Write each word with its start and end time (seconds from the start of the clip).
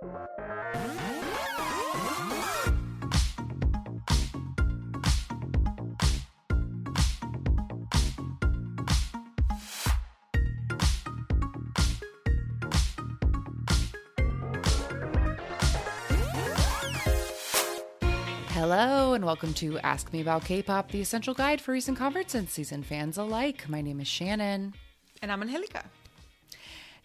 Hello, 0.00 0.28
and 19.14 19.24
welcome 19.24 19.52
to 19.54 19.80
Ask 19.80 20.12
Me 20.12 20.20
About 20.20 20.44
K 20.44 20.62
pop, 20.62 20.92
the 20.92 21.00
essential 21.00 21.34
guide 21.34 21.60
for 21.60 21.72
recent 21.72 21.98
converts 21.98 22.36
and 22.36 22.48
season 22.48 22.84
fans 22.84 23.18
alike. 23.18 23.68
My 23.68 23.80
name 23.80 24.00
is 24.00 24.06
Shannon. 24.06 24.74
And 25.22 25.32
I'm 25.32 25.42
Angelica. 25.42 25.82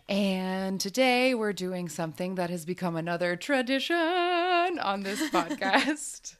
And 0.09 0.81
today 0.81 1.33
we're 1.33 1.53
doing 1.53 1.87
something 1.87 2.35
that 2.35 2.49
has 2.49 2.65
become 2.65 2.95
another 2.95 3.35
tradition 3.35 3.95
on 3.95 5.03
this 5.03 5.21
podcast, 5.31 6.35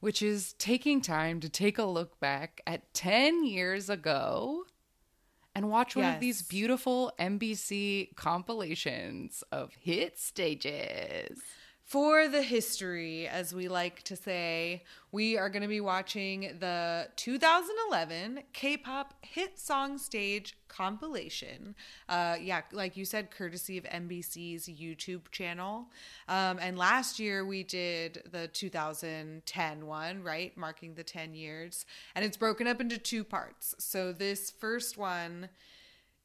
which 0.00 0.20
is 0.20 0.52
taking 0.54 1.00
time 1.00 1.40
to 1.40 1.48
take 1.48 1.78
a 1.78 1.84
look 1.84 2.20
back 2.20 2.60
at 2.66 2.92
10 2.92 3.44
years 3.44 3.88
ago 3.88 4.64
and 5.54 5.70
watch 5.70 5.96
one 5.96 6.04
of 6.04 6.20
these 6.20 6.42
beautiful 6.42 7.10
MBC 7.18 8.14
compilations 8.14 9.42
of 9.50 9.72
hit 9.80 10.18
stages. 10.18 11.40
For 11.86 12.26
the 12.26 12.42
history, 12.42 13.28
as 13.28 13.54
we 13.54 13.68
like 13.68 14.02
to 14.02 14.16
say, 14.16 14.82
we 15.12 15.38
are 15.38 15.48
going 15.48 15.62
to 15.62 15.68
be 15.68 15.80
watching 15.80 16.56
the 16.58 17.06
2011 17.14 18.40
K 18.52 18.76
pop 18.76 19.14
hit 19.22 19.56
song 19.56 19.96
stage 19.96 20.56
compilation. 20.66 21.76
Uh, 22.08 22.38
yeah, 22.42 22.62
like 22.72 22.96
you 22.96 23.04
said, 23.04 23.30
courtesy 23.30 23.78
of 23.78 23.84
MBC's 23.84 24.68
YouTube 24.68 25.30
channel. 25.30 25.86
Um, 26.26 26.58
and 26.60 26.76
last 26.76 27.20
year 27.20 27.46
we 27.46 27.62
did 27.62 28.20
the 28.32 28.48
2010 28.48 29.86
one, 29.86 30.24
right? 30.24 30.56
Marking 30.56 30.94
the 30.94 31.04
10 31.04 31.36
years. 31.36 31.86
And 32.16 32.24
it's 32.24 32.36
broken 32.36 32.66
up 32.66 32.80
into 32.80 32.98
two 32.98 33.22
parts. 33.22 33.76
So 33.78 34.12
this 34.12 34.50
first 34.50 34.98
one 34.98 35.50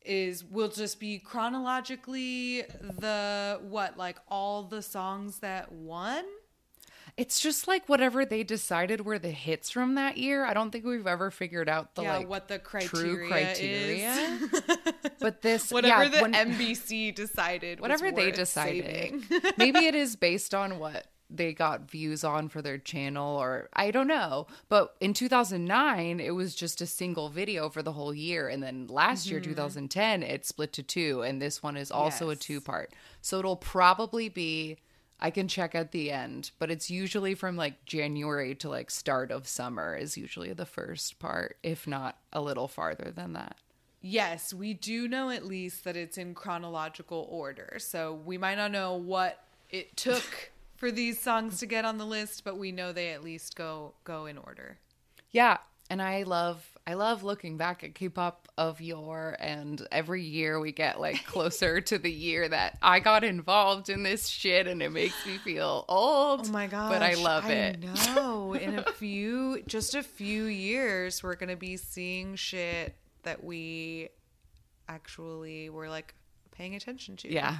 is 0.05 0.43
will 0.43 0.69
just 0.69 0.99
be 0.99 1.19
chronologically 1.19 2.61
the 2.99 3.59
what 3.61 3.97
like 3.97 4.17
all 4.27 4.63
the 4.63 4.81
songs 4.81 5.39
that 5.39 5.71
won 5.71 6.23
It's 7.17 7.39
just 7.41 7.67
like 7.67 7.87
whatever 7.89 8.25
they 8.25 8.43
decided 8.43 9.05
were 9.05 9.19
the 9.19 9.31
hits 9.31 9.69
from 9.69 9.95
that 9.95 10.17
year. 10.17 10.45
I 10.45 10.53
don't 10.53 10.71
think 10.71 10.85
we've 10.85 11.05
ever 11.05 11.29
figured 11.29 11.67
out 11.69 11.95
the 11.95 12.03
yeah 12.03 12.17
like 12.17 12.29
what 12.29 12.47
the 12.47 12.57
criteria, 12.57 13.15
true 13.15 13.27
criteria. 13.27 14.13
is 14.13 14.49
But 15.19 15.41
this, 15.43 15.71
whatever 15.71 16.05
yeah, 16.05 16.09
the 16.09 16.21
when- 16.21 16.33
MBC 16.33 17.13
decided 17.13 17.79
whatever 17.79 18.11
they 18.11 18.31
decided. 18.31 19.23
Maybe 19.57 19.85
it 19.91 19.93
is 19.93 20.15
based 20.15 20.55
on 20.55 20.79
what 20.79 21.05
they 21.33 21.53
got 21.53 21.89
views 21.89 22.23
on 22.23 22.49
for 22.49 22.61
their 22.61 22.77
channel, 22.77 23.37
or 23.37 23.69
I 23.73 23.91
don't 23.91 24.07
know. 24.07 24.47
But 24.69 24.95
in 24.99 25.13
2009, 25.13 26.19
it 26.19 26.31
was 26.31 26.53
just 26.55 26.81
a 26.81 26.85
single 26.85 27.29
video 27.29 27.69
for 27.69 27.81
the 27.81 27.93
whole 27.93 28.13
year, 28.13 28.47
and 28.49 28.61
then 28.61 28.87
last 28.87 29.29
year, 29.29 29.39
mm-hmm. 29.39 29.51
2010, 29.51 30.23
it 30.23 30.45
split 30.45 30.73
to 30.73 30.83
two, 30.83 31.21
and 31.21 31.41
this 31.41 31.63
one 31.63 31.77
is 31.77 31.91
also 31.91 32.29
a 32.29 32.35
two 32.35 32.59
part. 32.61 32.93
So 33.21 33.39
it'll 33.39 33.55
probably 33.55 34.29
be. 34.29 34.77
I 35.23 35.29
can 35.29 35.47
check 35.47 35.75
at 35.75 35.91
the 35.91 36.11
end, 36.11 36.49
but 36.57 36.71
it's 36.71 36.89
usually 36.89 37.35
from 37.35 37.55
like 37.55 37.85
January 37.85 38.55
to 38.55 38.69
like 38.69 38.89
start 38.89 39.29
of 39.29 39.47
summer 39.47 39.95
is 39.95 40.17
usually 40.17 40.51
the 40.53 40.65
first 40.65 41.19
part, 41.19 41.57
if 41.61 41.85
not 41.85 42.17
a 42.33 42.41
little 42.41 42.67
farther 42.67 43.11
than 43.15 43.33
that. 43.33 43.55
yes 44.01 44.51
we 44.53 44.73
do 44.73 45.07
know 45.07 45.29
at 45.29 45.45
least 45.45 45.83
that 45.83 45.95
it's 45.95 46.17
in 46.17 46.33
chronological 46.33 47.27
order 47.29 47.77
so 47.77 48.19
we 48.25 48.37
might 48.37 48.55
not 48.55 48.71
know 48.71 48.95
what 48.95 49.43
it 49.69 49.95
took 49.95 50.51
for 50.81 50.91
these 50.91 51.19
songs 51.21 51.59
to 51.59 51.67
get 51.67 51.85
on 51.85 51.99
the 51.99 52.05
list 52.05 52.43
but 52.43 52.57
we 52.57 52.71
know 52.71 52.91
they 52.91 53.11
at 53.11 53.23
least 53.23 53.55
go 53.55 53.93
go 54.03 54.25
in 54.25 54.35
order 54.37 54.79
Yeah, 55.31 55.57
and 55.91 56.01
I 56.01 56.23
love 56.23 56.65
I 56.87 56.95
love 56.95 57.21
looking 57.21 57.55
back 57.57 57.83
at 57.83 57.93
K-pop 57.93 58.47
of 58.57 58.81
yore, 58.81 59.37
and 59.39 59.79
every 59.91 60.23
year 60.23 60.59
we 60.59 60.71
get 60.71 60.99
like 60.99 61.23
closer 61.33 61.79
to 61.81 61.99
the 61.99 62.11
year 62.11 62.49
that 62.49 62.79
I 62.81 62.99
got 62.99 63.23
involved 63.23 63.89
in 63.89 64.01
this 64.01 64.27
shit, 64.27 64.65
and 64.65 64.81
it 64.81 64.91
makes 64.91 65.23
me 65.27 65.37
feel 65.37 65.85
old. 65.87 66.47
Oh 66.47 66.51
my 66.51 66.65
god! 66.65 66.89
But 66.89 67.03
I 67.03 67.13
love 67.13 67.47
it. 67.49 67.85
I 67.85 68.15
know. 68.15 68.53
In 68.65 68.79
a 68.79 68.91
few, 68.93 69.61
just 69.67 69.93
a 69.93 70.01
few 70.01 70.45
years, 70.45 71.21
we're 71.21 71.35
gonna 71.35 71.55
be 71.55 71.77
seeing 71.77 72.35
shit 72.35 72.95
that 73.21 73.43
we 73.43 74.09
actually 74.89 75.69
were 75.69 75.87
like 75.87 76.15
paying 76.51 76.73
attention 76.73 77.15
to. 77.17 77.31
Yeah, 77.31 77.59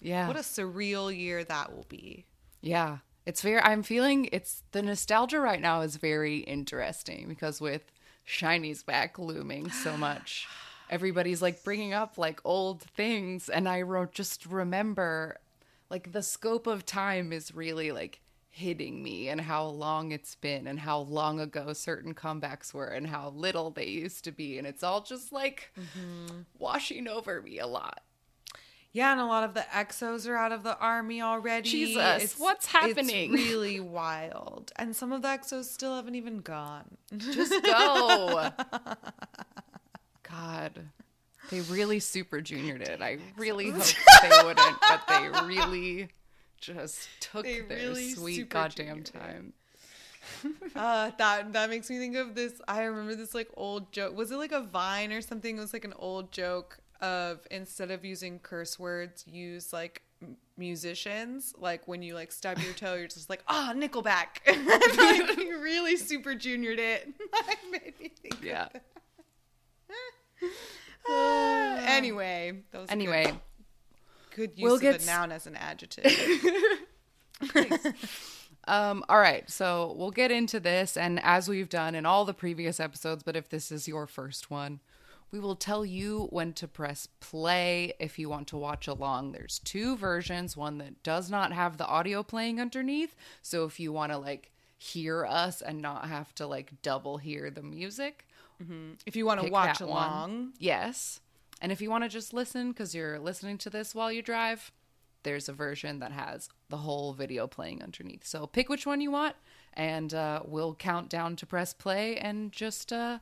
yeah, 0.00 0.28
What 0.28 0.36
a 0.36 0.40
surreal 0.40 1.16
year 1.16 1.42
that 1.44 1.74
will 1.74 1.86
be. 1.88 2.26
Yeah. 2.60 2.98
It's 3.26 3.42
very. 3.42 3.60
I'm 3.60 3.82
feeling 3.82 4.28
it's 4.32 4.62
the 4.72 4.82
nostalgia 4.82 5.38
right 5.38 5.60
now 5.60 5.82
is 5.82 5.96
very 5.96 6.38
interesting 6.38 7.28
because 7.28 7.60
with 7.60 7.92
SHINee's 8.26 8.82
back 8.82 9.18
looming 9.18 9.70
so 9.70 9.96
much. 9.98 10.46
Everybody's 10.88 11.42
like 11.42 11.62
bringing 11.62 11.92
up 11.92 12.16
like 12.16 12.40
old 12.44 12.80
things, 12.80 13.50
and 13.50 13.68
I 13.68 13.82
wrote 13.82 14.12
just 14.12 14.46
remember 14.46 15.36
like 15.90 16.12
the 16.12 16.22
scope 16.22 16.66
of 16.66 16.86
time 16.86 17.32
is 17.32 17.54
really 17.54 17.92
like 17.92 18.20
hitting 18.50 19.02
me 19.02 19.28
and 19.28 19.40
how 19.40 19.64
long 19.66 20.10
it's 20.10 20.34
been 20.34 20.66
and 20.66 20.80
how 20.80 20.98
long 20.98 21.38
ago 21.38 21.72
certain 21.72 22.14
comebacks 22.14 22.74
were 22.74 22.86
and 22.86 23.06
how 23.06 23.30
little 23.30 23.70
they 23.70 23.86
used 23.86 24.24
to 24.24 24.32
be 24.32 24.58
and 24.58 24.66
it's 24.66 24.82
all 24.82 25.00
just 25.00 25.32
like 25.32 25.70
mm-hmm. 25.78 26.40
washing 26.58 27.06
over 27.06 27.40
me 27.40 27.60
a 27.60 27.66
lot 27.66 28.00
Yeah, 28.92 29.12
and 29.12 29.20
a 29.20 29.26
lot 29.26 29.44
of 29.44 29.54
the 29.54 29.60
exos 29.72 30.26
are 30.28 30.36
out 30.36 30.50
of 30.50 30.62
the 30.62 30.76
army 30.78 31.20
already. 31.20 31.68
Jesus, 31.68 32.38
what's 32.38 32.66
happening? 32.66 33.34
It's 33.34 33.42
really 33.50 33.80
wild, 33.80 34.72
and 34.76 34.96
some 34.96 35.12
of 35.12 35.22
the 35.22 35.28
exos 35.28 35.64
still 35.64 35.94
haven't 35.94 36.14
even 36.14 36.38
gone. 36.40 36.96
just 37.16 37.62
go 37.62 38.50
god 40.22 40.90
they 41.50 41.60
really 41.62 41.98
super 42.00 42.40
juniored 42.40 42.82
it 42.82 43.00
i 43.00 43.16
really 43.36 43.70
hoped 43.70 43.96
they 44.22 44.28
wouldn't 44.44 44.76
but 44.88 45.02
they 45.08 45.28
really 45.46 46.08
just 46.60 47.08
took 47.20 47.44
They 47.44 47.60
their 47.60 47.78
really 47.78 48.10
sweet 48.10 48.48
goddamn 48.48 49.04
time 49.04 49.52
Uh, 50.76 51.10
that 51.16 51.52
that 51.54 51.70
makes 51.70 51.88
me 51.88 51.98
think 51.98 52.14
of 52.14 52.34
this. 52.34 52.60
I 52.68 52.82
remember 52.82 53.14
this 53.14 53.34
like 53.34 53.48
old 53.56 53.90
joke. 53.92 54.14
Was 54.14 54.30
it 54.30 54.36
like 54.36 54.52
a 54.52 54.60
Vine 54.60 55.10
or 55.10 55.22
something? 55.22 55.56
It 55.56 55.60
was 55.60 55.72
like 55.72 55.86
an 55.86 55.94
old 55.98 56.32
joke 56.32 56.78
of 57.00 57.46
instead 57.50 57.90
of 57.90 58.04
using 58.04 58.38
curse 58.38 58.78
words, 58.78 59.24
use 59.26 59.72
like 59.72 60.02
m- 60.22 60.36
musicians. 60.56 61.54
Like 61.58 61.86
when 61.86 62.02
you 62.02 62.14
like 62.14 62.32
stub 62.32 62.58
your 62.58 62.72
toe, 62.72 62.94
you're 62.94 63.08
just 63.08 63.30
like, 63.30 63.42
ah, 63.48 63.72
Nickelback. 63.74 64.40
like 64.46 65.38
you 65.38 65.60
really 65.60 65.96
super 65.96 66.34
juniored 66.34 66.78
it. 66.78 67.08
Like, 67.32 67.58
made 67.70 68.00
me 68.00 68.10
think 68.20 68.42
yeah. 68.42 68.68
Uh, 71.08 71.80
anyway, 71.86 72.62
anyway 72.88 73.24
good, 73.24 74.50
good 74.54 74.58
use 74.58 74.64
we'll 74.64 74.74
of 74.74 74.80
get 74.80 75.02
a 75.02 75.06
noun 75.06 75.32
as 75.32 75.46
an 75.46 75.56
adjective. 75.56 76.12
Um, 78.68 79.02
all 79.08 79.18
right, 79.18 79.48
so 79.48 79.94
we'll 79.96 80.10
get 80.10 80.30
into 80.30 80.60
this, 80.60 80.98
and 80.98 81.18
as 81.24 81.48
we've 81.48 81.70
done 81.70 81.94
in 81.94 82.04
all 82.04 82.26
the 82.26 82.34
previous 82.34 82.78
episodes, 82.78 83.22
but 83.22 83.34
if 83.34 83.48
this 83.48 83.72
is 83.72 83.88
your 83.88 84.06
first 84.06 84.50
one, 84.50 84.80
we 85.30 85.38
will 85.40 85.56
tell 85.56 85.84
you 85.84 86.28
when 86.30 86.52
to 86.54 86.66
press 86.68 87.08
play 87.20 87.92
if 87.98 88.18
you 88.18 88.28
want 88.28 88.48
to 88.48 88.56
watch 88.56 88.86
along. 88.86 89.32
There's 89.32 89.58
two 89.60 89.96
versions 89.96 90.56
one 90.56 90.78
that 90.78 91.02
does 91.02 91.30
not 91.30 91.52
have 91.52 91.76
the 91.76 91.86
audio 91.86 92.22
playing 92.22 92.60
underneath, 92.60 93.14
so 93.42 93.64
if 93.64 93.78
you 93.78 93.92
want 93.92 94.12
to 94.12 94.18
like 94.18 94.50
hear 94.78 95.26
us 95.26 95.60
and 95.60 95.82
not 95.82 96.08
have 96.08 96.34
to 96.36 96.46
like 96.46 96.80
double 96.82 97.18
hear 97.18 97.50
the 97.50 97.62
music, 97.62 98.26
if 99.06 99.16
you 99.16 99.26
want 99.26 99.40
to 99.40 99.50
watch 99.50 99.78
that 99.78 99.88
one. 99.88 99.96
along, 99.96 100.52
Yes. 100.58 101.20
And 101.60 101.72
if 101.72 101.80
you 101.80 101.90
want 101.90 102.04
to 102.04 102.08
just 102.08 102.32
listen 102.32 102.70
because 102.70 102.94
you're 102.94 103.18
listening 103.18 103.58
to 103.58 103.70
this 103.70 103.94
while 103.94 104.12
you 104.12 104.22
drive, 104.22 104.70
there's 105.24 105.48
a 105.48 105.52
version 105.52 105.98
that 105.98 106.12
has 106.12 106.48
the 106.68 106.78
whole 106.78 107.12
video 107.12 107.46
playing 107.46 107.82
underneath. 107.82 108.24
So 108.24 108.46
pick 108.46 108.68
which 108.68 108.86
one 108.86 109.00
you 109.00 109.10
want, 109.10 109.34
and 109.74 110.14
uh, 110.14 110.42
we'll 110.44 110.74
count 110.74 111.08
down 111.08 111.36
to 111.36 111.46
press 111.46 111.72
play 111.72 112.16
and 112.16 112.52
just 112.52 112.92
uh, 112.92 113.18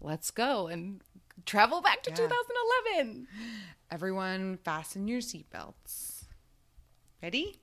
let's 0.00 0.30
go 0.30 0.66
and 0.66 1.00
travel 1.46 1.80
back 1.80 2.02
to 2.04 2.10
Yeah. 2.10 2.16
2011. 2.16 3.26
Everyone, 3.90 4.58
fasten 4.58 5.08
your 5.08 5.20
seatbelts. 5.20 6.24
Ready? 7.22 7.60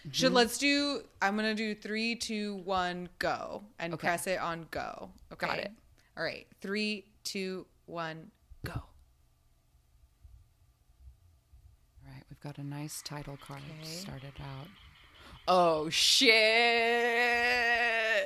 Mm-hmm. 0.00 0.10
Should 0.12 0.32
let's 0.32 0.56
do. 0.58 1.02
I'm 1.20 1.36
gonna 1.36 1.54
do 1.54 1.74
three, 1.74 2.14
two, 2.16 2.56
one, 2.64 3.08
go, 3.18 3.64
and 3.78 3.92
Okay. 3.94 4.06
press 4.06 4.26
it 4.26 4.38
on 4.40 4.66
go. 4.70 5.10
Okay. 5.32 5.46
Got 5.46 5.58
it. 5.58 5.72
All 6.16 6.24
right. 6.24 6.46
Three, 6.60 7.04
two, 7.24 7.66
one, 7.86 8.30
go. 8.64 8.72
All 8.72 8.82
right, 12.12 12.24
we've 12.30 12.40
got 12.40 12.56
a 12.58 12.64
nice 12.64 13.02
title 13.02 13.36
card 13.46 13.60
Okay. 13.80 13.84
started 13.90 14.32
out. 14.40 14.66
Oh 15.46 15.88
shit! 15.90 16.30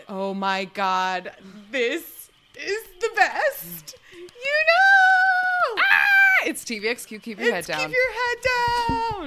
Oh 0.08 0.34
my 0.34 0.64
god, 0.66 1.32
this 1.70 2.23
is 2.58 2.82
the 3.00 3.10
best. 3.16 3.96
You 4.12 4.20
know. 4.66 5.82
Ah! 5.90 6.46
It's 6.46 6.64
TVXQ. 6.64 7.22
Keep 7.22 7.38
your 7.40 7.54
It's 7.54 7.66
head 7.68 7.76
down. 7.78 7.88
Keep 7.88 7.96
your 7.96 8.12
head 8.12 8.38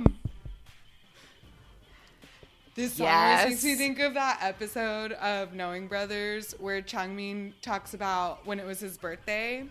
down. 0.03 0.15
This 2.75 2.93
song 2.93 3.07
Yes. 3.07 3.49
makes 3.49 3.63
me 3.63 3.75
think 3.75 3.99
of 3.99 4.13
that 4.13 4.37
episode 4.41 5.13
of 5.13 5.53
Knowing 5.55 5.87
Brothers 5.87 6.53
where 6.59 6.81
Changmin 6.81 7.53
talks 7.63 7.93
about 7.95 8.45
when 8.45 8.59
it 8.59 8.65
was 8.67 8.79
his 8.79 8.97
birthday. 8.97 9.65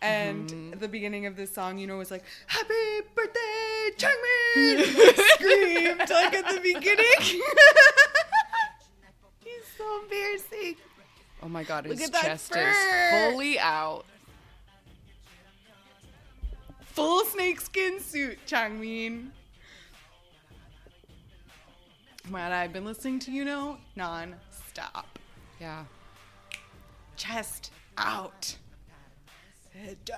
And 0.00 0.48
Mm-hmm. 0.50 0.78
the 0.78 0.88
beginning 0.88 1.26
of 1.26 1.34
this 1.36 1.52
song, 1.52 1.78
you 1.78 1.86
know, 1.88 1.96
was 1.96 2.10
like, 2.12 2.22
Happy 2.46 3.00
birthday, 3.16 3.90
Changmin! 3.96 5.16
Screamed 5.34 5.98
like 6.10 6.34
at 6.34 6.54
the 6.54 6.60
beginning. 6.62 7.06
He's 9.42 9.64
so 9.76 10.02
embarrassing. 10.02 10.76
Oh 11.42 11.48
my 11.48 11.64
god, 11.64 11.84
his 11.84 12.00
Look 12.00 12.12
that 12.12 12.22
chest 12.22 12.52
fur. 12.52 12.68
is 12.68 13.30
fully 13.32 13.58
out. 13.58 14.04
Full 16.80 17.24
snakeskin 17.26 18.00
suit, 18.00 18.38
Changmin. 18.46 19.30
Man, 22.30 22.52
I've 22.52 22.72
been 22.72 22.84
listening 22.84 23.18
to 23.20 23.30
Yunho 23.30 23.76
non-stop. 23.94 25.18
Yeah. 25.60 25.84
chest 27.16 27.70
out, 27.98 28.56
head 29.72 29.96
down. 30.04 30.16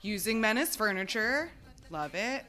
Using 0.00 0.40
Menace 0.40 0.76
furniture, 0.76 1.50
love 1.90 2.14
it. 2.14 2.44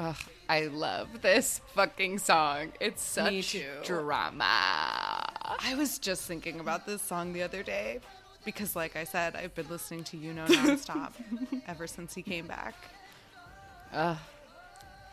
Ugh, 0.00 0.16
I 0.48 0.62
love 0.68 1.20
this 1.20 1.60
fucking 1.74 2.20
song. 2.20 2.72
It's 2.80 3.02
such 3.02 3.54
drama. 3.84 4.46
I 4.46 5.74
was 5.76 5.98
just 5.98 6.26
thinking 6.26 6.58
about 6.58 6.86
this 6.86 7.02
song 7.02 7.34
the 7.34 7.42
other 7.42 7.62
day 7.62 8.00
because, 8.46 8.74
like 8.74 8.96
I 8.96 9.04
said, 9.04 9.36
I've 9.36 9.54
been 9.54 9.68
listening 9.68 10.04
to 10.04 10.16
Yunho 10.16 10.46
nonstop 10.48 11.12
ever 11.68 11.86
since 11.86 12.14
he 12.14 12.22
came 12.22 12.46
back. 12.46 12.74
Ugh. 13.92 14.16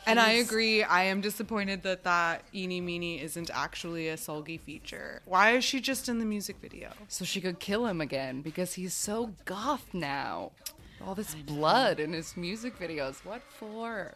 And 0.06 0.22
I 0.22 0.31
agree. 0.34 0.84
I 0.84 1.04
am 1.04 1.19
disappointed 1.19 1.84
that 1.84 2.06
that 2.06 2.44
Eeny 2.56 2.80
Meeny 2.80 3.22
isn't 3.22 3.51
actually 3.54 4.07
a 4.07 4.16
Seulgi 4.16 4.57
feature. 4.57 5.22
Why 5.25 5.51
is 5.51 5.66
she 5.66 5.81
just 5.81 6.07
in 6.07 6.19
the 6.19 6.25
music 6.25 6.62
video? 6.62 6.92
So 7.10 7.25
she 7.25 7.42
could 7.42 7.60
kill 7.60 7.88
him 7.88 8.00
again 8.00 8.42
because 8.42 8.75
he's 8.75 8.94
so 8.94 9.34
goth 9.44 9.94
now. 9.94 10.54
All 11.06 11.13
this 11.13 11.36
blood 11.36 12.00
in 12.00 12.13
his 12.13 12.38
music 12.38 12.80
videos. 12.80 13.25
What 13.25 13.42
for? 13.60 14.13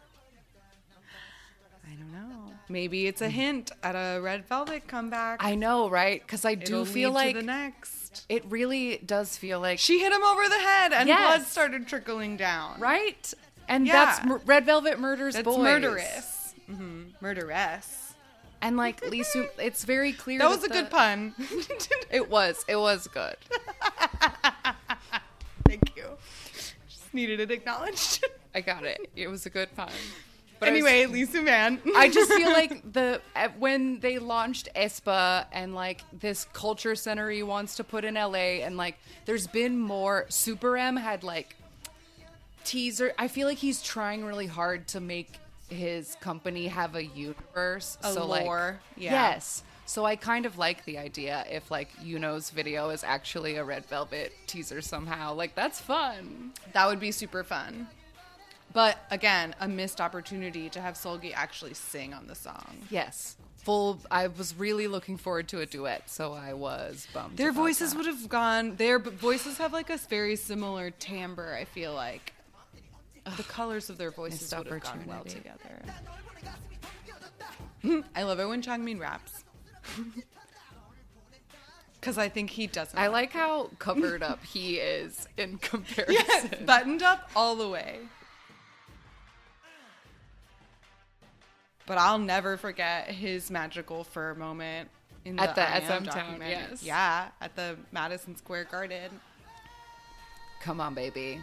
I 1.92 1.96
don't 1.96 2.12
know. 2.12 2.52
Maybe 2.68 3.06
it's 3.06 3.20
a 3.20 3.28
hint 3.28 3.70
at 3.82 3.94
a 3.94 4.20
Red 4.20 4.46
Velvet 4.46 4.86
comeback. 4.86 5.44
I 5.44 5.54
know, 5.54 5.90
right? 5.90 6.22
Because 6.22 6.44
I 6.46 6.54
do 6.54 6.74
It'll 6.80 6.84
feel 6.86 7.10
lead 7.10 7.14
like 7.14 7.34
to 7.34 7.40
the 7.40 7.46
next. 7.46 8.24
it 8.28 8.44
really 8.48 8.98
does 9.04 9.36
feel 9.36 9.60
like 9.60 9.78
She 9.78 9.98
hit 10.00 10.12
him 10.12 10.22
over 10.24 10.48
the 10.48 10.58
head, 10.58 10.92
and 10.92 11.08
Yes. 11.08 11.38
blood 11.38 11.46
started 11.48 11.86
trickling 11.86 12.36
down. 12.38 12.80
right, 12.80 13.32
and 13.68 13.86
Yeah. 13.86 13.92
that's 14.06 14.24
Mur- 14.24 14.40
Red 14.46 14.64
Velvet 14.64 14.98
murders 14.98 15.34
That's 15.34 15.44
boys. 15.44 15.58
murderous. 15.58 16.54
hmm 16.66 17.02
Murderess. 17.20 18.14
and 18.62 18.76
like 18.76 19.00
Lisu, 19.02 19.48
it's 19.58 19.84
very 19.84 20.12
clear 20.12 20.38
That 20.38 20.48
was 20.48 20.64
a 20.64 20.68
the- 20.68 20.74
good 20.74 20.90
pun. 20.90 21.34
It 22.10 22.30
was. 22.30 22.64
It 22.68 22.76
was 22.76 23.06
good. 23.08 23.36
Thank 25.66 25.96
you. 25.96 26.04
Just 26.88 27.12
needed 27.14 27.40
it 27.40 27.50
acknowledged. 27.50 28.24
I 28.54 28.60
got 28.60 28.84
it. 28.84 29.10
It 29.16 29.28
was 29.28 29.46
a 29.46 29.50
good 29.50 29.74
pun. 29.74 29.90
But 30.62 30.68
I 30.68 30.72
was- 30.72 30.84
anyway, 30.86 31.06
Lee 31.06 31.24
Soo-man. 31.24 31.80
I 31.96 32.08
just 32.08 32.32
feel 32.32 32.50
like 32.52 32.92
the 32.92 33.20
when 33.58 33.98
they 33.98 34.18
launched 34.18 34.68
aespa 34.76 35.46
and 35.52 35.74
like 35.74 36.04
this 36.12 36.46
culture 36.52 36.94
center 36.94 37.28
he 37.30 37.42
wants 37.42 37.76
to 37.76 37.84
put 37.84 38.04
in 38.04 38.14
LA 38.14 38.62
and 38.62 38.76
like 38.76 38.96
there's 39.24 39.48
been 39.48 39.78
more 39.78 40.26
Super 40.28 40.76
M 40.76 40.96
had 40.96 41.24
like 41.24 41.56
teaser 42.64 43.12
I 43.18 43.28
feel 43.28 43.48
like 43.48 43.58
he's 43.58 43.82
trying 43.82 44.24
really 44.24 44.46
hard 44.46 44.86
to 44.88 45.00
make 45.00 45.32
his 45.68 46.16
company 46.20 46.68
have 46.68 46.94
a 46.94 47.04
universe 47.04 47.98
A 48.04 48.12
so 48.12 48.26
like 48.26 48.44
lore, 48.44 48.80
yeah. 48.96 49.12
yes 49.12 49.64
so 49.84 50.04
I 50.04 50.16
kind 50.16 50.46
of 50.46 50.58
like 50.58 50.84
the 50.84 50.98
idea 50.98 51.44
if 51.50 51.70
like 51.70 51.88
Yunho's 52.00 52.50
video 52.50 52.90
is 52.90 53.02
actually 53.02 53.56
a 53.56 53.64
Red 53.64 53.84
Velvet 53.86 54.32
teaser 54.46 54.80
somehow 54.80 55.34
like 55.34 55.54
that's 55.54 55.80
fun 55.80 56.52
that 56.72 56.86
would 56.86 57.00
be 57.00 57.10
super 57.10 57.42
fun. 57.42 57.88
But 58.72 58.98
again, 59.10 59.54
a 59.60 59.68
missed 59.68 60.00
opportunity 60.00 60.68
to 60.70 60.80
have 60.80 60.94
Seulgi 60.94 61.32
actually 61.34 61.74
sing 61.74 62.14
on 62.14 62.26
the 62.26 62.34
song. 62.34 62.76
yes 62.90 63.36
full 63.56 64.00
I 64.10 64.26
was 64.26 64.56
really 64.56 64.88
looking 64.88 65.16
forward 65.16 65.46
to 65.50 65.60
a 65.60 65.66
duet 65.66 66.10
so 66.10 66.32
I 66.32 66.52
was 66.52 67.06
bummed 67.14 67.36
Their 67.36 67.52
voices 67.52 67.92
that. 67.92 67.96
would 67.98 68.06
have 68.06 68.28
gone. 68.28 68.74
Their 68.74 68.98
voices 68.98 69.58
have 69.58 69.72
like 69.72 69.88
a 69.88 69.98
very 69.98 70.34
similar 70.34 70.90
timbre. 70.90 71.54
I 71.54 71.64
feel 71.64 71.94
like 71.94 72.32
the 73.36 73.44
colors 73.44 73.88
of 73.88 73.98
their 73.98 74.10
voices 74.10 74.52
would 74.52 74.66
have 74.66 74.80
gone 74.82 75.04
well 75.06 75.22
together. 75.22 75.82
I 78.16 78.24
love 78.24 78.40
it 78.40 78.46
when 78.46 78.62
Changmin 78.62 78.98
raps. 79.00 79.44
Because 82.00 82.18
I 82.18 82.28
think 82.28 82.50
he 82.50 82.66
doesn't. 82.66 82.98
I 82.98 83.06
like 83.06 83.32
how 83.32 83.70
covered 83.78 84.24
up 84.24 84.42
he 84.52 84.78
is 84.78 85.28
in 85.38 85.58
comparison. 85.58 86.16
Yes, 86.28 86.48
buttoned 86.66 87.00
up 87.00 87.30
all 87.36 87.54
the 87.54 87.68
way. 87.68 88.00
But 91.86 91.98
I'll 91.98 92.18
never 92.18 92.56
forget 92.56 93.08
his 93.08 93.50
magical 93.50 94.04
fur 94.04 94.34
moment 94.34 94.88
in 95.24 95.36
the 95.36 95.42
At 95.42 95.54
the 95.54 95.68
Am 95.68 96.04
SM 96.04 96.10
Town, 96.10 96.40
yes. 96.40 96.82
Yeah, 96.82 97.28
at 97.40 97.54
the 97.56 97.76
Madison 97.90 98.36
Square 98.36 98.64
Garden. 98.64 99.20
Come 100.60 100.80
on, 100.80 100.94
baby. 100.94 101.40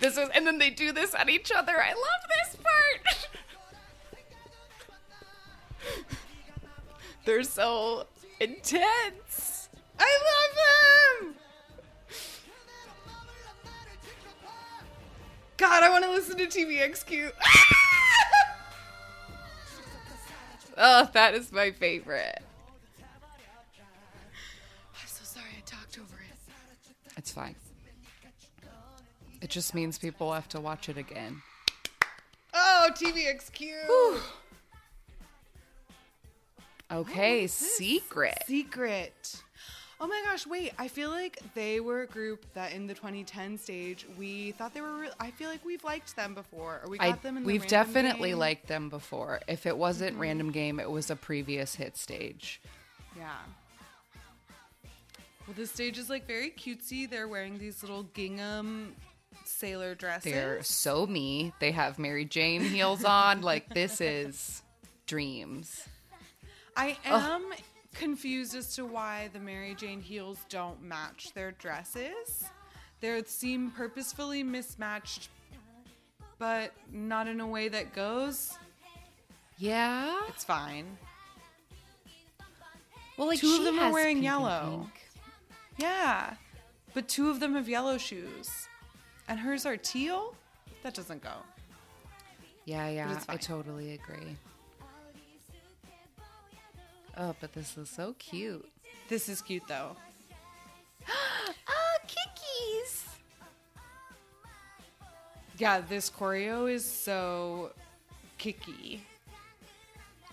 This 0.00 0.18
is, 0.18 0.28
and 0.34 0.46
then 0.46 0.58
they 0.58 0.70
do 0.70 0.92
this 0.92 1.14
at 1.14 1.30
each 1.30 1.50
other. 1.52 1.80
I 1.80 1.88
love 1.88 2.28
this 2.28 2.56
part. 2.56 3.28
They're 7.24 7.42
so 7.42 8.06
intense. 8.40 9.68
I 9.98 10.18
love 11.20 11.26
him. 11.28 11.34
God, 15.64 15.82
I 15.82 15.88
want 15.88 16.04
to 16.04 16.10
listen 16.10 16.36
to 16.36 16.46
TVXQ. 16.46 17.32
Oh, 20.76 21.08
that 21.12 21.34
is 21.34 21.52
my 21.52 21.70
favorite. 21.70 22.40
I'm 22.98 23.04
so 25.06 25.22
sorry 25.22 25.46
I 25.56 25.60
talked 25.64 26.00
over 26.00 26.16
it. 26.16 26.36
It's 27.16 27.30
fine. 27.30 27.54
It 29.40 29.50
just 29.50 29.72
means 29.72 29.98
people 29.98 30.32
have 30.32 30.48
to 30.48 30.58
watch 30.58 30.88
it 30.88 30.98
again. 30.98 31.42
Oh, 32.52 32.90
TVXQ. 32.92 34.18
Okay, 36.90 37.46
secret. 37.46 38.42
Secret. 38.48 39.42
Oh 40.00 40.06
my 40.08 40.22
gosh, 40.24 40.46
wait. 40.46 40.72
I 40.78 40.88
feel 40.88 41.10
like 41.10 41.38
they 41.54 41.80
were 41.80 42.02
a 42.02 42.06
group 42.06 42.44
that 42.54 42.72
in 42.72 42.86
the 42.86 42.94
2010 42.94 43.58
stage, 43.58 44.06
we 44.18 44.52
thought 44.52 44.74
they 44.74 44.80
were 44.80 44.96
re- 44.98 45.10
I 45.20 45.30
feel 45.30 45.48
like 45.48 45.64
we've 45.64 45.84
liked 45.84 46.16
them 46.16 46.34
before 46.34 46.80
or 46.82 46.90
we 46.90 46.98
got 46.98 47.06
I, 47.06 47.12
them 47.12 47.36
in 47.36 47.42
the 47.44 47.46
we've 47.46 47.66
definitely 47.66 48.30
game. 48.30 48.38
liked 48.38 48.66
them 48.66 48.88
before. 48.88 49.40
If 49.46 49.66
it 49.66 49.76
wasn't 49.76 50.12
mm-hmm. 50.12 50.22
random 50.22 50.50
game, 50.50 50.80
it 50.80 50.90
was 50.90 51.10
a 51.10 51.16
previous 51.16 51.76
hit 51.76 51.96
stage. 51.96 52.60
Yeah. 53.16 53.30
Well, 55.46 55.54
this 55.56 55.70
stage 55.70 55.98
is 55.98 56.10
like 56.10 56.26
very 56.26 56.50
cutesy. 56.50 57.08
They're 57.08 57.28
wearing 57.28 57.58
these 57.58 57.82
little 57.82 58.04
gingham 58.14 58.94
sailor 59.44 59.94
dresses. 59.94 60.32
They're 60.32 60.62
so 60.62 61.06
me. 61.06 61.52
They 61.60 61.70
have 61.70 61.98
Mary 61.98 62.24
Jane 62.24 62.62
heels 62.62 63.04
on. 63.04 63.42
Like 63.42 63.72
this 63.72 64.00
is 64.00 64.62
dreams. 65.06 65.86
I 66.76 66.96
am 67.04 67.44
confused 67.94 68.54
as 68.54 68.74
to 68.76 68.84
why 68.84 69.30
the 69.32 69.38
Mary 69.38 69.74
Jane 69.74 70.00
heels 70.00 70.38
don't 70.48 70.82
match 70.82 71.32
their 71.34 71.52
dresses. 71.52 72.44
They 73.00 73.22
seem 73.26 73.70
purposefully 73.70 74.42
mismatched, 74.42 75.28
but 76.38 76.72
not 76.90 77.28
in 77.28 77.40
a 77.40 77.46
way 77.46 77.68
that 77.68 77.94
goes. 77.94 78.58
Yeah. 79.58 80.20
It's 80.28 80.44
fine. 80.44 80.98
Well, 83.16 83.28
like 83.28 83.40
Two 83.40 83.56
of 83.56 83.64
them 83.64 83.78
are 83.78 83.92
wearing 83.92 84.22
yellow. 84.22 84.88
Yeah. 85.78 86.34
But 86.92 87.08
two 87.08 87.30
of 87.30 87.40
them 87.40 87.54
have 87.54 87.68
yellow 87.68 87.98
shoes. 87.98 88.68
And 89.28 89.38
hers 89.38 89.66
are 89.66 89.76
teal? 89.76 90.34
That 90.82 90.94
doesn't 90.94 91.22
go. 91.22 91.32
Yeah, 92.64 92.88
yeah. 92.88 93.20
I 93.28 93.36
totally 93.36 93.92
agree. 93.94 94.36
Oh, 97.16 97.34
but 97.40 97.52
this 97.52 97.76
is 97.76 97.88
so 97.88 98.14
cute. 98.18 98.68
This 99.08 99.28
is 99.28 99.40
cute 99.42 99.62
though. 99.68 99.96
Oh, 101.66 101.96
kikis. 102.06 103.04
Yeah, 105.58 105.80
this 105.80 106.10
choreo 106.10 106.70
is 106.70 106.84
so 106.84 107.70
kicky. 108.38 109.02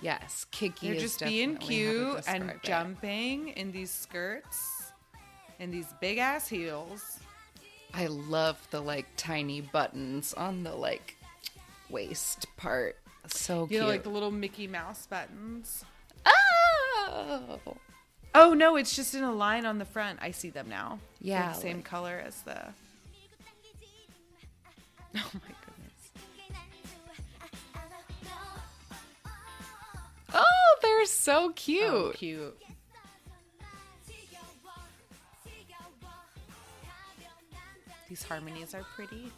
Yes, 0.01 0.45
Kiki 0.49 0.91
They're 0.91 0.99
just 0.99 1.19
being 1.23 1.53
definitely 1.53 1.85
how 1.85 1.91
to 1.91 2.21
cute 2.23 2.27
and 2.27 2.49
it. 2.49 2.63
jumping 2.63 3.47
in 3.49 3.71
these 3.71 3.91
skirts 3.91 4.91
and 5.59 5.71
these 5.71 5.85
big 6.01 6.17
ass 6.17 6.47
heels. 6.47 7.19
I 7.93 8.07
love 8.07 8.57
the 8.71 8.81
like 8.81 9.05
tiny 9.17 9.61
buttons 9.61 10.33
on 10.33 10.63
the 10.63 10.73
like 10.73 11.15
waist 11.89 12.47
part. 12.57 12.97
So 13.27 13.63
You 13.63 13.67
cute. 13.67 13.81
know, 13.81 13.87
like 13.87 14.03
the 14.03 14.09
little 14.09 14.31
Mickey 14.31 14.65
Mouse 14.67 15.05
buttons. 15.05 15.85
Ah! 16.25 16.31
Oh, 17.09 17.77
Oh 18.33 18.53
no, 18.53 18.75
it's 18.77 18.95
just 18.95 19.13
in 19.13 19.23
a 19.23 19.33
line 19.33 19.65
on 19.65 19.77
the 19.77 19.85
front. 19.85 20.19
I 20.21 20.31
see 20.31 20.49
them 20.49 20.69
now. 20.69 20.99
They're 21.21 21.31
Yeah, 21.33 21.49
the 21.53 21.59
same 21.59 21.77
like- 21.77 21.85
color 21.85 22.21
as 22.25 22.41
the. 22.43 22.53
Oh 25.13 25.29
my 25.33 25.53
goodness. 25.65 26.11
oh, 30.33 30.77
they're 30.81 31.05
so 31.05 31.51
cute. 31.51 31.83
Oh, 31.85 32.11
cute. 32.15 32.57
These 38.09 38.23
harmonies 38.23 38.73
are 38.75 38.83
pretty. 38.95 39.31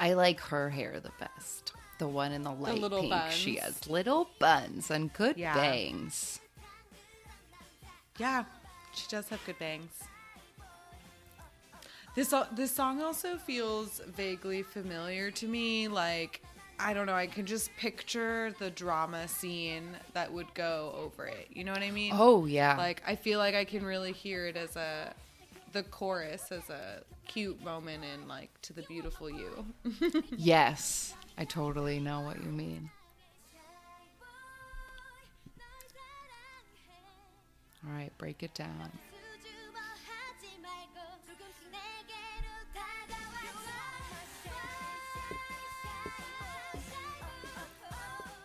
I 0.00 0.14
like 0.14 0.40
her 0.40 0.70
hair 0.70 0.98
the 0.98 1.12
best. 1.20 1.74
The 1.98 2.08
one 2.08 2.32
in 2.32 2.42
the 2.42 2.50
light 2.50 2.80
little 2.80 3.02
pink. 3.02 3.30
She 3.30 3.56
has 3.56 3.86
little 3.86 4.30
buns 4.38 4.90
and 4.90 5.12
good 5.12 5.36
Yeah. 5.36 5.54
bangs. 5.54 6.40
Yeah, 8.16 8.44
she 8.94 9.06
does 9.08 9.28
have 9.28 9.44
good 9.44 9.58
bangs. 9.58 9.92
This 12.14 12.34
this 12.52 12.72
song 12.72 13.00
also 13.02 13.36
feels 13.36 14.00
vaguely 14.16 14.62
familiar 14.62 15.30
to 15.32 15.46
me. 15.46 15.86
Like 15.88 16.40
I 16.78 16.94
don't 16.94 17.04
know, 17.04 17.14
I 17.14 17.26
can 17.26 17.44
just 17.44 17.70
picture 17.76 18.54
the 18.58 18.70
drama 18.70 19.28
scene 19.28 19.96
that 20.14 20.32
would 20.32 20.52
go 20.54 20.94
over 20.96 21.26
it. 21.26 21.48
You 21.50 21.64
know 21.64 21.72
what 21.72 21.82
I 21.82 21.90
mean? 21.90 22.14
Oh 22.16 22.46
yeah. 22.46 22.76
Like 22.76 23.02
I 23.06 23.14
feel 23.16 23.38
like 23.38 23.54
I 23.54 23.66
can 23.66 23.84
really 23.84 24.12
hear 24.12 24.46
it 24.46 24.56
as 24.56 24.76
a 24.76 25.12
the 25.72 25.82
chorus 25.84 26.50
as 26.50 26.68
a 26.70 27.02
cute 27.26 27.62
moment 27.62 28.04
in 28.04 28.26
like 28.26 28.50
to 28.62 28.72
the 28.72 28.82
beautiful 28.82 29.30
you. 29.30 29.64
yes. 30.36 31.14
I 31.38 31.44
totally 31.44 32.00
know 32.00 32.20
what 32.20 32.42
you 32.42 32.50
mean. 32.50 32.90
All 37.86 37.94
right, 37.94 38.10
break 38.18 38.42
it 38.42 38.52
down. 38.54 38.90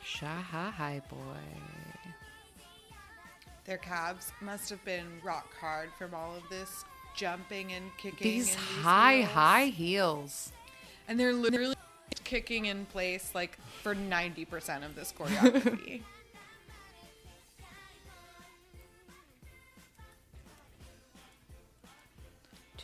Shaha 0.03 0.71
hi 0.71 1.01
boy. 1.09 1.17
Their 3.65 3.77
calves 3.77 4.31
must 4.39 4.69
have 4.69 4.83
been 4.85 5.19
rock 5.21 5.53
hard 5.59 5.89
from 5.97 6.13
all 6.13 6.33
of 6.35 6.43
this 6.49 6.85
jumping 7.15 7.73
and 7.73 7.85
kicking. 7.97 8.31
These 8.31 8.53
in 8.53 8.59
high, 8.59 9.15
heels. 9.17 9.29
high 9.29 9.65
heels. 9.65 10.51
And 11.07 11.19
they're 11.19 11.33
literally 11.33 11.75
kicking 12.23 12.65
in 12.65 12.85
place 12.87 13.31
like 13.33 13.57
for 13.81 13.95
90% 13.95 14.85
of 14.85 14.95
this 14.95 15.13
choreography. 15.17 16.01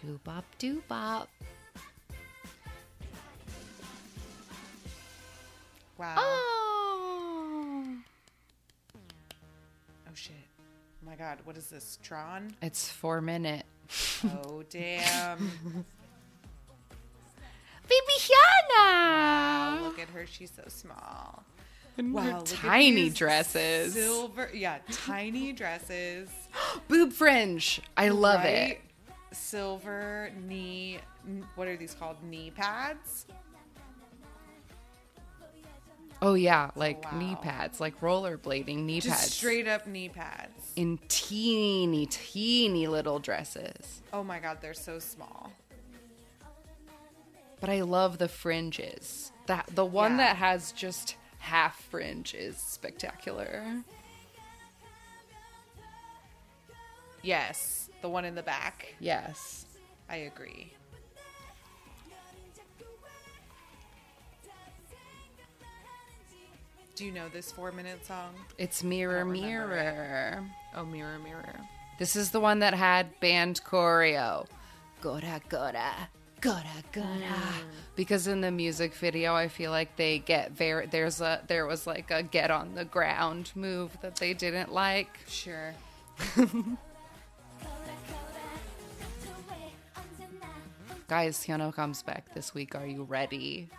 Doo 0.02 0.20
bop, 0.24 0.46
doo 0.58 0.82
bop. 0.88 1.30
wow. 5.96 6.16
Oh. 6.18 7.98
Oh 8.96 10.16
shit. 10.16 10.34
Oh 10.60 11.06
my 11.06 11.16
god, 11.16 11.38
what 11.44 11.56
is 11.56 11.68
this? 11.68 12.00
Tron? 12.02 12.56
It's 12.64 12.92
four 12.92 13.22
minute. 13.22 13.64
Oh 14.24 14.64
damn. 14.70 15.86
Bibiana! 17.88 18.78
Wow, 18.78 19.80
look 19.84 20.00
at 20.00 20.10
her, 20.10 20.26
she's 20.26 20.52
so 20.52 20.64
small. 20.68 21.44
And 21.98 22.14
Wow, 22.14 22.22
her 22.22 22.30
look 22.34 22.40
at 22.40 22.46
tiny 22.46 22.92
these 22.92 23.16
dresses. 23.16 23.94
Silver 23.94 24.50
yeah, 24.54 24.80
tiny 24.92 25.52
dresses. 25.52 26.30
Boob 26.88 27.12
fringe. 27.12 27.82
I 27.98 28.10
love 28.10 28.46
it. 28.46 28.80
Silver 29.34 30.32
knee 30.48 31.00
what 31.56 31.68
are 31.68 31.78
these 31.78 31.94
called? 31.94 32.18
Knee 32.24 32.52
pads? 32.52 33.26
Oh 36.24 36.36
yeah, 36.36 36.70
like 36.76 37.12
knee 37.14 37.36
pads, 37.42 37.80
like 37.80 38.00
rollerblading 38.00 38.84
knee 38.84 39.00
Just 39.02 39.20
pads. 39.22 39.34
straight 39.34 39.68
up 39.68 39.88
knee 39.88 40.10
pads. 40.10 40.72
in 40.76 41.00
teeny, 41.08 42.06
teeny 42.06 42.86
little 42.88 43.18
dresses. 43.20 44.02
Oh 44.14 44.24
my 44.24 44.40
god, 44.40 44.60
they're 44.62 44.74
so 44.76 45.00
small. 45.00 45.52
But 47.60 47.70
I 47.70 47.82
love 47.82 48.18
the 48.20 48.28
fringes. 48.28 49.32
That 49.48 49.66
the 49.74 49.86
one 49.86 50.12
Yeah. 50.12 50.18
that 50.18 50.36
has 50.38 50.72
just 50.72 51.16
half 51.40 51.82
fringe 51.90 52.34
is 52.36 52.58
spectacular. 52.58 53.84
Yes, 57.24 57.90
the 58.02 58.10
one 58.10 58.26
in 58.26 58.36
the 58.36 58.44
back. 58.44 58.96
Yes. 59.00 59.66
I 60.10 60.18
agree. 60.18 60.74
Do 67.02 67.08
you 67.08 67.14
know 67.14 67.30
this 67.30 67.52
four 67.52 67.72
minute 67.72 68.06
song? 68.06 68.36
It's 68.60 68.84
Mirror 68.84 69.26
Mirror. 69.26 70.44
Oh, 70.76 70.86
Mirror, 70.86 71.18
Mirror. 71.18 71.56
This 71.98 72.16
is 72.16 72.30
the 72.30 72.40
one 72.40 72.60
that 72.60 72.76
had 72.76 73.20
band 73.20 73.60
choreo. 73.64 74.46
Gora 75.02 75.42
gora. 75.50 76.10
Gora 76.42 76.84
gora. 76.92 77.08
Mm. 77.08 77.64
Because 77.96 78.28
in 78.28 78.42
the 78.42 78.52
music 78.52 78.94
video 78.94 79.34
I 79.34 79.48
feel 79.48 79.72
like 79.72 79.96
they 79.96 80.20
get 80.20 80.52
very 80.52 80.86
there's 80.86 81.22
a 81.22 81.42
there 81.48 81.66
was 81.66 81.88
like 81.88 82.12
a 82.12 82.22
get 82.22 82.52
on 82.52 82.76
the 82.76 82.86
ground 82.86 83.52
move 83.56 83.98
that 84.04 84.18
they 84.18 84.36
didn't 84.36 84.72
like. 84.72 85.18
Sure. 85.28 85.74
Guys, 91.08 91.44
HyunA 91.48 91.74
comes 91.74 92.04
back 92.04 92.32
this 92.36 92.54
week. 92.54 92.76
Are 92.76 92.86
you 92.86 93.02
ready? 93.06 93.72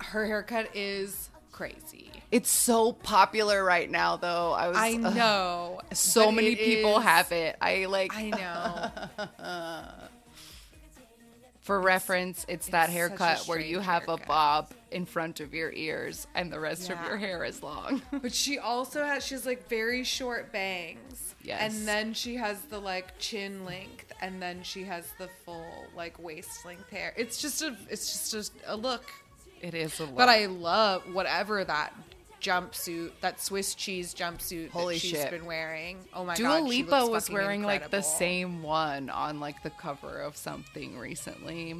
Her 0.00 0.26
haircut 0.26 0.74
is 0.74 1.30
crazy. 1.52 2.10
It's 2.30 2.50
so 2.50 2.92
popular 2.92 3.64
right 3.64 3.90
now 3.90 4.16
though. 4.16 4.52
I 4.52 4.68
was 4.68 4.76
I 4.76 4.92
know. 4.92 5.80
so 5.92 6.30
many 6.30 6.56
people 6.56 6.98
is- 6.98 7.04
have 7.04 7.32
it. 7.32 7.56
I 7.60 7.86
like 7.86 8.12
I 8.14 8.30
know. 8.30 9.82
For 11.60 11.80
reference, 11.80 12.46
it's, 12.48 12.68
that 12.68 12.84
It's 12.84 12.90
a 12.90 12.92
haircut 12.92 13.48
where 13.48 13.58
you 13.58 13.80
have 13.80 14.08
a 14.08 14.16
bob 14.18 14.70
in 14.92 15.04
front 15.04 15.40
of 15.40 15.52
your 15.52 15.72
ears 15.72 16.28
and 16.36 16.52
the 16.52 16.60
rest 16.60 16.90
of 16.90 16.98
your 17.04 17.16
hair 17.16 17.42
is 17.44 17.60
long. 17.60 18.02
But 18.22 18.32
she 18.32 18.60
also 18.60 19.04
has 19.04 19.26
she's 19.26 19.44
like 19.46 19.68
very 19.68 20.04
short 20.04 20.52
bangs. 20.52 21.34
Yes. 21.42 21.60
And 21.60 21.88
then 21.88 22.14
she 22.14 22.36
has 22.36 22.60
the 22.62 22.78
like 22.78 23.18
chin 23.18 23.64
length 23.64 24.12
and 24.20 24.40
then 24.40 24.62
she 24.62 24.84
has 24.84 25.06
the 25.18 25.28
full 25.44 25.66
like 25.96 26.16
waist 26.22 26.64
length 26.64 26.88
hair. 26.90 27.12
It's 27.16 27.42
just 27.42 27.62
a 27.62 27.76
it's 27.90 28.30
just 28.30 28.52
a, 28.64 28.74
a 28.74 28.76
look. 28.76 29.10
It 29.60 29.74
is 29.74 29.98
a. 30.00 30.06
But 30.06 30.28
I 30.28 30.46
love 30.46 31.02
whatever 31.14 31.64
that 31.64 31.92
jumpsuit, 32.40 33.10
that 33.22 33.40
Swiss 33.40 33.74
cheese 33.74 34.14
jumpsuit 34.14 34.70
Holy 34.70 34.94
that 34.94 35.00
she's 35.00 35.10
shit. 35.12 35.30
been 35.30 35.46
wearing. 35.46 35.98
Oh 36.14 36.24
my 36.24 36.34
Dua 36.34 36.60
god. 36.60 36.70
she 36.70 36.82
Lipa 36.82 37.06
was 37.06 37.30
wearing 37.30 37.62
like 37.62 37.90
the 37.90 38.02
same 38.02 38.62
one 38.62 39.10
on 39.10 39.40
like 39.40 39.62
the 39.62 39.70
cover 39.70 40.20
of 40.20 40.36
something 40.36 40.98
recently. 40.98 41.74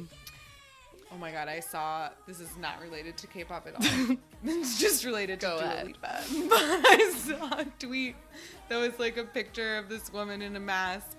Oh 1.13 1.17
my 1.17 1.31
god, 1.31 1.47
I 1.47 1.61
saw 1.61 2.09
this 2.27 2.41
is 2.41 2.49
not 2.59 2.81
related 2.81 3.15
to 3.17 3.27
K-pop 3.27 3.65
at 3.67 3.75
all. 3.75 4.17
it's 4.43 4.77
just 4.79 5.05
related 5.05 5.39
to 5.39 5.45
Dua 5.47 5.57
ahead. 5.57 5.85
Lipa. 5.87 6.21
But 6.49 6.59
I 6.59 7.13
saw 7.15 7.59
a 7.59 7.65
tweet 7.79 8.15
that 8.67 8.77
was 8.77 8.99
like 8.99 9.15
a 9.15 9.23
picture 9.23 9.77
of 9.77 9.87
this 9.87 10.11
woman 10.11 10.41
in 10.41 10.55
a 10.55 10.59
mask. 10.59 11.15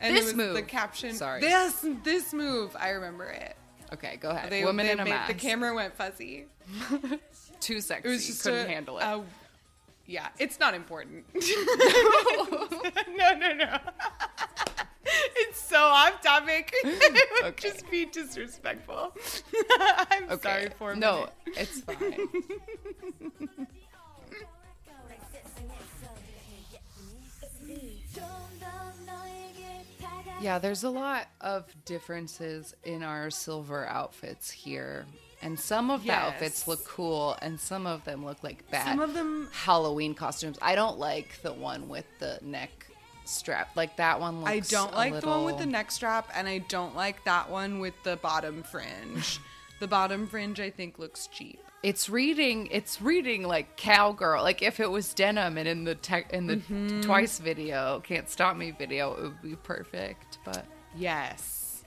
And 0.00 0.16
This 0.16 0.22
it 0.22 0.26
was 0.28 0.34
move. 0.34 0.54
the 0.54 0.62
caption 0.62 1.14
Sorry. 1.14 1.40
This 1.42 1.86
this 2.02 2.32
move. 2.32 2.74
I 2.80 2.88
remember 2.90 3.26
it. 3.26 3.54
Okay, 3.92 4.16
go 4.20 4.30
ahead. 4.30 4.50
They, 4.50 4.64
Woman 4.64 4.86
they 4.86 4.92
in 4.92 5.00
a 5.00 5.04
made- 5.04 5.10
mask. 5.10 5.28
The 5.28 5.34
camera 5.38 5.74
went 5.74 5.94
fuzzy. 5.96 6.46
Too 7.60 7.80
sexy. 7.80 8.08
It 8.08 8.12
was 8.12 8.26
just 8.26 8.42
couldn't 8.42 8.66
a- 8.66 8.68
handle 8.68 8.98
it. 8.98 9.02
a- 9.04 9.22
yeah, 10.06 10.28
it's 10.38 10.58
not 10.58 10.74
important. 10.74 11.24
no, 11.34 13.32
no, 13.34 13.52
no. 13.52 13.78
it's 15.36 15.60
so 15.60 15.76
off 15.78 16.20
topic. 16.22 16.72
it 16.82 17.30
would 17.42 17.52
Okay. 17.52 17.68
just 17.70 17.88
be 17.90 18.06
disrespectful. 18.06 19.12
I'm 20.10 20.24
Okay. 20.30 20.36
sorry 20.42 20.68
for 20.78 20.92
a 20.92 20.96
no, 20.96 21.28
it's 21.46 21.80
fine. 21.82 22.28
Yeah, 30.40 30.58
there's 30.58 30.84
a 30.84 30.90
lot 30.90 31.26
of 31.40 31.66
differences 31.84 32.74
in 32.82 33.02
our 33.02 33.30
silver 33.30 33.86
outfits 33.86 34.50
here. 34.50 35.06
And 35.42 35.58
some 35.58 35.90
of 35.90 36.02
the 36.02 36.10
outfits 36.12 36.68
look 36.68 36.84
cool 36.84 37.36
and 37.40 37.58
some 37.58 37.86
of 37.86 38.04
them 38.04 38.24
look 38.24 38.42
like 38.42 38.70
bad 38.70 38.86
Some 38.86 39.00
of 39.00 39.14
them- 39.14 39.48
Halloween 39.52 40.14
costumes. 40.14 40.58
I 40.60 40.74
don't 40.74 40.98
like 40.98 41.40
the 41.42 41.52
one 41.52 41.88
with 41.88 42.04
the 42.18 42.38
neck 42.42 42.86
strap. 43.24 43.70
Like 43.74 43.96
that 43.96 44.20
one 44.20 44.40
looks 44.40 44.50
I 44.50 44.60
don't 44.60 44.94
like 44.94 45.18
the 45.20 45.26
one 45.26 45.44
with 45.44 45.58
the 45.58 45.66
neck 45.66 45.90
strap, 45.90 46.30
and 46.34 46.48
I 46.48 46.58
don't 46.58 46.94
like 46.94 47.24
that 47.24 47.48
one 47.48 47.78
with 47.78 47.94
the 48.02 48.16
bottom 48.16 48.62
fringe. 48.62 49.38
the 49.80 49.86
bottom 49.86 50.26
fringe, 50.26 50.60
I 50.60 50.70
think, 50.70 50.98
looks 50.98 51.26
cheap. 51.26 51.60
It's 51.82 52.10
reading. 52.10 52.68
It's 52.70 53.00
reading 53.00 53.42
like 53.42 53.76
cowgirl. 53.76 54.42
Like 54.42 54.60
if 54.62 54.80
it 54.80 54.90
was 54.90 55.14
denim 55.14 55.56
and 55.56 55.66
in 55.66 55.84
the 55.84 55.94
tech 55.94 56.32
in 56.32 56.46
the 56.46 56.56
Mm-hmm. 56.56 57.00
twice 57.00 57.38
video, 57.38 58.00
can't 58.00 58.28
stop 58.28 58.56
me 58.56 58.70
video, 58.70 59.14
it 59.14 59.22
would 59.22 59.42
be 59.42 59.56
perfect. 59.56 60.38
But 60.44 60.66
Yes. 60.96 61.82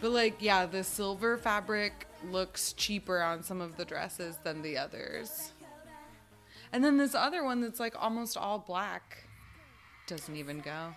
But 0.00 0.12
like, 0.12 0.36
yeah, 0.38 0.66
the 0.66 0.84
silver 0.84 1.36
fabric 1.36 2.06
looks 2.30 2.72
cheaper 2.74 3.20
on 3.20 3.42
some 3.42 3.60
of 3.60 3.76
the 3.76 3.84
dresses 3.84 4.36
than 4.44 4.62
the 4.62 4.78
others. 4.78 5.52
And 6.72 6.84
then 6.84 6.96
this 6.98 7.14
other 7.16 7.42
one 7.42 7.60
that's 7.60 7.80
like 7.80 8.00
almost 8.00 8.36
all 8.36 8.58
black 8.60 9.24
doesn't 10.06 10.36
even 10.36 10.60
go. 10.60 10.94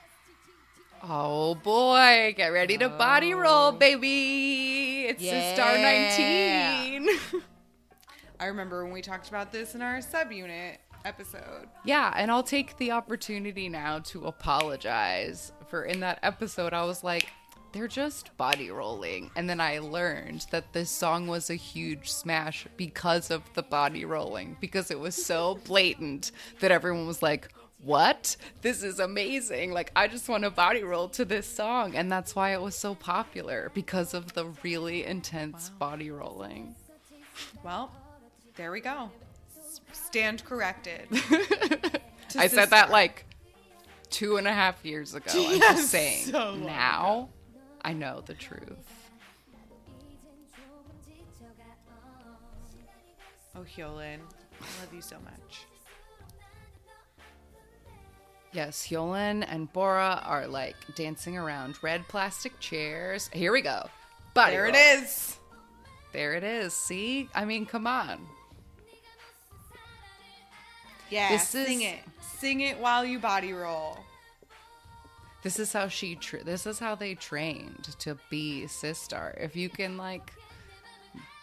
Oh 1.03 1.55
boy, 1.55 2.34
get 2.36 2.48
ready 2.48 2.77
to 2.77 2.89
body 2.89 3.34
oh. 3.34 3.39
roll, 3.39 3.72
baby! 3.72 5.05
It's 5.08 5.24
a 5.24 5.53
star 5.53 5.77
nineteen. 5.77 7.10
I 8.39 8.46
remember 8.46 8.84
when 8.84 8.93
we 8.93 9.01
talked 9.01 9.29
about 9.29 9.51
this 9.51 9.75
in 9.75 9.81
our 9.81 10.00
subunit 10.00 10.77
episode. 11.05 11.67
yeah, 11.84 12.13
and 12.15 12.31
I'll 12.31 12.43
take 12.43 12.77
the 12.77 12.91
opportunity 12.91 13.70
now 13.70 14.00
to 14.00 14.25
apologize 14.25 15.51
for 15.67 15.84
in 15.84 16.00
that 16.01 16.20
episode. 16.24 16.74
I 16.74 16.84
was 16.86 17.03
like. 17.03 17.27
They're 17.74 17.88
just 17.88 18.36
body 18.36 18.70
rolling. 18.70 19.31
And 19.38 19.50
then 19.50 19.62
I 19.62 19.79
learned 19.79 20.46
that 20.51 20.74
this 20.74 20.89
song 20.89 21.27
was 21.27 21.50
a 21.50 21.55
huge 21.55 22.12
smash 22.12 22.67
because 22.75 23.31
of 23.31 23.43
the 23.53 23.63
body 23.63 24.03
rolling, 24.03 24.58
because 24.60 24.91
it 24.91 25.00
was 25.00 25.15
so 25.15 25.58
blatant 25.65 26.34
that 26.60 26.72
everyone 26.72 27.08
was 27.08 27.22
like, 27.22 27.48
What? 27.83 28.35
This 28.61 28.83
is 28.83 29.00
amazing. 29.00 29.71
Like, 29.71 29.91
I 29.95 30.07
just 30.07 30.29
want 30.29 30.43
to 30.43 30.51
body 30.51 30.83
roll 30.83 31.09
to 31.09 31.25
this 31.25 31.47
song. 31.47 31.95
And 31.95 32.11
that's 32.11 32.35
why 32.35 32.53
it 32.53 32.61
was 32.61 32.75
so 32.75 32.93
popular 32.95 33.71
because 33.73 34.13
of 34.13 34.33
the 34.33 34.45
really 34.63 35.03
intense 35.05 35.69
body 35.69 36.11
rolling. 36.11 36.75
Well, 37.63 37.91
there 38.55 38.71
we 38.71 38.81
go. 38.81 39.09
Stand 39.93 40.43
corrected. 40.45 41.07
I 42.38 42.47
said 42.47 42.69
that 42.69 42.91
like 42.91 43.25
two 44.09 44.38
and 44.38 44.47
a 44.47 44.53
half 44.53 44.83
years 44.85 45.15
ago. 45.15 45.31
I'm 45.33 45.57
Yes, 45.59 45.77
just 45.77 45.89
saying. 45.89 46.25
so 46.25 46.55
now, 46.55 47.29
I 47.83 47.93
know 47.93 48.21
the 48.25 48.33
truth. 48.35 48.77
Oh, 53.55 53.65
Hyolyn, 53.75 54.19
I 54.61 54.81
love 54.81 54.93
you 54.93 55.01
so 55.01 55.17
much. 55.23 55.65
Yes, 58.53 58.88
Hyolyn 58.89 59.46
and 59.48 59.72
Bora 59.72 60.22
are 60.25 60.46
like 60.48 60.75
dancing 60.96 61.38
around 61.38 61.75
red 61.81 62.05
plastic 62.10 62.60
chairs. 62.60 63.29
Here 63.34 63.51
we 63.53 63.62
go. 63.62 63.89
Body 64.34 64.51
There 64.55 64.65
it 64.67 64.75
is. 64.75 65.38
There 66.12 66.34
it 66.34 66.43
is. 66.43 66.74
See? 66.74 67.29
I 67.34 67.46
mean, 67.46 67.65
come 67.65 67.88
on. 67.88 68.20
Yeah, 71.09 71.29
This 71.29 71.48
sing 71.48 71.81
is- 71.81 71.94
it. 71.94 72.00
Sing 72.40 72.61
it 72.61 72.79
while 72.79 73.05
you 73.05 73.20
body 73.20 73.53
roll. 73.53 74.00
This 75.44 75.59
is 75.59 75.72
how 75.74 75.87
she. 75.90 76.16
Tra- 76.16 76.44
this 76.44 76.66
is 76.66 76.79
how 76.79 76.96
they 76.96 77.14
trained 77.16 77.96
to 78.00 78.18
be 78.31 78.66
sister. 78.68 79.35
If 79.40 79.55
you 79.55 79.70
can 79.70 79.96
like 79.98 80.33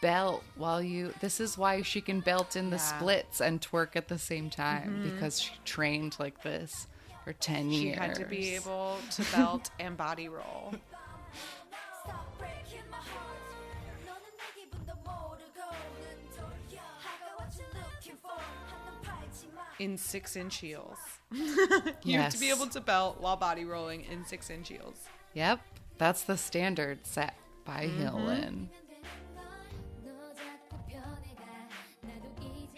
belt 0.03 0.42
while 0.57 0.83
you. 0.83 1.14
This 1.21 1.38
is 1.40 1.57
why 1.57 1.83
she 1.83 2.01
can 2.01 2.18
belt 2.21 2.57
in 2.57 2.71
the 2.71 2.77
Yeah. 2.77 2.83
Mm-hmm. 2.83 2.99
splits 2.99 3.40
and 3.40 3.61
twerk 3.61 3.94
at 3.94 4.09
the 4.09 4.18
same 4.18 4.51
time 4.51 5.03
because 5.14 5.40
she 5.40 5.53
trained 5.64 6.16
like 6.18 6.42
this 6.42 6.88
for 7.29 7.35
10 7.35 7.71
years. 7.71 7.95
She 7.95 8.01
had 8.01 8.14
to 8.14 8.25
be 8.25 8.55
able 8.55 8.97
to 9.11 9.23
belt 9.37 9.71
and 9.79 9.99
body 9.99 10.31
roll. 10.31 10.73
In 19.79 19.99
six 19.99 20.37
inch 20.37 20.57
heels. 20.57 20.97
you 21.31 21.45
yes. 22.03 22.23
have 22.23 22.33
to 22.33 22.41
be 22.41 22.49
able 22.49 22.67
to 22.69 22.81
belt 22.81 23.21
while 23.21 23.37
body 23.37 23.67
rolling 23.67 24.07
in 24.11 24.25
six 24.25 24.49
inch 24.49 24.71
heels. 24.71 24.97
Yep. 25.35 25.61
That's 25.99 26.23
the 26.23 26.38
standard 26.38 27.07
set 27.07 27.35
by 27.67 27.85
mm 27.85 27.91
mm-hmm. 27.91 28.17
Hyolyn. 28.17 28.67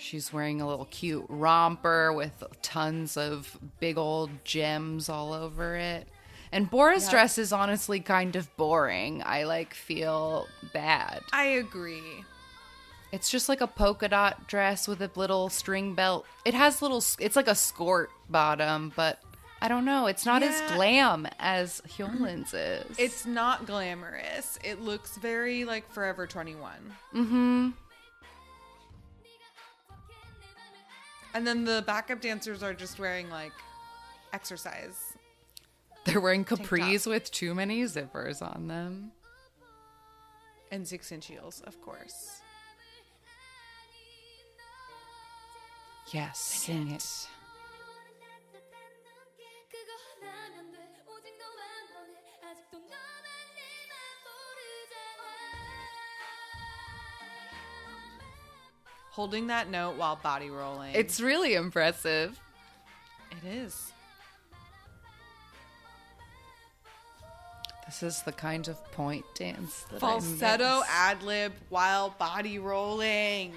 She's 0.00 0.32
wearing 0.32 0.60
a 0.60 0.66
little 0.66 0.86
cute 0.86 1.26
romper 1.28 2.12
with 2.12 2.42
tons 2.62 3.16
of 3.16 3.58
big 3.80 3.98
old 3.98 4.30
gems 4.44 5.08
all 5.08 5.32
over 5.34 5.76
it. 5.76 6.08
And 6.52 6.68
Bora's 6.70 7.04
Yep. 7.04 7.10
dress 7.10 7.38
is 7.38 7.52
honestly 7.52 8.00
kind 8.00 8.34
of 8.34 8.54
boring. 8.56 9.22
I 9.24 9.44
like 9.44 9.74
feel 9.74 10.46
bad. 10.72 11.20
I 11.32 11.44
agree. 11.44 12.24
It's 13.12 13.30
just 13.30 13.48
like 13.48 13.60
a 13.60 13.66
polka 13.66 14.08
dot 14.08 14.46
dress 14.48 14.88
with 14.88 15.02
a 15.02 15.10
little 15.16 15.48
string 15.50 15.94
belt. 15.94 16.24
It 16.44 16.54
has 16.54 16.80
little 16.80 17.04
it's 17.18 17.36
like 17.36 17.48
a 17.48 17.54
skirt 17.54 18.10
bottom, 18.28 18.92
but 18.96 19.20
I 19.60 19.68
don't 19.68 19.84
know. 19.84 20.06
It's 20.06 20.24
not 20.24 20.42
as 20.42 20.58
glam 20.72 21.28
as 21.38 21.82
Hyolyn's 21.86 22.54
is. 22.54 22.98
It's 22.98 23.26
not 23.26 23.66
glamorous. 23.66 24.58
It 24.64 24.80
looks 24.80 25.18
very 25.18 25.64
like 25.64 25.92
Forever 25.92 26.26
21. 26.26 26.94
mm-hmm. 27.14 27.70
And 31.34 31.46
then 31.46 31.64
the 31.64 31.84
backup 31.86 32.20
dancers 32.20 32.62
are 32.62 32.74
just 32.74 32.98
wearing 32.98 33.30
like 33.30 33.52
exercise. 34.32 35.14
They're 36.04 36.20
wearing 36.20 36.44
capris 36.44 37.06
with 37.06 37.30
too 37.30 37.54
many 37.54 37.82
zippers 37.84 38.42
on 38.42 38.68
them. 38.68 39.12
And 40.72 40.86
six 40.86 41.12
inch 41.12 41.26
heels, 41.26 41.62
of 41.66 41.80
course. 41.82 42.42
Yes, 46.12 46.38
sing 46.38 46.90
it. 46.90 47.28
Holding 59.10 59.48
that 59.48 59.68
note 59.70 59.96
while 59.96 60.16
body 60.16 60.50
rolling. 60.50 60.94
It's 60.94 61.20
really 61.20 61.54
impressive. 61.54 62.38
it 63.32 63.48
is. 63.48 63.92
This 67.86 68.02
is 68.04 68.22
the 68.22 68.30
kind 68.30 68.68
of 68.68 68.92
point 68.92 69.24
dance 69.34 69.84
that 69.90 69.98
Falsetto 69.98 70.82
ad 70.88 71.24
lib 71.24 71.52
while 71.70 72.10
body 72.20 72.60
rolling. 72.60 73.52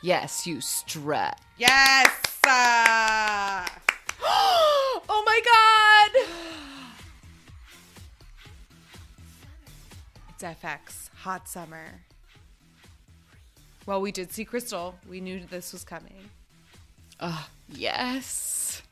Yes, 0.00 0.46
you 0.46 0.62
strut. 0.62 1.38
Yes. 1.58 2.08
Uh, 2.44 3.66
oh 4.22 5.22
my 5.26 5.40
god! 5.44 6.22
it's 10.30 10.42
FX. 10.42 11.10
Hot 11.18 11.46
summer. 11.46 12.00
Well, 13.86 14.00
we 14.00 14.12
did 14.12 14.32
see 14.32 14.44
Krystal. 14.44 14.94
We 15.08 15.20
knew 15.20 15.40
this 15.50 15.72
was 15.72 15.84
coming. 15.84 16.30
Ugh, 17.20 17.44
yes. 17.68 18.82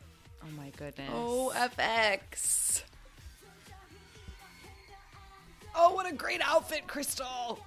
Oh 0.42 0.50
my 0.56 0.70
goodness. 0.76 1.10
Oh, 1.12 1.52
FX. 1.54 2.82
oh 5.76 5.94
what 5.94 6.10
a 6.10 6.14
great 6.14 6.40
outfit, 6.44 6.86
Krystal. 6.86 7.58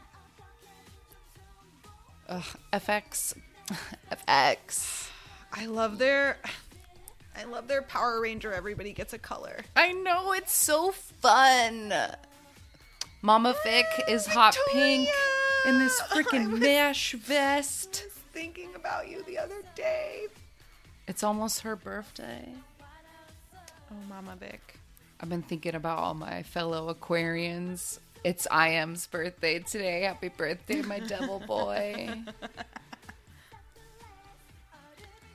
Ugh, 2.28 2.44
FX. 2.74 3.36
FX. 4.12 5.10
I 5.54 5.66
love 5.66 5.98
their 5.98 6.38
I 7.36 7.46
love 7.46 7.68
their 7.68 7.82
Power 7.82 8.22
Ranger 8.22 8.52
everybody 8.54 8.92
gets 8.92 9.14
a 9.14 9.18
color. 9.18 9.62
I 9.76 9.92
know 9.92 10.34
it's 10.34 10.54
so 10.54 10.92
fun. 10.92 11.94
Mama 13.22 13.56
Vic 13.64 13.86
is 14.10 14.28
hot 14.28 14.58
pink 14.72 15.08
in 15.66 15.80
this 15.80 16.00
freaking 16.10 16.60
mesh 16.60 17.14
vest. 17.14 18.04
I 18.04 18.08
was 18.08 18.14
thinking 18.34 18.70
about 18.76 19.08
you 19.10 19.24
the 19.24 19.38
other 19.38 19.62
day. 19.76 20.28
It's 21.08 21.24
almost 21.24 21.62
her 21.62 21.76
birthday. 21.76 22.54
Oh, 23.92 23.96
Mama 24.10 24.36
Vic. 24.40 24.80
I've 25.20 25.30
been 25.30 25.42
thinking 25.42 25.76
about 25.76 26.00
all 26.00 26.14
my 26.14 26.44
fellow 26.44 26.94
Aquarians. 26.94 28.00
It's 28.24 28.48
IM's 28.52 29.08
birthday 29.08 29.60
today. 29.60 30.02
Happy 30.04 30.30
birthday, 30.30 30.82
my 30.82 31.00
devil 31.00 31.40
boy. 31.48 32.10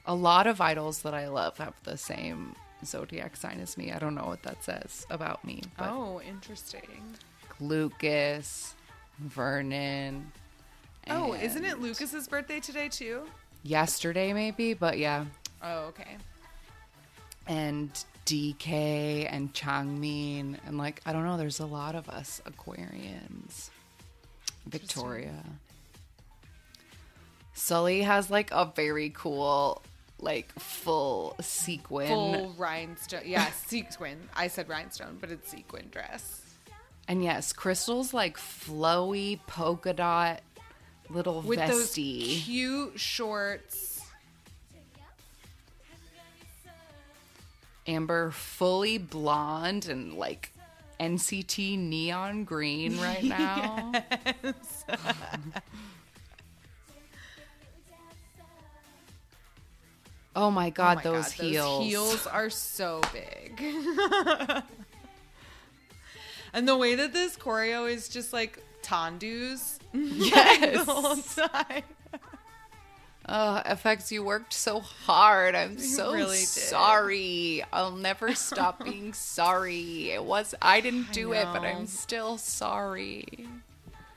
A 0.07 0.15
lot 0.15 0.47
of 0.47 0.61
idols 0.61 1.03
that 1.03 1.13
I 1.15 1.29
love 1.29 1.59
have 1.59 1.75
the 1.85 1.99
same 1.99 2.55
zodiac 2.85 3.37
sign 3.37 3.61
as 3.61 3.77
me. 3.77 3.93
I 3.93 3.99
don't 3.99 4.15
know 4.15 4.25
what 4.27 4.43
that 4.45 4.65
says 4.65 5.07
about 5.11 5.45
me. 5.45 5.63
But 5.77 5.91
Oh, 5.91 6.21
interesting. 6.27 7.03
Lucas, 7.61 8.75
Vernon. 9.21 10.31
Oh, 11.11 11.33
isn't 11.35 11.65
it 11.65 11.81
Lucas's 11.81 12.29
birthday 12.29 12.61
today 12.61 12.89
too? 12.89 13.23
Yesterday, 13.63 14.33
maybe, 14.33 14.75
but 14.75 14.99
yeah. 14.99 15.25
Oh, 15.63 15.87
okay. 15.87 16.17
and 17.47 17.91
DK 18.27 19.27
and 19.31 19.53
Changmin 19.55 20.59
and 20.67 20.77
like 20.79 21.01
I 21.07 21.13
don't 21.13 21.25
know, 21.25 21.37
there's 21.39 21.61
a 21.61 21.67
lot 21.67 21.95
of 21.95 22.09
us 22.09 22.43
Aquarians. 22.45 23.71
Victoria. 24.67 25.43
Sulli 27.57 28.05
has 28.05 28.31
like 28.31 28.51
a 28.53 28.71
very 28.77 29.11
cool 29.11 29.83
like 30.21 30.53
full 30.59 31.35
sequin 31.41 32.09
Full 32.09 32.55
rhinestone. 32.59 33.23
Yeah, 33.25 33.47
sequin. 33.67 34.19
I 34.37 34.49
said 34.49 34.69
rhinestone, 34.69 35.17
but 35.21 35.31
it's 35.31 35.49
sequin 35.49 35.89
dress. 35.91 36.43
And 37.09 37.25
yes, 37.25 37.53
Krystal's 37.55 38.13
like 38.13 38.37
flowy 38.37 39.41
polka 39.47 39.95
dot 39.95 40.43
little 41.09 41.41
With 41.41 41.59
those 41.59 41.87
vesty. 41.87 42.37
cute 42.41 43.01
shorts. 43.01 44.01
Amber 47.87 48.31
fully 48.31 48.99
blonde 48.99 49.89
and 49.89 50.13
like 50.13 50.53
NCT 51.01 51.79
neon 51.79 52.45
green 52.45 53.01
right 53.01 53.25
now. 53.25 53.93
oh 60.37 60.51
my 60.51 60.69
oh 60.69 60.71
god, 60.71 60.93
Oh 60.93 60.95
my 60.97 61.03
those 61.03 61.33
God, 61.35 61.45
heels. 61.47 61.85
heels 61.85 62.27
are 62.27 62.51
so 62.51 63.01
big. 63.13 63.63
and 66.53 66.67
the 66.69 66.77
way 66.77 66.95
that 66.95 67.13
this 67.13 67.37
choreo 67.37 67.91
is 67.91 68.09
just 68.09 68.33
like 68.33 68.63
tandus 68.83 69.79
Yes. 69.93 70.85
the 70.87 70.93
whole 70.93 71.17
time. 71.17 71.83
Oh, 73.31 73.61
FX, 73.67 74.11
you 74.11 74.25
worked 74.25 74.55
so 74.55 74.81
hard. 74.81 75.55
I'm 75.55 75.77
so 75.79 76.15
really 76.15 76.39
sorry. 76.39 77.63
I'll 77.75 77.91
never 77.95 78.35
stop 78.35 78.83
being 78.85 79.13
sorry. 79.13 80.13
It 80.13 80.25
was 80.25 80.55
I 80.63 80.81
didn't 80.81 81.13
do 81.13 81.35
it, 81.35 81.45
but. 81.53 81.61
I'm 81.63 81.87
still 81.87 82.39
sorry. 82.39 83.47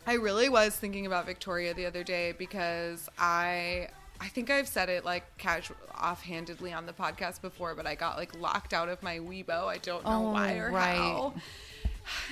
I 0.07 0.13
really 0.13 0.47
was 0.47 0.77
thinking 0.77 1.05
about 1.07 1.25
Victoria 1.25 1.73
the 1.73 1.87
other 1.87 2.05
day 2.05 2.33
because 2.37 3.09
I 3.19 3.89
I 4.21 4.29
think 4.29 4.49
I've 4.49 4.69
said 4.69 4.87
it 4.87 5.03
like 5.03 5.37
casual 5.37 5.75
offhandedly 5.99 6.71
on 6.71 6.85
the 6.85 6.93
podcast 6.93 7.41
before, 7.41 7.75
but 7.75 7.85
I 7.85 7.95
got 7.95 8.15
like 8.15 8.39
locked 8.39 8.73
out 8.73 8.87
of 8.87 9.03
my 9.03 9.19
Weibo. 9.19 9.65
I 9.65 9.77
don't 9.79 10.05
know 10.05 10.27
Oh, 10.27 10.31
why 10.31 10.55
or 10.57 10.71
right. 10.71 10.95
how. 10.95 11.33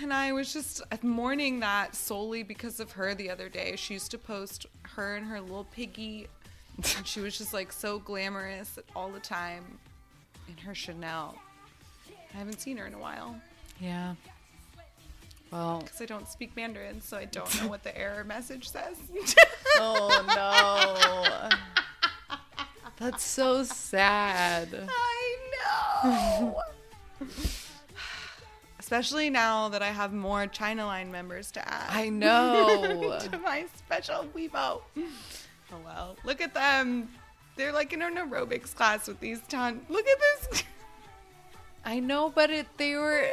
And 0.02 0.14
I 0.14 0.32
was 0.32 0.54
just 0.54 0.82
mourning 1.04 1.60
that 1.60 1.96
solely 1.96 2.44
because 2.44 2.80
of 2.80 2.92
her 2.94 3.14
the 3.14 3.30
other 3.30 3.50
day. 3.50 3.76
She 3.76 3.94
used 3.96 4.12
to 4.12 4.18
post 4.18 4.66
her 4.84 5.16
and 5.16 5.26
her 5.28 5.42
little 5.42 5.66
piggy. 5.66 6.28
And 6.98 7.06
she 7.06 7.20
was 7.20 7.38
just 7.38 7.54
like 7.54 7.72
so 7.72 8.00
glamorous 8.00 8.80
all 8.96 9.10
the 9.10 9.20
time 9.20 9.80
in 10.48 10.58
her 10.64 10.74
Chanel. 10.74 11.36
I 12.34 12.38
haven't 12.38 12.62
seen 12.62 12.78
her 12.78 12.86
in 12.86 12.94
a 12.94 13.00
while 13.00 13.36
Yeah. 13.80 14.16
Well, 15.52 15.80
because 15.80 16.00
I 16.00 16.06
don't 16.06 16.28
speak 16.28 16.56
Mandarin, 16.56 17.02
so 17.02 17.18
I 17.18 17.26
don't 17.26 17.60
know 17.60 17.68
what 17.68 17.84
the 17.84 17.98
error 17.98 18.24
message 18.24 18.70
says. 18.70 18.98
oh 19.78 21.50
no. 21.50 22.38
That's 22.98 23.24
so 23.24 23.64
sad. 23.64 24.70
I 24.90 25.38
know. 26.42 26.62
Especially 28.90 29.30
now 29.30 29.70
that 29.70 29.84
I 29.84 29.90
have 29.90 30.14
more 30.14 30.48
China 30.48 30.88
Line 30.88 31.12
members 31.12 31.52
to 31.52 31.60
add. 31.60 31.92
I 31.92 32.10
know. 32.10 33.20
to 33.32 33.38
my 33.38 33.68
special 33.78 34.26
Weibo. 34.36 34.82
Oh 34.98 35.76
well, 35.86 36.18
look 36.24 36.42
at 36.42 36.56
them. 36.56 37.08
They're 37.56 37.72
like 37.72 37.94
in 37.94 38.02
an 38.02 38.16
aerobics 38.16 38.74
class 38.74 39.08
with 39.08 39.20
these 39.20 39.42
ton. 39.48 39.82
Look 39.90 40.08
at 40.08 40.18
this. 40.50 40.64
I 41.86 42.00
know, 42.00 42.32
but 42.34 42.50
it 42.50 42.66
they 42.78 42.96
were 42.96 43.28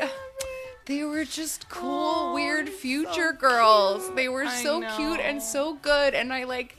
they 0.85 1.05
were 1.05 1.25
just 1.25 1.71
cool, 1.71 2.13
Oh, 2.17 2.35
weird 2.35 2.67
so 2.67 2.75
future 2.75 3.33
girls. 3.33 4.05
cute. 4.05 4.17
They 4.17 4.29
were 4.29 4.51
so 4.51 4.83
cute 4.95 5.21
and 5.21 5.43
so 5.43 5.73
good 5.73 6.13
and 6.13 6.35
I 6.35 6.45
like 6.45 6.77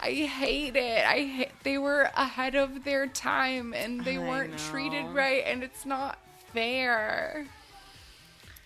I 0.00 0.12
hate 0.12 0.76
it. 0.76 1.04
I 1.04 1.24
hate, 1.24 1.50
they 1.62 1.76
were 1.76 2.08
ahead 2.16 2.54
of 2.54 2.84
their 2.84 3.06
time 3.06 3.74
and 3.74 4.02
they 4.02 4.16
I 4.16 4.26
weren't 4.26 4.56
treated 4.56 5.04
right 5.08 5.42
and 5.44 5.62
it's 5.62 5.84
not 5.84 6.18
fair. 6.54 7.44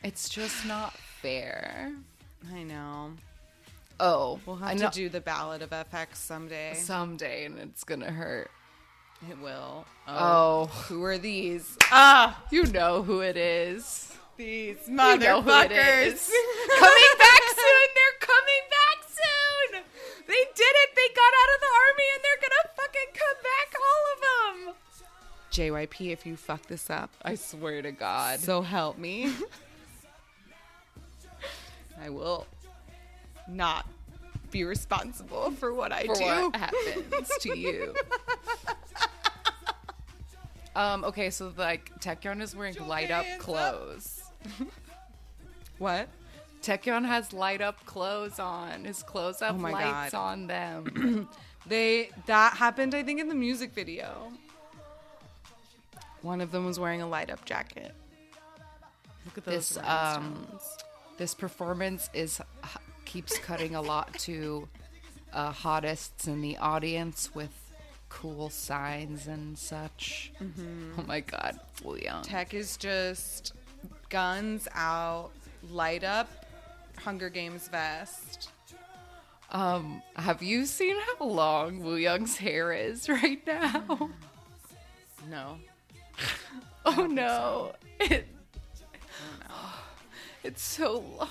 It's 0.03 0.29
just 0.29 0.65
not 0.67 0.93
fair. 1.21 1.93
I 2.53 2.63
know. 2.63 3.13
Oh, 4.01 4.39
We'll 4.47 4.63
I 4.63 4.75
have 4.79 4.93
to 4.93 4.97
do 4.99 5.09
the 5.09 5.21
ballad 5.21 5.61
of 5.63 5.71
FX 5.71 6.17
someday. 6.17 6.75
someday 6.75 7.47
and 7.47 7.59
it's 7.59 7.83
gonna 7.85 8.11
hurt. 8.13 8.51
It 9.29 9.39
will. 9.41 9.85
Oh, 10.07 10.67
Who 10.89 11.03
are 11.03 11.19
these? 11.19 11.77
Ah, 11.91 12.41
you 12.53 12.65
know 12.67 13.03
who 13.03 13.21
it 13.21 13.37
is. 13.37 14.17
these 14.37 14.77
You 14.87 14.95
know 14.95 15.43
motherfuckers. 15.43 16.07
is. 16.13 16.31
coming 16.79 17.15
back 17.19 17.43
soon. 17.49 17.89
They're 17.97 18.21
coming 18.21 18.65
back 18.71 18.99
soon. 19.09 19.83
They 20.29 20.45
did 20.55 20.75
it. 20.85 20.91
They 20.95 21.09
got 21.17 21.33
out 21.41 21.51
of 21.55 21.61
the 21.61 21.73
army 21.75 22.05
and 22.15 22.23
they're 22.23 22.43
gonna 22.49 22.69
fucking 22.77 23.11
come 23.15 23.39
back, 23.43 23.75
all 23.83 24.05
of 24.15 24.21
them. 24.69 24.75
JYP, 25.51 26.13
if 26.13 26.25
you 26.25 26.37
fuck 26.37 26.63
this 26.69 26.89
up, 26.89 27.11
I 27.23 27.35
swear 27.35 27.83
to 27.83 27.91
God. 27.91 28.39
so 28.39 28.63
help 28.63 28.97
me. 28.99 29.33
I 32.03 32.11
will 32.11 32.47
not 33.49 33.87
be 34.51 34.65
responsible 34.65 35.51
for 35.53 35.73
what 35.75 35.93
I 35.93 36.07
for 36.07 36.15
do. 36.15 36.25
what 36.25 36.57
happens 36.57 37.29
to 37.41 37.59
you. 37.59 37.95
um. 40.77 41.05
Okay. 41.05 41.31
So 41.31 41.53
like, 41.57 41.91
Taecyeon 42.01 42.41
is 42.41 42.55
wearing 42.55 42.77
light 42.87 43.11
up 43.11 43.27
clothes. 43.39 44.23
What? 45.79 46.09
Taecyeon 46.61 47.07
has 47.07 47.33
light 47.33 47.61
up 47.61 47.85
clothes 47.87 48.41
on. 48.41 48.85
His 48.85 49.05
clothes 49.05 49.39
have 49.39 49.55
Oh 49.65 49.69
lights 49.69 50.11
God. 50.11 50.15
on 50.19 50.47
them. 50.49 51.29
They 51.67 52.11
that 52.27 52.55
happened, 52.57 52.95
I 52.97 53.03
think, 53.05 53.21
in 53.21 53.29
the 53.29 53.35
music 53.35 53.75
video. 53.75 54.33
One 56.23 56.41
of 56.41 56.51
them 56.51 56.65
was 56.65 56.81
wearing 56.81 57.01
a 57.03 57.07
light 57.07 57.31
up 57.31 57.45
jacket. 57.45 57.93
Look 59.27 59.39
at 59.39 59.45
those 59.45 59.69
This, 59.69 59.79
um. 59.85 60.49
This 61.18 61.35
performance 61.35 62.09
is 62.14 62.40
keeps 63.04 63.38
cutting 63.38 63.74
a 63.74 63.83
lot 63.83 64.14
to 64.20 64.68
uh, 65.33 65.50
hottest 65.50 66.28
in 66.28 66.40
the 66.40 66.57
audience 66.59 67.35
with 67.35 67.72
cool 68.09 68.48
signs 68.50 69.26
and 69.26 69.59
such. 69.59 70.33
Oh 70.40 71.02
my 71.07 71.20
god, 71.20 71.59
Wooyoung. 71.83 72.22
Tech 72.22 72.54
is 72.54 72.76
just 72.76 73.52
guns 74.09 74.68
out, 74.74 75.31
light 75.70 76.04
up, 76.04 76.46
Hunger 76.98 77.28
Games 77.31 77.68
vest. 77.68 78.50
Um, 79.50 80.02
have 80.16 80.42
you 80.42 80.66
seen 80.66 80.96
how 81.18 81.26
long 81.26 81.81
Wooyoung's 81.81 82.37
hair 82.37 82.72
is 82.72 83.09
right 83.09 83.44
now? 83.46 84.11
No. 85.28 85.57
Oh 86.90 87.07
no, 87.07 87.72
it, 88.00 88.26
it's 90.44 90.62
so 90.62 91.05
long. 91.18 91.29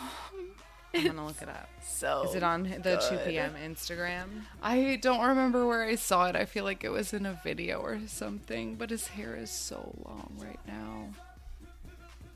I'm 0.94 1.06
gonna 1.06 1.26
look 1.28 1.42
it 1.42 1.50
up. 1.50 1.70
So 1.84 2.24
Is 2.28 2.36
it 2.36 2.44
on 2.44 2.64
the 2.64 2.98
2 3.10 3.18
p.m. 3.30 3.54
Instagram? 3.64 4.44
I 4.64 4.98
don't 5.02 5.26
remember 5.28 5.66
where 5.68 5.84
I 5.84 5.96
saw 5.96 6.26
it. 6.28 6.36
I 6.36 6.46
feel 6.46 6.64
like 6.64 6.84
it 6.84 6.90
was 6.90 7.14
in 7.14 7.26
a 7.26 7.40
video 7.44 7.80
or 7.80 8.00
something, 8.08 8.76
but 8.76 8.90
his 8.90 9.08
hair 9.08 9.36
is 9.36 9.52
so 9.52 9.94
long 10.06 10.32
right 10.42 10.60
now. 10.68 11.10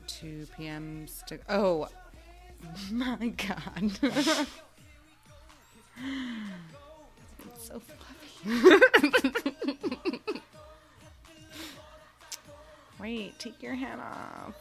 2 0.06 0.46
p.m. 0.56 1.06
St- 1.08 1.40
oh 1.48 1.88
my 2.92 3.28
god. 3.28 3.92
it's 4.02 4.46
so 7.56 7.80
fluffy. 7.80 8.00
Wait, 13.00 13.38
take 13.38 13.60
your 13.62 13.74
hat 13.74 13.98
off. 13.98 14.54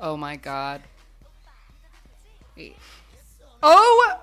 Oh 0.00 0.16
my 0.16 0.36
god. 0.36 0.82
Wait. 2.56 2.76
Oh, 3.62 4.16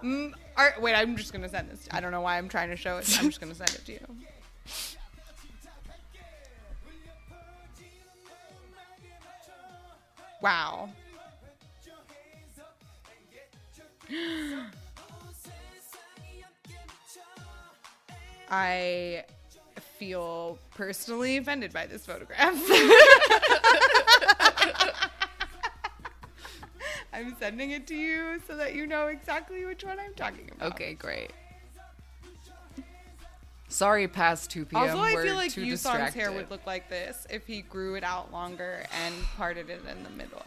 wait, 0.80 0.96
I'm 0.96 1.18
just 1.18 1.34
gonna 1.34 1.50
send 1.50 1.70
this. 1.70 1.88
I 1.92 2.00
don't 2.00 2.12
know 2.12 2.22
why 2.22 2.38
I'm 2.38 2.48
trying 2.48 2.70
to 2.70 2.78
show 2.78 2.98
it. 2.98 3.18
I'm 3.20 3.26
just 3.26 3.42
gonna 3.42 3.56
send 3.56 3.72
it 3.72 3.86
to 3.86 3.92
you. 3.94 4.00
Wow. 10.42 10.90
I 18.48 19.24
feel 19.98 20.60
personally 20.76 21.38
offended 21.38 21.74
by 21.74 21.88
this 21.88 22.06
photograph. 22.06 22.54
I'm 27.16 27.36
sending 27.40 27.72
it 27.72 27.88
to 27.88 27.96
you 27.96 28.42
so 28.46 28.58
that 28.58 28.76
you 28.76 28.86
know 28.86 29.08
exactly 29.08 29.64
which 29.66 29.86
one 29.86 30.00
I'm 30.00 30.14
talking 30.16 30.52
about. 30.54 30.74
Okay, 30.74 30.96
great. 30.96 31.32
Sorry, 33.70 34.08
past 34.08 34.52
2 34.52 34.66
p.m. 34.66 34.82
Also, 34.84 35.00
I 35.00 35.16
feel 35.24 35.36
like 35.36 35.52
Yusong's 35.52 36.14
hair 36.14 36.32
would 36.32 36.52
look 36.52 36.66
like 36.66 36.90
this 36.90 37.26
if 37.30 37.48
he 37.48 37.62
grew 37.62 37.96
it 37.96 38.04
out 38.04 38.32
longer 38.32 38.84
and 39.04 39.16
parted 39.38 39.70
it 39.70 39.82
in 39.90 40.04
the 40.04 40.10
middle. 40.12 40.46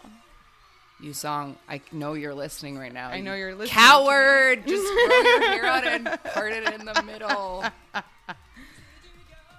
Yusong, 1.02 1.57
I 1.68 1.81
know 1.92 2.14
you're 2.14 2.35
listening 2.35 2.76
right 2.76 2.92
now. 2.92 3.09
I 3.09 3.20
know 3.20 3.35
you 3.35 3.40
you're 3.40 3.54
listening. 3.54 3.83
Coward! 3.83 4.66
Just 4.66 4.83
grow 5.07 5.20
your 5.20 5.40
hair 5.42 5.64
out 5.64 5.87
and 5.87 6.07
part 6.24 6.52
it 6.52 6.72
in 6.74 6.85
the 6.85 7.02
middle. 7.02 7.64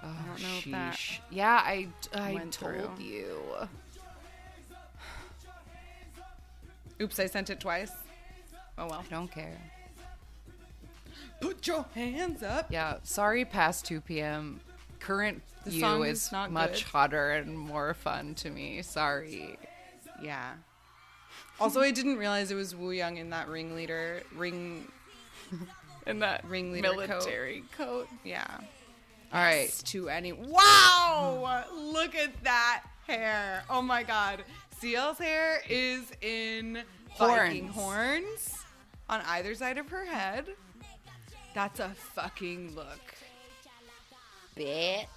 Oh, 0.02 0.08
I 0.08 0.28
don't 0.28 0.41
know 0.41 0.58
if 0.60 0.65
that. 0.72 1.19
Yeah, 1.30 1.62
I, 1.62 1.89
I 2.13 2.36
told 2.36 2.54
through. 2.54 2.89
you. 3.00 3.36
Oops, 7.01 7.19
I 7.19 7.25
sent 7.27 7.49
it 7.49 7.59
twice. 7.59 7.91
Oh 8.77 8.88
well. 8.88 9.03
I 9.05 9.13
don't 9.13 9.31
care. 9.31 9.57
Put 11.41 11.65
your 11.67 11.85
hands 11.95 12.43
up. 12.43 12.67
Yeah, 12.69 12.97
sorry, 13.03 13.45
past 13.45 13.85
2 13.85 14.01
p.m. 14.01 14.59
Current 14.99 15.41
The 15.65 15.71
you 15.71 15.79
song 15.79 16.03
is 16.05 16.23
is 16.25 16.31
not 16.31 16.51
much 16.51 16.83
good. 16.83 16.91
hotter 16.91 17.31
and 17.31 17.57
more 17.57 17.93
fun 17.93 18.35
to 18.35 18.49
me. 18.49 18.81
Sorry. 18.81 19.57
Yeah. 20.21 20.51
Also, 21.59 21.79
I 21.81 21.91
didn't 21.91 22.17
realize 22.17 22.51
it 22.51 22.55
was 22.55 22.73
Wooyoung 22.73 23.17
in 23.17 23.29
that 23.29 23.47
ringleader 23.47 24.23
ring. 24.35 24.88
In 26.07 26.19
that 26.19 26.43
Ringleader 26.45 26.89
military 26.93 27.63
coat. 27.77 28.07
Yeah. 28.23 28.47
All 29.31 29.41
right. 29.43 29.69
To 29.88 30.09
any. 30.09 30.31
Wow! 30.31 31.65
Look 31.75 32.15
at 32.15 32.43
that 32.45 32.83
hair. 33.05 33.63
Oh 33.69 33.81
my 33.83 34.01
god. 34.01 34.43
CL's 34.80 35.18
hair 35.18 35.62
is 35.70 36.12
in 36.22 36.84
Viking 37.18 37.68
Horns. 37.68 37.76
horns 37.76 38.65
on 39.10 39.22
either 39.28 39.54
side 39.56 39.78
of 39.78 39.89
her 39.89 40.06
head. 40.06 40.46
That's 41.54 41.80
a 41.80 41.89
fucking 41.89 42.76
look. 42.76 43.15
Bit. 44.56 45.08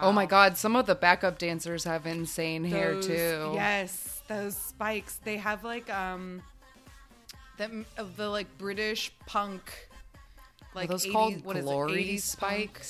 Oh 0.00 0.12
my 0.12 0.24
god, 0.24 0.56
some 0.56 0.76
of 0.76 0.86
the 0.86 0.94
backup 0.94 1.38
dancers 1.38 1.84
have 1.84 2.06
insane 2.06 2.64
hair 2.64 3.00
too. 3.00 3.52
Yes, 3.54 4.22
those 4.28 4.56
spikes. 4.56 5.16
They 5.24 5.36
have 5.36 5.64
like 5.64 5.90
um 5.90 6.42
that 7.58 7.70
of 7.96 8.16
the 8.16 8.28
like 8.28 8.46
British 8.56 9.12
punk 9.26 9.88
Are 10.62 10.66
like 10.74 10.88
those 10.88 11.06
80s 11.06 11.12
called 11.12 11.44
what 11.44 11.56
is 11.56 11.64
it, 11.64 11.66
glory 11.66 12.04
80s 12.04 12.38
punk? 12.38 12.80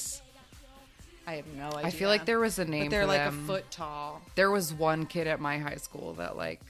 I 1.30 1.34
have 1.36 1.46
no 1.56 1.68
idea. 1.68 1.86
I 1.86 1.90
feel 1.90 2.08
like 2.08 2.24
there 2.24 2.40
was 2.40 2.58
a 2.58 2.64
name 2.64 2.86
but 2.86 2.90
they're 2.90 3.06
like 3.06 3.18
them. 3.20 3.44
a 3.44 3.46
foot 3.46 3.70
tall. 3.70 4.20
There 4.34 4.50
was 4.50 4.74
one 4.74 5.06
kid 5.06 5.28
at 5.28 5.38
my 5.40 5.58
high 5.58 5.76
school 5.76 6.14
that 6.14 6.36
like 6.36 6.60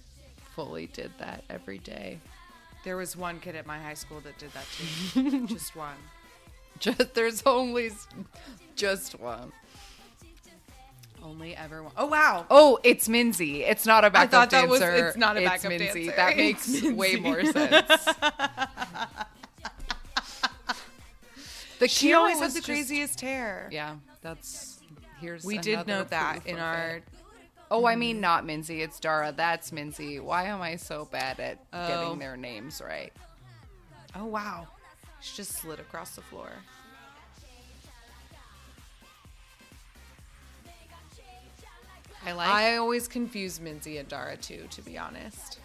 fully 0.55 0.87
did 0.89 1.11
that 1.19 1.45
every 1.49 1.79
day. 1.79 2.19
There 2.85 2.99
was 2.99 3.17
one 3.17 3.41
kid 3.41 3.57
at 3.57 3.67
my 3.67 3.79
high 3.79 3.95
school 3.95 4.21
that 4.21 4.37
did 4.39 4.51
that 4.53 4.67
too. 5.15 5.47
Just 5.55 5.75
one. 5.75 5.97
Just 6.79 7.15
there's 7.15 7.43
only 7.47 7.91
just 8.77 9.19
one. 9.19 9.51
Only 11.23 11.57
ever 11.57 11.83
one. 11.83 11.93
Oh 11.97 12.07
wow. 12.07 12.45
Oh, 12.51 12.79
it's 12.85 13.09
Minzy. 13.09 13.61
It's 13.61 13.87
not 13.87 14.05
a 14.05 14.11
backup 14.11 14.29
I 14.29 14.31
thought 14.41 14.51
that 14.51 14.69
was- 14.69 14.83
it's 14.83 15.17
not 15.17 15.39
a 15.39 15.45
backup 15.45 15.71
Minzy. 15.73 16.07
dancer. 16.07 16.17
That 16.17 16.39
It's 16.39 16.69
makes 16.83 16.93
way 16.97 17.17
more 17.17 17.43
sense. 17.45 18.05
the 21.79 21.89
She 21.89 22.13
always 22.13 22.39
had 22.39 22.45
was 22.45 22.55
the 22.55 22.61
just- 22.61 22.67
craziest 22.69 23.21
hair. 23.23 23.69
Yeah, 23.73 23.97
that's 24.23 24.81
here's. 25.21 25.45
We 25.45 25.59
did 25.59 25.87
note 25.87 26.11
that 26.11 26.47
in 26.47 26.59
our 26.59 26.97
it. 26.97 27.05
Oh, 27.71 27.87
I 27.87 27.95
mean 27.97 28.21
not 28.21 28.45
Minzy. 28.45 28.81
It's 28.81 28.99
Dara. 28.99 29.33
That's 29.37 29.71
Minzy. 29.71 30.21
Why 30.21 30.45
am 30.45 30.61
I 30.61 30.77
so 30.77 31.07
bad 31.11 31.39
at 31.41 31.59
Oh. 31.73 31.87
getting 31.87 32.19
their 32.19 32.37
names 32.37 32.83
right? 32.85 33.13
Oh 34.17 34.27
wow. 34.27 34.67
She 35.21 35.37
just 35.37 35.53
slid 35.53 35.79
across 35.81 36.17
the 36.17 36.23
floor. 36.23 36.51
I 42.27 42.33
like. 42.33 42.49
I 42.49 42.77
always 42.77 43.09
confuse 43.09 43.59
Minzy 43.59 43.99
and 43.99 44.09
Dara 44.09 44.37
too, 44.37 44.67
to 44.71 44.83
be 44.83 44.99
honest. 44.99 45.59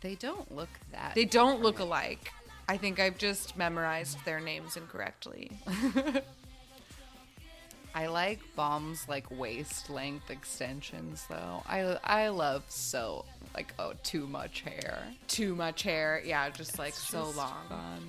they 0.00 0.14
don't 0.14 0.54
look 0.54 0.68
that. 0.92 1.14
They 1.14 1.24
don't 1.24 1.60
look 1.62 1.78
alike. 1.80 2.30
I 2.68 2.76
think 2.76 3.00
I've 3.00 3.18
just 3.18 3.56
memorized 3.56 4.22
their 4.24 4.40
names 4.40 4.76
incorrectly. 4.76 5.50
I 7.94 8.06
like 8.06 8.40
Bom's 8.56 9.08
like 9.08 9.30
waist 9.30 9.88
length 9.88 10.28
extensions 10.30 11.24
though. 11.28 11.62
I 11.66 11.98
I 12.02 12.28
love 12.28 12.64
so 12.68 13.24
like 13.54 13.72
oh 13.78 13.92
too 14.02 14.26
much 14.26 14.62
hair. 14.62 14.98
Too 15.28 15.54
much 15.54 15.84
hair. 15.84 16.20
Yeah, 16.24 16.50
just 16.50 16.76
like 16.78 16.94
so 16.94 17.30
long. 17.36 17.54
Fun. 17.68 18.00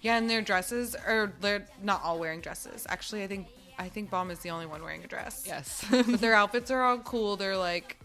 Yeah, 0.00 0.16
and 0.16 0.30
their 0.30 0.40
dresses 0.40 0.94
are 0.94 1.32
they're 1.40 1.66
not 1.82 2.02
all 2.02 2.18
wearing 2.18 2.40
dresses. 2.40 2.86
Actually, 2.88 3.24
I 3.24 3.26
think 3.26 3.48
I 3.78 3.88
think 3.90 4.10
Bom 4.10 4.30
is 4.30 4.38
the 4.38 4.50
only 4.50 4.64
one 4.64 4.82
wearing 4.82 5.04
a 5.04 5.06
dress. 5.06 5.44
Yes. 5.46 5.84
But 5.90 6.20
their 6.20 6.34
outfits 6.34 6.70
are 6.70 6.82
all 6.82 6.98
cool. 6.98 7.36
They're 7.36 7.56
like 7.56 7.98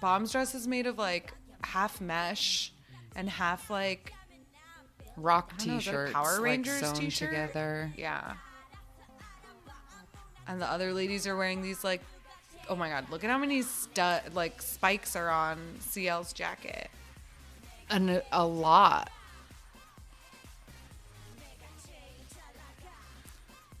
Bom's 0.00 0.32
dress 0.32 0.54
is 0.54 0.66
made 0.66 0.86
of 0.86 0.96
like 0.96 1.34
half 1.64 2.00
mesh 2.00 2.72
and 3.16 3.28
half 3.28 3.70
like 3.70 4.12
Rock 5.16 5.52
I 5.54 5.58
don't 5.58 5.68
know, 5.68 5.76
is 5.76 5.84
that 5.84 5.90
a 5.90 5.92
t-shirts 5.92 6.12
Power 6.12 6.32
like, 6.32 6.42
Rangers 6.42 6.80
sewn 6.80 6.94
t-shirt? 6.94 7.30
together. 7.30 7.92
Yeah. 7.96 8.34
And 10.46 10.60
the 10.60 10.70
other 10.70 10.92
ladies 10.92 11.26
are 11.26 11.36
wearing 11.36 11.62
these 11.62 11.84
like 11.84 12.02
oh 12.68 12.76
my 12.76 12.88
god, 12.88 13.10
look 13.10 13.24
at 13.24 13.30
how 13.30 13.38
many 13.38 13.62
stud 13.62 14.22
like 14.34 14.60
spikes 14.60 15.16
are 15.16 15.30
on 15.30 15.58
CL's 15.92 16.32
jacket. 16.32 16.90
And 17.90 18.10
a, 18.10 18.22
a 18.32 18.46
lot. 18.46 19.10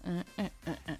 Uh, 0.06 0.22
uh, 0.38 0.48
uh, 0.66 0.94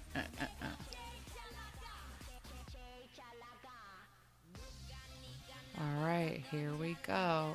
All 5.77 6.05
right, 6.05 6.41
here 6.51 6.73
we 6.73 6.95
go. 7.05 7.53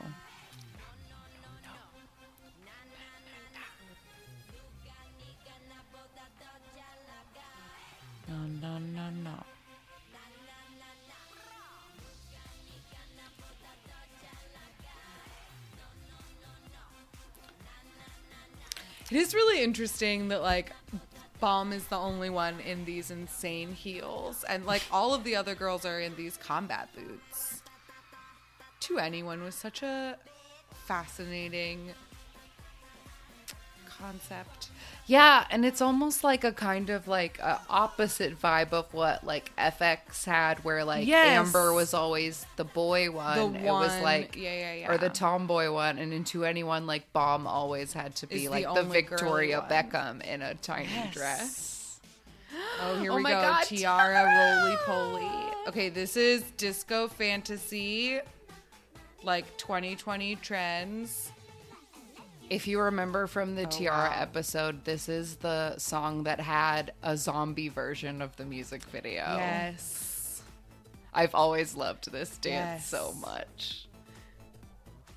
No, 8.28 8.36
no, 8.60 8.78
no, 8.78 9.10
no. 9.24 9.44
It 19.10 19.16
is 19.16 19.34
really 19.34 19.60
interesting 19.64 20.28
that 20.28 20.40
like 20.40 20.72
Bom 21.40 21.72
is 21.72 21.84
the 21.88 21.96
only 21.96 22.30
one 22.30 22.60
in 22.60 22.84
these 22.84 23.10
insane 23.10 23.72
heels 23.72 24.44
and 24.44 24.66
like 24.66 24.82
all 24.92 25.14
of 25.14 25.24
the 25.24 25.34
other 25.34 25.56
girls 25.56 25.84
are 25.84 25.98
in 25.98 26.14
these 26.14 26.36
combat 26.36 26.88
boots. 26.94 27.49
2NE1 28.80 29.42
was 29.44 29.54
such 29.54 29.82
a 29.82 30.16
fascinating 30.86 31.90
concept. 33.98 34.68
Yeah, 35.06 35.44
and 35.50 35.64
it's 35.66 35.80
almost 35.82 36.22
like 36.24 36.44
a 36.44 36.52
kind 36.52 36.88
of 36.88 37.06
like 37.08 37.38
a 37.40 37.60
opposite 37.68 38.40
vibe 38.40 38.72
of 38.72 38.92
what 38.94 39.24
like 39.24 39.54
FX 39.56 40.24
had, 40.24 40.64
where 40.64 40.84
like 40.84 41.06
Yes. 41.06 41.26
Amber 41.54 41.72
was 41.74 41.92
always 41.94 42.46
the 42.56 42.64
boy 42.64 43.10
one. 43.10 43.56
It 43.56 43.70
was 43.70 44.00
like 44.00 44.36
yeah, 44.36 44.54
yeah, 44.56 44.74
yeah. 44.74 44.90
or 44.92 44.98
the 44.98 45.08
tomboy 45.10 45.70
one, 45.72 45.98
and 45.98 46.12
into 46.14 46.44
anyone 46.44 46.86
like 46.86 47.12
Bom 47.12 47.46
always 47.46 47.92
had 47.92 48.14
to 48.16 48.26
be 48.26 48.44
the 48.46 48.48
like 48.50 48.64
the, 48.64 48.82
girly 48.82 49.02
Victoria. 49.02 49.66
Beckham 49.68 50.22
in 50.24 50.42
a 50.42 50.54
tiny 50.54 50.88
Yes. 50.88 51.14
dress. 51.14 51.76
Oh, 52.82 53.00
here 53.00 53.12
Oh 53.12 53.16
we 53.16 53.22
my 53.22 53.30
go. 53.30 53.40
God, 53.42 53.62
T-ara 53.64 54.24
Roly 54.24 54.76
Poly. 54.86 55.28
Okay, 55.68 55.88
this 55.88 56.16
is 56.16 56.42
disco 56.56 57.08
fantasy, 57.08 58.18
like 59.22 59.56
2020 59.56 60.36
trends. 60.36 61.30
If 62.48 62.66
you 62.66 62.80
remember 62.80 63.26
from 63.28 63.54
the 63.54 63.62
oh, 63.62 63.70
T-ara 63.70 64.10
wow. 64.10 64.16
episode, 64.16 64.84
this 64.84 65.08
is 65.08 65.36
the 65.36 65.78
song 65.78 66.24
that 66.24 66.40
had 66.40 66.92
a 67.02 67.16
zombie 67.16 67.68
version 67.68 68.20
of 68.20 68.34
the 68.36 68.44
music 68.44 68.82
video. 68.84 69.22
Yes. 69.36 70.42
I've 71.14 71.34
always 71.34 71.74
loved 71.76 72.10
this 72.10 72.36
dance 72.38 72.82
Yes. 72.82 72.86
so 72.86 73.14
much. 73.20 73.86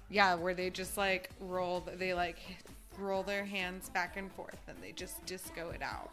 Yeah, 0.10 0.36
where 0.36 0.54
they 0.54 0.70
just 0.70 0.96
like 0.96 1.32
roll, 1.40 1.84
they 1.98 2.14
like 2.14 2.38
roll 3.00 3.24
their 3.24 3.46
hands 3.46 3.90
back 3.90 4.16
and 4.18 4.32
forth 4.32 4.60
and 4.68 4.78
they 4.80 4.92
just 4.92 5.26
disco 5.26 5.72
it 5.72 5.82
out. 5.82 6.12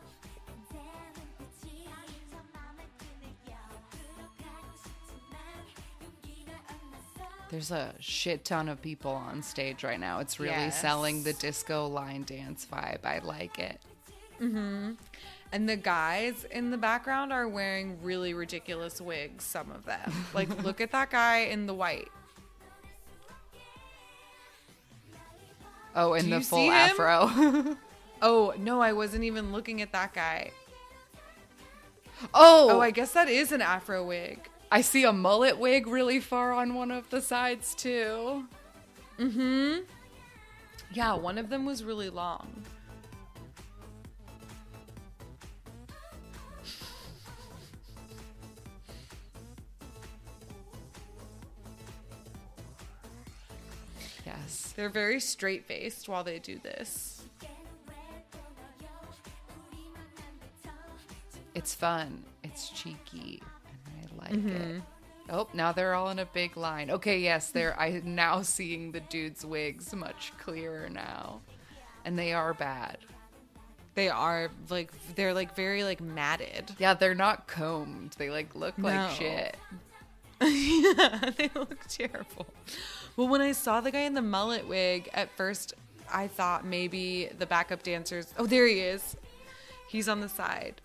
There's 7.51 7.71
a 7.73 7.93
shit 7.99 8.45
ton 8.45 8.69
of 8.69 8.81
people 8.81 9.11
on 9.11 9.43
stage 9.43 9.83
right 9.83 9.99
now. 9.99 10.21
It's 10.21 10.39
really 10.39 10.53
Yes. 10.53 10.81
selling 10.81 11.25
the 11.25 11.33
disco 11.33 11.87
line 11.89 12.23
dance 12.23 12.67
vibe. 12.71 13.05
I 13.05 13.19
like 13.19 13.59
it. 13.59 13.81
Mm-hmm. 14.41 14.93
And 15.53 15.69
the 15.69 15.77
guys 15.77 16.47
in 16.53 16.71
the 16.71 16.79
background 16.79 17.33
are 17.33 17.49
wearing 17.49 17.99
really 18.05 18.35
ridiculous 18.35 19.01
wigs, 19.01 19.43
some 19.45 19.71
of 19.73 19.85
them. 19.85 20.13
Like, 20.35 20.63
look 20.63 20.81
at 20.81 20.93
that 20.93 21.11
guy 21.11 21.39
in 21.39 21.67
the 21.67 21.75
white. 21.75 22.09
Oh, 25.97 26.15
in 26.15 26.31
the 26.31 26.41
full 26.41 26.71
afro. 26.71 27.77
Oh, 28.23 28.53
no, 28.59 28.83
I 28.83 28.93
wasn't 28.93 29.25
even 29.25 29.51
looking 29.51 29.81
at 29.81 29.93
that 29.93 30.13
guy. 30.13 30.51
oh, 32.35 32.69
Oh, 32.73 32.81
I 32.81 32.91
guess 32.91 33.13
that 33.13 33.31
is 33.31 33.51
an 33.51 33.63
afro 33.63 34.05
wig. 34.05 34.47
I 34.73 34.83
see 34.83 35.05
a 35.05 35.13
mullet 35.13 35.59
wig 35.59 35.89
really 35.89 36.21
far 36.21 36.53
on 36.53 36.75
one 36.75 36.91
of 36.91 37.11
the 37.11 37.21
sides 37.21 37.75
too. 37.75 38.47
Mm-hmm. 39.19 39.81
Yeah, 40.93 41.15
one 41.15 41.39
of 41.39 41.49
them 41.49 41.67
was 41.67 41.83
really 41.83 42.09
long. 42.09 42.63
Yes. 54.25 54.73
They're 54.77 54.89
very 54.89 55.19
straight 55.19 55.65
faced 55.65 56.09
while 56.09 56.23
they 56.23 56.39
do 56.39 56.59
this. 56.59 57.23
It's 61.55 61.75
fun. 61.75 62.23
It's 62.45 62.71
cheeky. 62.71 63.43
I 64.31 64.35
like 64.35 64.45
it. 64.45 64.63
Mm-hmm. 64.63 64.79
Oh, 65.33 65.49
now 65.55 65.71
they're 65.73 65.95
all 65.95 66.11
in 66.11 66.19
a 66.19 66.25
big 66.27 66.57
line. 66.57 66.91
Okay, 66.91 67.21
yes, 67.21 67.51
they're 67.51 67.79
I'm 67.79 68.03
now 68.15 68.43
seeing 68.43 68.93
the 68.93 69.01
dudes' 69.01 69.45
wigs 69.45 69.95
much 69.95 70.33
clearer 70.39 70.89
now. 70.89 71.41
And 72.05 72.19
they 72.19 72.33
are 72.33 72.55
bad. 72.55 72.99
They 73.95 74.09
are 74.09 74.51
like 74.71 74.91
they're 75.15 75.35
like 75.35 75.55
very 75.55 75.85
like 75.85 76.01
matted. 76.01 76.73
Yeah, 76.79 76.95
they're 76.95 77.15
not 77.15 77.47
combed. 77.47 78.13
They 78.19 78.31
like 78.31 78.55
look 78.55 78.79
No. 78.79 78.89
like 78.89 79.11
shit. 79.17 79.57
yeah, 80.43 81.31
they 81.37 81.51
look 81.55 81.87
terrible. 81.87 82.47
Well, 83.17 83.29
when 83.29 83.43
I 83.43 83.53
saw 83.53 83.81
the 83.83 83.91
guy 83.91 84.01
in 84.01 84.15
the 84.15 84.23
mullet 84.23 84.67
wig, 84.67 85.11
at 85.13 85.31
first 85.37 85.75
I 86.13 86.29
thought 86.29 86.65
maybe 86.65 87.29
the 87.39 87.47
backup 87.47 87.83
dancers. 87.83 88.33
Oh, 88.39 88.47
there 88.47 88.67
he 88.67 88.81
is. 88.81 89.17
He's 89.89 90.09
on 90.09 90.21
the 90.21 90.29
side. 90.29 90.81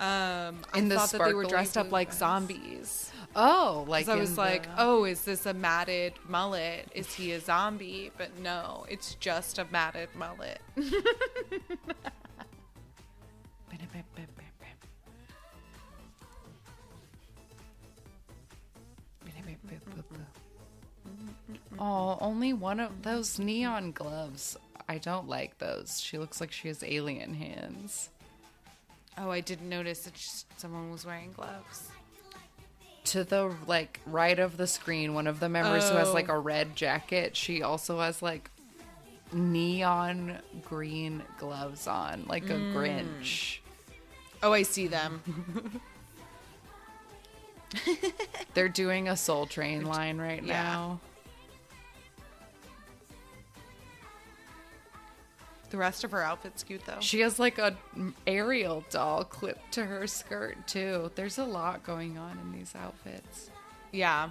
Um, 0.00 0.58
I 0.72 0.78
In 0.78 0.88
the 0.88 0.96
thought 0.96 1.10
that 1.10 1.24
they 1.24 1.34
were 1.34 1.44
dressed 1.44 1.78
up 1.78 1.92
like 1.92 2.12
zombies. 2.12 3.12
Oh, 3.36 3.84
like 3.88 4.06
So 4.06 4.12
I 4.12 4.16
was 4.16 4.36
like, 4.36 4.66
oh, 4.76 5.04
is 5.04 5.24
this 5.24 5.46
a 5.46 5.54
matted 5.54 6.14
mullet? 6.28 6.88
Is 6.94 7.14
he 7.14 7.32
a 7.32 7.40
zombie? 7.40 8.10
But 8.16 8.38
no, 8.40 8.86
it's 8.88 9.14
just 9.14 9.58
a 9.58 9.66
matted 9.70 10.08
mullet. 10.14 10.60
Oh, 21.78 22.18
only 22.20 22.52
one 22.52 22.80
of 22.80 23.02
those 23.02 23.38
neon 23.38 23.92
gloves. 23.92 24.56
I 24.88 24.98
don't 24.98 25.28
like 25.28 25.58
those. 25.58 26.00
She 26.00 26.18
looks 26.18 26.40
like 26.40 26.52
she 26.52 26.68
has 26.68 26.82
alien 26.82 27.34
hands. 27.34 28.10
Oh, 29.16 29.30
I 29.30 29.40
didn't 29.40 29.68
notice 29.68 30.00
that 30.04 30.12
someone 30.56 30.90
was 30.90 31.06
wearing 31.06 31.32
gloves. 31.32 31.88
To 33.04 33.22
the 33.22 33.54
like 33.66 34.00
right 34.06 34.38
of 34.38 34.56
the 34.56 34.66
screen, 34.66 35.14
one 35.14 35.26
of 35.26 35.38
the 35.40 35.48
members 35.48 35.88
who 35.88 35.96
has 35.96 36.08
Oh. 36.08 36.14
like 36.14 36.28
a 36.28 36.34
oh. 36.34 36.40
red 36.40 36.74
jacket, 36.74 37.36
she 37.36 37.62
also 37.62 38.00
has 38.00 38.22
like 38.22 38.50
neon 39.32 40.38
green 40.62 41.22
gloves 41.38 41.86
on, 41.86 42.24
like 42.28 42.48
a 42.50 42.54
mm. 42.54 42.74
Grinch. 42.74 43.58
Oh, 44.42 44.52
I 44.52 44.62
see 44.62 44.86
them. 44.86 45.80
They're 48.54 48.68
doing 48.68 49.08
a 49.08 49.16
Soul 49.16 49.46
Train 49.46 49.84
line 49.84 50.18
right 50.18 50.42
Yeah. 50.42 50.62
now. 50.62 51.00
The 55.74 55.80
rest 55.80 56.04
of 56.04 56.12
her 56.12 56.22
outfit's 56.22 56.62
cute 56.62 56.86
though. 56.86 57.00
She 57.00 57.18
has 57.22 57.40
like 57.40 57.58
a 57.58 57.76
Ariel 58.28 58.84
doll 58.90 59.24
clipped 59.24 59.72
to 59.72 59.84
her 59.84 60.06
skirt 60.06 60.68
too. 60.68 61.10
There's 61.16 61.38
a 61.38 61.44
lot 61.44 61.82
going 61.82 62.16
on 62.16 62.38
in 62.38 62.52
these 62.52 62.72
outfits. 62.76 63.50
Yeah. 63.90 64.30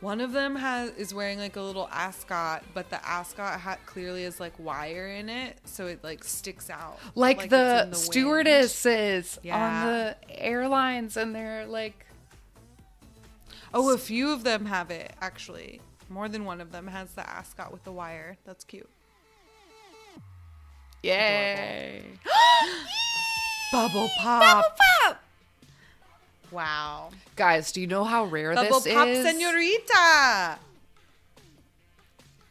One 0.00 0.20
of 0.20 0.32
them 0.32 0.56
has 0.56 0.90
is 0.96 1.14
wearing 1.14 1.38
like 1.38 1.54
a 1.54 1.60
little 1.60 1.88
ascot, 1.92 2.64
but 2.74 2.90
the 2.90 3.06
ascot 3.06 3.60
hat 3.60 3.78
clearly 3.86 4.24
is 4.24 4.40
like 4.40 4.52
wire 4.58 5.06
in 5.06 5.28
it, 5.28 5.56
so 5.66 5.86
it 5.86 6.02
like 6.02 6.24
sticks 6.24 6.68
out. 6.68 6.98
Like, 7.14 7.42
it's 7.42 7.50
the, 7.50 7.82
wind. 7.84 7.96
stewardesses 7.96 9.38
on 9.48 9.86
the 9.86 10.16
airlines 10.30 11.16
and 11.16 11.32
they're 11.32 11.64
like 11.64 12.06
Oh, 13.72 13.94
a 13.94 13.98
few 13.98 14.32
of 14.32 14.42
them 14.42 14.66
have 14.66 14.90
it 14.90 15.12
actually. 15.20 15.80
More 16.08 16.28
than 16.28 16.44
one 16.44 16.60
of 16.60 16.72
them 16.72 16.88
has 16.88 17.12
the 17.12 17.30
ascot 17.30 17.70
with 17.70 17.84
the 17.84 17.92
wire. 17.92 18.36
That's 18.44 18.64
cute. 18.64 18.90
Yay. 21.02 22.02
Bubble 23.72 24.10
pop. 24.20 24.42
Bubble 24.42 24.76
pop. 25.02 25.22
Wow. 26.50 27.10
Guys, 27.36 27.72
do 27.72 27.80
you 27.80 27.86
know 27.86 28.04
how 28.04 28.24
rare 28.24 28.54
this 28.54 28.64
is? 28.64 28.68
Bubble 28.68 28.80
this 28.80 28.94
pop, 28.94 29.08
is? 29.08 29.24
senorita. 29.24 30.58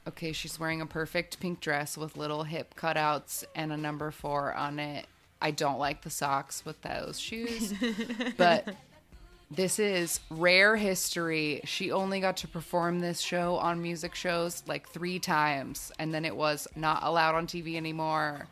Okay, 0.08 0.32
she's 0.32 0.60
wearing 0.60 0.82
a 0.82 0.86
perfect 0.86 1.40
pink 1.40 1.60
dress 1.60 1.98
with 1.98 2.18
little 2.18 2.44
hip 2.44 2.74
cutouts 2.76 3.44
and 3.54 3.72
a 3.72 3.78
number 3.78 4.10
four 4.10 4.54
on 4.54 4.80
it. 4.80 5.06
I 5.42 5.52
don't 5.52 5.78
like 5.78 6.02
the 6.02 6.10
socks 6.10 6.66
with 6.66 6.82
those 6.82 7.20
shoes, 7.20 7.74
but 8.38 8.68
this 9.52 9.80
is 9.80 10.20
rare 10.30 10.76
history. 10.76 11.62
She 11.66 11.92
only 11.92 12.20
got 12.20 12.38
to 12.38 12.48
perform 12.48 13.00
this 13.00 13.20
show 13.20 13.56
on 13.56 13.82
music 13.82 14.14
shows 14.14 14.64
like 14.68 14.88
three 14.90 15.18
times, 15.20 15.92
and 15.98 16.14
then 16.14 16.24
it 16.24 16.36
was 16.36 16.68
not 16.76 17.02
allowed 17.04 17.36
on 17.36 17.48
TV 17.48 17.76
anymore. 17.76 18.48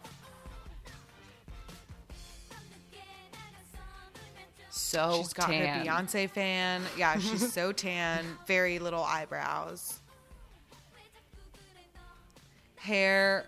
So 4.70 5.18
She's 5.18 5.34
got 5.34 5.50
tan. 5.50 5.80
her 5.80 5.86
Beyonce 5.86 6.30
fan. 6.30 6.82
Yeah, 6.98 7.18
she's 7.20 7.52
so 7.54 7.72
tan. 7.72 8.26
Very 8.48 8.80
little 8.80 9.04
eyebrows. 9.04 10.00
Hair 12.78 13.46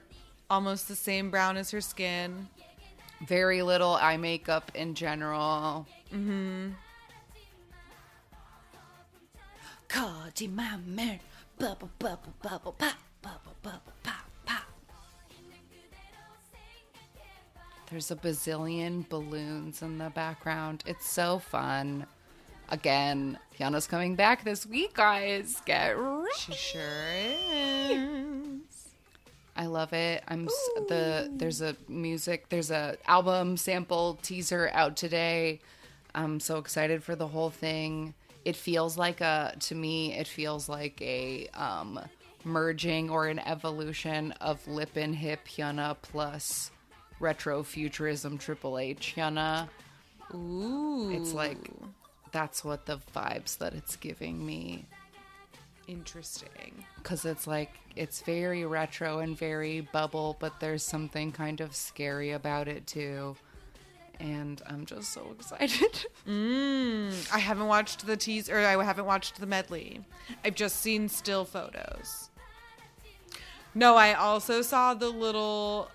almost 0.49 0.87
the 0.87 0.95
same 0.95 1.31
brown 1.31 1.55
as 1.57 1.71
her 1.71 1.81
skin. 1.81 2.47
Very 3.25 3.61
little 3.61 3.93
eye 3.93 4.17
makeup 4.17 4.71
in 4.75 4.95
general. 4.95 5.87
Mm-hmm. 6.13 6.69
Cardi 9.89 10.47
mama, 10.47 11.19
bubble 11.57 11.89
bubble 11.99 12.33
bubble 12.41 12.71
pop, 12.77 12.93
bubble 13.21 13.55
bubble 13.61 13.93
pop 14.03 14.25
pop. 14.45 14.63
There's 17.89 18.11
a 18.11 18.15
bazillion 18.15 19.09
balloons 19.09 19.81
in 19.81 19.97
the 19.97 20.11
background. 20.11 20.83
It's 20.85 21.09
so 21.09 21.39
fun. 21.39 22.05
Again, 22.69 23.39
HyunA's 23.59 23.87
coming 23.87 24.15
back 24.15 24.43
this 24.43 24.63
week, 24.65 24.93
guys. 24.93 25.59
Get 25.65 25.97
ready. 25.97 26.29
She 26.37 26.53
sure 26.53 26.81
is. 27.15 28.59
I 29.55 29.65
love 29.65 29.91
it. 29.91 30.23
I'm 30.27 30.45
s- 30.47 30.69
the 30.87 31.31
there's 31.33 31.61
a 31.61 31.75
music 31.87 32.47
there's 32.49 32.69
a 32.71 32.95
album 33.07 33.57
sample 33.57 34.19
teaser 34.21 34.69
out 34.71 34.95
today. 34.95 35.59
I'm 36.13 36.39
so 36.39 36.57
excited 36.59 37.03
for 37.03 37.15
the 37.15 37.27
whole 37.27 37.49
thing. 37.49 38.13
It 38.45 38.55
feels 38.55 38.97
like 38.97 39.21
a 39.21 39.53
to 39.59 39.75
me 39.75 40.13
it 40.13 40.27
feels 40.27 40.69
like 40.69 41.01
a 41.01 41.47
um 41.53 41.99
merging 42.45 43.09
or 43.09 43.27
an 43.27 43.39
evolution 43.39 44.31
of 44.39 44.65
Lip 44.67 44.95
and 44.95 45.13
Hip 45.15 45.41
HyunA 45.47 45.97
plus 46.01 46.71
retro 47.19 47.63
futurism 47.63 48.37
Triple 48.37 48.79
H 48.79 49.13
HyunA. 49.15 49.67
Ooh. 50.33 51.11
It's 51.11 51.33
like 51.33 51.57
that's 52.31 52.63
what 52.63 52.85
the 52.85 52.99
vibes 53.15 53.57
that 53.57 53.73
it's 53.73 53.95
giving 53.95 54.45
me. 54.45 54.85
Interesting. 55.87 56.85
because 56.97 57.25
it's 57.25 57.47
like 57.47 57.71
it's 57.95 58.21
very 58.21 58.63
retro 58.63 59.19
and 59.19 59.35
very 59.35 59.81
bubble, 59.81 60.37
but 60.39 60.59
there's 60.59 60.83
something 60.83 61.31
kind 61.31 61.61
of 61.61 61.75
scary 61.75 62.31
about 62.31 62.67
it 62.67 62.85
too. 62.85 63.35
And 64.19 64.61
I'm 64.67 64.85
just 64.85 65.13
so 65.13 65.27
excited. 65.37 66.05
Mm, 66.27 67.33
I 67.33 67.39
haven't 67.39 67.67
watched 67.67 68.05
the 68.05 68.15
teaser, 68.15 68.57
or 68.59 68.65
I 68.65 68.83
haven't 68.83 69.05
watched 69.05 69.39
the 69.39 69.47
medley. 69.47 70.01
I've 70.45 70.53
just 70.53 70.75
seen 70.81 71.09
still 71.09 71.43
photos. 71.45 72.29
No, 73.73 73.95
I 73.95 74.13
also 74.13 74.61
saw 74.61 74.93
the 74.93 75.09
little 75.09 75.89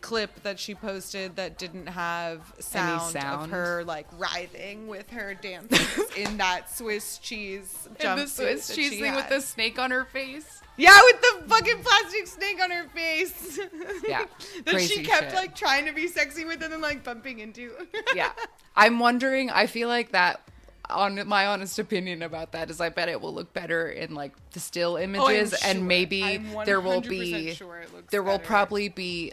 clip 0.00 0.42
that 0.42 0.58
she 0.58 0.74
posted 0.74 1.36
that 1.36 1.58
didn't 1.58 1.88
have 1.88 2.54
sound, 2.58 3.16
of 3.16 3.50
her 3.50 3.84
like 3.84 4.06
writhing 4.16 4.86
with 4.86 5.10
her 5.10 5.34
dancers 5.34 6.10
in 6.16 6.38
that 6.38 6.70
Swiss 6.74 7.18
cheese 7.18 7.86
and 7.86 7.98
jumpsuit. 7.98 8.16
the 8.16 8.26
Swiss 8.28 8.74
cheese 8.74 8.90
thing 8.92 9.14
with 9.14 9.24
had. 9.24 9.32
the 9.32 9.40
snake 9.42 9.78
on 9.78 9.90
her 9.90 10.04
face. 10.06 10.62
Yeah, 10.76 11.00
with 11.04 11.20
the 11.20 11.48
fucking 11.48 11.82
plastic 11.82 12.26
snake 12.26 12.62
on 12.62 12.70
her 12.70 12.88
face. 12.94 13.58
Yeah, 14.06 14.26
that 14.64 14.80
she 14.82 15.02
kept 15.02 15.30
shit. 15.30 15.34
like 15.34 15.56
trying 15.56 15.86
to 15.86 15.92
be 15.92 16.06
sexy 16.06 16.44
with 16.44 16.62
and 16.62 16.72
then 16.72 16.80
like 16.80 17.02
bumping 17.02 17.40
into. 17.40 17.72
yeah. 18.14 18.30
I'm 18.76 18.98
wondering, 18.98 19.50
I 19.50 19.66
feel 19.66 19.88
like 19.88 20.12
that 20.12 20.40
on 20.88 21.26
my 21.26 21.46
honest 21.46 21.78
opinion 21.78 22.22
about 22.22 22.52
that 22.52 22.70
is 22.70 22.80
I 22.80 22.90
bet 22.90 23.08
it 23.08 23.20
will 23.20 23.34
look 23.34 23.52
better 23.52 23.88
in 23.88 24.14
like 24.14 24.32
the 24.52 24.60
still 24.60 24.92
oh, 24.92 24.98
images 24.98 25.54
Oh, 25.54 25.56
sure. 25.56 25.70
and 25.70 25.88
maybe 25.88 26.22
I'm 26.22 26.64
there 26.64 26.80
will 26.80 27.00
be 27.00 27.54
sure 27.54 27.78
it 27.78 27.92
looks 27.92 28.10
there 28.12 28.22
will 28.22 28.38
probably 28.38 28.88
be 28.88 29.32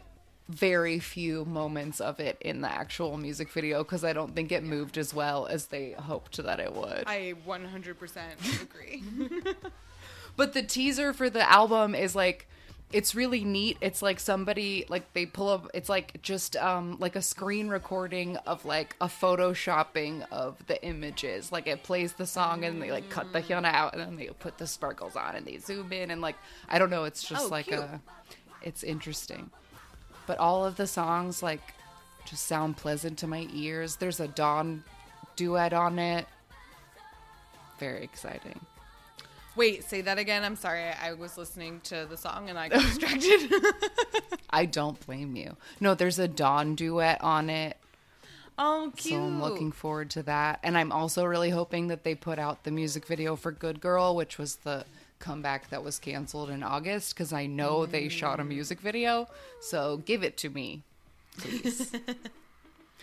very 0.50 1.00
few 1.00 1.46
moments 1.46 2.02
of 2.02 2.20
it 2.20 2.38
in 2.42 2.62
the 2.62 2.72
actual 2.72 3.18
music 3.18 3.50
video 3.50 3.84
because 3.84 4.04
I 4.04 4.14
don't 4.14 4.36
think 4.36 4.52
it 4.52 4.64
moved 4.64 4.98
as 4.98 5.14
well 5.14 5.46
as 5.48 5.68
they 5.68 5.92
hoped 5.92 6.38
that 6.44 6.60
it 6.60 6.74
would. 6.74 7.04
I 7.06 7.36
100% 7.48 8.62
agree. 8.62 9.04
But 10.36 10.54
the 10.54 10.64
teaser 10.64 11.14
for 11.14 11.30
the 11.30 11.50
album 11.50 11.94
is 11.96 12.16
like 12.16 12.48
it's 12.92 13.16
really 13.16 13.44
neat. 13.44 13.78
It's 13.82 14.04
like 14.04 14.20
somebody 14.20 14.86
like 14.88 15.14
they 15.14 15.26
pull 15.26 15.50
up 15.50 15.68
it's 15.74 15.90
like 15.90 16.22
just 16.22 16.56
um 16.58 16.98
like 17.00 17.16
a 17.16 17.22
screen 17.24 17.68
recording 17.68 18.38
of 18.38 18.66
like 18.66 18.96
a 19.02 19.08
photoshopping 19.08 20.26
of 20.32 20.58
the 20.68 20.84
images. 20.86 21.52
Like 21.52 21.66
it 21.68 21.84
plays 21.84 22.14
the 22.14 22.26
song 22.28 22.64
and 22.66 22.82
they 22.82 22.92
like 22.92 23.10
cut 23.10 23.34
the 23.34 23.42
HyunA 23.42 23.66
out 23.74 23.94
and 23.94 24.02
then 24.02 24.16
they 24.16 24.28
put 24.28 24.58
the 24.60 24.68
sparkles 24.68 25.16
on 25.16 25.36
and 25.36 25.46
they 25.46 25.58
zoom 25.58 25.92
in 25.92 26.12
and 26.12 26.22
like 26.22 26.36
I 26.70 26.78
don't 26.80 26.90
know, 26.92 27.04
it's 27.06 27.24
just 27.28 27.46
Oh, 27.46 27.50
like 27.50 27.66
cute. 27.68 27.80
a 27.80 28.00
it's 28.62 28.84
interesting. 28.84 29.50
But 30.28 30.38
all 30.38 30.66
of 30.66 30.78
the 30.78 30.88
songs 30.88 31.42
like 31.44 31.62
just 32.26 32.46
sound 32.46 32.78
pleasant 32.78 33.18
to 33.20 33.28
my 33.28 33.48
ears. 33.54 33.98
There's 33.98 34.20
a 34.20 34.28
Dawn 34.28 34.84
duet 35.36 35.74
on 35.74 36.00
it. 36.00 36.26
Very 37.80 38.04
exciting. 38.04 38.60
Wait, 39.56 39.84
say 39.84 40.02
that 40.02 40.18
again. 40.18 40.44
I'm 40.44 40.56
sorry. 40.56 40.82
I 40.84 41.14
was 41.14 41.38
listening 41.38 41.80
to 41.86 42.08
the 42.10 42.18
song 42.18 42.50
and 42.50 42.58
I 42.58 42.70
got 42.70 42.82
distracted. 42.82 43.52
I 44.50 44.66
don't 44.66 45.04
blame 45.06 45.36
you. 45.36 45.58
No, 45.80 45.94
there's 45.94 46.18
a 46.20 46.28
Dawn 46.28 46.74
duet 46.76 47.24
on 47.24 47.50
it. 47.50 47.78
oh, 48.58 48.92
cute. 48.96 49.14
So 49.14 49.20
I'm 49.24 49.42
looking 49.42 49.72
forward 49.72 50.10
to 50.12 50.24
that. 50.24 50.60
And 50.64 50.76
I'm 50.78 50.92
also 50.92 51.24
really 51.26 51.52
hoping 51.52 51.88
that 51.90 52.04
they 52.04 52.16
put 52.16 52.40
out 52.40 52.64
the 52.64 52.72
music 52.72 53.06
video 53.06 53.36
for 53.36 53.52
Good 53.52 53.80
Girl, 53.80 54.16
which 54.16 54.38
was 54.40 54.56
the 54.58 54.86
comeback 55.20 55.70
that 55.70 55.84
was 55.84 56.00
canceled 56.00 56.50
in 56.50 56.64
August 56.64 57.14
because 57.16 57.32
I 57.32 57.46
know 57.46 57.86
they 57.86 58.10
shot 58.10 58.40
a 58.40 58.44
music 58.44 58.80
video. 58.82 59.28
So 59.62 59.98
give 59.98 60.24
it 60.24 60.36
to 60.38 60.50
me, 60.50 60.82
please. 61.38 61.92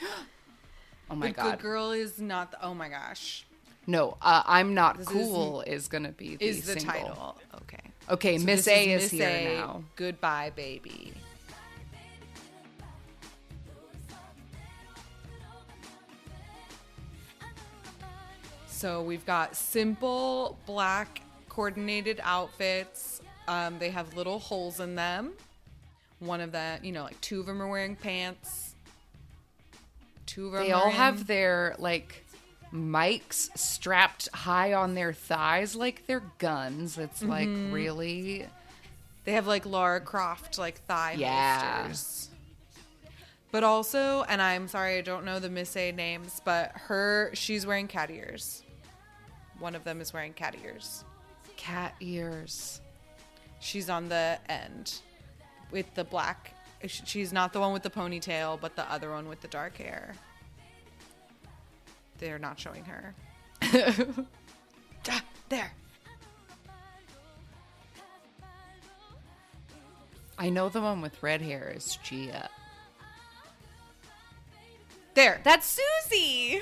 oh 1.11 1.15
my 1.15 1.29
The 1.29 1.33
god. 1.35 1.51
Good 1.59 1.63
Girl 1.63 1.91
is 1.93 2.19
not 2.21 2.51
the. 2.51 2.63
Oh 2.65 2.75
my 2.75 2.89
gosh. 2.89 3.45
No, 3.91 4.17
uh, 4.23 4.45
I'm 4.47 4.75
not 4.75 4.99
This 4.99 5.09
cool 5.09 5.63
is, 5.63 5.89
going 5.89 6.05
to 6.05 6.13
be 6.13 6.37
the 6.37 6.45
Is 6.45 6.65
the 6.65 6.75
single. 6.79 6.93
title. 6.93 7.37
Okay. 7.63 7.81
Okay, 8.09 8.39
So 8.39 8.45
Miss 8.45 8.69
A 8.69 8.93
is, 8.93 9.03
Miss 9.03 9.11
here 9.11 9.29
A, 9.29 9.55
now. 9.57 9.83
Goodbye, 9.97 10.53
baby. 10.55 11.13
So 18.67 19.03
we've 19.03 19.25
got 19.27 19.57
simple 19.57 20.59
black 20.67 21.23
coordinated 21.49 22.21
outfits. 22.23 23.21
Um, 23.49 23.79
they 23.79 23.91
have 23.91 24.15
little 24.17 24.39
holes 24.39 24.81
in 24.81 24.95
them. 24.95 25.33
One 26.21 26.41
of 26.41 26.53
them, 26.53 26.81
you 26.85 26.93
know, 26.93 27.03
like 27.05 27.21
two 27.21 27.41
of 27.41 27.47
them 27.47 27.61
are 27.61 27.69
wearing 27.69 27.97
pants. 27.97 28.75
Two 30.27 30.47
of 30.47 30.53
them. 30.53 30.63
They 30.65 30.73
all 30.73 30.87
in- 30.87 30.93
have 30.93 31.27
their 31.27 31.75
like 31.79 32.25
mics 32.73 33.57
strapped 33.59 34.29
high 34.33 34.73
on 34.73 34.95
their 34.95 35.13
thighs 35.13 35.75
like 35.75 36.07
they're 36.07 36.23
guns. 36.39 36.99
It's 36.99 37.23
like 37.23 37.49
Mm-hmm. 37.49 37.73
really 37.73 38.47
They 39.25 39.33
have 39.33 39.47
like 39.47 39.67
Lara 39.67 40.01
Croft 40.01 40.59
like 40.59 40.81
thigh 40.87 41.15
Yeah. 41.19 41.83
holsters. 41.89 42.29
But 43.53 43.65
also, 43.65 44.23
and 44.29 44.41
I'm 44.41 44.69
sorry 44.69 44.99
I 44.99 45.01
don't 45.01 45.25
know 45.25 45.41
the 45.41 45.51
Miss 45.51 45.77
A 45.77 45.91
names, 45.91 46.41
but 46.45 46.71
her 46.75 47.31
she's 47.35 47.67
wearing 47.67 47.89
cat 47.89 48.11
ears. 48.11 48.63
One 49.59 49.75
of 49.75 49.83
them 49.85 50.01
is 50.01 50.13
wearing 50.13 50.33
cat 50.33 50.55
ears. 50.65 51.05
cat 51.57 51.95
ears. 52.01 52.81
She's 53.59 53.91
on 53.91 54.09
the 54.09 54.39
end 54.49 55.01
with 55.71 55.93
the 55.95 56.05
black. 56.05 56.55
She's 56.87 57.31
not 57.33 57.53
the 57.53 57.61
one 57.61 57.73
with 57.75 57.83
the 57.83 57.91
ponytail, 57.91 58.59
but 58.61 58.75
the 58.77 58.91
other 58.91 59.11
one 59.11 59.29
with 59.29 59.41
the 59.43 59.49
dark 59.49 59.77
hair. 59.77 60.15
They're 62.21 62.39
not 62.39 62.59
showing 62.61 62.85
her. 62.85 63.15
Ah, 65.09 65.23
there. 65.49 65.73
I 70.39 70.51
know 70.51 70.69
the 70.69 70.81
one 70.83 71.01
with 71.01 71.23
red 71.23 71.41
hair 71.43 71.73
is 71.75 71.99
Jia. 72.05 72.49
There. 75.15 75.41
That's 75.43 75.79
Suzy. 76.11 76.61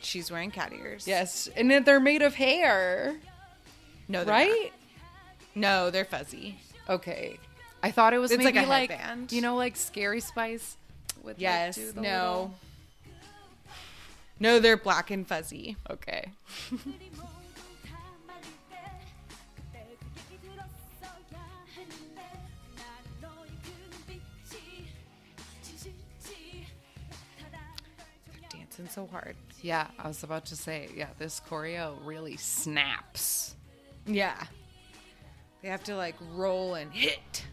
She's 0.00 0.30
wearing 0.30 0.50
cat 0.50 0.72
ears. 0.72 1.06
Yes, 1.06 1.48
and 1.56 1.70
then 1.70 1.84
they're 1.84 2.00
made 2.00 2.22
of 2.22 2.34
hair, 2.34 3.16
No, 4.08 4.24
they're 4.24 4.34
not. 4.34 4.50
right? 4.50 4.72
No, 5.54 5.90
they're 5.90 6.04
fuzzy. 6.06 6.58
Okay. 6.88 7.38
I 7.82 7.90
thought 7.90 8.14
it 8.14 8.18
was 8.18 8.30
It's 8.30 8.42
like 8.42 8.54
maybe 8.54 8.66
a 8.66 8.68
like, 8.68 9.32
you 9.32 9.40
know 9.42 9.56
like 9.56 9.76
Scary 9.76 10.20
Spice. 10.20 10.76
Like, 11.22 11.36
Yes. 11.38 11.76
the 11.76 12.00
no. 12.00 12.00
little- 12.00 12.54
no, 14.40 14.58
they're 14.58 14.76
black 14.76 15.10
and 15.10 15.26
fuzzy. 15.26 15.76
Okay. 15.90 16.32
dancing 28.78 28.88
so 28.92 29.08
hard. 29.10 29.36
Yeah, 29.62 29.88
I 29.98 30.08
was 30.08 30.22
about 30.22 30.46
to 30.46 30.56
say, 30.56 30.88
yeah, 30.96 31.08
this 31.18 31.40
choreo 31.48 31.96
really 32.04 32.36
snaps. 32.36 33.56
Yeah. 34.06 34.42
They 35.62 35.68
have 35.68 35.82
to 35.84 35.96
like 35.96 36.14
roll 36.32 36.74
and 36.74 36.92
hit. 36.92 37.44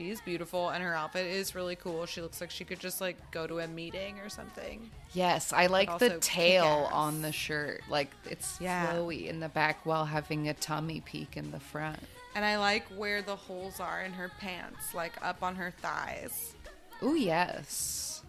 She's 0.00 0.22
beautiful 0.22 0.70
and 0.70 0.82
her 0.82 0.94
outfit 0.94 1.26
is 1.26 1.54
really 1.54 1.76
cool. 1.76 2.06
She 2.06 2.22
looks 2.22 2.40
like 2.40 2.50
she 2.50 2.64
could 2.64 2.80
just 2.80 3.02
like 3.02 3.18
go 3.32 3.46
to 3.46 3.58
a 3.58 3.68
meeting 3.68 4.18
or 4.20 4.30
something. 4.30 4.90
Yes, 5.12 5.52
I 5.52 5.66
like 5.66 5.98
the 5.98 6.16
tail 6.20 6.88
on 6.90 7.20
the 7.20 7.32
shirt. 7.32 7.82
Like 7.86 8.10
it's 8.24 8.58
Yeah. 8.62 8.86
flowy 8.94 9.26
in 9.26 9.40
the 9.40 9.50
back 9.50 9.84
while 9.84 10.06
having 10.06 10.48
a 10.48 10.54
tummy 10.54 11.02
peek 11.02 11.36
in 11.36 11.50
the 11.50 11.60
front. 11.60 12.00
And 12.34 12.46
I 12.46 12.56
like 12.56 12.86
where 12.96 13.20
the 13.20 13.36
holes 13.36 13.78
are 13.78 14.00
in 14.00 14.12
her 14.14 14.30
pants, 14.40 14.94
like 14.94 15.12
up 15.20 15.42
on 15.42 15.56
her 15.56 15.70
thighs. 15.82 16.54
Oh 17.02 17.12
yes. 17.12 18.22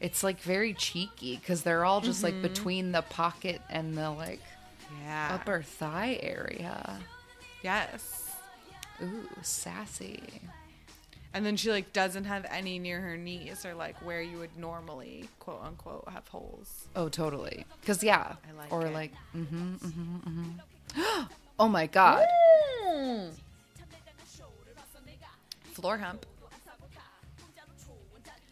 It's 0.00 0.24
like 0.24 0.40
very 0.40 0.72
cheeky 0.72 1.36
because 1.36 1.62
they're 1.64 1.84
all 1.84 2.00
just 2.00 2.22
Mm-hmm. 2.24 2.40
like 2.40 2.50
between 2.50 2.92
the 2.92 3.02
pocket 3.02 3.60
and 3.68 3.94
the 3.94 4.10
like 4.10 4.40
Yeah. 5.02 5.32
upper 5.34 5.60
thigh 5.60 6.18
area. 6.22 6.98
Yes. 7.62 8.16
Ooh, 9.02 9.28
sassy. 9.42 10.22
And 11.32 11.46
then 11.46 11.56
she 11.56 11.70
like 11.70 11.92
doesn't 11.92 12.24
have 12.24 12.44
any 12.50 12.78
near 12.78 13.00
her 13.00 13.16
knees 13.16 13.64
or 13.64 13.74
like 13.74 13.96
where 14.04 14.20
you 14.20 14.38
would 14.38 14.56
normally 14.56 15.28
quote 15.38 15.62
unquote 15.62 16.08
have 16.12 16.26
holes. 16.28 16.88
Oh, 16.96 17.08
totally. 17.08 17.64
Because 17.80 18.02
yeah, 18.02 18.34
I 18.48 18.58
like 18.58 18.72
or 18.72 18.86
it. 18.86 18.92
like, 18.92 19.12
mm-hmm, 19.36 19.74
mm-hmm, 19.76 20.16
mm-hmm. 20.96 21.22
oh 21.60 21.68
my 21.68 21.86
god, 21.86 22.26
Floor 25.72 25.98
hump. 25.98 26.26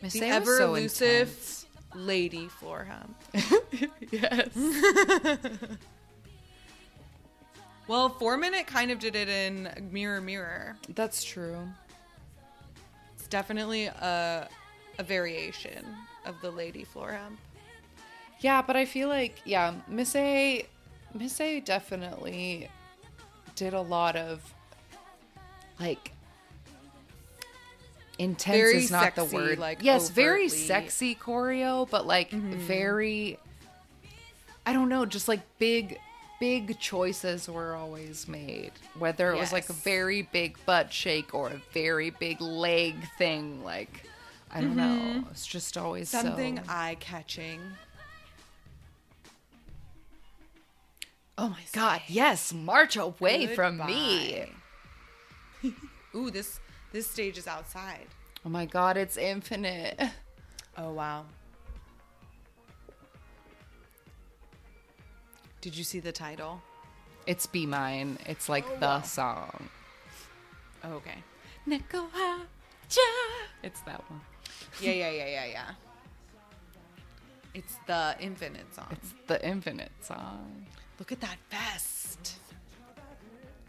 Miss 0.01 0.12
The 0.12 0.26
ever 0.26 0.57
so 0.59 0.74
elusive 0.74 1.29
intense. 1.29 1.66
lady 1.95 2.47
floor 2.47 2.87
hump. 2.89 3.16
yes. 4.12 4.49
Well, 7.89 8.11
4minute 8.11 8.66
kind 8.66 8.91
of 8.91 8.99
did 8.99 9.16
it 9.16 9.29
in 9.29 9.89
Mirror 9.91 10.20
Mirror. 10.20 10.76
That's 10.95 11.24
true. 11.24 11.57
Definitely 13.31 13.87
a 13.87 14.49
a 14.99 15.03
variation 15.03 15.85
of 16.24 16.41
the 16.41 16.51
lady 16.51 16.85
floor 16.85 17.12
hump. 17.12 17.39
Yeah, 18.41 18.62
but 18.62 18.76
I 18.76 18.85
feel 18.85 19.09
like 19.09 19.41
yeah, 19.45 19.74
Miss 19.89 20.14
A, 20.16 20.66
Miss 21.14 21.41
A 21.41 21.61
definitely 21.61 22.68
did 23.55 23.74
a 23.74 23.81
lot 23.81 24.16
of 24.16 24.55
like 25.81 26.12
intense 28.18 28.57
Very 28.57 28.76
is 28.79 28.91
not 28.91 29.14
the 29.14 29.24
word. 29.24 29.59
like, 29.59 29.83
yes, 29.83 30.11
very 30.11 30.49
sexy 30.49 31.14
choreo, 31.14 31.89
but 31.89 32.07
like 32.07 32.31
mm-hmm. 32.31 32.53
very 32.53 33.39
I 34.66 34.72
don't 34.72 34.89
know, 34.89 35.07
just 35.07 35.29
like 35.29 35.41
big 35.59 35.99
big 36.41 36.78
choices 36.78 37.49
were 37.49 37.74
always 37.74 38.28
made. 38.28 38.72
Whether 38.99 39.32
it 39.32 39.39
was 39.39 39.53
like 39.53 39.68
a 39.68 39.72
very 39.74 40.22
big 40.22 40.57
butt 40.66 40.93
shake 40.93 41.34
or 41.34 41.49
a 41.49 41.61
very 41.72 42.11
big 42.11 42.41
leg 42.41 42.95
thing, 43.16 43.62
like 43.64 44.05
I 44.51 44.61
don't 44.61 44.76
know. 44.76 44.82
Mm-hmm. 44.82 45.30
It's 45.30 45.47
just 45.47 45.76
always 45.76 46.09
Something 46.09 46.57
so 46.57 46.62
eye 46.68 46.97
catching. 47.01 47.61
Oh 51.36 51.51
my 51.51 51.62
god, 51.72 52.01
yes, 52.09 52.53
march 52.53 52.97
away 52.97 53.47
from 53.55 53.78
me. 53.78 54.47
Ooh, 56.14 56.30
this 56.30 56.61
this 56.93 57.07
stage 57.07 57.39
is 57.39 57.47
outside. 57.47 58.07
Oh 58.45 58.49
my 58.49 58.66
god, 58.66 58.97
it's 58.97 59.16
infinite. 59.16 60.01
Oh 60.76 60.93
wow. 60.93 61.26
Did 65.61 65.76
you 65.76 65.84
see 65.84 66.00
the 66.00 66.12
title? 66.12 66.62
It's 67.26 67.46
Be 67.46 67.66
Mine. 67.66 68.18
It's 68.26 68.48
like 68.48 68.64
Oh, 68.68 68.74
the 68.76 68.86
wow. 68.86 69.02
song. 69.02 69.68
Oh, 70.84 70.92
okay. 70.94 71.22
It's 73.62 73.80
that 73.82 74.09
one. 74.11 74.20
Yeah, 74.80 74.92
yeah, 74.92 75.11
yeah, 75.11 75.26
yeah, 75.26 75.44
yeah. 75.46 75.70
It's 77.54 77.76
the 77.86 78.14
infinite 78.20 78.72
song. 78.74 78.86
It's 78.92 79.12
the 79.26 79.44
infinite 79.46 79.90
song. 80.00 80.66
Look 80.98 81.12
at 81.12 81.20
that 81.20 81.36
vest. 81.50 82.36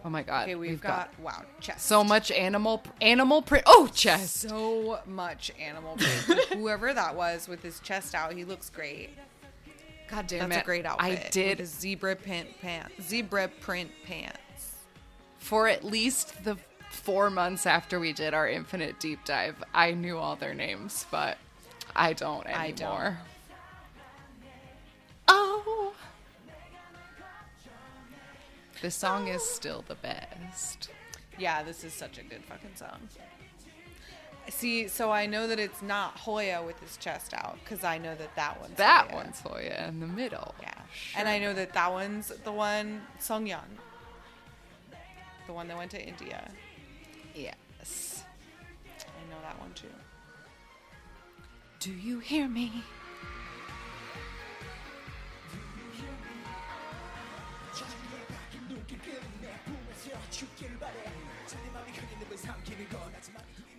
Oh 0.06 0.10
my 0.10 0.24
god. 0.24 0.44
Okay, 0.44 0.56
we've, 0.56 0.80
got, 0.80 1.12
wow 1.20 1.44
chest. 1.60 1.86
so 1.86 2.04
much 2.06 2.32
animal 2.32 2.82
animal 3.02 3.42
print. 3.42 3.66
Oh, 3.68 3.90
chest. 3.94 4.38
so 4.38 5.00
much 5.06 5.52
animal 5.60 5.98
print. 5.98 6.40
Whoever 6.54 6.94
that 6.94 7.16
was 7.16 7.50
with 7.50 7.62
his 7.62 7.80
chest 7.82 8.16
out, 8.16 8.32
he 8.34 8.46
looks 8.46 8.70
great. 8.70 9.10
God 10.10 10.28
damn 10.28 10.50
That's 10.50 10.60
it. 10.60 10.64
a 10.64 10.66
great 10.66 10.86
outfit. 10.86 11.06
I 11.06 11.30
did 11.30 11.68
zebra 11.68 12.16
print 12.16 12.50
pants. 12.62 12.94
Zebra 13.08 13.48
print 13.48 13.92
pants. 14.06 14.40
for 15.38 15.68
at 15.68 15.84
least 15.84 16.44
the 16.44 16.58
4 16.92 17.30
months 17.30 17.66
after 17.66 18.00
we 18.00 18.14
did 18.14 18.34
our 18.34 18.48
infinite 18.48 19.00
deep 19.00 19.24
dive. 19.26 19.56
I 19.74 19.92
knew 19.92 20.18
all 20.18 20.36
their 20.36 20.54
names, 20.54 21.06
but 21.12 21.38
I 21.96 22.14
don't 22.14 22.46
anymore. 22.46 22.62
I 22.62 22.72
don't. 22.72 23.16
Oh. 25.28 25.94
This 28.82 28.96
song 28.96 29.28
is 29.28 29.42
oh. 29.42 29.46
still 29.46 29.86
the 29.88 29.96
best. 29.96 30.90
Yeah, 31.38 31.64
this 31.64 31.84
is 31.84 31.94
such 31.94 32.18
a 32.18 32.24
good 32.24 32.44
fucking 32.46 32.76
song. 32.76 33.00
See, 34.50 34.88
so 34.88 35.12
I 35.12 35.26
know 35.26 35.48
that 35.48 35.60
it's 35.60 35.82
not 35.82 36.18
Hoya 36.18 36.64
with 36.64 36.80
his 36.80 36.98
chest 36.98 37.34
out 37.34 37.58
because 37.64 37.84
I 37.84 37.98
know 37.98 38.16
that 38.16 38.36
that 38.36 38.60
one's 38.60 38.76
That 38.78 39.08
Hoya. 39.12 39.16
one's 39.24 39.40
Hoya 39.42 39.86
in 39.88 40.00
the 40.00 40.08
middle. 40.08 40.56
Yeah, 40.62 40.74
and 41.16 41.28
I 41.30 41.40
know 41.40 41.54
that 41.54 41.74
that 41.74 41.92
one's 41.92 42.30
the 42.44 42.52
one 42.52 43.02
Songyeon, 43.20 43.60
the 45.48 45.54
one 45.54 45.68
that 45.68 45.78
went 45.78 45.92
to 45.92 46.02
India. 46.04 46.50
Yes. 47.36 48.24
I 49.00 49.30
know 49.30 49.38
that 49.44 49.60
one 49.60 49.72
too. 49.74 49.88
Do 51.80 51.92
you 51.92 52.20
hear 52.20 52.48
me? 52.50 52.84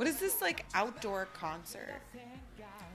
What 0.00 0.08
is 0.08 0.16
this 0.18 0.40
like 0.40 0.64
outdoor 0.72 1.26
concert? 1.34 2.00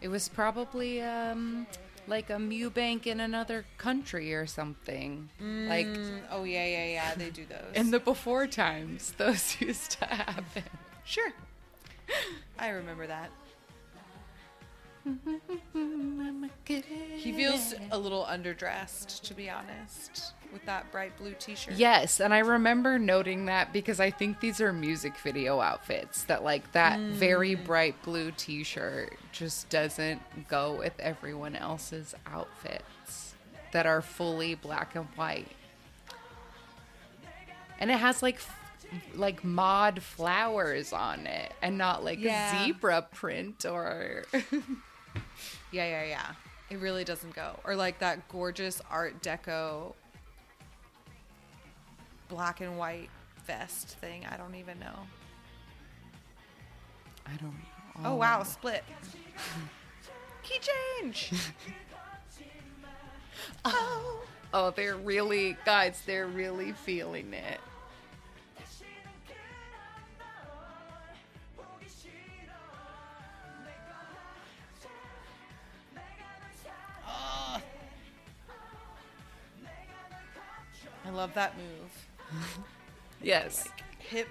It 0.01 0.07
was 0.07 0.27
probably 0.27 1.03
um 1.03 1.67
like 2.07 2.31
a 2.31 2.39
Mew 2.39 2.71
Bank 2.71 3.05
in 3.05 3.19
another 3.19 3.63
country 3.77 4.33
or 4.33 4.47
something. 4.47 5.29
Like 5.39 5.85
Mm, 5.85 6.21
oh 6.31 6.45
yeah, 6.45 6.65
yeah, 6.65 6.85
yeah. 6.87 7.13
They 7.13 7.29
do 7.29 7.45
those. 7.45 7.75
in 7.75 7.91
the 7.91 7.99
before 7.99 8.47
times, 8.47 9.11
those 9.19 9.61
used 9.61 9.91
to 9.99 10.05
happen. 10.05 10.63
sure, 11.03 11.31
I 12.57 12.69
remember 12.69 13.05
that. 13.05 13.29
He 17.15 17.31
feels 17.31 17.73
a 17.91 17.97
little 17.97 18.25
underdressed, 18.25 19.21
to 19.23 19.33
be 19.33 19.49
honest, 19.49 20.33
with 20.51 20.65
that 20.65 20.91
bright 20.91 21.15
blue 21.17 21.35
T-shirt. 21.37 21.75
Yes, 21.75 22.19
and 22.19 22.33
I 22.33 22.39
remember 22.39 22.97
noting 22.97 23.45
that 23.45 23.71
because 23.71 23.99
I 23.99 24.09
think 24.09 24.39
these 24.39 24.59
are 24.61 24.73
music 24.73 25.15
video 25.17 25.59
outfits 25.59 26.23
that 26.23 26.43
like 26.43 26.71
that 26.71 26.99
mm. 26.99 27.11
very 27.11 27.55
bright 27.55 28.01
blue 28.03 28.31
t-shirt 28.31 29.13
just 29.31 29.69
doesn't 29.69 30.21
go 30.47 30.75
with 30.75 30.93
everyone 30.99 31.55
else's 31.55 32.15
outfits 32.25 33.35
that 33.71 33.85
are 33.85 34.01
fully 34.01 34.55
black 34.55 34.95
and 34.95 35.05
white. 35.15 35.51
And 37.79 37.91
it 37.91 37.97
has 37.97 38.23
like 38.23 38.35
f- 38.35 38.59
like 39.15 39.43
mod 39.43 40.01
flowers 40.01 40.93
on 40.93 41.27
it 41.27 41.51
and 41.61 41.77
not 41.77 42.03
like 42.03 42.19
Yeah. 42.19 42.61
a 42.61 42.65
zebra 42.65 43.07
print 43.13 43.65
or 43.65 44.23
Yeah, 45.75 45.89
yeah, 45.89 46.03
yeah. 46.05 46.31
It 46.69 46.79
really 46.79 47.03
doesn't 47.03 47.35
go. 47.35 47.59
Or 47.65 47.75
like 47.75 47.99
that 47.99 48.29
gorgeous 48.29 48.81
Art 48.89 49.21
Deco 49.21 49.93
black 52.29 52.61
and 52.61 52.77
white 52.77 53.09
vest 53.45 53.89
thing. 53.99 54.25
I 54.31 54.37
don't 54.37 54.55
even 54.55 54.79
know. 54.79 54.97
I 57.25 57.31
don't 57.31 57.51
know. 57.51 58.05
Oh, 58.09 58.13
oh. 58.13 58.15
wow, 58.15 58.43
split. 58.43 58.85
Key 60.43 60.59
change. 61.01 61.31
Oh. 63.65 64.21
Oh, 64.53 64.71
they're 64.71 64.95
really 64.95 65.57
guys, 65.65 66.01
they're 66.05 66.27
really 66.27 66.71
feeling 66.71 67.33
it. 67.33 67.59
Love 81.15 81.33
that 81.33 81.53
move. 81.57 82.41
Yes. 83.21 83.67
Hip, 83.97 84.27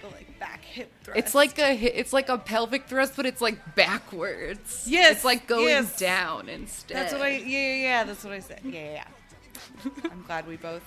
the 0.00 0.06
like 0.06 0.38
back 0.38 0.64
hip 0.64 0.90
thrust. 1.02 1.18
It's 1.18 1.34
like 1.34 1.58
a 1.58 1.74
it's 1.74 2.12
like 2.12 2.28
a 2.28 2.38
pelvic 2.38 2.86
thrust, 2.86 3.14
but 3.14 3.26
it's 3.26 3.42
like 3.42 3.74
backwards. 3.74 4.86
Yes, 4.88 5.16
it's 5.16 5.24
like 5.24 5.46
going 5.46 5.68
yes. 5.68 5.98
down 5.98 6.48
instead. 6.48 6.96
That's 6.96 7.12
what 7.12 7.22
I. 7.22 7.30
Yeah, 7.30 7.44
yeah, 7.44 7.74
yeah. 7.74 8.04
That's 8.04 8.24
what 8.24 8.32
I 8.32 8.40
said. 8.40 8.60
Yeah, 8.64 8.72
yeah. 8.72 8.92
yeah. 8.94 9.90
I'm 10.10 10.22
glad 10.22 10.46
we 10.46 10.56
both 10.56 10.82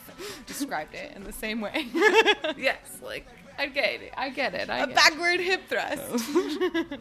described 0.47 0.95
it 0.95 1.15
in 1.15 1.23
the 1.23 1.33
same 1.33 1.61
way. 1.61 1.87
yes, 2.57 2.99
like 3.03 3.27
I 3.57 3.67
get 3.67 4.01
it. 4.01 4.13
I 4.15 4.29
get 4.29 4.53
it. 4.53 4.69
I 4.69 4.79
a 4.79 4.87
get 4.87 4.89
it. 4.89 4.95
backward 4.95 5.39
hip 5.39 5.61
thrust. 5.67 6.01
Oh, 6.07 6.97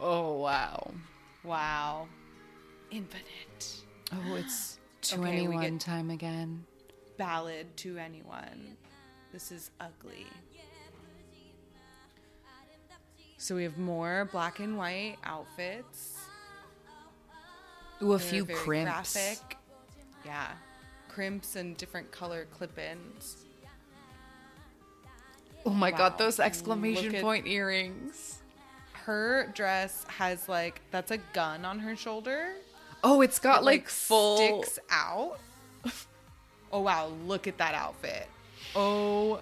oh 0.00 0.38
wow. 0.38 0.90
wow. 1.42 2.08
Infinite. 2.90 3.76
Oh, 4.12 4.34
it's 4.34 4.79
to 5.02 5.20
Okay, 5.20 5.30
anyone 5.32 5.78
time 5.78 6.10
again. 6.10 6.64
Ballad 7.16 7.76
to 7.78 7.98
anyone. 7.98 8.76
This 9.32 9.52
is 9.52 9.70
ugly. 9.80 10.26
So 13.36 13.56
we 13.56 13.62
have 13.62 13.78
more 13.78 14.28
black 14.32 14.60
and 14.60 14.76
white 14.76 15.16
outfits. 15.24 16.18
Ooh, 18.02 18.12
a 18.12 18.18
They're 18.18 18.26
few 18.28 18.44
crimps. 18.44 19.12
Graphic. 19.14 19.56
Yeah. 20.24 20.48
Crimps 21.08 21.56
and 21.56 21.76
different 21.76 22.10
color 22.12 22.46
clip-ins. 22.50 23.44
Oh 25.66 25.70
my 25.70 25.90
Wow. 25.90 25.98
god, 25.98 26.18
those 26.18 26.40
exclamation 26.40 27.12
Look 27.12 27.22
point 27.22 27.46
earrings. 27.46 28.38
Her 28.92 29.50
dress 29.54 30.04
has 30.08 30.48
like 30.48 30.80
that's 30.90 31.10
a 31.10 31.18
gun 31.32 31.64
on 31.64 31.78
her 31.80 31.96
shoulder. 31.96 32.52
Oh, 33.02 33.20
it's 33.22 33.38
got 33.38 33.62
It, 33.62 33.64
like, 33.64 33.88
full. 33.88 34.62
sticks 34.62 34.78
out. 34.90 35.38
oh 36.72 36.80
wow, 36.80 37.10
look 37.26 37.46
at 37.46 37.58
that 37.58 37.74
outfit. 37.74 38.26
Oh 38.76 39.40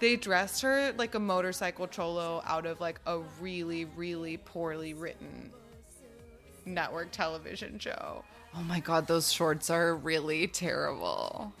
They 0.00 0.16
dressed 0.16 0.62
her 0.62 0.92
like 0.96 1.14
a 1.14 1.18
motorcycle 1.20 1.86
cholo 1.86 2.42
out 2.46 2.66
of 2.66 2.80
like 2.80 3.00
a 3.06 3.18
really 3.40 3.84
really 3.84 4.36
poorly 4.38 4.94
written 4.94 5.52
network 6.64 7.10
television 7.10 7.78
show. 7.78 8.24
Oh 8.54 8.62
my 8.62 8.80
god, 8.80 9.06
those 9.06 9.30
shorts 9.32 9.70
are 9.70 9.94
really 9.94 10.46
terrible. 10.46 11.52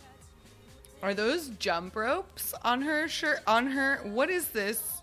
Are 1.02 1.14
those 1.14 1.48
jump 1.50 1.94
ropes 1.94 2.54
on 2.64 2.82
her 2.82 3.06
shirt 3.08 3.40
on 3.46 3.68
her? 3.68 4.00
What 4.04 4.30
is 4.30 4.48
this? 4.48 4.97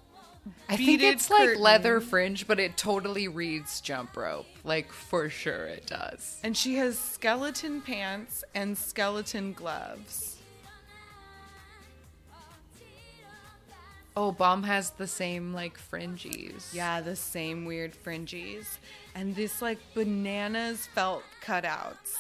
I 0.70 0.78
think 0.78 1.02
it's 1.02 1.30
like 1.30 1.58
leather 1.58 2.00
fringe, 2.00 2.48
but 2.48 2.60
it 2.60 2.78
totally 2.78 3.28
reads 3.28 3.82
jump 3.82 4.16
rope. 4.16 4.46
Like 4.64 4.92
for 4.92 5.30
sure 5.30 5.66
it 5.66 5.88
does. 5.88 6.40
And 6.44 6.56
she 6.56 6.76
has 6.76 6.98
skeleton 6.98 7.82
pants 7.82 8.44
and 8.54 8.78
skeleton 8.78 9.54
gloves. 9.54 10.38
Oh, 14.18 14.32
Bom 14.32 14.64
has 14.64 14.92
the 14.92 15.08
same 15.08 15.54
like 15.54 15.78
fringies. 15.78 16.74
Yeah, 16.74 17.02
the 17.02 17.16
same 17.16 17.66
weird 17.66 17.94
fringies. 17.94 18.78
And 19.14 19.36
this 19.36 19.62
like 19.62 19.80
bananas 19.94 20.88
felt 20.88 21.24
cutouts. 21.44 22.16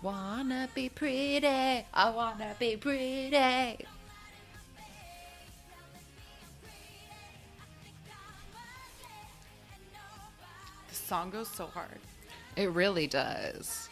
Wanna 0.00 0.68
be 0.74 0.88
pretty. 0.88 1.46
I 1.46 2.10
wanna 2.10 2.54
be 2.58 2.76
pretty. 2.76 3.30
The 10.88 10.94
song 10.94 11.30
goes 11.30 11.48
so 11.48 11.66
hard. 11.66 11.98
It 12.54 12.70
really 12.70 13.06
does. 13.06 13.88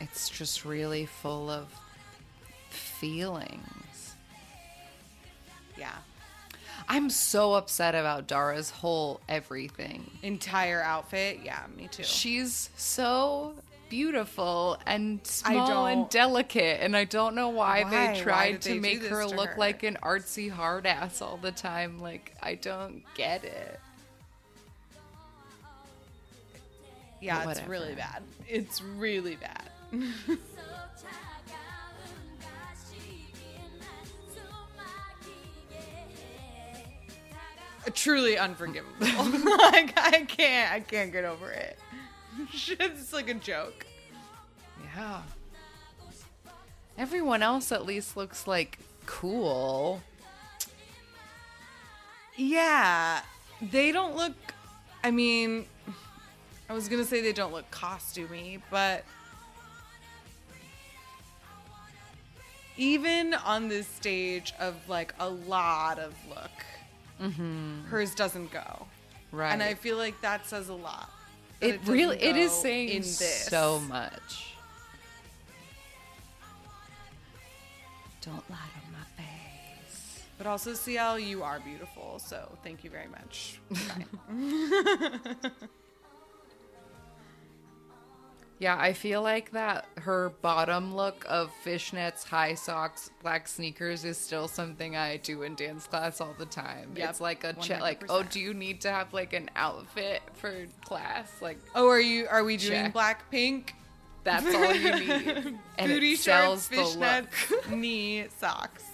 It's 0.00 0.28
just 0.28 0.64
really 0.64 1.06
full 1.06 1.48
of 1.48 1.68
feelings. 2.70 4.14
Yeah. 5.78 5.96
I'm 6.88 7.08
so 7.08 7.54
upset 7.54 7.94
about 7.94 8.26
Dara's 8.26 8.70
whole 8.70 9.20
everything. 9.28 10.10
Entire 10.22 10.82
outfit. 10.82 11.40
Yeah, 11.42 11.62
me 11.76 11.88
too. 11.88 12.02
She's 12.02 12.68
so 12.76 13.54
beautiful 13.92 14.78
and 14.86 15.20
small 15.26 15.84
and 15.86 16.08
delicate, 16.08 16.80
and 16.80 16.96
I 16.96 17.04
don't 17.04 17.34
know 17.34 17.50
why, 17.50 17.82
why? 17.82 17.90
they 17.90 18.20
tried 18.22 18.52
why 18.52 18.56
to 18.56 18.68
they 18.70 18.80
make 18.80 19.04
her 19.04 19.28
to 19.28 19.28
look 19.28 19.50
her? 19.50 19.58
like 19.58 19.82
an 19.82 19.98
artsy 20.02 20.50
hard 20.50 20.86
ass 20.86 21.20
all 21.20 21.36
the 21.36 21.52
time. 21.52 21.98
Like 22.00 22.34
I 22.42 22.54
don't 22.54 23.02
get 23.14 23.44
it. 23.44 23.78
Yeah, 27.20 27.50
it's 27.50 27.62
really 27.68 27.94
bad. 27.94 28.22
It's 28.48 28.80
really 28.80 29.36
bad. 29.36 29.68
Truly 37.92 38.38
unforgivable. 38.38 38.94
like 39.04 39.92
I 39.98 40.24
can't 40.26 40.72
I 40.72 40.80
can't 40.80 41.12
get 41.12 41.24
over 41.24 41.50
it. 41.50 41.78
It's 42.68 43.12
like 43.12 43.28
a 43.28 43.34
joke. 43.34 43.86
Yeah. 44.94 45.22
Everyone 46.98 47.42
else 47.42 47.72
at 47.72 47.84
least 47.86 48.16
looks 48.16 48.46
like 48.46 48.78
cool. 49.06 50.02
Yeah. 52.36 53.20
They 53.60 53.92
don't 53.92 54.16
look 54.16 54.34
I 55.04 55.10
mean 55.10 55.66
I 56.68 56.74
was 56.74 56.88
gonna 56.88 57.04
say 57.04 57.20
they 57.20 57.32
don't 57.32 57.52
look 57.52 57.70
costumey, 57.70 58.60
but 58.70 59.04
even 62.76 63.34
on 63.34 63.68
this 63.68 63.86
stage 63.86 64.54
of 64.58 64.76
like 64.88 65.14
a 65.18 65.28
lot 65.28 65.98
of 65.98 66.14
look, 66.28 66.50
mm-hmm. 67.20 67.82
hers 67.84 68.14
doesn't 68.14 68.50
go. 68.50 68.86
Right. 69.30 69.52
And 69.52 69.62
I 69.62 69.74
feel 69.74 69.96
like 69.96 70.20
that 70.22 70.46
says 70.46 70.68
a 70.68 70.74
lot. 70.74 71.10
That 71.62 71.74
it 71.74 71.80
really 71.86 72.16
it 72.20 72.36
is 72.36 72.52
saying 72.52 72.88
in 72.88 73.02
this. 73.02 73.46
so 73.46 73.80
much. 73.80 74.54
Don't 78.20 78.48
lie 78.50 78.56
to 78.56 78.92
my 78.92 79.04
face. 79.16 80.22
But 80.38 80.46
also, 80.46 80.74
CL, 80.74 81.18
you 81.18 81.42
are 81.42 81.60
beautiful, 81.60 82.18
so 82.18 82.56
thank 82.62 82.84
you 82.84 82.90
very 82.90 83.08
much. 83.08 83.60
Yeah, 88.62 88.78
I 88.78 88.92
feel 88.92 89.22
like 89.22 89.50
that 89.50 89.86
her 89.98 90.30
bottom 90.40 90.94
look 90.94 91.26
of 91.28 91.50
fishnets, 91.64 92.22
high 92.22 92.54
socks, 92.54 93.10
black 93.20 93.48
sneakers 93.48 94.04
is 94.04 94.16
still 94.16 94.46
something 94.46 94.94
I 94.94 95.16
do 95.16 95.42
in 95.42 95.56
dance 95.56 95.88
class 95.88 96.20
all 96.20 96.32
the 96.38 96.46
time. 96.46 96.92
Yep, 96.94 97.10
it's 97.10 97.20
like 97.20 97.42
a 97.42 97.54
check 97.54 97.80
like, 97.80 98.04
oh, 98.08 98.22
do 98.22 98.38
you 98.38 98.54
need 98.54 98.80
to 98.82 98.90
have 98.92 99.12
like 99.12 99.32
an 99.32 99.50
outfit 99.56 100.22
for 100.34 100.54
class? 100.84 101.28
Like 101.40 101.58
oh, 101.74 101.88
are 101.88 102.00
you? 102.00 102.28
Are 102.30 102.44
we 102.44 102.56
doing 102.56 102.92
Check. 102.92 102.94
Blackpink? 102.94 103.70
that's 104.22 104.54
all 104.54 104.72
you 104.72 104.94
need. 104.94 105.58
And 105.78 105.90
Booty 105.90 106.12
it 106.12 106.20
sells 106.20 106.68
shorts, 106.72 106.94
fishnets, 106.94 107.70
knee 107.76 108.26
socks. 108.38 108.84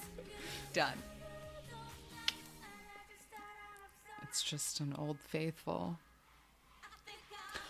Done. 0.73 0.97
It's 4.23 4.43
just 4.43 4.81
an 4.81 4.95
old 4.97 5.19
faithful. 5.21 5.99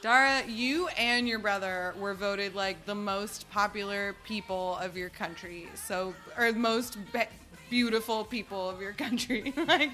Dara, 0.00 0.46
you 0.46 0.86
and 0.96 1.26
your 1.26 1.40
brother 1.40 1.94
were 1.98 2.14
voted 2.14 2.54
like 2.54 2.86
the 2.86 2.94
most 2.94 3.50
popular 3.50 4.14
people 4.24 4.76
of 4.76 4.96
your 4.96 5.08
country. 5.08 5.68
So, 5.74 6.14
or 6.36 6.52
most 6.52 6.98
be- 7.12 7.22
beautiful 7.68 8.24
people 8.24 8.70
of 8.70 8.80
your 8.80 8.92
country. 8.92 9.52
like, 9.66 9.90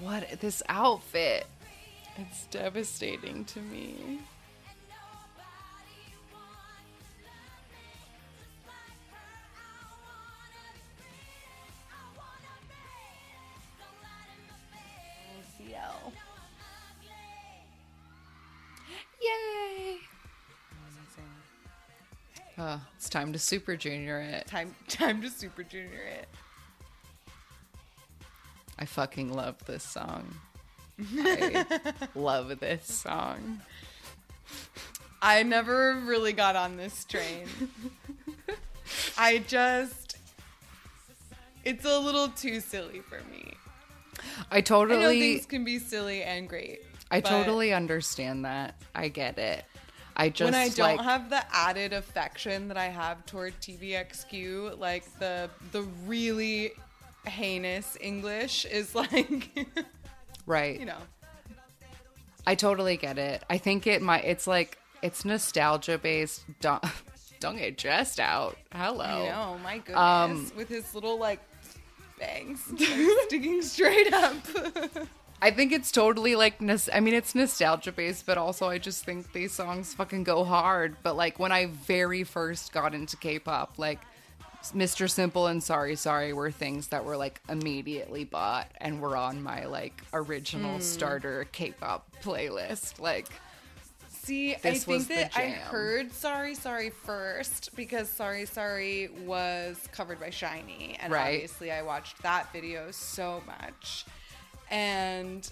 What 0.00 0.40
this 0.40 0.62
outfit? 0.68 1.46
It's 2.16 2.44
devastating 2.46 3.44
to 3.46 3.60
me. 3.60 4.20
Yay! 19.24 19.98
Oh, 22.56 22.80
it's 22.96 23.08
time 23.08 23.32
to 23.32 23.38
Super 23.38 23.76
Junior 23.76 24.20
it. 24.20 24.46
Time, 24.46 24.74
time 24.88 25.20
to 25.22 25.30
Super 25.30 25.62
Junior 25.62 26.02
it. 26.02 26.28
I 28.78 28.84
fucking 28.84 29.32
love 29.32 29.64
this 29.66 29.82
song. 29.82 30.34
I 31.18 31.64
love 32.14 32.60
this 32.60 32.86
song. 32.86 33.60
I 35.20 35.42
never 35.42 35.94
really 36.04 36.32
got 36.32 36.54
on 36.54 36.76
this 36.76 37.04
train. 37.04 37.48
I 39.16 39.38
just, 39.48 40.16
it's 41.64 41.84
a 41.84 41.98
little 41.98 42.28
too 42.28 42.60
silly 42.60 43.00
for 43.00 43.20
me. 43.30 43.54
I 44.50 44.60
totally. 44.60 44.98
I 44.98 45.02
know 45.02 45.08
things 45.10 45.46
can 45.46 45.64
be 45.64 45.78
silly 45.78 46.22
and 46.22 46.48
great. 46.48 46.82
I 47.14 47.20
but 47.20 47.28
totally 47.28 47.72
understand 47.72 48.44
that. 48.44 48.74
I 48.92 49.06
get 49.06 49.38
it. 49.38 49.64
I 50.16 50.30
just 50.30 50.52
when 50.52 50.54
I 50.60 50.68
don't 50.68 50.96
like, 50.96 51.00
have 51.04 51.30
the 51.30 51.44
added 51.54 51.92
affection 51.92 52.66
that 52.68 52.76
I 52.76 52.86
have 52.86 53.24
toward 53.26 53.54
TVXQ, 53.60 54.78
like 54.80 55.04
the 55.20 55.48
the 55.70 55.82
really 56.06 56.72
heinous 57.24 57.96
English 58.00 58.64
is 58.64 58.96
like, 58.96 59.56
right. 60.46 60.78
you 60.78 60.86
know, 60.86 60.98
I 62.46 62.56
totally 62.56 62.96
get 62.96 63.16
it. 63.16 63.44
I 63.48 63.58
think 63.58 63.86
it 63.86 64.02
might. 64.02 64.24
It's 64.24 64.48
like 64.48 64.78
it's 65.00 65.24
nostalgia 65.24 65.98
based. 65.98 66.44
Don't, 66.60 66.84
don't 67.40 67.56
get 67.56 67.76
dressed 67.78 68.18
out. 68.18 68.56
Hello. 68.72 69.04
I 69.04 69.28
know, 69.28 69.58
my 69.62 69.78
goodness, 69.78 69.96
Um, 69.96 70.52
with 70.56 70.68
his 70.68 70.94
little 70.96 71.18
like 71.18 71.40
bangs 72.18 72.60
like, 72.72 72.88
sticking 73.26 73.62
straight 73.62 74.12
up. 74.12 74.34
I 75.44 75.50
think 75.50 75.72
it's 75.72 75.92
totally 75.92 76.36
like 76.36 76.54
I 76.90 77.00
mean 77.00 77.12
it's 77.12 77.34
nostalgia 77.34 77.92
based, 77.92 78.24
but 78.24 78.38
also 78.38 78.66
I 78.66 78.78
just 78.78 79.04
think 79.04 79.30
these 79.34 79.52
songs 79.52 79.92
fucking 79.92 80.24
go 80.24 80.42
hard. 80.42 80.96
But 81.02 81.16
like 81.16 81.38
when 81.38 81.52
I 81.52 81.66
very 81.66 82.24
first 82.24 82.72
got 82.72 82.94
into 82.94 83.18
K-pop, 83.18 83.74
like 83.76 84.00
Mr. 84.74 85.10
Simple 85.10 85.46
and 85.48 85.62
Sorry 85.62 85.96
Sorry 85.96 86.32
were 86.32 86.50
things 86.50 86.88
that 86.88 87.04
were 87.04 87.18
like 87.18 87.42
immediately 87.50 88.24
bought 88.24 88.68
and 88.78 89.02
were 89.02 89.18
on 89.18 89.42
my 89.42 89.66
like 89.66 90.02
original 90.14 90.76
hmm. 90.76 90.80
starter 90.80 91.46
K-pop 91.52 92.08
playlist. 92.22 92.98
Like 92.98 93.26
See, 94.08 94.54
I 94.54 94.58
This 94.62 94.86
was 94.86 95.06
think 95.06 95.20
that 95.34 95.38
I 95.38 95.50
heard 95.50 96.10
Sorry 96.10 96.54
Sorry 96.54 96.88
first 96.88 97.76
because 97.76 98.08
Sorry 98.08 98.46
Sorry 98.46 99.10
was 99.26 99.76
covered 99.92 100.18
by 100.18 100.30
SHINee. 100.30 100.96
And 101.00 101.12
Right. 101.12 101.34
obviously 101.34 101.70
I 101.70 101.82
watched 101.82 102.22
that 102.22 102.50
video 102.50 102.90
so 102.92 103.42
much. 103.46 104.06
And 104.70 105.50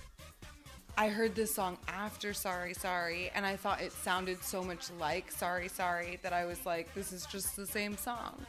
I 0.97 1.09
heard 1.09 1.35
this 1.35 1.55
song 1.55 1.79
after 1.89 2.35
Sorry 2.35 2.75
Sorry 2.75 3.31
and 3.35 3.47
I 3.47 3.57
thought 3.57 3.81
it 3.81 3.93
sounded 3.93 4.43
so 4.43 4.63
much 4.63 4.91
like 4.99 5.31
Sorry 5.31 5.69
Sorry 5.69 6.19
that 6.23 6.33
I 6.33 6.45
was 6.45 6.65
like, 6.67 6.93
this 6.95 7.13
is 7.13 7.25
just 7.27 7.57
the 7.57 7.67
same 7.67 7.97
song. 7.97 8.45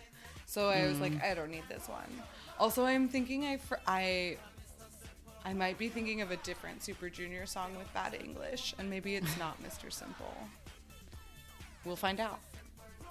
So 0.45 0.69
I 0.69 0.85
was 0.87 0.99
like, 0.99 1.13
mm. 1.13 1.23
I 1.23 1.33
don't 1.33 1.49
need 1.49 1.63
this 1.69 1.87
one. 1.87 2.21
Also, 2.59 2.85
I'm 2.85 3.07
thinking 3.07 3.45
I, 3.45 3.57
fr- 3.57 3.75
I, 3.87 4.37
I 5.45 5.53
might 5.53 5.77
be 5.77 5.89
thinking 5.89 6.21
of 6.21 6.31
a 6.31 6.37
different 6.37 6.83
Super 6.83 7.09
Junior 7.09 7.45
song 7.45 7.75
with 7.75 7.91
bad 7.93 8.13
English, 8.13 8.75
and 8.77 8.87
maybe 8.89 9.15
it's 9.15 9.35
not 9.39 9.57
Mr. 9.63 9.91
Simple. 9.91 10.35
We'll 11.85 11.95
find 11.95 12.19
out. 12.19 12.39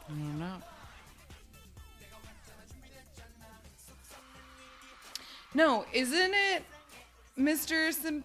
I 0.08 0.12
don't 0.12 0.38
know. 0.38 0.56
No, 5.54 5.84
isn't 5.92 6.32
it 6.32 6.64
Mr. 7.38 7.92
Sim? 7.92 8.24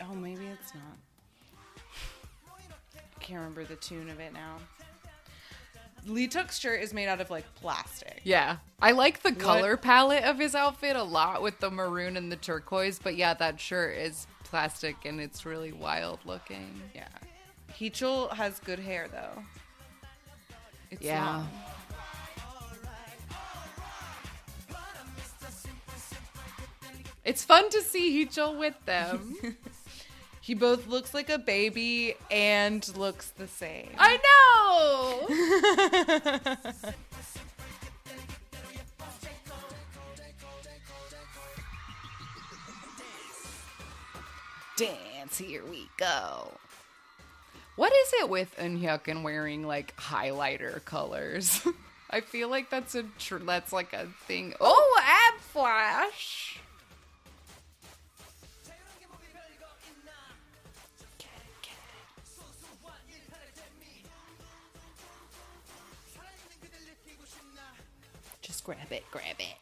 Oh, 0.00 0.14
maybe 0.14 0.46
it's 0.46 0.74
not. 0.74 0.82
I 2.96 3.20
can't 3.24 3.38
remember 3.38 3.64
the 3.64 3.76
tune 3.76 4.10
of 4.10 4.18
it 4.20 4.32
now. 4.32 4.58
Leeteuk's 6.08 6.58
shirt 6.58 6.82
is 6.82 6.92
made 6.92 7.06
out 7.06 7.20
of 7.20 7.30
like 7.30 7.44
plastic. 7.54 8.20
Yeah. 8.24 8.56
I 8.80 8.90
like 8.90 9.22
the 9.22 9.32
color 9.32 9.76
palette 9.76 10.24
of 10.24 10.38
his 10.38 10.56
outfit 10.56 10.96
a 10.96 11.02
lot 11.02 11.42
with 11.42 11.60
the 11.60 11.70
maroon 11.70 12.16
and 12.16 12.32
the 12.32 12.36
turquoise, 12.36 12.98
but 12.98 13.14
yeah, 13.14 13.34
that 13.34 13.60
shirt 13.60 13.96
is 13.96 14.26
plastic 14.42 14.96
and 15.04 15.20
it's 15.20 15.46
really 15.46 15.70
wild 15.72 16.18
looking. 16.24 16.80
Yeah. 16.94 17.06
Heechul 17.78 18.32
has 18.32 18.58
good 18.58 18.80
hair 18.80 19.06
though. 19.12 19.44
It's 20.90 21.02
Yeah. 21.02 21.24
long. 21.36 21.48
It's 27.24 27.44
fun 27.44 27.70
to 27.70 27.82
see 27.82 28.24
Heechul 28.26 28.58
with 28.58 28.74
them. 28.84 29.36
He 30.42 30.54
both 30.54 30.88
looks 30.88 31.14
like 31.14 31.30
a 31.30 31.38
baby 31.38 32.16
and 32.28 32.84
looks 32.96 33.30
the 33.30 33.46
same. 33.46 33.90
I 33.96 34.18
know. 34.26 35.28
Dance, 44.76 45.38
here 45.38 45.62
we 45.70 45.88
go. 45.96 46.50
What 47.76 47.92
is 47.92 48.12
it 48.14 48.28
with 48.28 48.56
Eunhyuk 48.56 49.22
wearing 49.22 49.64
like 49.64 49.96
highlighter 49.96 50.84
colors? 50.84 51.64
I 52.10 52.20
feel 52.20 52.48
like 52.48 52.68
that's 52.68 52.96
a 52.96 53.04
tr- 53.20 53.36
that's 53.36 53.72
like 53.72 53.92
a 53.92 54.08
thing. 54.26 54.54
Oh, 54.60 55.00
ab 55.04 55.40
flash. 55.40 56.58
Just 68.62 68.78
grab 68.78 68.92
it, 68.92 69.02
grab 69.10 69.24
it. 69.40 69.56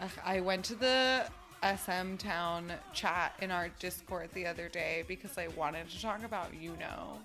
Ugh, 0.00 0.10
I 0.24 0.40
went 0.40 0.64
to 0.64 0.74
the 0.74 1.26
SM 1.62 2.16
Town 2.16 2.72
chat 2.92 3.34
in 3.40 3.52
our 3.52 3.68
Discord 3.78 4.30
the 4.34 4.46
other 4.46 4.68
day 4.68 5.04
because 5.06 5.38
I 5.38 5.48
wanted 5.48 5.88
to 5.88 6.02
talk 6.02 6.24
about 6.24 6.52
you 6.52 6.70
know, 6.80 7.18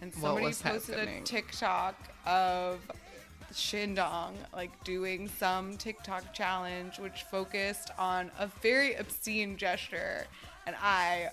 and 0.00 0.12
somebody 0.14 0.54
posted 0.54 0.98
happening? 0.98 1.20
a 1.20 1.24
TikTok 1.24 1.96
of 2.24 2.80
Shindong 3.52 4.32
like 4.54 4.82
doing 4.84 5.28
some 5.28 5.76
TikTok 5.76 6.32
challenge 6.32 6.98
which 6.98 7.24
focused 7.30 7.90
on 7.98 8.30
a 8.38 8.46
very 8.62 8.94
obscene 8.94 9.58
gesture, 9.58 10.24
and 10.66 10.74
I 10.80 11.28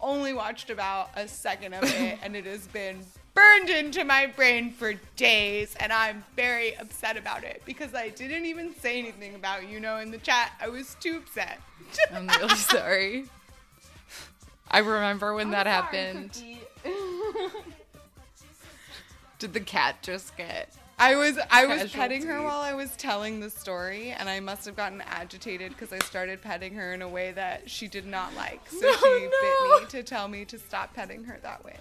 only 0.00 0.32
watched 0.32 0.70
about 0.70 1.10
a 1.16 1.28
second 1.28 1.74
of 1.74 1.84
it, 1.84 2.18
and 2.22 2.36
it 2.36 2.46
has 2.46 2.66
been 2.68 3.04
burned 3.34 3.70
into 3.70 4.04
my 4.04 4.26
brain 4.26 4.72
for 4.72 4.94
days, 5.16 5.76
and 5.80 5.92
I'm 5.92 6.24
very 6.36 6.76
upset 6.76 7.16
about 7.16 7.44
it 7.44 7.62
because 7.64 7.94
I 7.94 8.08
didn't 8.08 8.46
even 8.46 8.74
say 8.80 8.98
anything 8.98 9.34
about 9.34 9.68
you 9.68 9.80
know 9.80 9.98
in 9.98 10.10
the 10.10 10.18
chat. 10.18 10.52
I 10.60 10.68
was 10.68 10.96
too 11.00 11.18
upset. 11.18 11.60
I'm 12.12 12.26
really 12.28 12.54
sorry. 12.56 13.26
I 14.70 14.78
remember 14.78 15.34
when 15.34 15.50
that 15.50 15.66
happened. 15.66 16.42
Did 19.38 19.52
the 19.52 19.60
cat 19.60 20.02
just 20.02 20.36
get? 20.36 20.72
I 21.00 21.14
was 21.14 21.38
I 21.50 21.64
was 21.66 21.76
Casualty. 21.82 21.96
petting 21.96 22.26
her 22.26 22.42
while 22.42 22.60
I 22.60 22.74
was 22.74 22.90
telling 22.96 23.38
the 23.40 23.50
story, 23.50 24.10
and 24.10 24.28
I 24.28 24.40
must 24.40 24.64
have 24.66 24.74
gotten 24.74 25.00
agitated 25.02 25.70
because 25.70 25.92
I 25.92 25.98
started 26.04 26.42
petting 26.42 26.74
her 26.74 26.92
in 26.92 27.02
a 27.02 27.08
way 27.08 27.30
that 27.32 27.70
she 27.70 27.86
did 27.86 28.04
not 28.06 28.34
like. 28.34 28.60
So 28.68 28.80
No, 28.82 28.92
she 28.96 29.24
no. 29.24 29.30
bit 29.30 29.80
me 29.82 29.86
to 29.90 30.02
tell 30.02 30.26
me 30.28 30.44
to 30.46 30.58
stop 30.58 30.94
petting 30.94 31.24
her 31.24 31.38
that 31.42 31.64
way. 31.64 31.76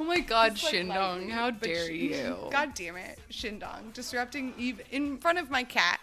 Oh 0.00 0.04
my 0.04 0.18
God, 0.20 0.52
like, 0.62 0.74
Shindong! 0.74 1.18
lightly, 1.18 1.30
How 1.30 1.50
dare 1.50 1.86
she- 1.86 2.14
you? 2.14 2.36
God 2.50 2.74
damn 2.74 2.96
it, 2.96 3.18
Shindong, 3.30 3.92
disrupting 3.94 4.52
Eve 4.58 4.80
in 4.90 5.16
front 5.18 5.38
of 5.38 5.48
my 5.48 5.62
cat. 5.62 6.00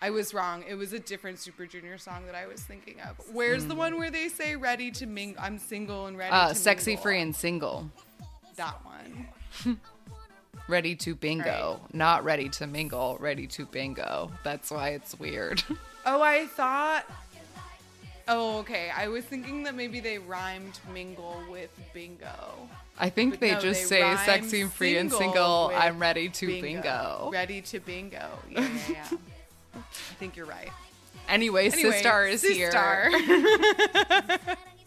I 0.00 0.10
was 0.10 0.34
wrong. 0.34 0.64
It 0.68 0.74
was 0.74 0.92
a 0.92 0.98
different 0.98 1.38
Super 1.38 1.64
Junior 1.66 1.96
song 1.96 2.26
that 2.26 2.34
I 2.34 2.46
was 2.46 2.60
thinking 2.60 2.96
of. 3.00 3.16
Where's 3.32 3.66
the 3.66 3.74
one 3.76 3.98
where 3.98 4.10
they 4.10 4.28
say 4.28 4.56
"ready 4.56 4.90
to 4.92 5.06
mingle"? 5.06 5.40
I'm 5.42 5.58
single 5.58 6.06
and 6.06 6.18
ready. 6.18 6.30
Hmm. 6.34 6.46
Uh, 6.46 6.48
to 6.48 6.54
sexy, 6.56 6.90
mingle. 6.92 7.02
free, 7.02 7.20
and 7.20 7.36
single. 7.36 7.90
That 8.56 8.78
one. 8.84 9.78
Ready 10.68 10.94
to 10.96 11.14
bingo, 11.14 11.80
Right. 11.82 11.94
not 11.94 12.24
ready 12.24 12.48
to 12.50 12.66
mingle. 12.66 13.16
Ready 13.20 13.46
to 13.48 13.66
bingo. 13.66 14.30
That's 14.44 14.70
why 14.70 14.90
it's 14.90 15.18
weird. 15.18 15.62
Oh, 16.04 16.20
I 16.20 16.46
thought. 16.48 17.04
Oh, 18.26 18.58
okay. 18.58 18.90
I 18.92 19.06
was 19.06 19.24
thinking 19.24 19.62
that 19.62 19.76
maybe 19.76 20.00
they 20.00 20.18
rhymed 20.18 20.80
mingle 20.92 21.40
with 21.48 21.70
bingo. 21.94 22.68
I 22.98 23.08
think 23.08 23.34
But 23.34 23.40
they 23.40 23.52
no, 23.52 23.60
just 23.60 23.88
they 23.88 24.00
say 24.00 24.16
sexy, 24.24 24.64
free, 24.64 24.96
and 24.96 25.12
single. 25.12 25.70
I'm 25.72 26.00
ready 26.00 26.28
to 26.28 26.60
bingo. 26.60 27.30
Ready 27.32 27.60
to 27.60 27.78
bingo. 27.78 28.30
Yeah, 28.50 28.60
yeah, 28.60 28.68
yeah. 29.12 29.18
I 29.76 30.14
think 30.18 30.36
you're 30.36 30.44
right. 30.46 30.70
Anyway, 31.28 31.70
Anyway, 31.70 31.92
Sistar 32.02 32.28
is 32.28 32.42
Sistar. 32.42 33.08
here, 33.20 34.38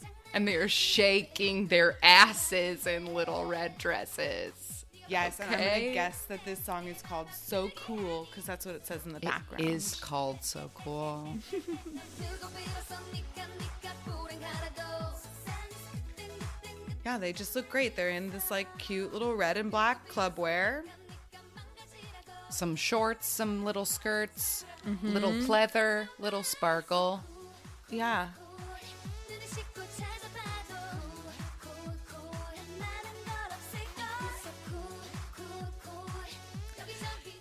and 0.34 0.46
they're 0.46 0.68
shaking 0.68 1.68
their 1.68 1.96
asses 2.04 2.86
in 2.88 3.14
little 3.14 3.46
red 3.46 3.78
dresses. 3.78 4.86
Yes, 5.08 5.40
and 5.40 5.52
I'm 5.52 5.60
gonna 5.60 5.94
guess 5.94 6.22
that 6.24 6.44
this 6.46 6.60
song 6.64 6.88
is 6.88 7.02
called 7.02 7.28
"So 7.34 7.70
Cool" 7.76 8.28
because 8.30 8.46
that's 8.46 8.66
what 8.66 8.76
it 8.76 8.86
says 8.88 9.06
in 9.06 9.12
the 9.12 9.18
It 9.18 9.24
background. 9.24 9.64
It 9.64 9.70
is 9.70 9.96
called 9.96 10.44
so 10.44 10.72
cool. 10.74 11.38
Yeah, 17.06 17.18
they 17.20 17.34
just 17.34 17.56
look 17.56 17.70
great. 17.70 17.96
They're 17.96 18.10
in 18.10 18.32
this 18.32 18.50
like 18.50 18.68
cute 18.80 19.14
little 19.14 19.36
red 19.36 19.58
and 19.58 19.70
black 19.70 20.08
club 20.08 20.40
wear. 20.40 20.84
Some 22.50 22.76
shorts, 22.76 23.28
some 23.28 23.64
little 23.66 23.86
skirts, 23.86 24.66
Mm-hmm. 24.88 25.14
little 25.14 25.32
pleather, 25.32 26.08
little 26.20 26.44
sparkle. 26.44 27.24
Yeah. 27.90 28.28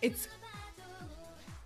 It's 0.04 0.28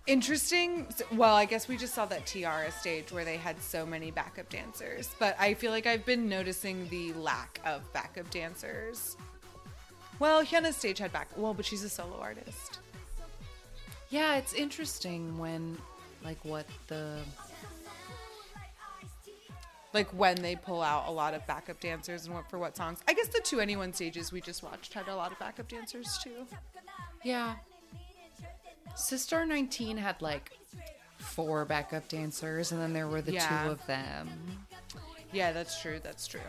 interesting. 0.07 0.87
Well, 1.11 1.35
I 1.35 1.43
guess 1.43 1.67
we 1.67 1.75
just 1.75 1.93
saw 1.93 2.05
that 2.05 2.25
T-ara 2.25 2.71
stage 2.71 3.11
where 3.11 3.25
they 3.25 3.35
had 3.35 3.61
so 3.61 3.85
many 3.85 4.11
backup 4.11 4.49
dancers, 4.49 5.13
but 5.19 5.35
I 5.37 5.53
feel 5.53 5.71
like 5.71 5.85
I've 5.85 6.05
been 6.05 6.29
noticing 6.29 6.87
the 6.87 7.11
lack 7.13 7.59
of 7.65 7.81
backup 7.91 8.29
dancers. 8.29 9.17
Well, 10.19 10.41
HyunA's 10.41 10.77
stage 10.77 10.99
had 10.99 11.11
back. 11.11 11.27
Well, 11.35 11.53
but 11.53 11.65
she's 11.65 11.83
a 11.83 11.89
solo 11.89 12.17
artist. 12.17 12.79
Yeah, 14.09 14.35
it's 14.37 14.53
interesting 14.53 15.37
when, 15.37 15.77
like, 16.23 16.43
what 16.45 16.65
the 16.87 17.19
Like 19.93 20.07
when 20.11 20.35
they 20.41 20.55
pull 20.55 20.81
out 20.81 21.07
a 21.07 21.11
lot 21.11 21.33
of 21.33 21.45
backup 21.47 21.79
dancers 21.79 22.25
and 22.25 22.35
what 22.35 22.49
for 22.49 22.57
what 22.59 22.77
songs. 22.77 22.99
I 23.07 23.13
guess 23.13 23.27
the 23.27 23.39
2NE1 23.39 23.95
stages 23.95 24.31
we 24.31 24.39
just 24.39 24.61
watched 24.63 24.93
had 24.93 25.07
a 25.07 25.15
lot 25.15 25.31
of 25.31 25.39
backup 25.39 25.67
dancers 25.67 26.19
too. 26.23 26.45
yeah. 27.23 27.55
Sistar19 28.95 29.97
had 29.97 30.21
like 30.21 30.51
four 31.17 31.65
backup 31.65 32.07
dancers, 32.07 32.71
and 32.71 32.81
then 32.81 32.93
there 32.93 33.07
were 33.07 33.21
the 33.21 33.33
Yeah. 33.33 33.63
two 33.65 33.71
of 33.71 33.85
them. 33.87 34.65
Yeah, 35.31 35.51
that's 35.51 35.79
true. 35.81 35.99
That's 36.03 36.27
true. 36.27 36.39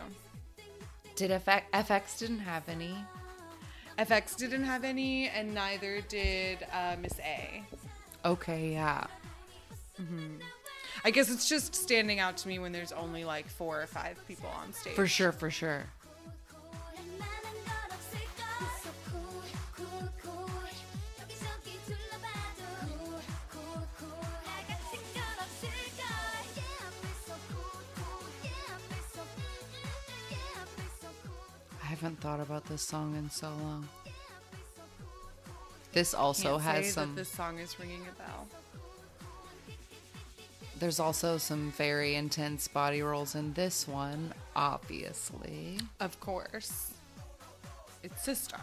Did 1.15 1.31
f(x), 1.31 1.63
f(x) 1.73 2.17
didn't 2.17 2.39
have 2.39 2.67
any? 2.67 2.95
f(x) 3.99 4.35
didn't 4.35 4.63
have 4.63 4.83
any, 4.83 5.27
and 5.29 5.53
neither 5.53 6.01
did 6.01 6.65
uh, 6.73 6.95
Miss 6.99 7.19
A. 7.19 7.63
Okay, 8.25 8.71
yeah. 8.73 9.05
I 11.05 11.11
guess 11.11 11.29
it's 11.29 11.47
just 11.47 11.75
standing 11.75 12.19
out 12.19 12.37
to 12.37 12.47
me 12.47 12.57
when 12.59 12.71
there's 12.71 12.91
only 12.91 13.23
like 13.23 13.47
four 13.47 13.81
or 13.81 13.87
five 13.87 14.17
people 14.27 14.49
on 14.49 14.73
stage. 14.73 14.93
For 14.93 15.05
sure, 15.07 15.31
for 15.31 15.51
sure. 15.51 15.85
Haven't 32.01 32.19
thought 32.19 32.39
about 32.39 32.65
this 32.65 32.81
song 32.81 33.15
in 33.15 33.29
so 33.29 33.47
long. 33.61 33.87
This 35.93 36.15
also 36.15 36.57
Can't 36.57 36.77
has 36.77 36.93
some. 36.93 37.13
this 37.13 37.29
song 37.29 37.59
is 37.59 37.79
ringing 37.79 38.01
a 38.09 38.17
bell. 38.17 38.47
There's 40.79 40.99
also 40.99 41.37
some 41.37 41.71
very 41.73 42.15
intense 42.15 42.67
body 42.67 43.03
rolls 43.03 43.35
in 43.35 43.53
this 43.53 43.87
one, 43.87 44.33
obviously. 44.55 45.77
Of 45.99 46.19
course, 46.19 46.91
it's 48.01 48.25
Sistar. 48.25 48.59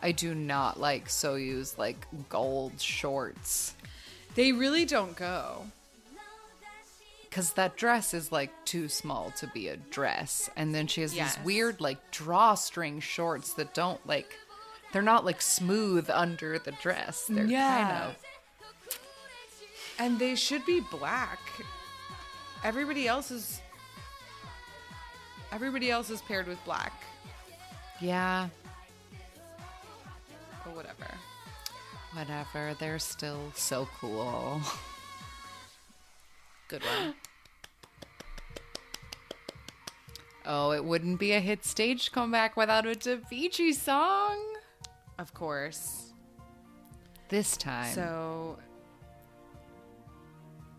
I 0.00 0.12
do 0.12 0.36
not 0.36 0.78
like 0.78 1.08
Soyu's 1.08 1.76
like 1.76 2.06
gold 2.28 2.80
shorts 2.80 3.74
They 4.36 4.52
really 4.52 4.84
don't 4.84 5.16
go. 5.16 5.66
Because 7.38 7.52
that 7.52 7.76
dress 7.76 8.14
is 8.14 8.32
like 8.32 8.50
too 8.64 8.88
small 8.88 9.30
to 9.36 9.46
be 9.54 9.68
a 9.68 9.76
dress, 9.76 10.50
and 10.56 10.74
then 10.74 10.88
she 10.88 11.02
has 11.02 11.14
Yes. 11.14 11.36
these 11.36 11.44
weird 11.44 11.80
like 11.80 12.10
drawstring 12.10 12.98
shorts 12.98 13.52
that 13.52 13.74
don't 13.74 14.04
like 14.08 14.36
they're 14.92 15.02
not 15.02 15.24
like 15.24 15.40
smooth 15.40 16.10
under 16.10 16.58
the 16.58 16.72
dress. 16.72 17.26
They're 17.28 17.44
Yeah. 17.46 17.86
kind 17.86 18.10
of 18.10 18.16
And 20.00 20.18
they 20.18 20.34
should 20.34 20.66
be 20.66 20.80
black. 20.80 21.38
Everybody 22.64 23.06
else 23.06 23.30
is 23.30 23.60
Everybody 25.52 25.92
else 25.92 26.10
is 26.10 26.20
paired 26.22 26.48
with 26.48 26.62
black. 26.64 26.92
yeah, 28.00 28.48
But 30.64 30.74
whatever. 30.74 31.06
whatever. 32.14 32.74
They're 32.80 32.98
still 32.98 33.52
so 33.54 33.88
cool. 34.00 34.60
Good 36.66 36.82
one. 36.84 37.14
Oh, 40.48 40.72
it 40.72 40.82
wouldn't 40.84 41.20
be 41.20 41.32
a 41.32 41.40
hit 41.40 41.64
stage 41.64 42.10
comeback 42.10 42.56
without 42.56 42.86
a 42.86 42.90
Davichi 42.94 43.74
song. 43.74 44.38
of 45.18 45.34
course. 45.34 46.12
This 47.28 47.56
time, 47.58 47.92
So 47.94 48.58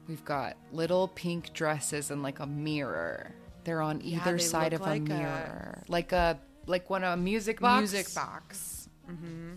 we've 0.08 0.26
got 0.26 0.58
little 0.72 1.08
pink 1.10 1.54
dresses 1.54 2.10
and 2.10 2.24
like 2.24 2.40
a 2.40 2.48
mirror. 2.48 3.32
They're 3.64 3.82
on 3.82 4.02
Yeah, 4.02 4.18
either 4.22 4.38
they 4.38 4.44
side 4.44 4.74
of 4.74 4.82
like 4.82 5.08
a 5.10 5.14
a- 5.14 5.18
mirror, 5.18 5.84
like 5.88 6.12
a 6.12 6.40
like 6.66 6.90
one 6.90 7.04
of 7.04 7.14
a 7.14 7.18
music 7.22 7.60
box. 7.60 7.80
music 7.94 8.14
box. 8.16 8.90
Mm-hmm. 9.10 9.56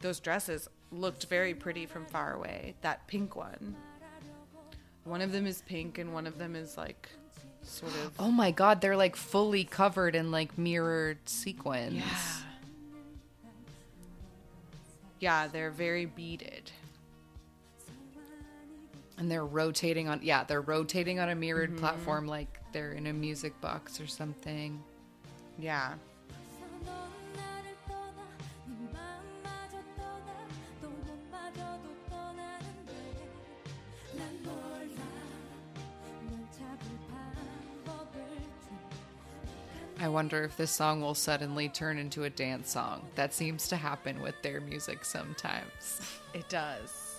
Those 0.00 0.18
dresses 0.20 0.68
looked 0.90 1.26
very 1.26 1.54
pretty 1.54 1.86
from 1.86 2.06
far 2.06 2.34
away. 2.34 2.74
That 2.80 3.06
pink 3.06 3.36
one. 3.36 3.76
One 5.04 5.20
of 5.22 5.30
them 5.32 5.46
is 5.46 5.62
pink 5.62 5.98
and 5.98 6.12
one 6.12 6.26
of 6.26 6.38
them 6.38 6.56
is 6.56 6.76
like 6.76 7.08
sort 7.68 7.92
of 8.04 8.12
Oh 8.18 8.30
my 8.30 8.50
god, 8.50 8.80
they're 8.80 8.96
like 8.96 9.16
fully 9.16 9.64
covered 9.64 10.14
in 10.14 10.30
like 10.30 10.56
mirrored 10.58 11.18
sequins. 11.28 11.94
Yeah. 11.94 12.04
Yeah, 15.20 15.46
they're 15.48 15.70
very 15.70 16.06
beaded. 16.06 16.70
And 19.18 19.28
they're 19.30 19.44
rotating 19.44 20.08
on 20.08 20.20
yeah, 20.22 20.44
they're 20.44 20.60
rotating 20.60 21.18
on 21.18 21.28
a 21.28 21.34
mirrored 21.34 21.70
Mm-hmm. 21.70 21.78
platform 21.80 22.26
like 22.28 22.60
they're 22.72 22.92
in 22.92 23.06
a 23.08 23.12
music 23.12 23.60
box 23.60 24.00
or 24.00 24.06
something. 24.06 24.80
Yeah. 25.58 25.94
I 40.00 40.08
wonder 40.08 40.44
if 40.44 40.56
this 40.56 40.70
song 40.70 41.00
will 41.00 41.14
suddenly 41.14 41.68
turn 41.68 41.98
into 41.98 42.22
a 42.22 42.30
dance 42.30 42.70
song. 42.70 43.02
That 43.16 43.34
seems 43.34 43.68
to 43.68 43.76
happen 43.76 44.22
with 44.22 44.40
their 44.42 44.60
music 44.60 45.04
sometimes. 45.04 46.00
It 46.34 46.48
does. 46.50 47.16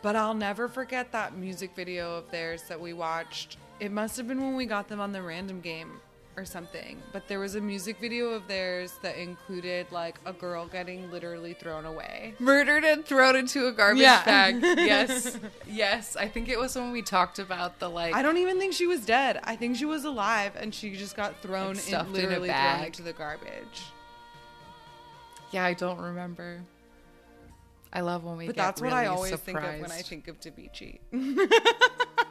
But 0.00 0.16
I'll 0.16 0.34
never 0.34 0.66
forget 0.66 1.12
that 1.12 1.36
music 1.36 1.72
video 1.76 2.16
of 2.16 2.30
theirs 2.30 2.62
that 2.68 2.80
we 2.80 2.94
watched. 2.94 3.58
It 3.80 3.92
must 3.92 4.16
have 4.16 4.26
been 4.26 4.40
when 4.40 4.56
we 4.56 4.64
got 4.64 4.88
them 4.88 4.98
on 4.98 5.12
the 5.12 5.20
random 5.20 5.60
game 5.60 6.00
or 6.38 6.44
something. 6.44 7.02
But 7.12 7.26
there 7.26 7.40
was 7.40 7.56
a 7.56 7.60
music 7.60 7.98
video 8.00 8.28
of 8.30 8.46
theirs 8.46 8.94
that 9.02 9.16
included 9.16 9.90
like 9.90 10.18
a 10.24 10.32
girl 10.32 10.66
getting 10.66 11.10
literally 11.10 11.52
thrown 11.54 11.84
away. 11.84 12.34
Murdered 12.38 12.84
and 12.84 13.04
thrown 13.04 13.34
into 13.34 13.66
a 13.66 13.72
garbage 13.72 14.02
Yeah. 14.02 14.24
bag. 14.24 14.62
Yes. 14.78 15.36
yes. 15.66 16.16
I 16.16 16.28
think 16.28 16.48
it 16.48 16.58
was 16.58 16.76
when 16.76 16.92
we 16.92 17.02
talked 17.02 17.38
about 17.40 17.80
the 17.80 17.90
like 17.90 18.14
I 18.14 18.22
don't 18.22 18.36
even 18.38 18.58
think 18.58 18.72
she 18.72 18.86
was 18.86 19.04
dead. 19.04 19.40
I 19.42 19.56
think 19.56 19.76
she 19.76 19.84
was 19.84 20.04
alive 20.04 20.52
and 20.56 20.72
she 20.74 20.94
just 20.94 21.16
got 21.16 21.42
thrown 21.42 21.70
in, 21.70 21.76
stuffed 21.76 22.08
in 22.08 22.14
literally 22.14 22.48
thrown 22.48 22.84
into 22.84 23.02
the 23.02 23.12
garbage. 23.12 23.82
Yeah, 25.50 25.64
I 25.64 25.74
don't 25.74 25.98
remember. 25.98 26.60
I 27.92 28.00
love 28.02 28.22
when 28.22 28.36
we 28.36 28.46
But 28.46 28.56
that's 28.56 28.80
what 28.80 28.92
I 28.92 29.04
really 29.04 29.16
always 29.16 29.34
think 29.36 29.58
of 29.58 29.80
when 29.80 29.90
I 29.90 30.02
think 30.02 30.28
of 30.28 30.38
Davichi. 30.40 30.98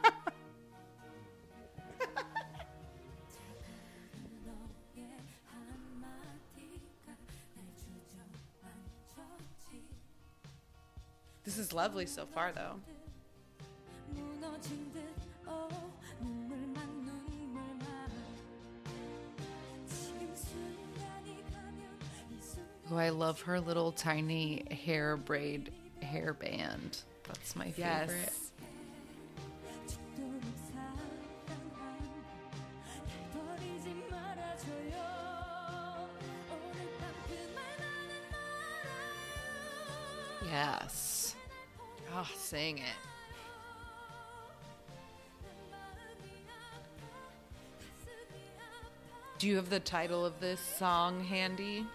This 11.48 11.56
is 11.56 11.72
lovely 11.72 12.04
so 12.04 12.26
far, 12.26 12.52
though. 12.52 12.74
Oh, 22.90 22.96
I 22.98 23.08
love 23.08 23.40
her 23.40 23.60
little 23.60 23.92
tiny 23.92 24.66
hair 24.70 25.16
braid 25.16 25.72
hair 26.02 26.34
band. 26.34 26.98
That's 27.26 27.56
my 27.56 27.70
favorite. 27.70 28.10
Yes. 28.10 28.50
Yes. 40.50 41.07
Oh, 42.20 42.28
sing 42.36 42.78
it. 42.78 42.84
Do 49.38 49.46
you 49.46 49.54
have 49.54 49.70
the 49.70 49.78
title 49.78 50.26
of 50.26 50.40
this 50.40 50.58
song 50.58 51.22
handy? 51.22 51.86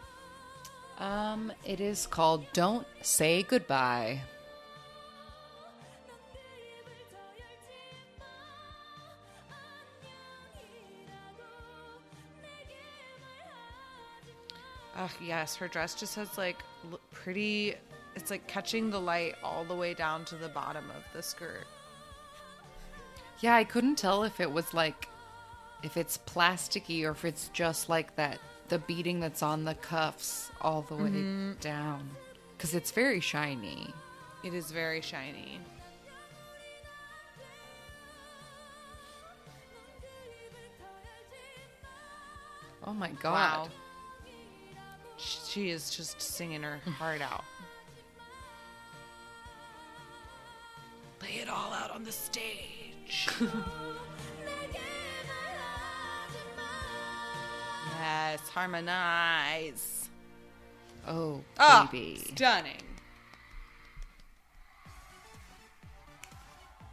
Um, 0.98 1.52
it 1.66 1.82
is 1.82 2.08
called 2.08 2.46
Don't 2.54 2.88
Say 3.02 3.44
Goodbye. 3.44 4.22
Ugh, 14.96 15.12
yes, 15.22 15.58
her 15.58 15.68
dress 15.68 15.96
just 15.96 16.16
has 16.16 16.38
like 16.38 16.64
l- 16.90 17.00
pretty. 17.12 17.76
It's 18.16 18.30
like 18.30 18.48
catching 18.48 18.90
the 18.90 19.00
light 19.00 19.36
all 19.44 19.64
the 19.64 19.76
way 19.76 19.94
down 19.94 20.24
to 20.26 20.36
the 20.36 20.50
bottom 20.50 20.86
of 20.92 21.04
the 21.14 21.24
skirt. 21.24 21.66
Yeah, 23.40 23.56
I 23.56 23.64
couldn't 23.64 23.98
tell 23.98 24.24
if 24.24 24.40
it 24.40 24.52
was 24.52 24.74
like 24.74 25.08
if 25.82 25.98
it's 25.98 26.18
plasticky 26.26 27.04
or 27.04 27.12
if 27.12 27.26
it's 27.26 27.50
just 27.50 27.90
like 27.90 28.16
that 28.16 28.40
the 28.70 28.80
beading 28.80 29.20
that's 29.20 29.44
on 29.44 29.66
the 29.66 29.76
cuffs 29.76 30.50
all 30.62 30.84
the 30.84 30.96
way 30.96 31.10
Mm-hmm. 31.10 31.54
down 31.60 32.10
cuz 32.58 32.74
it's 32.74 32.92
very 32.92 33.20
shiny. 33.20 33.94
It 34.44 34.54
is 34.54 34.72
very 34.72 35.02
shiny. 35.02 35.60
Oh 42.86 42.94
my 42.94 43.10
god. 43.22 43.34
Wow. 43.34 43.70
She 45.18 45.70
is 45.70 45.90
just 45.90 46.22
singing 46.22 46.64
her 46.64 46.80
heart 46.98 47.22
out. 47.22 47.44
Lay 51.24 51.40
it 51.42 51.50
all 51.50 51.72
out 51.74 51.90
on 51.92 52.04
the 52.04 52.12
stage. 52.12 53.28
yes, 58.00 58.40
harmonize. 58.50 60.10
Oh, 61.08 61.42
Oh, 61.60 61.88
baby. 61.92 62.18
stunning. 62.34 62.82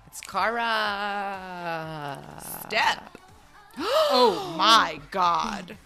It's 0.07 0.20
Kara. 0.22 2.18
Step. 2.66 3.16
oh 3.78 4.55
my 4.59 5.01
god. 5.11 5.76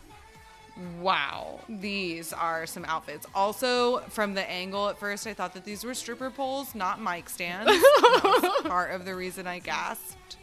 Wow. 1.00 1.60
These 1.68 2.32
are 2.32 2.66
some 2.66 2.84
outfits. 2.84 3.26
Also, 3.34 4.00
from 4.08 4.34
the 4.34 4.48
angle 4.50 4.88
at 4.88 4.98
first, 4.98 5.26
I 5.26 5.34
thought 5.34 5.54
that 5.54 5.64
these 5.64 5.84
were 5.84 5.94
stripper 5.94 6.30
poles, 6.30 6.74
not 6.74 7.00
mic 7.00 7.28
stands. 7.28 7.66
that 7.70 8.20
was 8.42 8.62
part 8.66 8.90
of 8.92 9.04
the 9.04 9.14
reason 9.14 9.46
I 9.46 9.60
gasped. 9.60 10.36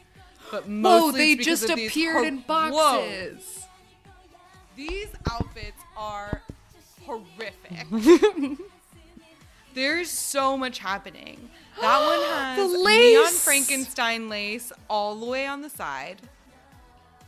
But 0.52 0.64
Whoa, 0.64 0.70
mostly 0.70 1.20
they 1.20 1.32
it's 1.34 1.38
because 1.40 1.60
just 1.62 1.70
of 1.72 1.76
these 1.78 1.90
appeared 1.92 2.26
in 2.26 2.38
Whoa. 2.40 2.48
boxes. 2.48 3.66
These 4.76 5.10
outfits 5.30 5.82
are 5.98 6.42
horrific. 7.06 7.88
There's 9.74 10.10
so 10.10 10.58
much 10.58 10.80
happening. 10.80 11.50
That 11.80 12.00
one 12.06 12.20
has 12.30 12.72
The 12.72 12.78
neon! 12.90 13.32
Frankenstein 13.34 14.30
lace 14.30 14.72
all 14.90 15.16
the 15.16 15.26
way 15.26 15.46
on 15.48 15.62
the 15.62 15.70
side. 15.70 16.18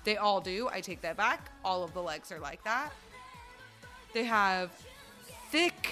They 0.03 0.17
all 0.17 0.41
do. 0.41 0.69
I 0.71 0.81
take 0.81 1.01
that 1.01 1.17
back. 1.17 1.51
All 1.63 1.83
of 1.83 1.93
the 1.93 2.01
legs 2.01 2.31
are 2.31 2.39
like 2.39 2.63
that. 2.63 2.91
They 4.13 4.25
have 4.25 4.71
thick, 5.49 5.89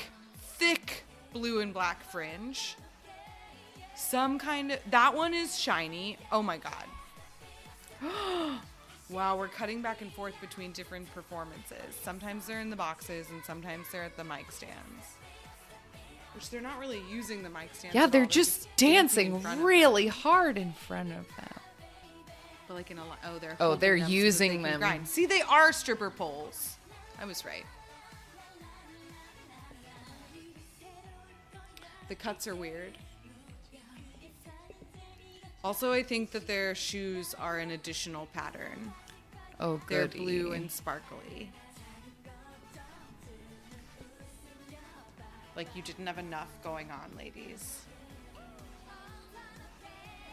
thick 0.57 1.03
blue 1.33 1.61
and 1.61 1.73
black 1.73 2.03
fringe. 2.11 2.75
Some 3.95 4.37
kind 4.39 4.71
of 4.71 4.79
that 4.89 5.15
one 5.15 5.33
is 5.33 5.57
shiny. 5.57 6.17
Oh 6.31 6.41
my 6.41 6.57
god. 6.57 6.85
wow, 9.09 9.37
we're 9.37 9.47
cutting 9.47 9.81
back 9.81 10.01
and 10.01 10.11
forth 10.11 10.33
between 10.41 10.71
different 10.71 11.11
performances. 11.13 11.95
Sometimes 12.03 12.47
they're 12.47 12.61
in 12.61 12.69
the 12.69 12.75
boxes 12.75 13.27
and 13.29 13.43
sometimes 13.45 13.87
they're 13.91 14.03
at 14.03 14.17
the 14.17 14.23
mic 14.23 14.51
stands. 14.51 15.17
Which 16.33 16.49
they're 16.49 16.61
not 16.61 16.79
really 16.79 17.01
using 17.11 17.43
the 17.43 17.49
mic 17.49 17.73
stands. 17.73 17.93
Yeah, 17.93 18.07
they're 18.07 18.21
all, 18.21 18.27
just 18.27 18.65
in 18.65 18.69
dancing 18.77 19.43
really 19.61 20.07
hard 20.07 20.57
in 20.57 20.73
front 20.73 21.11
of 21.11 21.27
them. 21.35 21.60
But 22.71 22.77
like 22.77 22.91
in 22.91 22.99
a 22.99 23.03
li- 23.03 23.17
oh 23.25 23.37
they're 23.37 23.57
Oh, 23.59 23.75
they're 23.75 23.97
them 23.97 24.05
so 24.07 24.13
using 24.13 24.49
they 24.51 24.55
can 24.55 24.63
them. 24.63 24.79
grind. 24.79 25.05
See, 25.05 25.25
they 25.25 25.41
are 25.41 25.73
stripper 25.73 26.09
poles. 26.09 26.77
I 27.21 27.25
was 27.25 27.43
right. 27.43 27.65
The 32.07 32.15
cuts 32.15 32.47
are 32.47 32.55
weird. 32.55 32.97
Also, 35.65 35.91
I 35.91 36.01
think 36.01 36.31
that 36.31 36.47
their 36.47 36.73
shoes 36.73 37.33
are 37.33 37.59
an 37.59 37.71
additional 37.71 38.27
pattern. 38.27 38.93
Oh, 39.59 39.81
They're 39.89 40.07
blue 40.07 40.53
and 40.53 40.71
sparkly. 40.71 41.51
Like 45.57 45.67
you 45.75 45.81
didn't 45.81 46.07
have 46.07 46.19
enough 46.19 46.47
going 46.63 46.89
on, 46.89 47.17
ladies. 47.17 47.81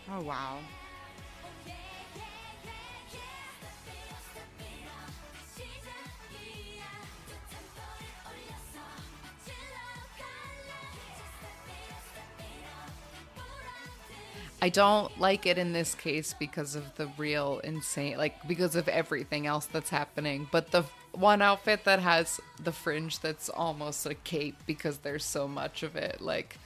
Oh 0.09 0.21
wow. 0.21 0.59
I 14.61 14.69
don't 14.71 15.19
like 15.21 15.47
it 15.47 15.57
in 15.57 15.73
this 15.73 15.95
case 15.95 16.35
because 16.39 16.75
of 16.75 16.97
the 16.97 17.09
real 17.17 17.61
insane, 17.63 18.17
like 18.19 18.47
because 18.49 18.75
of 18.75 18.89
everything 18.89 19.47
else 19.47 19.67
that's 19.67 19.91
happening. 19.91 20.49
But 20.51 20.73
the 20.73 20.83
one 21.13 21.43
outfit 21.43 21.85
that 21.85 22.01
has 22.01 22.41
the 22.63 22.73
fringe 22.73 23.21
that's 23.21 23.49
almost 23.49 24.05
a 24.07 24.15
cape 24.15 24.57
because 24.67 24.99
there's 24.99 25.25
so 25.25 25.47
much 25.47 25.83
of 25.83 25.97
it. 25.97 26.21
Like, 26.21 26.59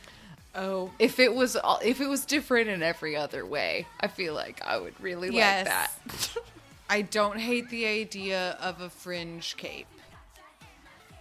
Oh, 0.55 0.90
if 0.99 1.18
it 1.18 1.34
was 1.34 1.57
all- 1.57 1.80
if 1.82 1.99
it 2.03 2.09
was 2.09 2.26
different 2.26 2.68
in 2.68 2.82
every 2.82 3.16
other 3.16 3.45
way, 3.47 3.86
I 4.01 4.09
feel 4.09 4.34
like 4.34 4.61
I 4.62 4.76
would 4.76 4.99
really 5.01 5.30
Yes. 5.30 5.66
like 5.66 6.05
that. 6.34 6.36
I 6.90 7.01
don't 7.03 7.38
hate 7.38 7.70
the 7.70 7.86
idea 7.86 8.51
of 8.61 8.82
a 8.82 8.90
fringe 8.90 9.57
cape, 9.57 9.86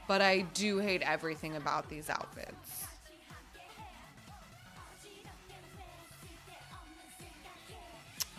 but 0.05 0.22
I 0.22 0.41
do 0.41 0.80
hate 0.80 1.01
everything 1.01 1.55
about 1.55 1.89
these 1.89 2.09
outfits. 2.09 2.81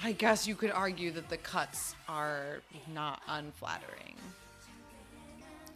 I 0.05 0.12
guess 0.12 0.46
you 0.46 0.55
could 0.55 0.70
argue 0.72 1.12
that 1.12 1.28
the 1.28 1.36
cuts 1.36 1.94
are 2.09 2.61
not 2.92 3.22
unflattering. 3.28 4.16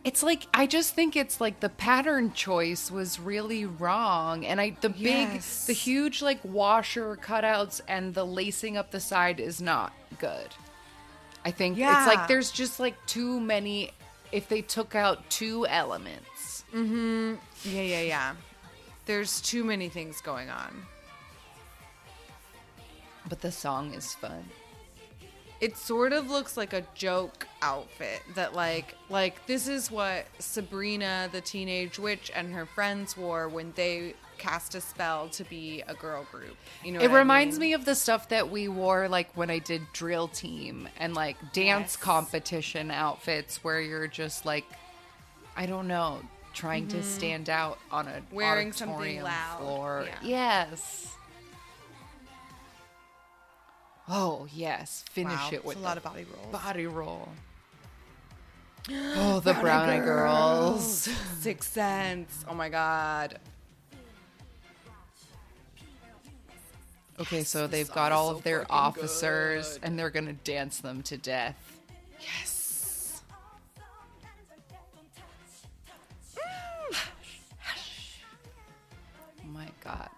It's 0.05 0.23
like 0.23 0.47
I 0.55 0.67
just 0.67 0.95
think 0.95 1.17
it's 1.17 1.41
like 1.41 1.59
the 1.61 1.69
pattern 1.69 2.33
choice 2.33 2.91
was 2.93 3.19
really 3.19 3.65
wrong, 3.67 4.45
and 4.47 4.61
I 4.61 4.77
the 4.81 4.89
big, 4.91 5.41
the 5.67 5.73
huge 5.73 6.23
like 6.23 6.39
washer 6.45 7.17
cutouts 7.17 7.81
and 7.89 8.15
the 8.15 8.25
lacing 8.25 8.77
up 8.77 8.91
the 8.93 9.01
side 9.01 9.41
is 9.41 9.61
not 9.61 9.93
good. 10.19 10.49
I 11.45 11.51
think 11.51 11.77
it's 11.99 12.07
like 12.07 12.29
there's 12.29 12.51
just 12.53 12.79
like 12.79 12.95
too 13.07 13.41
many. 13.41 13.91
If 14.33 14.49
they 14.49 14.61
took 14.63 14.95
out 14.95 15.29
two 15.31 15.67
elements, 15.67 16.65
Mhm. 16.73 17.39
Yeah, 17.65 17.81
yeah, 17.83 18.01
yeah. 18.03 18.35
There's 19.07 19.41
too 19.41 19.63
many 19.65 19.89
things 19.89 20.21
going 20.21 20.51
on. 20.51 20.85
But 23.29 23.41
the 23.41 23.53
song 23.53 23.93
is 23.95 24.15
fun. 24.15 24.45
it 25.61 25.77
sort 25.77 26.13
of 26.13 26.29
looks 26.31 26.57
like 26.57 26.73
a 26.75 26.83
joke 26.95 27.47
outfit 27.63 28.21
that 28.35 28.55
like 28.55 28.95
like 29.09 29.47
this 29.47 29.67
is 29.69 29.91
what 29.91 30.27
Sabrina 30.39 31.29
the 31.33 31.41
teenage 31.41 31.99
witch 31.99 32.31
and 32.35 32.53
her 32.55 32.67
friends 32.67 33.17
wore 33.17 33.49
when 33.49 33.73
they 33.75 34.15
cast 34.39 34.75
a 34.75 34.83
spell 34.83 35.29
to 35.31 35.45
be 35.45 35.83
a 35.89 35.95
girl 35.95 36.27
group. 36.31 36.57
You 36.85 36.93
know 36.93 37.01
It 37.01 37.11
what 37.11 37.17
I 37.17 37.21
reminds 37.21 37.59
mean? 37.59 37.69
me 37.71 37.73
of 37.73 37.87
the 37.87 37.95
stuff 37.95 38.29
that 38.29 38.51
we 38.51 38.69
wore 38.69 39.09
like 39.09 39.31
when 39.35 39.49
I 39.51 39.59
did 39.61 39.81
drill 39.95 40.29
team 40.29 40.89
and 40.99 41.15
like 41.15 41.37
dance 41.55 41.95
Yes. 41.95 41.97
competition 41.97 42.91
outfits 42.91 43.65
where 43.65 43.81
you're 43.81 44.09
just 44.09 44.45
like 44.45 44.67
I 45.57 45.65
don't 45.65 45.89
know, 45.89 46.21
trying 46.53 46.87
to 46.89 47.03
stand 47.03 47.49
out 47.49 47.79
on 47.91 48.09
a 48.09 48.11
Mm-hmm. 48.11 48.35
Wearing 48.37 48.73
something 48.73 49.23
loud, 49.23 49.59
floor. 49.59 50.05
yeah. 50.23 50.67
Yes. 50.69 51.16
Oh, 54.09 54.47
yes. 54.53 55.05
Finish 55.11 55.33
Wow, 55.35 55.51
it 55.53 55.65
with 55.65 55.77
a 55.77 55.81
lot 55.81 55.95
the 55.95 55.99
of 55.99 56.05
body 56.13 56.25
rolls. 56.25 56.53
body 56.53 56.87
roll. 56.87 57.29
Oh, 59.17 59.41
the 59.41 59.53
brownie 59.55 59.99
girls. 60.05 61.09
Sixth 61.41 61.73
Sense. 61.73 62.45
Oh 62.49 62.55
my 62.55 62.69
god. 62.69 63.41
Okay, 67.19 67.43
so 67.43 67.67
this 67.67 67.71
they've 67.71 67.95
got 67.95 68.13
all 68.13 68.31
so 68.31 68.37
of 68.37 68.43
their 68.45 68.65
officers 68.71 69.75
good. 69.75 69.81
and 69.89 69.99
they're 69.99 70.11
going 70.11 70.27
to 70.27 70.35
dance 70.35 70.79
them 70.81 71.03
to 71.05 71.17
death. 71.17 71.57
Yes. 72.21 73.23
Oh 79.43 79.49
my 79.53 79.69
god. 79.83 80.11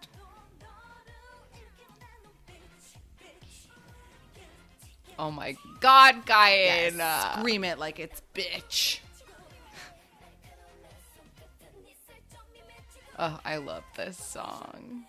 Oh 5.18 5.30
my 5.32 5.56
god, 5.80 6.22
Yes. 6.28 6.94
Guyan. 6.94 7.38
Scream 7.38 7.64
it 7.64 7.78
like 7.78 7.98
it's 7.98 8.22
bitch. 8.34 9.00
Oh, 13.18 13.40
I 13.44 13.56
love 13.56 13.82
this 13.96 14.16
song. 14.16 15.04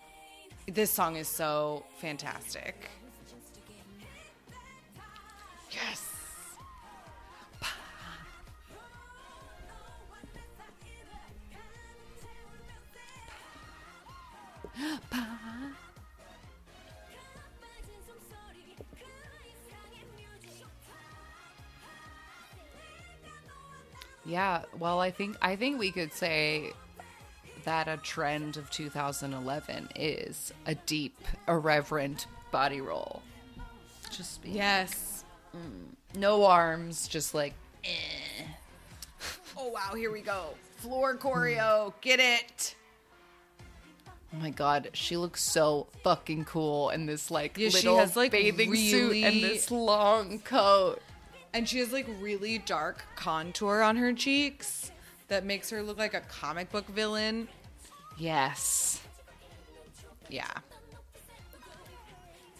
This 0.66 0.90
song 0.90 1.14
is 1.14 1.28
so 1.28 1.84
fantastic. 1.98 2.74
Yes. 5.70 6.06
Yeah, 24.30 24.62
well, 24.78 25.00
I 25.00 25.10
think 25.10 25.36
I 25.42 25.56
think 25.56 25.80
we 25.80 25.90
could 25.90 26.12
say 26.12 26.72
that 27.64 27.88
a 27.88 27.96
trend 27.96 28.56
of 28.56 28.70
2011 28.70 29.88
is 29.96 30.52
a 30.66 30.76
deep, 30.76 31.18
irreverent 31.48 32.28
body 32.52 32.80
roll. 32.80 33.22
Just 34.10 34.40
Yes. 34.44 35.24
no 36.14 36.44
arms, 36.44 37.08
just 37.08 37.34
like 37.34 37.54
eh. 37.84 38.44
Oh 39.56 39.68
wow, 39.68 39.94
here 39.96 40.12
we 40.12 40.20
go. 40.20 40.54
Floor 40.76 41.16
choreo. 41.16 41.92
Get 42.00 42.20
it. 42.20 42.76
Oh 44.32 44.36
my 44.38 44.50
god, 44.50 44.90
she 44.92 45.16
looks 45.16 45.42
so 45.42 45.88
fucking 46.04 46.44
cool 46.44 46.90
in 46.90 47.06
this 47.06 47.32
like 47.32 47.58
Yeah, 47.58 47.70
she 47.70 47.78
little 47.78 47.98
has, 47.98 48.14
like, 48.14 48.30
bathing 48.30 48.76
suit 48.76 49.16
and 49.24 49.42
this 49.42 49.72
long 49.72 50.38
coat. 50.38 51.02
And 51.52 51.68
she 51.68 51.78
has 51.78 51.92
like 51.92 52.06
really 52.20 52.58
dark 52.58 53.02
contour 53.16 53.80
on 53.82 53.96
her 53.96 54.12
cheeks 54.12 54.90
that 55.28 55.44
makes 55.44 55.70
her 55.70 55.82
look 55.82 55.98
like 55.98 56.14
a 56.14 56.20
comic 56.20 56.70
book 56.70 56.86
villain. 56.86 57.48
Yes. 58.16 59.00
Yeah. 60.28 60.46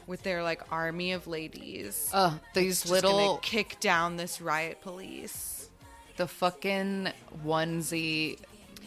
With 0.06 0.22
their 0.24 0.42
like 0.42 0.62
army 0.72 1.12
of 1.12 1.26
ladies. 1.28 2.10
Uh, 2.12 2.34
these 2.54 2.90
little 2.90 3.38
kick 3.42 3.78
down 3.80 4.16
this 4.16 4.40
riot 4.40 4.80
police. 4.80 5.68
the 6.16 6.26
fucking 6.26 7.08
onesie 7.46 8.38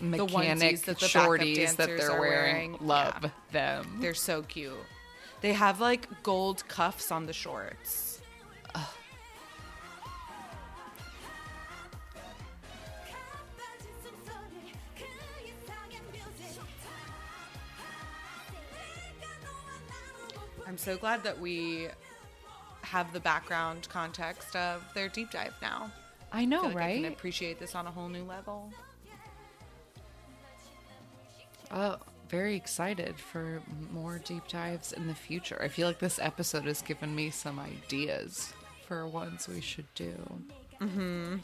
mechanic 0.01 0.59
onesies 0.59 0.81
that 0.83 0.99
the 0.99 1.05
shorties 1.05 1.75
that 1.77 1.87
they're 1.87 2.19
wearing. 2.19 2.73
wearing. 2.73 2.77
Love 2.81 3.19
Yeah. 3.23 3.29
them. 3.51 3.97
They're 4.01 4.13
so 4.13 4.41
cute. 4.43 4.73
They 5.41 5.53
have 5.53 5.79
like 5.81 6.23
gold 6.23 6.67
cuffs 6.67 7.11
on 7.11 7.25
the 7.25 7.33
shorts. 7.33 8.02
I'm 20.73 20.79
so 20.79 20.97
glad 20.97 21.23
that 21.23 21.39
we 21.39 21.87
have 22.81 23.13
the 23.13 23.19
background 23.19 23.87
context 23.89 24.55
of 24.55 24.83
their 24.95 25.07
deep 25.07 25.29
dive 25.29 25.53
now. 25.61 25.91
I 26.31 26.41
I 26.41 26.45
know, 26.45 26.61
feel 26.61 26.69
like 26.71 26.77
I 26.77 26.93
can 26.95 27.03
right? 27.03 27.11
appreciate 27.13 27.59
this 27.59 27.75
on 27.75 27.85
a 27.85 27.91
whole 27.91 28.09
new 28.09 28.23
level. 28.23 28.73
Oh, 31.69 31.97
very 32.27 32.55
excited 32.55 33.19
for 33.19 33.61
more 33.91 34.17
deep 34.17 34.47
dives 34.47 34.93
in 34.93 35.05
the 35.05 35.13
future. 35.13 35.61
I 35.61 35.67
feel 35.67 35.87
like 35.87 35.99
this 35.99 36.17
episode 36.17 36.63
has 36.65 36.81
given 36.81 37.13
me 37.13 37.29
some 37.29 37.59
ideas 37.59 38.51
for 38.87 39.05
ones 39.05 39.47
we 39.47 39.61
should 39.61 39.93
do. 39.93 40.15
Mm-hmm. 40.81 41.35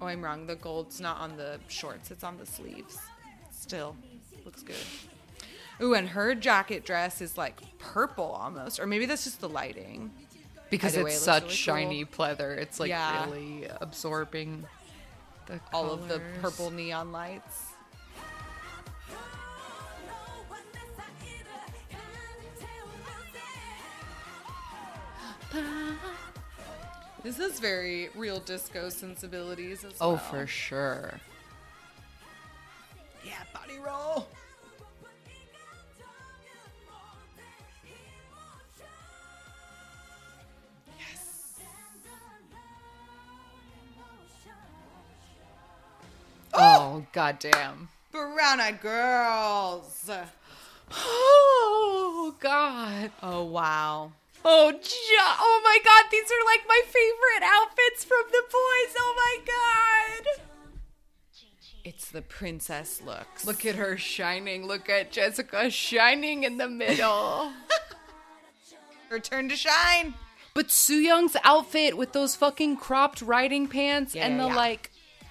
Oh, 0.00 0.06
I'm 0.06 0.20
wrong. 0.20 0.48
The 0.48 0.56
gold's 0.56 1.00
not 1.00 1.20
on 1.20 1.36
the 1.36 1.60
shorts, 1.68 2.10
it's 2.10 2.24
on 2.24 2.38
the 2.38 2.46
sleeves. 2.46 2.98
Still 3.52 3.94
looks 4.44 4.64
good. 4.64 4.74
Ooh, 5.82 5.94
and 5.94 6.08
her 6.10 6.34
jacket 6.34 6.84
dress 6.84 7.20
is 7.20 7.36
like 7.36 7.60
purple 7.78 8.24
almost. 8.40 8.78
Or 8.78 8.86
maybe 8.86 9.06
that's 9.06 9.24
just 9.24 9.40
the 9.40 9.48
lighting. 9.48 10.10
Because 10.70 10.94
Either 10.94 11.04
way, 11.04 11.10
it's 11.10 11.20
it 11.20 11.24
such 11.24 11.42
really 11.42 11.54
shiny 11.54 12.04
cool. 12.04 12.26
pleather. 12.26 12.56
It's 12.56 12.78
like 12.80 12.88
Yeah. 12.88 13.24
really 13.26 13.66
absorbing 13.80 14.64
the 15.46 15.60
All 15.72 15.90
of 15.90 16.08
the 16.08 16.20
purple 16.40 16.70
neon 16.70 17.12
lights. 17.12 17.72
This 27.22 27.38
is 27.38 27.60
very 27.60 28.08
real 28.16 28.40
disco 28.40 28.88
sensibilities 28.88 29.84
as 29.84 29.92
Oh, 30.00 30.10
well. 30.14 30.18
for 30.18 30.46
sure. 30.46 31.20
Yeah, 33.24 33.34
body 33.54 33.78
roll. 33.78 34.26
Oh, 46.84 47.06
goddamn. 47.12 47.88
Brown 48.10 48.60
eyed 48.60 48.80
girls. 48.80 50.10
Oh, 50.92 52.34
God. 52.40 53.12
Oh, 53.22 53.44
wow. 53.44 54.10
Oh, 54.44 54.72
jo- 54.72 54.78
oh 54.82 55.60
my 55.62 55.78
God. 55.84 56.04
These 56.10 56.24
are 56.24 56.44
like 56.44 56.62
my 56.68 56.80
favorite 56.84 57.44
outfits 57.44 58.04
from 58.04 58.24
the 58.32 58.42
boys. 58.42 58.94
Oh 58.98 59.14
my 59.16 59.44
God. 59.46 60.42
It's 61.84 62.10
the 62.10 62.22
princess 62.22 63.00
looks. 63.00 63.46
Look 63.46 63.64
at 63.64 63.76
her 63.76 63.96
shining. 63.96 64.66
Look 64.66 64.88
at 64.88 65.12
Jessica 65.12 65.70
shining 65.70 66.42
in 66.42 66.58
the 66.58 66.68
middle. 66.68 67.52
her 69.08 69.20
turn 69.20 69.48
to 69.50 69.56
shine. 69.56 70.14
But 70.52 70.72
Soo 70.72 70.96
Young's 70.98 71.36
outfit 71.44 71.96
with 71.96 72.12
those 72.12 72.34
fucking 72.34 72.76
cropped 72.78 73.22
riding 73.22 73.68
pants 73.68 74.16
Yeah, 74.16 74.26
and 74.26 74.36
yeah, 74.36 74.42
the 74.42 74.48
yeah. 74.48 74.56
like 74.56 74.90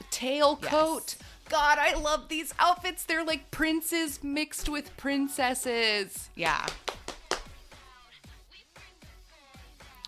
tail 0.09 0.57
Yes. 0.61 0.71
coat. 0.71 1.15
God, 1.51 1.77
I 1.79 1.95
love 1.95 2.29
these 2.29 2.53
outfits. 2.59 3.03
They're 3.03 3.25
like 3.25 3.51
princes 3.51 4.23
mixed 4.23 4.69
with 4.69 4.95
princesses. 4.95 6.29
Yeah. 6.33 6.65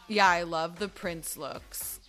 Yeah, 0.07 0.29
I 0.29 0.43
love 0.43 0.79
the 0.79 0.87
prince 0.87 1.35
looks. 1.35 1.99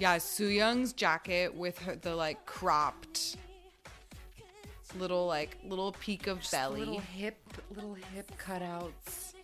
Yeah, 0.00 0.18
Soo 0.18 0.48
Young's 0.48 0.92
jacket 0.92 1.54
with 1.54 1.78
her 1.80 1.94
the 1.94 2.16
like 2.16 2.44
cropped 2.46 3.36
little 4.98 5.26
like 5.26 5.56
little 5.64 5.92
peak 6.00 6.26
of 6.26 6.44
belly. 6.50 6.80
Little 6.80 6.98
hip, 6.98 7.38
little 7.76 7.94
hip 7.94 8.32
cutouts. 8.44 9.34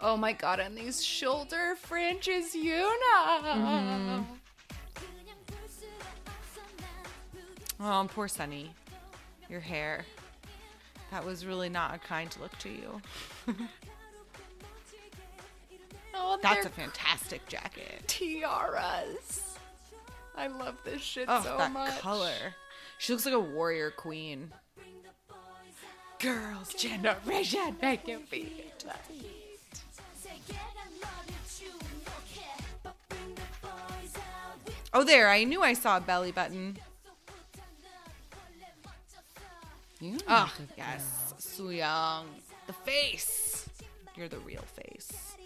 Oh 0.00 0.16
my 0.16 0.32
god, 0.32 0.60
and 0.60 0.76
these 0.76 1.04
shoulder 1.04 1.74
fringes, 1.76 2.54
Yuna. 2.54 2.92
Mm-hmm. 3.42 4.22
Oh, 7.82 8.08
poor 8.14 8.28
Sunny. 8.28 8.72
Your 9.48 9.60
hair. 9.60 10.04
That 11.10 11.24
was 11.24 11.44
really 11.44 11.68
not 11.68 11.94
a 11.94 11.98
kind 11.98 12.34
look 12.40 12.56
to 12.58 12.68
you. 12.68 13.00
Oh, 16.14 16.38
That's 16.42 16.66
a 16.66 16.68
fantastic 16.68 17.46
jacket. 17.48 18.02
tiaras. 18.06 19.56
I 20.36 20.46
love 20.46 20.76
this 20.84 21.00
shit 21.00 21.24
Oh, 21.26 21.42
so 21.42 21.56
that 21.56 21.72
much. 21.72 21.98
color. 22.00 22.54
She 22.98 23.12
looks 23.12 23.24
like 23.24 23.34
a 23.34 23.40
warrior 23.40 23.90
queen. 23.90 24.52
Girls' 26.18 26.74
generation, 26.74 27.76
make 27.80 28.06
it 28.08 28.30
be. 28.30 28.62
Oh, 34.94 35.04
there. 35.04 35.28
I 35.30 35.44
knew 35.44 35.62
I 35.62 35.72
saw 35.72 35.96
a 35.96 36.00
belly 36.00 36.32
button. 36.32 36.76
You 40.02 40.16
Oh, 40.22 40.26
ah, 40.26 40.54
yes. 40.76 41.32
Soo 41.38 41.70
Young. 41.70 42.26
The 42.66 42.72
face. 42.72 43.68
You're 44.16 44.26
the 44.26 44.40
real 44.40 44.64
face. 44.74 45.36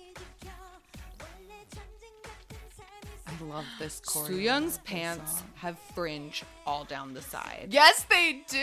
I 3.26 3.44
love 3.44 3.66
this 3.78 4.00
choreo. 4.00 4.26
Soo 4.28 4.40
Young's 4.40 4.78
pants 4.78 5.40
song. 5.40 5.50
have 5.56 5.78
fringe 5.94 6.42
all 6.66 6.84
down 6.84 7.12
the 7.12 7.20
side. 7.20 7.68
Yes, 7.68 8.06
they 8.08 8.44
do. 8.48 8.56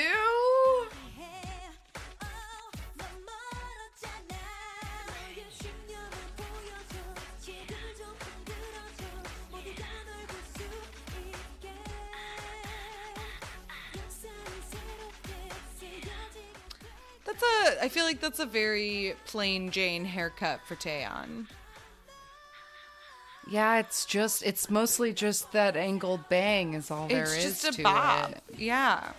That's 17.63 17.75
a. 17.77 17.83
I 17.83 17.89
feel 17.89 18.05
like 18.05 18.19
that's 18.19 18.39
a 18.39 18.45
very 18.45 19.15
plain 19.25 19.71
Jane 19.71 20.05
haircut 20.05 20.61
for 20.65 20.75
Taeyeon. 20.75 21.47
Yeah, 23.49 23.79
it's 23.79 24.05
just 24.05 24.41
it's 24.43 24.69
mostly 24.69 25.11
just 25.13 25.51
that 25.51 25.75
angled 25.75 26.29
bang 26.29 26.73
is 26.75 26.89
all 26.89 27.07
there 27.09 27.23
It's 27.23 27.45
is 27.45 27.61
just 27.61 27.73
a 27.73 27.77
to 27.77 27.83
bob. 27.83 28.31
it. 28.31 28.43
Yeah. 28.57 29.11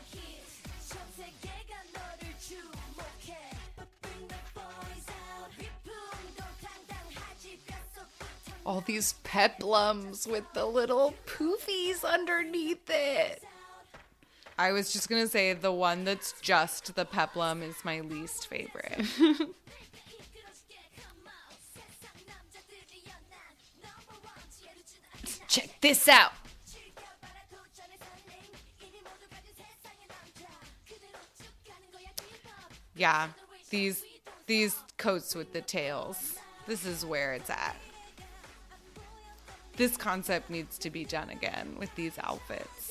All 8.67 8.81
these 8.81 9.15
peplums 9.25 10.27
with 10.27 10.45
the 10.55 10.65
little 10.65 11.15
poofies 11.27 12.03
underneath 12.03 12.89
it. 12.89 13.43
I 14.59 14.73
was 14.73 14.93
just 14.93 15.09
gonna 15.09 15.27
say 15.27 15.53
the 15.53 15.73
one 15.73 16.05
that's 16.05 16.35
just 16.41 16.95
the 16.95 17.05
peplum 17.05 17.63
is 17.63 17.75
my 17.85 18.01
least 18.01 18.47
favorite. 18.47 19.05
Check 25.49 25.81
this 25.81 26.09
out. 26.09 26.33
Yeah, 32.97 33.29
these 33.71 34.05
these 34.47 34.77
coats 34.99 35.35
with 35.35 35.53
the 35.53 35.63
tails. 35.63 36.37
This 36.67 36.87
is 36.87 37.05
where 37.05 37.35
it's 37.35 37.51
at. 37.51 37.77
This 39.77 39.97
concept 39.97 40.49
needs 40.49 40.79
to 40.79 40.91
be 40.91 41.05
done 41.05 41.31
again 41.31 41.75
with 41.79 41.93
these 41.97 42.17
outfits. 42.23 42.84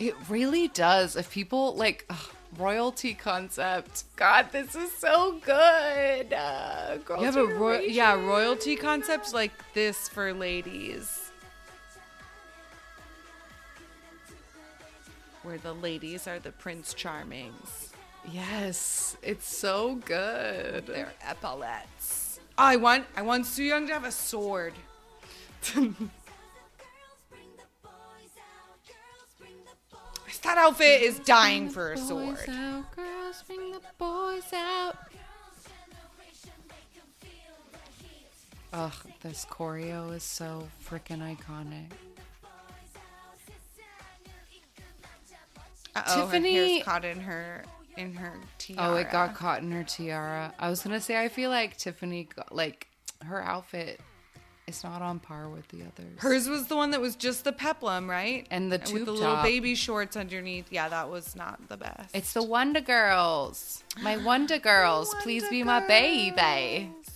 It 0.00 0.14
really 0.30 0.68
does. 0.68 1.14
If 1.14 1.30
people 1.30 1.76
like 1.76 2.06
ugh, 2.08 2.30
royalty 2.56 3.12
concept, 3.12 4.04
God, 4.16 4.46
this 4.50 4.74
is 4.74 4.90
so 4.92 5.38
good. 5.44 6.32
Uh, 6.32 6.96
Girl 7.04 7.22
Yeah, 7.22 7.30
but 7.32 7.46
ro- 7.48 7.78
yeah, 7.80 8.14
royalty 8.14 8.76
concepts 8.76 9.34
like 9.34 9.52
this 9.74 10.08
for 10.08 10.32
ladies. 10.32 11.30
Where 15.42 15.58
the 15.58 15.74
ladies 15.74 16.26
are 16.26 16.38
the 16.38 16.52
Prince 16.52 16.94
Charmings. 16.94 17.90
Yes, 18.32 19.18
it's 19.22 19.46
so 19.46 19.96
good. 19.96 20.86
They're 20.86 21.12
epaulets. 21.28 22.40
I 22.56 22.76
want 22.76 23.04
I 23.16 23.22
want 23.22 23.44
Soo 23.44 23.64
Young 23.64 23.86
to 23.86 23.92
have 23.92 24.04
a 24.04 24.12
sword. 24.12 24.72
that 30.42 30.58
outfit 30.58 31.02
is 31.02 31.18
dying 31.20 31.68
for 31.68 31.92
a 31.92 31.96
sword. 31.98 32.38
Girls, 32.46 33.42
bring 33.46 33.72
the 33.72 33.80
boys 33.98 34.52
out. 34.52 34.96
Ugh, 38.72 38.92
this 39.20 39.44
choreo 39.50 40.14
is 40.14 40.22
so 40.22 40.68
freaking 40.88 41.18
iconic. 41.18 41.90
Uh-oh, 45.96 46.26
Tiffany- 46.26 46.78
her 46.78 46.84
caught 46.84 47.04
in 47.04 47.20
her 47.20 47.64
in 47.96 48.14
her 48.14 48.34
tiara. 48.58 48.92
Oh, 48.92 48.94
it 48.96 49.10
got 49.10 49.34
caught 49.34 49.62
in 49.62 49.72
her 49.72 49.82
tiara. 49.82 50.54
I 50.58 50.70
was 50.70 50.82
gonna 50.82 51.00
say, 51.00 51.20
I 51.20 51.28
feel 51.28 51.50
like 51.50 51.76
Tiffany, 51.76 52.28
got, 52.34 52.54
like 52.54 52.86
her 53.24 53.42
outfit, 53.42 54.00
It's 54.70 54.84
not 54.84 55.02
on 55.02 55.18
par 55.18 55.48
with 55.48 55.66
the 55.66 55.78
others. 55.82 56.18
Hers 56.18 56.48
was 56.48 56.68
the 56.68 56.76
one 56.76 56.92
that 56.92 57.00
was 57.00 57.16
just 57.16 57.42
the 57.42 57.50
peplum, 57.50 58.08
right? 58.08 58.46
And 58.52 58.70
the 58.70 58.78
with 58.78 58.86
tube 58.86 59.06
the 59.06 59.12
little 59.12 59.42
baby 59.42 59.74
shorts 59.74 60.16
underneath. 60.16 60.70
Yeah, 60.70 60.88
that 60.88 61.10
was 61.10 61.34
not 61.34 61.68
the 61.68 61.76
best. 61.76 62.14
It's 62.14 62.34
the 62.34 62.44
Wonder 62.44 62.80
Girls. 62.80 63.82
My 64.00 64.16
Wonder 64.24 64.60
Girls. 64.60 65.12
Please 65.22 65.42
Wonder 65.42 65.56
be 65.56 65.62
my 65.64 65.86
baby. 65.88 66.84
Girls. 66.84 67.06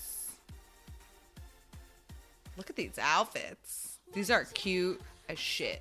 Look 2.56 2.70
at 2.70 2.74
these 2.76 2.98
outfits. 3.00 3.98
These 4.12 4.32
are 4.32 4.46
cute 4.52 5.00
as 5.28 5.38
shit. 5.38 5.80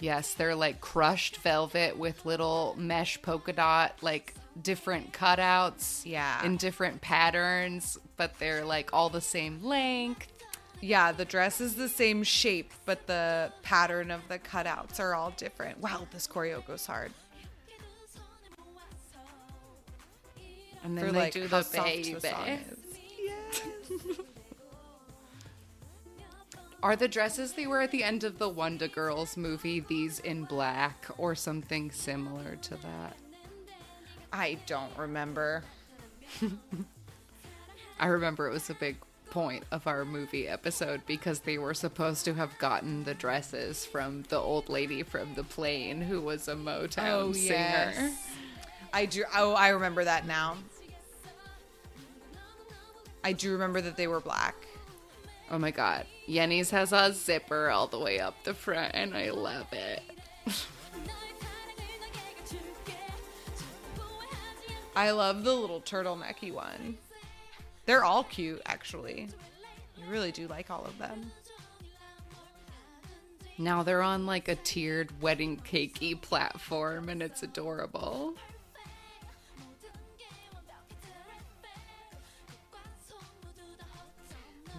Yes, 0.00 0.34
they're 0.34 0.54
like 0.54 0.82
crushed 0.82 1.38
velvet 1.38 1.96
with 1.96 2.26
little 2.26 2.74
mesh 2.76 3.22
polka 3.22 3.54
dot, 3.54 3.94
like 4.02 4.34
different 4.60 5.14
cutouts. 5.14 6.04
Yeah. 6.04 6.44
In 6.44 6.58
different 6.58 7.00
patterns, 7.00 7.98
but 8.16 8.38
they're 8.38 8.64
like 8.64 8.92
all 8.92 9.08
the 9.08 9.20
same 9.20 9.62
length. 9.62 10.32
Yeah, 10.80 11.12
the 11.12 11.24
dress 11.24 11.60
is 11.60 11.74
the 11.74 11.88
same 11.88 12.22
shape, 12.22 12.70
but 12.84 13.06
the 13.06 13.50
pattern 13.62 14.10
of 14.10 14.20
the 14.28 14.38
cutouts 14.38 15.00
are 15.00 15.14
all 15.14 15.32
different. 15.36 15.80
Wow, 15.80 16.06
this 16.10 16.26
choreo 16.26 16.66
goes 16.66 16.86
hard. 16.86 17.12
And 20.84 20.96
then 20.96 21.06
For 21.06 21.12
they 21.12 21.18
like 21.18 21.32
do 21.32 21.48
the 21.48 21.66
baby. 21.72 22.14
the 22.14 22.20
song. 22.20 22.58
Are 26.82 26.94
the 26.94 27.08
dresses 27.08 27.54
they 27.54 27.66
wear 27.66 27.80
at 27.80 27.90
the 27.90 28.04
end 28.04 28.22
of 28.22 28.38
the 28.38 28.48
Wonder 28.48 28.86
Girls 28.86 29.36
movie 29.36 29.80
these 29.80 30.20
in 30.20 30.44
black 30.44 31.06
or 31.18 31.34
something 31.34 31.90
similar 31.90 32.54
to 32.62 32.76
that? 32.76 33.16
I 34.32 34.58
don't 34.66 34.96
remember. 34.96 35.64
I 37.98 38.06
remember 38.06 38.46
it 38.46 38.52
was 38.52 38.68
a 38.70 38.74
big 38.74 38.96
point 39.30 39.64
of 39.70 39.86
our 39.86 40.04
movie 40.04 40.48
episode 40.48 41.02
because 41.06 41.40
they 41.40 41.58
were 41.58 41.74
supposed 41.74 42.24
to 42.24 42.34
have 42.34 42.56
gotten 42.58 43.04
the 43.04 43.14
dresses 43.14 43.84
from 43.84 44.22
the 44.28 44.38
old 44.38 44.68
lady 44.68 45.02
from 45.02 45.34
the 45.34 45.44
plane 45.44 46.00
who 46.00 46.20
was 46.20 46.48
a 46.48 46.54
Motown 46.54 47.12
oh, 47.12 47.32
singer. 47.32 48.12
I 48.92 49.06
do. 49.06 49.24
Oh, 49.34 49.52
I 49.52 49.68
remember 49.68 50.04
that 50.04 50.26
now. 50.26 50.56
I 53.24 53.32
do 53.32 53.52
remember 53.52 53.80
that 53.80 53.96
they 53.96 54.06
were 54.06 54.20
black. 54.20 54.54
Oh 55.50 55.58
my 55.58 55.70
god. 55.70 56.06
Yenny's 56.28 56.70
has 56.70 56.92
a 56.92 57.12
zipper 57.12 57.68
all 57.70 57.86
the 57.86 57.98
way 57.98 58.20
up 58.20 58.34
the 58.44 58.54
front 58.54 58.92
and 58.94 59.14
I 59.14 59.30
love 59.30 59.72
it. 59.72 60.02
I 64.94 65.10
love 65.10 65.44
the 65.44 65.54
little 65.54 65.80
turtlenecky 65.80 66.52
one. 66.52 66.96
They're 67.86 68.04
all 68.04 68.24
cute, 68.24 68.60
actually. 68.66 69.28
I 70.04 70.10
really 70.10 70.32
do 70.32 70.46
like 70.48 70.70
all 70.70 70.84
of 70.84 70.98
them. 70.98 71.30
Now 73.58 73.82
they're 73.82 74.02
on 74.02 74.26
like 74.26 74.48
a 74.48 74.56
tiered 74.56 75.10
wedding 75.22 75.56
cakey 75.56 76.20
platform 76.20 77.08
and 77.08 77.22
it's 77.22 77.42
adorable. 77.42 78.34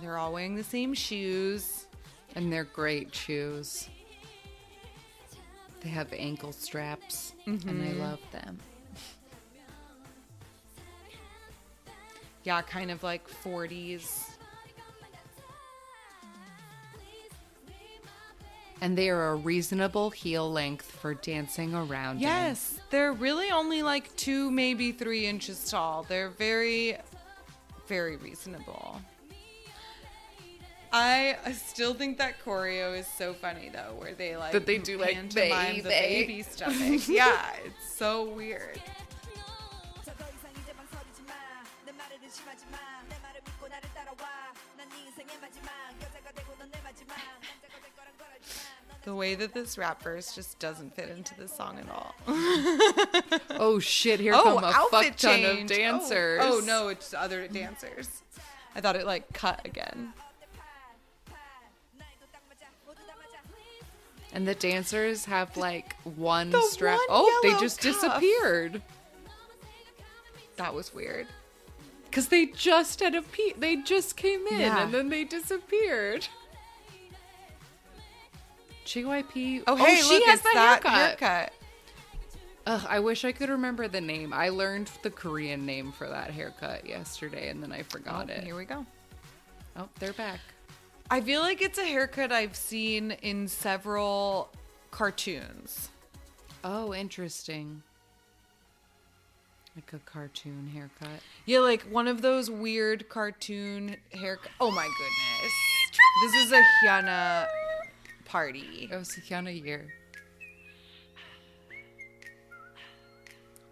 They're 0.02 0.18
all 0.18 0.32
wearing 0.32 0.56
the 0.56 0.64
same 0.64 0.94
shoes. 0.94 1.86
And 2.36 2.54
they're 2.54 2.66
great 2.66 3.16
shoes. 3.16 3.90
They 5.82 5.90
have 5.90 6.14
ankle 6.14 6.52
straps 6.52 7.34
and 7.48 7.56
I 7.56 7.68
mm-hmm. 7.68 8.00
love 8.00 8.20
them. 8.32 8.60
Yeah, 12.48 12.62
kind 12.62 12.92
of 12.92 13.04
like 13.04 13.28
40s. 13.44 14.30
And 18.80 18.98
they 18.98 19.10
are 19.10 19.32
a 19.32 19.36
reasonable 19.36 20.12
heel 20.12 20.50
length 20.50 20.90
for 20.90 21.14
dancing 21.14 21.76
around. 21.76 22.18
in. 22.18 22.22
Yes, 22.22 22.80
they're 22.90 23.12
really 23.12 23.52
only 23.52 23.84
like 23.84 24.16
two, 24.16 24.50
maybe 24.50 24.94
three 24.94 25.26
inches 25.26 25.70
tall. 25.70 26.06
They're 26.08 26.30
very, 26.30 26.96
very 27.90 28.16
reasonable. 28.16 29.02
I 30.94 31.36
still 31.54 31.94
think 31.94 32.18
that 32.20 32.36
choreo 32.46 32.98
is 32.98 33.08
so 33.08 33.34
funny 33.34 33.70
though, 33.74 33.94
where 33.98 34.14
they 34.14 34.38
like 34.38 34.54
That 34.54 34.66
they 34.66 34.78
do, 34.78 34.98
like, 34.98 35.16
pantomime 35.16 35.78
the 35.84 35.90
baby. 35.90 36.28
baby 36.28 36.44
stomach. 36.44 37.10
yeah, 37.10 37.56
it's 37.66 37.94
so 37.98 38.24
weird. 38.30 38.80
the 49.08 49.16
way 49.16 49.36
that 49.36 49.54
this 49.54 49.78
rap 49.78 50.04
verse 50.04 50.36
just 50.36 50.60
doesn't 50.60 50.94
fit 50.94 51.08
into 51.08 51.34
the 51.40 51.48
song 51.48 51.80
at 51.80 51.90
all. 51.90 52.14
oh 53.52 53.80
shit! 53.80 54.20
Here 54.20 54.34
oh, 54.36 54.44
come 54.44 54.64
a 54.66 54.74
fuck 54.74 55.16
ton 55.16 55.40
change. 55.40 55.72
of 55.72 55.78
dancers. 55.78 56.42
Oh, 56.44 56.58
oh 56.62 56.66
no, 56.66 56.90
it's 56.90 57.14
other 57.14 57.48
dancers. 57.48 58.22
I 58.76 58.82
thought 58.82 58.98
it 58.98 59.06
like 59.06 59.32
cut 59.32 59.62
again. 59.64 60.12
And 64.34 64.46
the 64.46 64.56
dancers 64.56 65.24
have 65.24 65.56
like 65.56 65.96
one 66.04 66.54
strap. 66.64 67.00
Oh, 67.08 67.40
they 67.44 67.58
just 67.62 67.80
cuff. 67.80 67.94
disappeared. 67.94 68.82
That 70.58 70.74
was 70.74 70.94
weird. 70.94 71.28
Cause 72.12 72.28
they 72.28 72.48
just 72.48 73.00
had 73.00 73.16
a 73.16 73.22
pe- 73.22 73.54
they 73.58 73.78
just 73.78 74.18
came 74.18 74.46
in 74.48 74.60
yeah. 74.60 74.84
and 74.84 74.94
then 74.94 75.08
they 75.08 75.24
disappeared. 75.24 76.28
JYP. 78.88 79.64
Oh, 79.68 79.74
oh, 79.74 79.76
hey, 79.76 79.98
she 79.98 80.16
look, 80.16 80.24
has 80.24 80.42
the 80.42 80.50
that 80.54 80.84
haircut. 80.84 81.20
haircut. 81.20 81.54
Ugh, 82.66 82.86
I 82.90 83.00
wish 83.00 83.24
I 83.26 83.32
could 83.32 83.50
remember 83.50 83.88
the 83.88 84.02
name. 84.02 84.34
I 84.34 84.50
learned 84.50 84.90
the 85.04 85.10
Korean 85.10 85.66
name 85.66 85.92
for 85.92 86.08
that 86.08 86.32
haircut 86.32 86.88
yesterday 86.88 87.50
and 87.50 87.62
then 87.62 87.72
I 87.72 87.84
forgot 87.84 88.30
Oh, 88.30 88.34
it. 88.34 88.44
Here 88.44 88.56
we 88.56 88.66
go. 88.66 88.86
Oh, 89.78 89.88
they're 90.00 90.14
back. 90.14 90.40
I 91.10 91.22
feel 91.22 91.42
like 91.42 91.62
it's 91.62 91.78
a 91.78 91.86
haircut 91.86 92.32
I've 92.32 92.56
seen 92.56 93.12
in 93.22 93.48
several 93.48 94.50
cartoons. 94.92 95.90
Oh, 96.64 96.94
interesting. 96.94 97.84
Like 99.76 99.94
a 99.94 100.00
cartoon 100.00 100.70
haircut. 100.74 101.22
Yeah, 101.46 101.60
like 101.60 101.84
one 101.84 102.08
of 102.08 102.22
those 102.22 102.50
weird 102.50 103.08
cartoon 103.10 103.96
haircut. 104.12 104.52
Oh 104.60 104.72
my 104.72 104.84
goodness. 104.98 105.54
This 106.24 106.46
is 106.48 106.52
a 106.52 106.62
HyunA 106.84 107.46
party. 108.28 108.90
It 108.92 108.96
was 108.96 109.10
HyunA 109.10 109.64
year. 109.64 109.94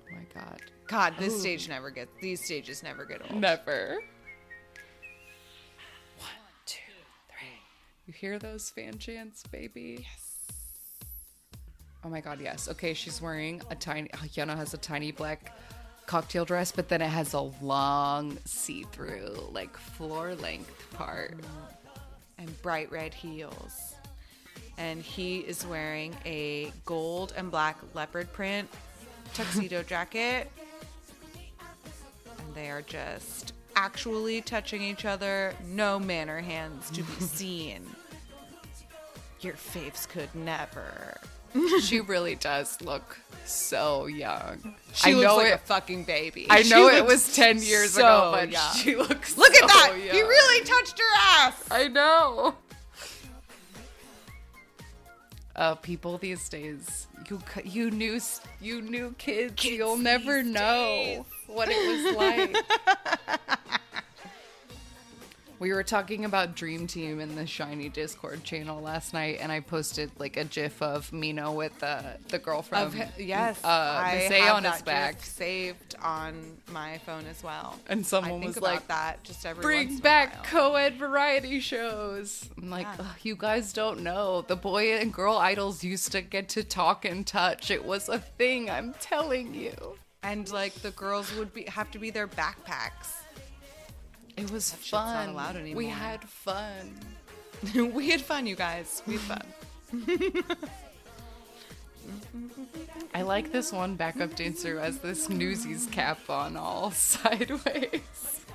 Oh 0.09 0.15
my 0.15 0.25
god. 0.33 0.61
God, 0.87 1.13
this 1.19 1.39
stage 1.39 1.67
never 1.67 1.89
gets 1.89 2.11
these 2.21 2.43
stages 2.43 2.83
never 2.83 3.05
get 3.05 3.21
old. 3.29 3.39
Never. 3.41 3.99
One, 6.17 6.29
two, 6.65 6.79
three. 7.27 7.47
You 8.07 8.13
hear 8.13 8.39
those 8.39 8.69
fan 8.69 8.97
chants, 8.97 9.43
baby? 9.51 9.99
Yes. 10.07 10.31
Oh 12.03 12.09
my 12.09 12.21
god, 12.21 12.39
yes. 12.39 12.69
Okay, 12.69 12.93
she's 12.93 13.19
wearing 13.21 13.61
a 13.71 13.75
tiny 13.75 14.09
HyunA 14.09 14.55
has 14.55 14.73
a 14.75 14.77
tiny 14.77 15.11
black 15.11 15.57
cocktail 16.05 16.45
dress, 16.45 16.71
but 16.71 16.87
then 16.87 17.01
it 17.01 17.07
has 17.09 17.33
a 17.33 17.41
long 17.41 18.37
see-through, 18.45 19.49
like 19.51 19.75
floor 19.75 20.35
length 20.35 20.87
part. 20.93 21.33
and 22.37 22.61
bright 22.61 22.91
red 22.91 23.13
heels. 23.13 23.94
And 24.77 25.01
he 25.01 25.39
is 25.39 25.65
wearing 25.65 26.15
a 26.25 26.71
gold 26.85 27.33
and 27.37 27.49
black 27.49 27.77
leopard 27.93 28.31
print 28.33 28.69
tuxedo 29.33 29.83
jacket. 29.87 30.51
And 32.37 32.55
they 32.55 32.69
are 32.69 32.81
just 32.81 33.53
actually 33.75 34.41
touching 34.41 34.81
each 34.81 35.05
other. 35.05 35.53
No 35.67 35.99
manner 35.99 36.41
hands 36.41 36.89
to 36.91 37.03
be 37.03 37.13
seen. 37.21 37.85
Your 39.41 39.53
faves 39.53 40.07
could 40.07 40.33
never. 40.33 41.17
she 41.81 42.01
really 42.01 42.35
does 42.35 42.81
look 42.81 43.17
so 43.45 44.07
young. 44.07 44.75
She 44.93 45.11
I 45.11 45.13
looks 45.13 45.25
know 45.25 45.37
like 45.37 45.47
it. 45.47 45.53
a 45.53 45.57
fucking 45.59 46.03
baby. 46.03 46.47
I 46.49 46.63
know 46.63 46.87
it 46.89 47.05
was 47.05 47.33
ten 47.33 47.61
years 47.61 47.91
so 47.91 47.99
ago, 48.01 48.31
but 48.33 48.51
young. 48.51 48.75
she 48.75 48.95
looks. 48.95 49.37
Look 49.37 49.53
at 49.53 49.61
so 49.61 49.67
that! 49.67 49.95
He 50.11 50.21
really 50.21 50.65
touched 50.65 50.99
her 50.99 51.17
ass. 51.17 51.63
I 51.71 51.87
know. 51.87 52.55
Uh, 55.55 55.73
people 55.75 56.17
these 56.17 56.49
days, 56.49 57.07
you 57.29 57.39
you 57.63 57.89
knew 57.89 58.19
you 58.61 58.81
knew 58.81 59.15
kids. 59.17 59.63
You'll 59.63 59.97
never 59.97 60.43
know 60.43 61.25
what 61.47 61.69
it 61.71 62.05
was 62.05 62.15
like. 62.15 62.55
We 65.57 65.71
were 65.71 65.83
talking 65.83 66.25
about 66.25 66.55
Dream 66.55 66.85
Team 66.85 67.21
in 67.21 67.35
the 67.35 67.43
SHINee 67.43 67.93
Discord 67.93 68.43
channel 68.43 68.81
last 68.81 69.13
night, 69.13 69.37
and 69.39 69.51
I 69.51 69.61
posted 69.61 70.11
like 70.19 70.35
a 70.35 70.43
GIF 70.43 70.81
of 70.81 71.13
Mino 71.13 71.53
with 71.53 71.79
the 71.79 72.17
the 72.27 72.39
girl 72.39 72.61
from 72.61 72.87
Of 72.87 72.95
yes, 73.17 73.63
uh, 73.63 73.67
I 73.67 74.09
have 74.31 74.55
on 74.57 74.63
that 74.63 74.73
his 74.73 74.81
back, 74.81 75.15
GIF 75.15 75.25
saved 75.25 75.95
on 76.01 76.57
my 76.71 76.97
phone 76.99 77.25
as 77.27 77.41
well. 77.41 77.79
and 77.87 78.05
someone 78.05 78.41
was 78.41 78.59
like, 78.59 78.85
that 78.87 79.23
just 79.23 79.45
every 79.45 79.61
"Bring 79.61 79.87
once 79.87 79.91
in 79.93 79.99
a 79.99 80.03
back 80.03 80.43
co-ed 80.43 80.97
variety 80.97 81.61
shows." 81.61 82.49
I'm 82.57 82.69
like, 82.69 82.87
Yeah. 82.99 83.05
You 83.23 83.35
guys 83.37 83.71
don't 83.71 84.01
know. 84.01 84.41
The 84.41 84.57
boy 84.57 84.93
and 84.97 85.13
girl 85.13 85.37
idols 85.37 85.83
used 85.85 86.11
to 86.11 86.21
get 86.21 86.49
to 86.49 86.63
talk 86.63 87.05
and 87.05 87.25
touch. 87.25 87.71
It 87.71 87.85
was 87.85 88.09
a 88.09 88.19
thing. 88.19 88.69
I'm 88.69 88.93
telling 88.99 89.53
you." 89.53 89.97
and 90.23 90.51
like 90.51 90.73
the 90.81 90.89
girls 90.91 91.33
would 91.35 91.53
be 91.53 91.63
have 91.65 91.91
to 91.91 91.99
be 91.99 92.09
their 92.09 92.27
backpacks. 92.27 93.24
It 94.37 94.51
was 94.51 94.73
not 94.91 95.33
fun. 95.35 95.75
We 95.75 95.87
had 95.87 96.23
fun. 96.23 96.99
we 97.93 98.09
had 98.09 98.21
fun, 98.21 98.45
you 98.47 98.55
guys. 98.55 99.01
We 99.07 99.17
had 99.17 99.21
fun. 99.21 100.43
I 103.13 103.21
like 103.21 103.51
this 103.51 103.71
one 103.71 103.95
backup 103.95 104.35
dancer 104.35 104.73
who 104.73 104.77
has 104.77 104.99
this 104.99 105.29
Newsies 105.29 105.87
cap 105.91 106.29
on 106.29 106.57
all 106.57 106.91
sideways. 106.95 108.45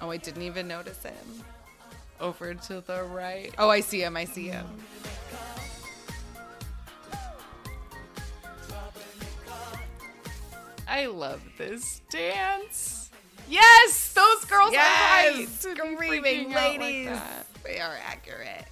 Oh, 0.00 0.10
I 0.10 0.16
didn't 0.16 0.42
even 0.42 0.68
notice 0.68 1.02
him. 1.02 1.14
Over 2.20 2.54
to 2.54 2.80
the 2.80 3.02
right. 3.04 3.52
Oh, 3.58 3.68
I 3.68 3.80
see 3.80 4.02
him. 4.02 4.16
I 4.16 4.24
see 4.24 4.48
him. 4.48 4.66
I 10.86 11.06
love 11.06 11.42
this 11.58 12.00
dance. 12.10 12.97
Yes, 13.48 14.12
those 14.12 14.44
girls 14.44 14.72
Yes, 14.72 14.84
are 14.84 15.34
right. 15.34 15.48
screaming 15.48 16.52
like 16.52 16.78
ladies. 16.78 17.06
that. 17.08 17.46
they 17.64 17.80
are 17.80 17.96
accurate. 18.06 18.64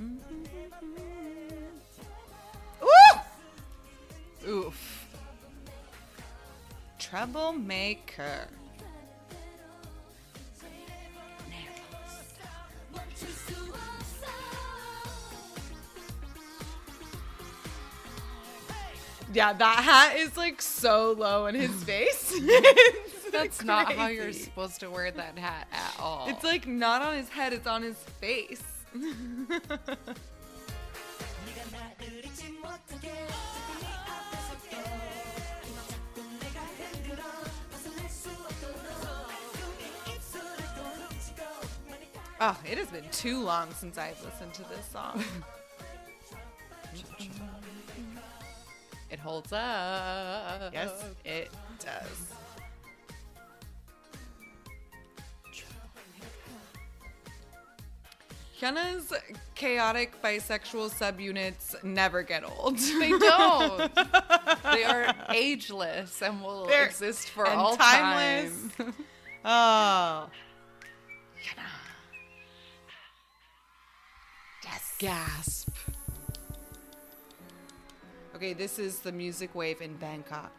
Mm-hmm. 0.00 0.40
Woo! 4.46 4.50
Oof. 4.50 5.06
Troublemaker. 6.98 8.48
Yeah, 19.32 19.52
that 19.52 19.76
hat 19.76 20.16
is 20.16 20.36
like 20.36 20.60
so 20.60 21.14
low 21.16 21.46
in 21.46 21.54
his 21.54 21.70
face. 21.84 22.34
That's 23.32 23.62
not 23.62 23.92
how 23.92 24.08
you're 24.08 24.32
supposed 24.32 24.80
to 24.80 24.90
wear 24.90 25.12
that 25.12 25.38
hat 25.38 25.68
at 25.72 25.94
all. 26.00 26.26
It's 26.28 26.42
like 26.42 26.66
not 26.66 27.02
on 27.02 27.16
his 27.16 27.28
head, 27.28 27.52
it's 27.52 27.66
on 27.66 27.82
his 27.82 27.96
face. 28.20 28.62
Oh, 42.42 42.58
it 42.68 42.78
has 42.78 42.88
been 42.88 43.08
too 43.12 43.44
long 43.44 43.72
since 43.74 43.96
I've 43.96 44.20
listened 44.24 44.54
to 44.54 44.62
this 44.62 44.86
song. 44.86 45.22
it 49.10 49.18
holds 49.18 49.52
up. 49.52 50.72
yes, 50.72 51.04
it 51.24 51.50
does. 51.78 52.32
HyunA's 58.60 59.12
chaotic 59.54 60.20
bisexual 60.22 60.90
subunits 60.90 61.82
never 61.82 62.22
get 62.22 62.44
old. 62.44 62.76
They 62.76 63.10
don't. 63.18 63.94
they 64.64 64.84
are 64.84 65.14
ageless 65.30 66.20
and 66.20 66.42
will 66.42 66.66
They're- 66.66 66.84
exist 66.84 67.30
for 67.30 67.46
all 67.46 67.76
timeless. 67.76 68.52
time. 68.76 68.94
Oh. 69.42 70.28
Gasp. 74.98 75.69
Okay, 78.40 78.54
this 78.54 78.78
is 78.78 79.00
the 79.00 79.12
music 79.12 79.54
wave 79.54 79.82
in 79.82 79.96
Bangkok. 79.96 80.50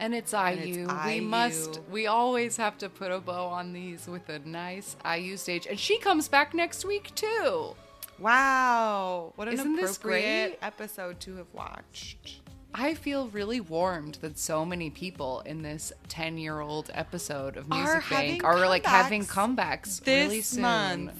And 0.00 0.14
it's 0.14 0.32
And 0.32 0.58
IU. 0.64 0.84
it's 0.88 1.04
We 1.04 1.14
IU. 1.16 1.22
must. 1.22 1.80
We 1.90 2.06
always 2.06 2.56
have 2.56 2.78
to 2.78 2.88
put 2.88 3.10
a 3.12 3.20
bow 3.20 3.48
on 3.48 3.74
these 3.74 4.06
with 4.06 4.30
a 4.30 4.38
nice 4.38 4.96
IU 5.04 5.36
stage, 5.36 5.66
and 5.66 5.78
she 5.78 5.98
comes 5.98 6.26
back 6.26 6.54
next 6.54 6.86
week 6.86 7.14
too. 7.14 7.74
Wow. 8.18 9.34
What 9.36 9.46
an 9.48 9.54
Isn't 9.54 9.78
appropriate 9.78 10.58
great? 10.58 10.58
episode 10.62 11.20
to 11.20 11.36
have 11.36 11.52
watched. 11.52 12.40
I 12.72 12.94
feel 12.94 13.28
really 13.28 13.60
warmed 13.60 14.14
that 14.22 14.38
so 14.38 14.64
many 14.64 14.88
people 14.88 15.40
in 15.40 15.60
this 15.60 15.92
ten-year-old 16.08 16.90
episode 16.94 17.58
of 17.58 17.68
Music 17.68 18.04
having 18.04 18.30
Bank 18.30 18.44
are 18.44 18.66
like 18.66 18.86
having 18.86 19.26
comebacks 19.26 20.00
This 20.02 20.28
really 20.28 20.40
soon. 20.40 20.62
month. 20.62 21.12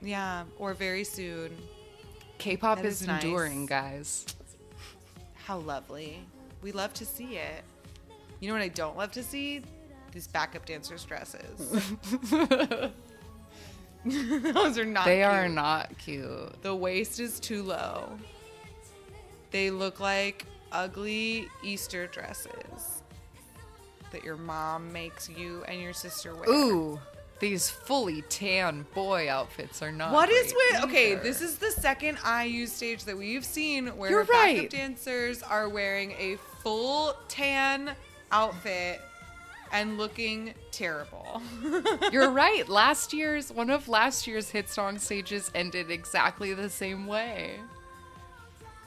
Yeah, 0.00 0.44
or 0.58 0.74
very 0.74 1.02
soon. 1.02 1.50
K-pop 2.38 2.76
That 2.78 2.86
is, 2.86 3.00
is 3.00 3.08
nice. 3.08 3.24
enduring, 3.24 3.66
guys. 3.66 4.26
How 5.46 5.58
lovely. 5.58 6.26
We 6.60 6.72
love 6.72 6.92
to 6.94 7.06
see 7.06 7.36
it. 7.36 7.62
You 8.40 8.48
know 8.48 8.54
what 8.54 8.62
I 8.62 8.68
don't 8.68 8.96
love 8.96 9.12
to 9.12 9.22
see? 9.22 9.62
These 10.10 10.26
backup 10.26 10.66
dancers' 10.66 11.04
dresses. 11.04 11.92
Those 14.04 14.76
are 14.76 14.84
not 14.84 15.04
they 15.04 15.22
are 15.22 15.44
cute. 15.44 15.54
not 15.54 15.98
cute. 15.98 16.62
The 16.62 16.74
waist 16.74 17.20
is 17.20 17.38
too 17.38 17.62
low. 17.62 18.18
They 19.52 19.70
look 19.70 20.00
like 20.00 20.46
ugly 20.72 21.46
Easter 21.62 22.08
dresses 22.08 23.02
that 24.10 24.24
your 24.24 24.36
mom 24.36 24.92
makes 24.92 25.28
you 25.28 25.62
and 25.68 25.80
your 25.80 25.92
sister 25.92 26.34
wear. 26.34 26.50
Ooh, 26.50 26.98
these 27.38 27.68
fully 27.68 28.22
tan 28.22 28.86
boy 28.94 29.30
outfits 29.30 29.82
are 29.82 29.92
not. 29.92 30.12
What 30.12 30.30
is 30.30 30.54
with 30.54 30.84
okay? 30.84 31.14
This 31.16 31.42
is 31.42 31.58
the 31.58 31.70
second 31.70 32.18
IU 32.26 32.66
stage 32.66 33.04
that 33.04 33.16
we've 33.16 33.44
seen 33.44 33.88
where 33.88 34.10
You're 34.10 34.24
the 34.24 34.32
backup 34.32 34.70
dancers 34.70 35.42
are 35.42 35.68
wearing 35.68 36.12
a 36.12 36.36
full 36.62 37.14
tan 37.28 37.92
outfit 38.32 39.00
and 39.72 39.98
looking 39.98 40.54
terrible. 40.70 41.42
You're 42.12 42.30
right. 42.30 42.68
Last 42.68 43.12
year's 43.12 43.52
one 43.52 43.68
of 43.70 43.88
last 43.88 44.26
year's 44.26 44.50
hit 44.50 44.68
song 44.68 44.98
stages 44.98 45.50
ended 45.54 45.90
exactly 45.90 46.54
the 46.54 46.70
same 46.70 47.06
way. 47.06 47.56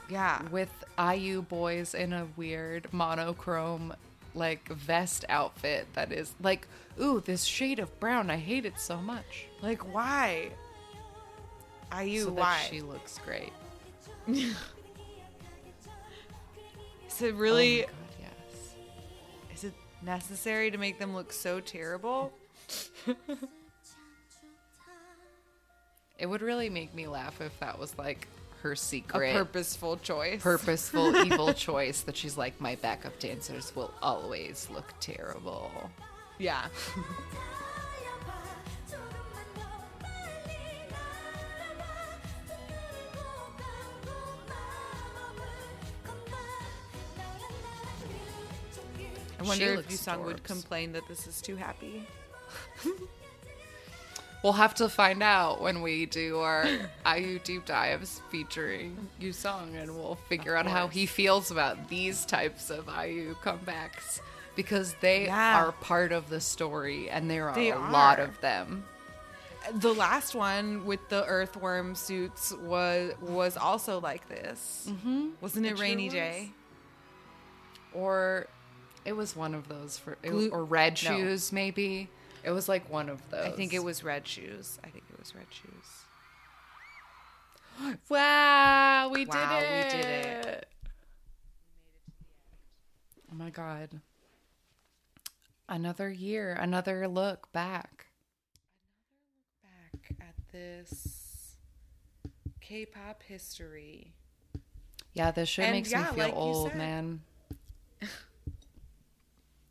yeah, 0.08 0.42
With 0.50 0.72
IU 0.98 1.42
boys 1.42 1.94
in 1.94 2.12
a 2.12 2.26
weird 2.36 2.92
monochrome 2.92 3.92
like 4.34 4.68
vest 4.68 5.24
outfit 5.28 5.86
that 5.94 6.12
is 6.12 6.34
like, 6.40 6.66
ooh, 7.00 7.20
this 7.20 7.44
shade 7.44 7.78
of 7.78 7.98
brown. 8.00 8.30
I 8.30 8.36
hate 8.36 8.64
it 8.64 8.78
so 8.78 8.98
much. 8.98 9.46
like 9.62 9.92
why? 9.92 10.50
IU, 11.98 12.24
so 12.24 12.30
why? 12.32 12.58
that 12.58 12.70
she 12.70 12.80
looks 12.80 13.18
great. 13.24 13.52
Is 14.28 14.54
it 17.20 17.34
really? 17.34 17.84
Oh 17.84 17.86
my 17.86 17.92
God, 17.92 17.96
yes. 18.20 18.74
Is 19.54 19.64
it 19.64 19.74
necessary 20.02 20.70
to 20.70 20.78
make 20.78 20.98
them 20.98 21.14
look 21.14 21.32
so 21.32 21.60
terrible? 21.60 22.32
It 26.20 26.26
would 26.28 26.42
really 26.42 26.68
make 26.68 26.94
me 26.94 27.06
laugh 27.08 27.40
if 27.40 27.58
that 27.60 27.78
was 27.78 27.96
like 27.96 28.28
her 28.62 28.72
A 28.72 28.76
secret 28.76 29.32
purposeful 29.32 29.96
choice. 29.98 30.42
purposeful 30.42 31.16
evil 31.26 31.52
choice 31.52 32.02
that 32.02 32.16
she's 32.16 32.36
like 32.36 32.60
my 32.60 32.74
backup 32.76 33.18
dancers 33.18 33.74
will 33.74 33.92
always 34.02 34.68
look 34.70 34.92
terrible. 35.00 35.90
yeah. 36.38 36.66
I 49.38 49.42
wonder 49.42 49.72
if 49.74 49.88
Yusung 49.88 50.24
would 50.24 50.44
complain 50.44 50.92
that 50.92 51.08
this 51.08 51.26
is 51.26 51.40
too 51.40 51.56
happy. 51.56 52.06
We'll 54.42 54.54
have 54.54 54.74
to 54.76 54.88
find 54.88 55.22
out 55.22 55.60
when 55.60 55.82
we 55.82 56.06
do 56.06 56.38
our 56.38 56.66
IU 57.06 57.38
deep 57.40 57.66
dives 57.66 58.22
featuring 58.30 58.96
Yusung, 59.20 59.74
and 59.80 59.94
we'll 59.94 60.14
figure 60.28 60.56
out 60.56 60.66
how 60.66 60.88
he 60.88 61.04
feels 61.04 61.50
about 61.50 61.88
these 61.90 62.24
types 62.24 62.70
of 62.70 62.88
IU 62.88 63.34
comebacks 63.42 64.20
because 64.56 64.94
they 65.02 65.26
Yeah. 65.26 65.62
are 65.62 65.72
part 65.72 66.10
of 66.12 66.30
the 66.30 66.40
story, 66.40 67.10
and 67.10 67.30
there 67.30 67.48
are 67.50 67.54
They 67.54 67.70
a 67.70 67.78
lot 67.78 68.18
of 68.18 68.40
them. 68.40 68.84
The 69.74 69.92
last 69.92 70.34
one 70.34 70.86
with 70.86 71.06
the 71.10 71.24
earthworm 71.26 71.94
suits 71.94 72.50
was 72.62 73.12
was 73.20 73.58
also 73.58 74.00
like 74.00 74.26
this. 74.28 74.86
Mm-hmm. 74.88 75.28
Wasn't 75.42 75.66
it, 75.66 75.72
It 75.72 75.76
sure 75.76 75.84
Rainy 75.84 76.04
was. 76.06 76.14
Day? 76.14 76.50
Or 77.92 78.46
It 79.04 79.12
was 79.12 79.36
one 79.36 79.54
of 79.54 79.68
those 79.68 79.98
for 79.98 80.16
it, 80.22 80.50
or 80.50 80.64
red 80.64 80.92
no. 80.92 80.96
shoes 81.16 81.52
maybe. 81.52 82.08
It 82.44 82.50
was 82.50 82.68
like 82.68 82.88
one 82.90 83.08
of 83.08 83.20
those. 83.30 83.46
I 83.46 83.50
think 83.50 83.72
it 83.74 83.82
was 83.84 84.02
red 84.02 84.26
shoes. 84.26 84.78
I 84.84 84.88
think 84.88 85.04
it 85.12 85.18
was 85.18 85.34
red 85.34 85.46
shoes. 85.50 85.68
Wow, 88.10 89.08
we 89.12 89.24
did 89.24 89.32
Wow, 89.34 89.58
it. 89.62 89.84
we 89.86 89.90
did 90.02 90.06
it. 90.46 90.66
Oh 93.32 93.34
my 93.36 93.48
god. 93.50 94.00
Another 95.68 96.10
year, 96.10 96.52
another 96.60 97.06
look 97.08 97.50
back. 97.52 98.06
Another 99.62 99.88
look 99.94 100.18
Back 100.18 100.28
at 100.28 100.34
this 100.52 101.56
K-pop 102.60 103.22
history. 103.22 104.12
Yeah, 105.14 105.30
this 105.30 105.48
shit 105.48 105.64
And 105.64 105.74
makes 105.76 105.90
yeah, 105.90 106.02
me 106.02 106.06
feel 106.16 106.24
like 106.26 106.34
old, 106.34 106.74
man. 106.74 107.20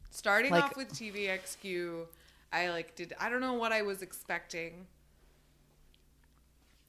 Starting 0.10 0.52
Like- 0.52 0.64
off 0.64 0.78
with 0.78 0.92
TVXQ, 0.94 2.06
I 2.52 2.70
like 2.70 2.96
did 2.96 3.14
I 3.20 3.30
don't 3.30 3.42
know 3.42 3.54
what 3.54 3.72
I 3.72 3.82
was 3.82 4.02
expecting. 4.02 4.88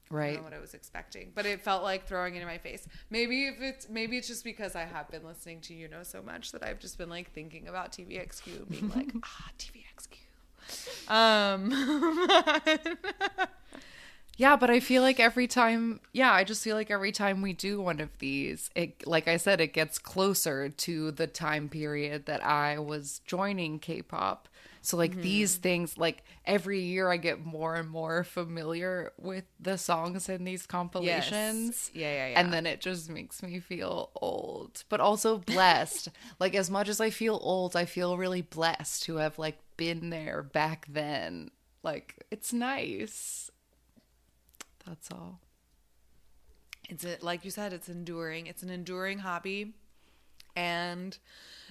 Right. 0.09 0.31
I 0.31 0.33
don't 0.33 0.39
know 0.39 0.43
what 0.43 0.53
I 0.53 0.59
was 0.59 0.73
expecting, 0.73 1.31
but 1.33 1.45
it 1.45 1.61
felt 1.61 1.83
like 1.83 2.05
throwing 2.05 2.35
it 2.35 2.41
in 2.41 2.47
my 2.47 2.57
face. 2.57 2.85
Maybe 3.09 3.45
if 3.45 3.61
it's 3.61 3.89
maybe 3.89 4.17
it's 4.17 4.27
just 4.27 4.43
because 4.43 4.75
I 4.75 4.83
have 4.83 5.09
been 5.09 5.23
listening 5.23 5.61
to 5.61 5.73
you 5.73 5.87
know 5.87 6.03
so 6.03 6.21
much 6.21 6.51
that 6.51 6.63
I've 6.63 6.79
just 6.79 6.97
been 6.97 7.09
like 7.09 7.31
thinking 7.31 7.67
about 7.67 7.91
TVXQ, 7.93 8.69
being 8.69 8.89
like 8.89 9.13
ah 9.23 9.49
TVXQ. 9.57 10.17
Um, 11.11 11.71
Yeah, 14.41 14.55
but 14.55 14.71
I 14.71 14.79
feel 14.79 15.03
like 15.03 15.19
every 15.19 15.45
time, 15.45 15.99
yeah, 16.13 16.31
I 16.33 16.43
just 16.43 16.63
feel 16.63 16.75
like 16.75 16.89
every 16.89 17.11
time 17.11 17.43
we 17.43 17.53
do 17.53 17.79
one 17.79 17.99
of 17.99 18.09
these, 18.17 18.71
it 18.73 19.05
like 19.05 19.27
I 19.27 19.37
said, 19.37 19.61
it 19.61 19.71
gets 19.71 19.99
closer 19.99 20.67
to 20.67 21.11
the 21.11 21.27
time 21.27 21.69
period 21.69 22.25
that 22.25 22.43
I 22.43 22.79
was 22.79 23.21
joining 23.25 23.77
K-pop. 23.77 24.47
So 24.81 24.97
like 24.97 25.11
Mm-hmm. 25.11 25.21
these 25.21 25.55
things, 25.57 25.97
like 25.97 26.23
every 26.45 26.81
year 26.81 27.09
I 27.11 27.17
get 27.17 27.45
more 27.45 27.75
and 27.75 27.89
more 27.89 28.23
familiar 28.23 29.13
with 29.17 29.45
the 29.59 29.77
songs 29.77 30.27
in 30.29 30.43
these 30.43 30.65
compilations. 30.65 31.91
Yeah, 31.93 32.11
yeah, 32.11 32.27
yeah. 32.29 32.39
And 32.39 32.51
then 32.53 32.65
it 32.65 32.81
just 32.81 33.09
makes 33.09 33.43
me 33.43 33.59
feel 33.59 34.11
old, 34.15 34.83
but 34.89 34.99
also 34.99 35.37
blessed. 35.37 36.09
like 36.39 36.55
as 36.55 36.69
much 36.69 36.89
as 36.89 36.99
I 37.01 37.09
feel 37.11 37.39
old, 37.41 37.75
I 37.75 37.85
feel 37.85 38.17
really 38.17 38.41
blessed 38.41 39.03
to 39.03 39.17
have 39.17 39.37
like 39.39 39.59
been 39.77 40.09
there 40.09 40.41
back 40.43 40.85
then. 40.89 41.51
Like 41.83 42.25
it's 42.31 42.53
nice. 42.53 43.51
That's 44.85 45.11
all. 45.11 45.39
it's 46.89 47.05
a, 47.05 47.17
like 47.21 47.45
you 47.45 47.51
said, 47.51 47.73
it's 47.73 47.89
enduring. 47.89 48.47
It's 48.47 48.63
an 48.63 48.69
enduring 48.69 49.19
hobby, 49.19 49.73
and 50.55 51.17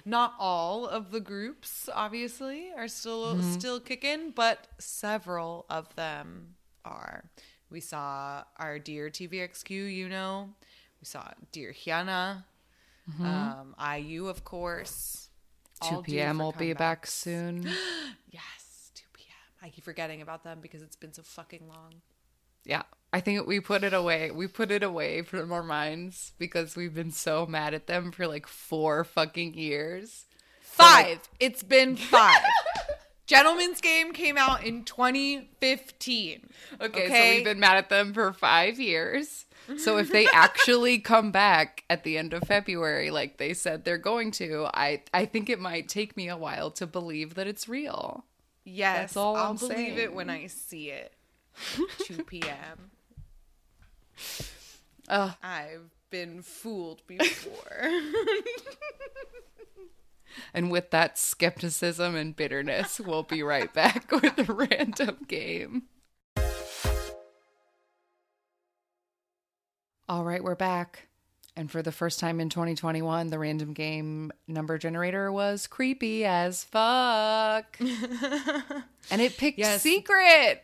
not 0.05 0.35
all 0.39 0.87
of 0.87 1.11
the 1.11 1.21
groups 1.21 1.89
obviously 1.95 2.71
are 2.77 2.89
still 2.89 3.41
still 3.43 3.81
kicking, 3.81 4.31
but 4.31 4.67
several 4.79 5.67
of 5.71 5.95
them 5.97 6.55
are. 6.85 7.25
We 7.71 7.81
saw 7.81 8.45
our 8.59 8.79
dear 8.79 9.11
TVXQ, 9.11 9.71
you 9.95 10.09
know. 10.09 10.51
We 11.01 11.05
saw 11.07 11.29
dear 11.53 11.73
HyunA, 11.73 12.45
um, 13.23 13.75
IU, 13.97 14.27
of 14.29 14.45
course. 14.45 15.29
2 15.83 15.95
all 15.95 16.03
p.m. 16.03 16.39
will 16.39 16.53
be 16.53 16.73
back 16.75 17.07
soon. 17.07 17.67
Yes, 18.31 18.91
2 18.95 19.03
p.m. 19.15 19.37
I 19.63 19.71
keep 19.71 19.83
forgetting 19.85 20.21
about 20.23 20.45
them 20.45 20.59
because 20.61 20.83
it's 20.83 20.95
been 20.97 21.13
so 21.13 21.23
fucking 21.23 21.67
long. 21.69 21.95
yeah. 22.65 22.83
I 23.13 23.21
think 23.21 23.47
we 23.47 23.59
put 23.61 23.83
it 23.83 23.93
away. 23.93 24.31
We 24.31 24.47
put 24.47 24.71
it 24.71 24.83
away 24.83 25.23
from 25.23 25.53
our 25.53 25.63
minds 25.63 26.33
because 26.39 26.77
we've 26.77 26.95
been 26.95 27.11
so 27.11 27.45
mad 27.45 27.75
at 27.75 27.87
them 27.87 28.13
for 28.13 28.27
like 28.27 28.47
four 28.47 29.03
fucking 29.05 29.55
years. 29.55 30.27
Five. 30.61 31.29
It's 31.41 31.63
been 31.63 31.97
five. 31.97 32.43
Gentleman's 33.27 33.81
Game 33.81 34.13
came 34.13 34.37
out 34.37 34.65
in 34.65 34.85
2015. 34.85 36.49
Okay, 36.81 37.09
so 37.09 37.37
we've 37.37 37.45
been 37.45 37.61
mad 37.61 37.77
at 37.77 37.89
them 37.89 38.13
for 38.13 38.33
five 38.33 38.81
years. 38.81 39.47
So 39.77 39.99
if 39.99 40.11
they 40.11 40.27
actually 40.33 40.99
come 40.99 41.31
back 41.31 41.85
at 41.89 42.03
the 42.03 42.19
end 42.19 42.33
of 42.33 42.43
February, 42.43 43.11
like 43.13 43.37
they 43.37 43.55
said 43.55 43.85
they're 43.85 43.99
going 43.99 44.33
to, 44.33 44.67
I 44.75 45.03
I 45.15 45.27
think 45.27 45.49
it 45.49 45.61
might 45.61 45.89
take 45.89 46.17
me 46.17 46.29
a 46.29 46.37
while 46.37 46.73
to 46.73 46.89
believe 46.89 47.35
that 47.35 47.47
it's 47.47 47.69
real. 47.69 48.25
Yes, 48.65 48.97
That's 48.99 49.17
all 49.17 49.37
I'll 49.37 49.51
I'm 49.51 49.57
believe 49.57 49.97
it 49.97 50.13
when 50.13 50.29
I 50.29 50.47
see 50.49 50.91
it. 50.91 51.13
2PM 52.01 52.91
I've 55.09 55.91
been 56.11 56.43
fooled 56.43 57.07
before. 57.07 57.83
And 60.55 60.71
with 60.71 60.91
that 60.91 61.19
skepticism 61.19 62.15
and 62.15 62.35
bitterness, 62.37 63.01
we'll 63.01 63.25
be 63.25 63.43
right 63.43 63.73
back 63.75 64.11
with 64.23 64.39
a 64.39 64.53
random 64.53 65.19
game. 65.27 65.83
All 70.09 70.25
right, 70.25 70.43
we're 70.43 70.55
back. 70.55 71.09
And 71.57 71.71
for 71.71 71.83
the 71.83 71.93
first 71.93 72.21
time 72.21 72.41
in 72.41 72.49
2021, 72.49 73.29
the 73.29 73.39
random 73.39 73.73
game 73.75 74.33
number 74.47 74.79
generator 74.79 75.31
was 75.33 75.67
creepy 75.67 76.25
as 76.25 76.65
fuck. 76.65 77.77
and 77.81 79.21
it 79.21 79.37
picked 79.37 79.59
Yes. 79.59 79.83
secret. 79.83 80.63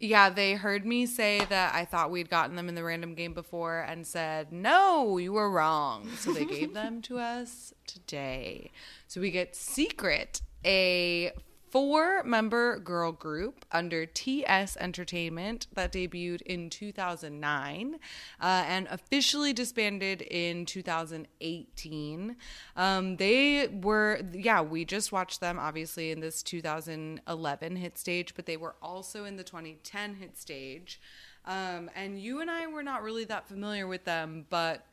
Yeah, 0.00 0.30
they 0.30 0.54
heard 0.54 0.86
me 0.86 1.04
say 1.04 1.44
that 1.50 1.74
I 1.74 1.84
thought 1.84 2.10
we'd 2.10 2.30
gotten 2.30 2.56
them 2.56 2.70
in 2.70 2.74
the 2.74 2.82
random 2.82 3.14
game 3.14 3.34
before 3.34 3.80
and 3.80 4.06
said, 4.06 4.50
no, 4.50 5.18
you 5.18 5.34
were 5.34 5.50
wrong. 5.50 6.08
So 6.16 6.32
they 6.32 6.46
gave 6.46 6.72
them 6.72 7.02
to 7.02 7.18
us 7.18 7.74
today. 7.86 8.70
So 9.06 9.20
we 9.20 9.30
get 9.30 9.54
Secret, 9.54 10.40
a 10.64 11.32
four 11.70 12.22
member 12.24 12.78
girl 12.78 13.12
group 13.12 13.64
under 13.72 14.04
TS 14.06 14.76
Entertainment 14.78 15.66
that 15.72 15.92
debuted 15.92 16.42
in 16.42 16.68
2009 16.70 17.98
uh, 18.40 18.64
and 18.66 18.86
officially 18.90 19.52
disbanded 19.52 20.22
in 20.22 20.66
2018. 20.66 22.36
Um, 22.76 23.16
they 23.16 23.68
were, 23.68 24.20
yeah, 24.32 24.60
we 24.60 24.84
just 24.84 25.12
watched 25.12 25.40
them 25.40 25.58
obviously 25.58 26.10
in 26.10 26.20
this 26.20 26.42
2011 26.42 27.76
hit 27.76 27.98
stage, 27.98 28.34
but 28.34 28.46
they 28.46 28.56
were 28.56 28.74
also 28.82 29.24
in 29.24 29.36
the 29.36 29.44
2010 29.44 30.14
hit 30.16 30.36
stage. 30.36 31.00
Um, 31.46 31.90
and 31.96 32.20
you 32.20 32.40
and 32.40 32.50
I 32.50 32.66
were 32.66 32.82
not 32.82 33.02
really 33.02 33.24
that 33.24 33.48
familiar 33.48 33.86
with 33.86 34.04
them, 34.04 34.46
but 34.50 34.86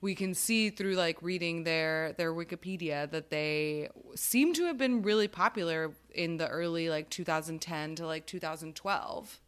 we 0.00 0.14
can 0.14 0.34
see 0.34 0.70
through 0.70 0.94
like 0.94 1.20
reading 1.22 1.64
their 1.64 2.12
their 2.14 2.32
Wikipedia 2.32 3.10
that 3.10 3.30
they 3.30 3.88
seem 4.14 4.54
to 4.54 4.64
have 4.66 4.78
been 4.78 5.02
really 5.02 5.28
popular 5.28 5.92
in 6.14 6.36
the 6.36 6.48
early 6.48 6.88
like 6.88 7.10
2010 7.10 7.96
to 7.96 8.06
like 8.06 8.26
2012. 8.26 9.40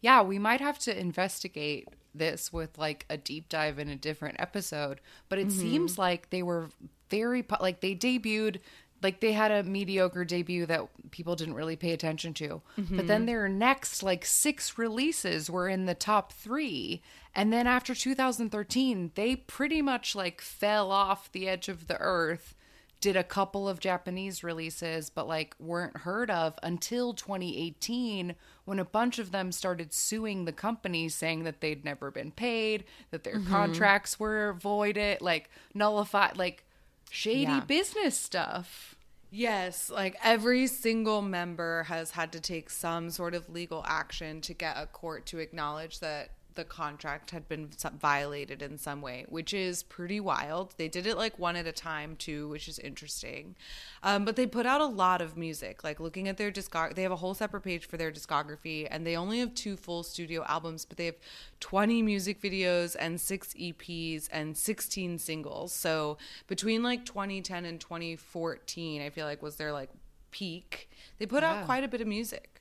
Yeah, 0.00 0.22
we 0.22 0.38
might 0.38 0.60
have 0.60 0.78
to 0.80 0.96
investigate 0.98 1.88
this 2.14 2.52
with 2.52 2.78
like 2.78 3.04
a 3.10 3.16
deep 3.16 3.48
dive 3.48 3.78
in 3.78 3.88
a 3.88 3.96
different 3.96 4.36
episode, 4.38 5.00
but 5.28 5.38
it 5.38 5.48
mm-hmm. 5.48 5.60
seems 5.60 5.98
like 5.98 6.30
they 6.30 6.42
were 6.42 6.70
very 7.10 7.44
like 7.60 7.80
they 7.80 7.94
debuted 7.94 8.58
like 9.02 9.20
they 9.20 9.32
had 9.32 9.50
a 9.50 9.62
mediocre 9.62 10.24
debut 10.24 10.66
that 10.66 10.88
people 11.10 11.36
didn't 11.36 11.54
really 11.54 11.76
pay 11.76 11.92
attention 11.92 12.34
to. 12.34 12.62
But 12.76 13.06
then 13.06 13.20
mm-hmm. 13.20 13.26
their 13.26 13.48
next 13.48 14.02
like 14.02 14.24
6 14.24 14.78
releases 14.78 15.50
were 15.50 15.68
in 15.68 15.86
the 15.86 15.94
top 15.94 16.32
3, 16.32 17.02
and 17.34 17.52
then 17.52 17.66
after 17.66 17.94
2013, 17.94 19.12
they 19.14 19.36
pretty 19.36 19.82
much 19.82 20.14
like 20.14 20.40
fell 20.40 20.90
off 20.90 21.30
the 21.32 21.48
edge 21.48 21.68
of 21.68 21.86
the 21.86 21.98
earth 21.98 22.54
did 23.00 23.16
a 23.16 23.24
couple 23.24 23.68
of 23.68 23.78
Japanese 23.78 24.42
releases, 24.42 25.10
but 25.10 25.28
like 25.28 25.54
weren't 25.58 25.98
heard 25.98 26.30
of 26.30 26.58
until 26.62 27.12
2018 27.12 28.34
when 28.64 28.78
a 28.78 28.84
bunch 28.84 29.18
of 29.18 29.32
them 29.32 29.52
started 29.52 29.92
suing 29.92 30.44
the 30.44 30.52
company 30.52 31.08
saying 31.08 31.44
that 31.44 31.60
they'd 31.60 31.84
never 31.84 32.10
been 32.10 32.30
paid, 32.30 32.84
that 33.10 33.22
their 33.22 33.36
mm-hmm. 33.36 33.50
contracts 33.50 34.18
were 34.18 34.56
voided, 34.58 35.20
like 35.20 35.50
nullified, 35.74 36.36
like 36.36 36.64
shady 37.10 37.42
Yeah. 37.42 37.60
business 37.60 38.18
stuff. 38.18 38.94
Yes, 39.30 39.90
like 39.90 40.16
every 40.22 40.66
single 40.66 41.20
member 41.20 41.82
has 41.84 42.12
had 42.12 42.32
to 42.32 42.40
take 42.40 42.70
some 42.70 43.10
sort 43.10 43.34
of 43.34 43.48
legal 43.50 43.84
action 43.86 44.40
to 44.42 44.54
get 44.54 44.76
a 44.76 44.86
court 44.86 45.26
to 45.26 45.38
acknowledge 45.38 45.98
that 46.00 46.30
the 46.56 46.64
contract 46.64 47.30
had 47.30 47.48
been 47.48 47.68
violated 48.00 48.60
in 48.62 48.76
some 48.78 49.00
way, 49.00 49.24
which 49.28 49.54
is 49.54 49.82
pretty 49.82 50.18
wild. 50.20 50.74
They 50.76 50.88
did 50.88 51.06
it 51.06 51.16
like 51.16 51.38
one 51.38 51.54
at 51.56 51.66
a 51.66 51.72
time 51.72 52.16
too, 52.16 52.48
which 52.48 52.66
is 52.68 52.78
interesting. 52.78 53.54
Um, 54.02 54.24
but 54.24 54.36
they 54.36 54.46
put 54.46 54.66
out 54.66 54.80
a 54.80 54.86
lot 54.86 55.20
of 55.20 55.36
music. 55.36 55.84
Like 55.84 56.00
looking 56.00 56.26
at 56.28 56.36
their 56.36 56.50
discog, 56.50 56.94
they 56.94 57.02
have 57.02 57.12
a 57.12 57.16
whole 57.16 57.34
separate 57.34 57.60
page 57.62 57.86
for 57.86 57.96
their 57.96 58.10
discography, 58.10 58.88
and 58.90 59.06
they 59.06 59.16
only 59.16 59.38
have 59.38 59.54
two 59.54 59.76
full 59.76 60.02
studio 60.02 60.44
albums, 60.48 60.84
but 60.84 60.96
they 60.96 61.06
have 61.06 61.16
20 61.60 62.02
music 62.02 62.40
videos 62.42 62.96
and 62.98 63.20
six 63.20 63.54
EPs 63.54 64.28
and 64.32 64.56
16 64.56 65.18
singles. 65.18 65.72
So 65.72 66.18
between 66.46 66.82
like 66.82 67.04
2010 67.04 67.64
and 67.64 67.80
2014, 67.80 69.02
I 69.02 69.10
feel 69.10 69.26
like 69.26 69.42
was 69.42 69.56
their 69.56 69.72
like 69.72 69.90
peak. 70.30 70.90
They 71.18 71.26
put 71.26 71.42
Yeah. 71.42 71.60
out 71.60 71.64
quite 71.66 71.84
a 71.84 71.88
bit 71.88 72.00
of 72.00 72.06
music. 72.06 72.60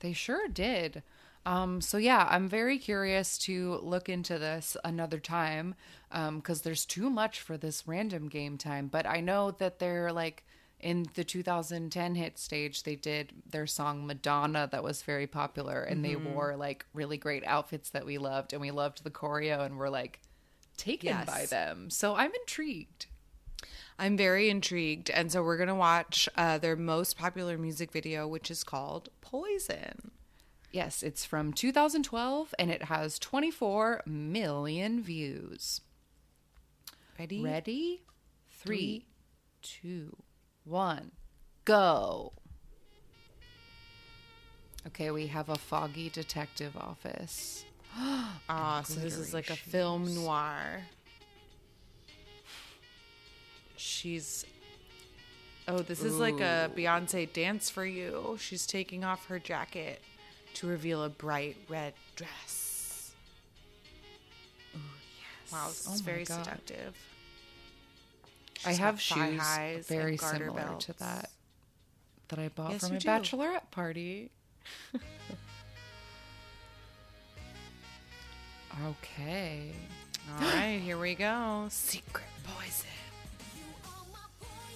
They 0.00 0.12
sure 0.12 0.48
did. 0.48 1.02
Um, 1.46 1.80
so 1.80 1.96
yeah, 1.96 2.26
I'm 2.30 2.48
very 2.48 2.78
curious 2.78 3.38
to 3.38 3.80
look 3.82 4.08
into 4.08 4.38
this 4.38 4.76
another 4.84 5.18
time 5.18 5.74
because 6.10 6.62
there's 6.62 6.84
too 6.84 7.08
much 7.08 7.40
for 7.40 7.56
this 7.56 7.86
random 7.86 8.28
game 8.28 8.58
time. 8.58 8.88
But 8.88 9.06
I 9.06 9.20
know 9.20 9.50
that 9.52 9.78
they're 9.78 10.12
like 10.12 10.44
in 10.78 11.06
the 11.14 11.24
2010 11.24 12.14
hit 12.14 12.38
stage, 12.38 12.82
they 12.84 12.96
did 12.96 13.32
their 13.50 13.66
song 13.66 14.06
Madonna 14.06 14.68
that 14.72 14.82
was 14.82 15.02
very 15.02 15.26
popular, 15.26 15.82
and 15.82 16.04
they 16.04 16.14
Mm-hmm. 16.14 16.32
wore 16.34 16.56
like 16.56 16.86
really 16.94 17.16
great 17.18 17.44
outfits 17.46 17.90
that 17.90 18.06
we 18.06 18.16
loved, 18.18 18.52
and 18.52 18.60
we 18.62 18.70
loved 18.70 19.04
the 19.04 19.10
choreo, 19.10 19.60
and 19.64 19.78
we're 19.78 19.90
like 19.90 20.20
taken 20.76 21.10
by 21.26 21.46
them. 21.46 21.90
So 21.90 22.14
I'm 22.16 22.32
intrigued. 22.34 23.06
I'm 23.98 24.16
very 24.16 24.48
intrigued. 24.48 25.10
And 25.10 25.30
so 25.30 25.42
we're 25.42 25.58
going 25.58 25.68
to 25.68 25.74
watch 25.74 26.26
uh, 26.34 26.56
their 26.56 26.76
most 26.76 27.18
popular 27.18 27.58
music 27.58 27.92
video, 27.92 28.26
which 28.26 28.50
is 28.50 28.64
called 28.64 29.10
Poison. 29.20 30.10
Yes, 30.72 31.02
it's 31.02 31.24
from 31.24 31.52
2012, 31.52 32.54
and 32.58 32.70
it 32.70 32.84
has 32.84 33.18
24 33.18 34.02
million 34.06 35.02
views. 35.02 35.80
Ready? 37.18 37.42
Ready? 37.42 38.02
Three, 38.48 39.06
two, 39.62 40.16
one, 40.64 41.10
go. 41.64 42.32
Okay, 44.86 45.10
we 45.10 45.26
have 45.26 45.48
a 45.48 45.56
foggy 45.56 46.08
detective 46.08 46.76
office. 46.76 47.64
Ah, 48.48 48.82
so 48.84 48.98
this 48.98 49.16
is 49.16 49.32
like 49.32 49.50
a 49.50 49.56
film 49.56 50.12
noir. 50.12 50.82
She's. 53.76 54.44
Oh, 55.68 55.78
this 55.78 56.02
is 56.02 56.18
like 56.18 56.40
a 56.40 56.70
Beyonce 56.74 57.32
dance 57.32 57.70
for 57.70 57.84
you. 57.84 58.36
She's 58.40 58.66
taking 58.66 59.04
off 59.04 59.26
her 59.26 59.38
jacket 59.38 60.00
to 60.54 60.66
reveal 60.66 61.02
a 61.04 61.08
bright 61.08 61.56
red 61.68 61.94
dress. 62.16 63.12
Wow, 65.52 65.68
this 65.68 65.86
Oh 65.88 65.94
is 65.94 66.00
very 66.00 66.24
God. 66.24 66.44
seductive. 66.44 66.94
I 68.64 68.72
have 68.72 69.00
shoes 69.00 69.42
very 69.88 70.16
similar 70.16 70.76
to 70.80 70.92
that 70.98 71.30
that 72.28 72.38
I 72.38 72.48
bought 72.48 72.72
Yes, 72.72 72.86
from 72.86 72.96
a 72.96 73.00
do. 73.00 73.08
bachelorette 73.08 73.70
party. 73.72 74.30
okay. 78.86 79.72
All 80.38 80.44
right, 80.46 80.80
here 80.82 80.98
we 80.98 81.14
go. 81.14 81.66
Secret 81.70 82.24
poison. 82.44 82.86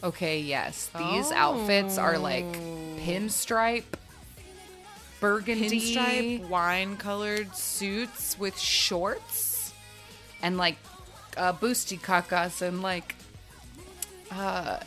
Okay, 0.03 0.41
yes. 0.41 0.91
These 0.99 1.31
outfits 1.33 1.97
are 1.99 2.19
like 2.19 2.45
Oh. 2.45 2.97
pinstripe, 3.01 3.85
burgundy, 5.25 5.81
Pinstripe 5.97 6.49
wine 6.49 6.97
colored 6.97 7.55
suits 7.57 8.39
with 8.39 8.59
shorts. 8.59 9.73
and 10.43 10.57
like 10.59 10.77
uh, 11.37 11.53
boosty 11.53 11.99
kakas 12.01 12.61
and 12.63 12.83
like 12.83 13.15
uh, 14.31 14.79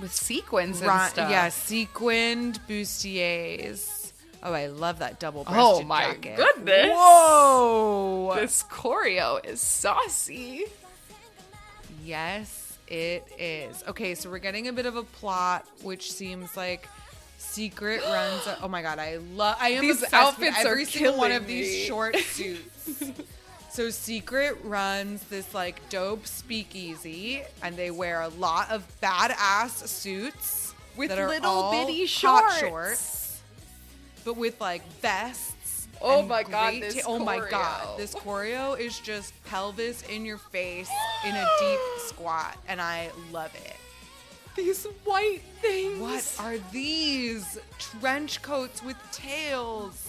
with 0.00 0.14
sequins 0.14 0.80
and 0.80 0.90
Ri- 0.90 1.08
stuff. 1.08 1.30
Yeah, 1.30 1.48
sequined 1.50 2.60
bustiers. 2.68 4.12
Oh, 4.42 4.52
I 4.52 4.66
love 4.66 4.98
that 5.00 5.18
double 5.18 5.44
breasted 5.44 5.62
Oh 5.62 5.82
my 5.82 6.04
jacket. 6.12 6.36
goodness. 6.36 6.90
Whoa! 6.92 8.32
This 8.36 8.62
choreo 8.64 9.44
is 9.44 9.60
saucy. 9.60 10.64
Yes, 12.04 12.78
it 12.86 13.26
is. 13.38 13.82
Okay, 13.88 14.14
so 14.14 14.30
we're 14.30 14.38
getting 14.38 14.68
a 14.68 14.72
bit 14.72 14.86
of 14.86 14.96
a 14.96 15.02
plot, 15.02 15.66
which 15.82 16.12
seems 16.12 16.56
like 16.56 16.88
secret 17.50 18.02
runs. 18.04 18.42
oh 18.62 18.68
my 18.68 18.82
god, 18.82 18.98
I 18.98 19.16
love. 19.34 19.56
I 19.60 19.70
am 19.70 19.82
These 19.82 20.02
obsessed 20.02 20.38
with 20.38 20.48
outfits 20.50 20.64
are 20.64 20.70
every 20.72 20.84
single 20.84 21.16
one 21.18 21.32
of 21.32 21.46
these 21.46 21.68
me. 21.68 21.84
short 21.86 22.16
suits. 22.18 23.12
so 23.70 23.90
secret 23.90 24.58
runs 24.64 25.22
this 25.24 25.54
like 25.54 25.86
dope 25.88 26.26
speakeasy, 26.26 27.42
and 27.62 27.76
they 27.76 27.90
wear 27.90 28.20
a 28.22 28.28
lot 28.28 28.70
of 28.70 28.86
badass 29.02 29.86
suits 29.88 30.74
With 30.96 31.10
little 31.10 31.70
bitty 31.70 32.06
hot 32.06 32.58
shorts. 32.60 33.40
but 34.24 34.36
with 34.36 34.60
like 34.60 34.86
vests. 35.00 35.88
Oh 36.02 36.20
my 36.22 36.42
God, 36.42 36.74
ta- 36.90 37.00
oh 37.06 37.18
my 37.18 37.38
god, 37.48 37.96
this 37.98 38.14
choreo 38.14 38.78
is 38.78 39.00
just 39.00 39.32
pelvis 39.46 40.02
in 40.10 40.26
your 40.26 40.36
face 40.36 40.90
in 41.24 41.34
a 41.34 41.46
deep 41.60 41.78
squat, 42.00 42.54
and 42.68 42.82
I 42.82 43.08
love 43.32 43.54
it. 43.54 43.76
These 44.56 44.84
white 45.04 45.42
things. 45.60 46.00
What 46.00 46.36
are 46.40 46.56
these 46.72 47.58
trench 47.78 48.40
coats 48.42 48.82
with 48.82 48.96
tails? 49.12 50.08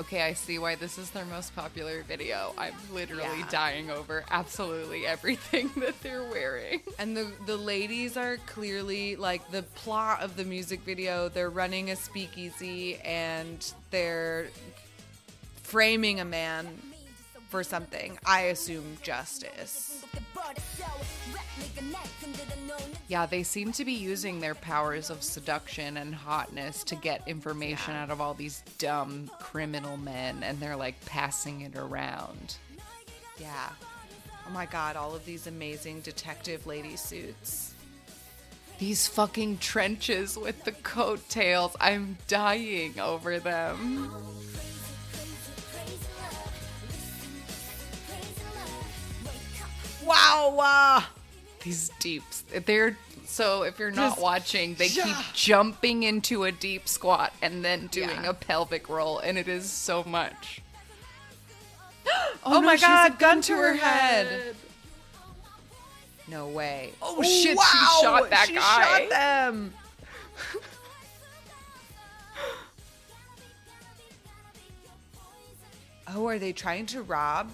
Okay, 0.00 0.22
I 0.22 0.32
see 0.34 0.60
why 0.60 0.76
this 0.76 0.96
is 0.96 1.10
their 1.10 1.24
most 1.24 1.56
popular 1.56 2.04
video. 2.04 2.54
I'm 2.56 2.72
literally 2.92 3.24
Yeah. 3.40 3.48
dying 3.50 3.90
over 3.90 4.24
absolutely 4.30 5.04
everything 5.08 5.72
that 5.78 6.00
they're 6.02 6.22
wearing. 6.22 6.82
And 7.00 7.16
the 7.16 7.32
the 7.46 7.56
ladies 7.56 8.16
are 8.16 8.36
clearly 8.46 9.16
like 9.16 9.50
the 9.50 9.64
plot 9.64 10.20
of 10.22 10.36
the 10.36 10.44
music 10.44 10.82
video. 10.82 11.28
They're 11.28 11.50
running 11.50 11.90
a 11.90 11.96
speakeasy 11.96 12.98
and 12.98 13.72
they're 13.90 14.50
framing 15.64 16.20
a 16.20 16.24
man 16.24 16.68
for 17.48 17.64
something. 17.64 18.18
I 18.24 18.42
assume 18.42 18.98
justice. 19.02 20.04
Yeah, 23.08 23.24
they 23.24 23.42
seem 23.42 23.72
to 23.72 23.84
be 23.86 23.92
using 23.92 24.38
their 24.38 24.54
powers 24.54 25.08
of 25.08 25.22
seduction 25.22 25.96
and 25.96 26.14
hotness 26.14 26.84
to 26.84 26.94
get 26.94 27.26
information 27.26 27.94
Yeah. 27.94 28.02
out 28.02 28.10
of 28.10 28.20
all 28.20 28.34
these 28.34 28.62
dumb 28.76 29.30
criminal 29.40 29.96
men, 29.96 30.42
and 30.42 30.60
they're 30.60 30.76
like 30.76 31.02
passing 31.06 31.62
it 31.62 31.74
around. 31.74 32.56
Yeah. 33.38 33.70
Oh 34.46 34.50
my 34.50 34.66
god, 34.66 34.96
all 34.96 35.14
of 35.14 35.24
these 35.24 35.46
amazing 35.46 36.00
detective 36.02 36.66
lady 36.66 36.96
suits. 36.96 37.72
These 38.78 39.08
fucking 39.08 39.58
trenches 39.58 40.36
with 40.36 40.64
the 40.64 40.72
coattails, 40.72 41.76
I'm 41.80 42.18
dying 42.28 43.00
over 43.00 43.38
them. 43.40 44.12
Wow! 50.04 50.56
Uh, 50.60 51.02
These 51.62 51.90
deeps, 51.98 52.42
they're 52.66 52.96
so 53.26 53.62
if 53.62 53.78
you're 53.78 53.90
not 53.90 54.10
Just- 54.12 54.22
watching, 54.22 54.74
they 54.76 54.88
keep 54.88 55.14
jumping 55.34 56.02
into 56.04 56.44
a 56.44 56.52
deep 56.52 56.88
squat 56.88 57.32
and 57.42 57.62
then 57.64 57.88
doing 57.88 58.08
Yeah. 58.08 58.30
a 58.30 58.34
pelvic 58.34 58.88
roll, 58.88 59.18
and 59.18 59.36
it 59.36 59.48
is 59.48 59.70
so 59.70 60.02
much. 60.04 60.60
Oh, 62.10 62.56
oh, 62.56 62.60
no, 62.60 62.62
my 62.62 62.76
god, 62.78 63.12
a 63.12 63.16
gun 63.16 63.42
to 63.42 63.52
her 63.54 63.74
head. 63.74 64.54
No 66.26 66.46
way. 66.48 66.92
Oh, 67.02 67.16
oh 67.18 67.22
shit, 67.22 67.58
she 67.58 68.02
shot 68.02 68.30
that 68.30 68.46
she 68.46 68.54
guy. 68.54 68.60
shot 69.00 69.10
them. 69.10 69.74
oh, 76.08 76.26
are 76.26 76.38
they 76.38 76.52
trying 76.52 76.86
to 76.86 77.02
rob? 77.02 77.50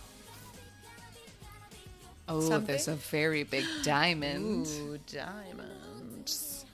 Oh, 2.26 2.40
Something? 2.40 2.66
there's 2.66 2.88
a 2.88 2.94
very 2.94 3.42
big 3.44 3.64
diamond. 3.82 4.66
Ooh, 4.66 4.98
diamonds. 5.06 6.64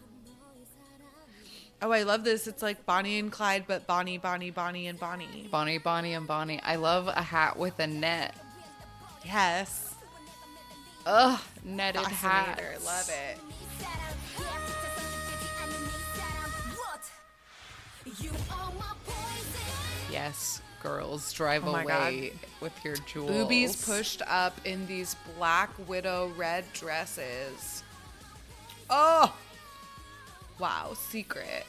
Oh, 1.83 1.91
I 1.91 2.03
love 2.03 2.25
this. 2.25 2.47
It's 2.47 2.63
like 2.63 2.85
Bonnie 2.85 3.19
and 3.19 3.33
Clyde, 3.33 3.65
but 3.67 3.87
Bonnie, 3.87 4.19
Bonnie, 4.19 4.51
Bonnie, 4.51 4.87
and 4.87 5.01
Bonnie. 5.01 5.49
Bonnie, 5.51 5.79
Bonnie, 5.79 6.13
and 6.13 6.27
Bonnie. 6.27 6.61
I 6.63 6.77
love 6.77 7.09
a 7.09 7.23
hat 7.23 7.59
with 7.59 7.79
a 7.81 7.87
net. 7.87 8.35
Yes. 9.25 9.95
Ugh, 11.07 11.41
netted 11.65 12.03
hat. 12.03 12.61
Love 12.85 13.09
it. 13.11 13.39
Yes, 20.11 20.60
girls, 20.83 21.33
drive 21.33 21.67
Oh 21.67 21.75
away 21.75 22.33
with 22.61 22.73
your 22.85 22.97
jewels. 23.07 23.31
Boobies 23.31 23.85
pushed 23.85 24.23
up 24.27 24.59
in 24.65 24.87
these 24.87 25.17
black 25.37 25.71
widow 25.89 26.33
red 26.37 26.65
dresses. 26.73 27.83
Oh! 28.89 29.35
Wow, 30.59 30.93
secret. 30.95 31.65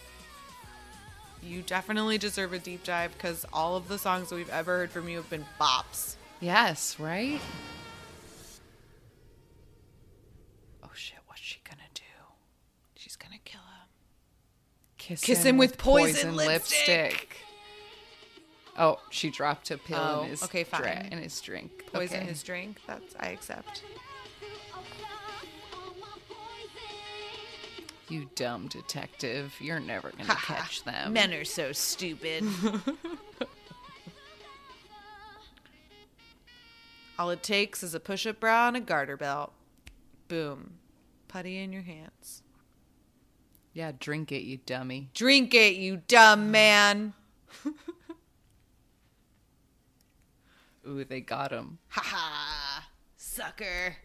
You 1.44 1.62
definitely 1.62 2.18
deserve 2.18 2.54
a 2.54 2.60
deep 2.60 2.84
dive 2.84 3.14
because 3.14 3.46
all 3.52 3.76
of 3.76 3.88
the 3.88 3.98
songs 3.98 4.30
that 4.30 4.36
we've 4.36 4.50
ever 4.50 4.80
heard 4.80 4.92
from 4.92 5.10
you 5.10 5.18
have 5.18 5.30
been 5.30 5.46
bops. 5.60 6.16
Yes, 6.40 7.00
right? 7.00 7.40
Oh 10.84 10.90
shit, 10.94 11.20
what's 11.28 11.42
she 11.42 11.60
gonna 11.64 11.82
do? 11.94 12.02
She's 12.96 13.16
gonna 13.16 13.40
kill 13.44 13.62
him. 13.62 13.88
Kiss, 14.98 15.22
Kiss 15.22 15.44
him 15.44 15.58
with 15.58 15.78
poison 15.78 16.36
lipstick. 16.36 17.31
Oh, 18.78 19.00
she 19.10 19.30
dropped 19.30 19.70
a 19.72 19.78
pill 19.78 20.00
Oh, 20.00 20.24
in 20.24 20.30
his 20.30 20.44
okay, 20.44 20.64
fine. 20.64 20.82
dra- 20.82 21.06
in 21.12 21.18
his 21.20 21.40
drink. 21.42 21.86
Poison 21.92 22.18
okay. 22.20 22.26
his 22.28 22.42
drink. 22.44 22.78
That's 22.88 23.16
I 23.20 23.28
accept. 23.30 23.84
You 28.10 28.30
dumb 28.36 28.68
detective. 28.68 29.54
You're 29.62 29.80
never 29.80 30.12
gonna 30.12 30.36
catch 30.36 30.84
them. 30.84 31.14
Men 31.14 31.34
are 31.34 31.46
so 31.46 31.72
stupid. 31.72 32.44
All 37.20 37.30
it 37.30 37.44
takes 37.44 37.84
is 37.84 37.94
a 37.94 38.00
push-up 38.00 38.40
bra 38.40 38.68
and 38.70 38.78
a 38.78 38.80
garter 38.82 39.16
belt. 39.16 39.54
Boom. 40.28 40.74
Putty 41.28 41.60
in 41.60 41.72
your 41.72 41.84
hands. 41.84 42.42
Yeah, 43.74 43.92
drink 43.98 44.32
it, 44.32 44.42
you 44.44 44.58
dummy. 44.66 45.10
Drink 45.14 45.54
it, 45.54 45.76
you 45.76 46.02
dumb 46.08 46.52
man. 46.52 47.14
Ooh, 50.88 51.04
they 51.04 51.22
got 51.22 51.52
him. 51.52 51.78
Ha 51.90 52.02
ha. 52.04 52.88
Sucker. 53.18 53.98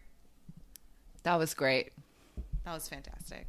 That 1.23 1.35
was 1.35 1.53
great. 1.53 1.91
That 2.65 2.73
was 2.73 2.87
fantastic. 2.87 3.47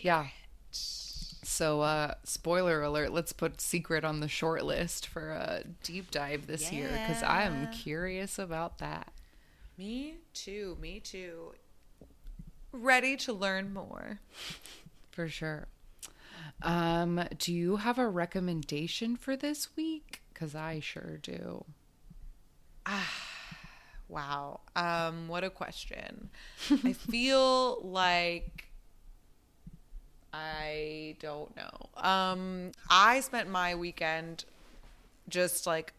Yeah. 0.00 0.28
So, 0.70 1.82
uh, 1.82 2.14
spoiler 2.24 2.82
alert, 2.82 3.12
let's 3.12 3.32
put 3.32 3.60
Secret 3.60 4.04
on 4.04 4.20
the 4.20 4.28
short 4.28 4.64
list 4.64 5.06
for 5.06 5.32
a 5.32 5.64
deep 5.82 6.10
dive 6.10 6.46
this 6.46 6.72
year 6.72 6.88
because 6.88 7.22
I 7.22 7.42
am 7.42 7.70
curious 7.72 8.38
about 8.38 8.78
that. 8.78 9.12
Me 9.76 10.16
too. 10.34 10.76
Me 10.80 11.00
too. 11.00 11.54
Ready 12.72 13.16
to 13.18 13.32
learn 13.32 13.72
more. 13.72 14.20
For 15.10 15.28
sure. 15.28 15.66
Um, 16.62 17.26
do 17.38 17.52
you 17.52 17.76
have 17.76 17.98
a 17.98 18.08
recommendation 18.08 19.16
for 19.16 19.36
this 19.36 19.74
week? 19.76 20.22
Because 20.32 20.54
I 20.54 20.80
sure 20.80 21.18
do. 21.22 21.64
Wow. 24.08 24.58
Um, 24.74 25.28
what 25.28 25.44
a 25.44 25.50
question. 25.50 26.30
I 26.84 26.92
feel 27.10 27.80
like 27.82 28.64
I 30.32 31.16
don't 31.20 31.54
know. 31.56 31.88
Um, 31.96 32.72
I 32.88 33.20
spent 33.20 33.48
my 33.48 33.76
weekend 33.76 34.44
just 35.28 35.64
like 35.64 35.92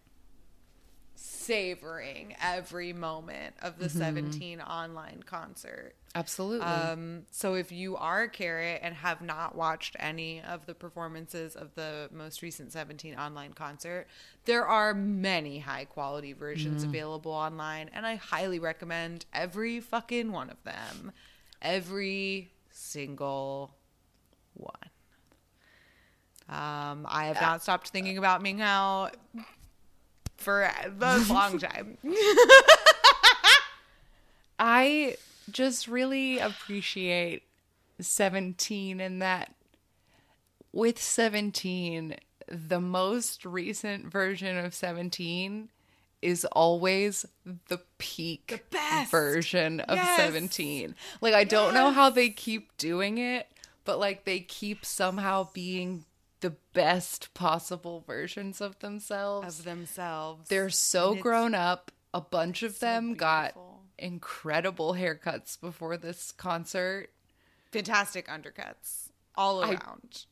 savoring 1.51 2.33
every 2.41 2.93
moment 2.93 3.53
of 3.61 3.77
the 3.77 3.89
17 3.89 4.61
online 4.61 5.21
concert. 5.25 5.95
Absolutely. 6.15 6.65
Um, 6.65 7.23
so 7.29 7.55
if 7.55 7.73
you 7.73 7.97
are 7.97 8.23
a 8.23 8.29
Carat 8.29 8.79
and 8.81 8.95
have 8.95 9.21
not 9.21 9.53
watched 9.55 9.97
any 9.99 10.41
of 10.41 10.65
the 10.65 10.73
performances 10.73 11.57
of 11.57 11.75
the 11.75 12.07
most 12.13 12.41
recent 12.41 12.71
17 12.71 13.15
online 13.15 13.51
concert, 13.51 14.07
there 14.45 14.65
are 14.65 14.93
many 14.93 15.59
high 15.59 15.83
quality 15.83 16.31
versions 16.31 16.83
available 16.85 17.33
online, 17.33 17.89
and 17.93 18.05
I 18.05 18.15
highly 18.15 18.59
recommend 18.59 19.25
every 19.33 19.81
fucking 19.81 20.31
one 20.31 20.49
of 20.49 20.63
them. 20.63 21.11
Every 21.61 22.53
single 22.69 23.75
one. 24.53 24.73
Um, 26.47 27.05
I 27.09 27.25
have 27.25 27.41
not 27.41 27.61
stopped 27.61 27.89
thinking 27.89 28.17
about 28.17 28.41
Ming 28.41 28.59
Hao 28.59 29.09
for 30.41 30.63
a 30.63 30.89
long 31.29 31.57
time. 31.59 31.97
I 34.59 35.15
just 35.49 35.87
really 35.87 36.39
appreciate 36.39 37.43
17 37.99 38.99
and 38.99 39.21
that 39.21 39.53
with 40.71 41.01
17, 41.01 42.15
the 42.47 42.79
most 42.79 43.45
recent 43.45 44.05
version 44.05 44.57
of 44.57 44.73
17 44.73 45.69
is 46.21 46.45
always 46.45 47.25
the 47.67 47.79
peak 47.97 48.63
best. 48.69 49.09
version 49.11 49.79
of 49.81 49.97
Yes. 49.97 50.17
17. 50.17 50.95
Like, 51.19 51.33
I 51.33 51.43
don't 51.43 51.73
know 51.73 51.89
how 51.91 52.09
they 52.11 52.29
keep 52.29 52.77
doing 52.77 53.17
it, 53.17 53.47
but 53.85 53.99
like 53.99 54.23
they 54.25 54.39
keep 54.39 54.85
somehow 54.85 55.49
being 55.53 56.05
the 56.41 56.55
best 56.73 57.33
possible 57.33 58.03
versions 58.05 58.59
of 58.61 58.77
themselves. 58.79 59.59
of 59.59 59.65
themselves. 59.65 60.49
They're 60.49 60.69
so 60.69 61.13
And 61.13 61.21
grown 61.21 61.55
up. 61.55 61.91
A 62.13 62.19
bunch 62.21 62.61
of 62.63 62.75
so 62.75 62.85
them 62.85 63.13
got 63.13 63.55
incredible 63.97 64.95
haircuts 64.95 65.59
before 65.59 65.95
this 65.97 66.31
concert. 66.33 67.09
fantastic 67.71 68.27
undercuts 68.27 69.09
all 69.35 69.63
around. 69.63 70.25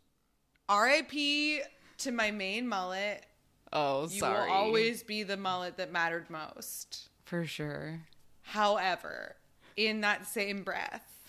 R.I.P. 0.68 1.62
to 2.00 2.12
my 2.12 2.32
main 2.32 2.68
mullet. 2.68 3.26
Oh, 3.72 4.04
You 4.10 4.20
sorry. 4.20 4.50
will 4.50 4.56
always 4.58 5.04
be 5.04 5.24
the 5.24 5.38
mullet 5.38 5.78
that 5.78 5.92
mattered 5.92 6.30
most. 6.30 7.08
for 7.24 7.46
sure. 7.46 8.02
However, 8.42 9.36
in 9.78 10.02
that 10.02 10.28
same 10.28 10.64
breath, 10.64 11.24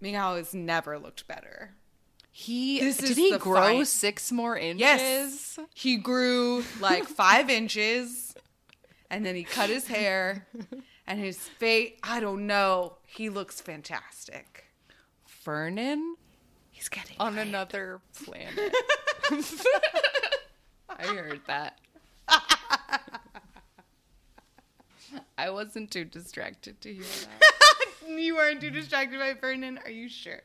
Ming 0.00 0.14
Hao 0.14 0.36
has 0.36 0.54
never 0.54 0.98
looked 0.98 1.28
better. 1.28 1.72
He 2.32 2.80
This 2.80 2.96
did 2.98 3.10
is 3.10 3.16
he 3.16 3.36
grow 3.38 3.84
six 3.84 4.30
more 4.30 4.56
inches? 4.56 4.80
Yes. 4.80 5.58
He 5.74 5.96
grew 5.96 6.64
like 6.80 7.04
five 7.08 7.50
inches 7.50 8.34
and 9.10 9.26
then 9.26 9.34
he 9.34 9.42
cut 9.44 9.68
his 9.68 9.86
hair 9.88 10.46
and 11.06 11.18
his 11.18 11.38
face, 11.38 11.94
I 12.02 12.20
don't 12.20 12.46
know. 12.46 12.98
He 13.06 13.28
looks 13.28 13.60
fantastic. 13.60 14.66
Vernon, 15.42 16.16
He's 16.70 16.88
getting 16.88 17.16
on 17.18 17.36
another 17.38 18.00
planet. 18.24 18.74
I 20.88 21.04
heard 21.06 21.40
that. 21.46 21.78
I 25.36 25.50
wasn't 25.50 25.90
too 25.90 26.04
distracted 26.04 26.80
to 26.82 26.92
hear 26.94 27.02
that. 27.02 27.42
You 28.08 28.34
weren't 28.34 28.60
too 28.60 28.70
distracted 28.70 29.20
by 29.20 29.34
Vernon, 29.34 29.78
are 29.84 29.90
you 29.90 30.08
sure? 30.08 30.40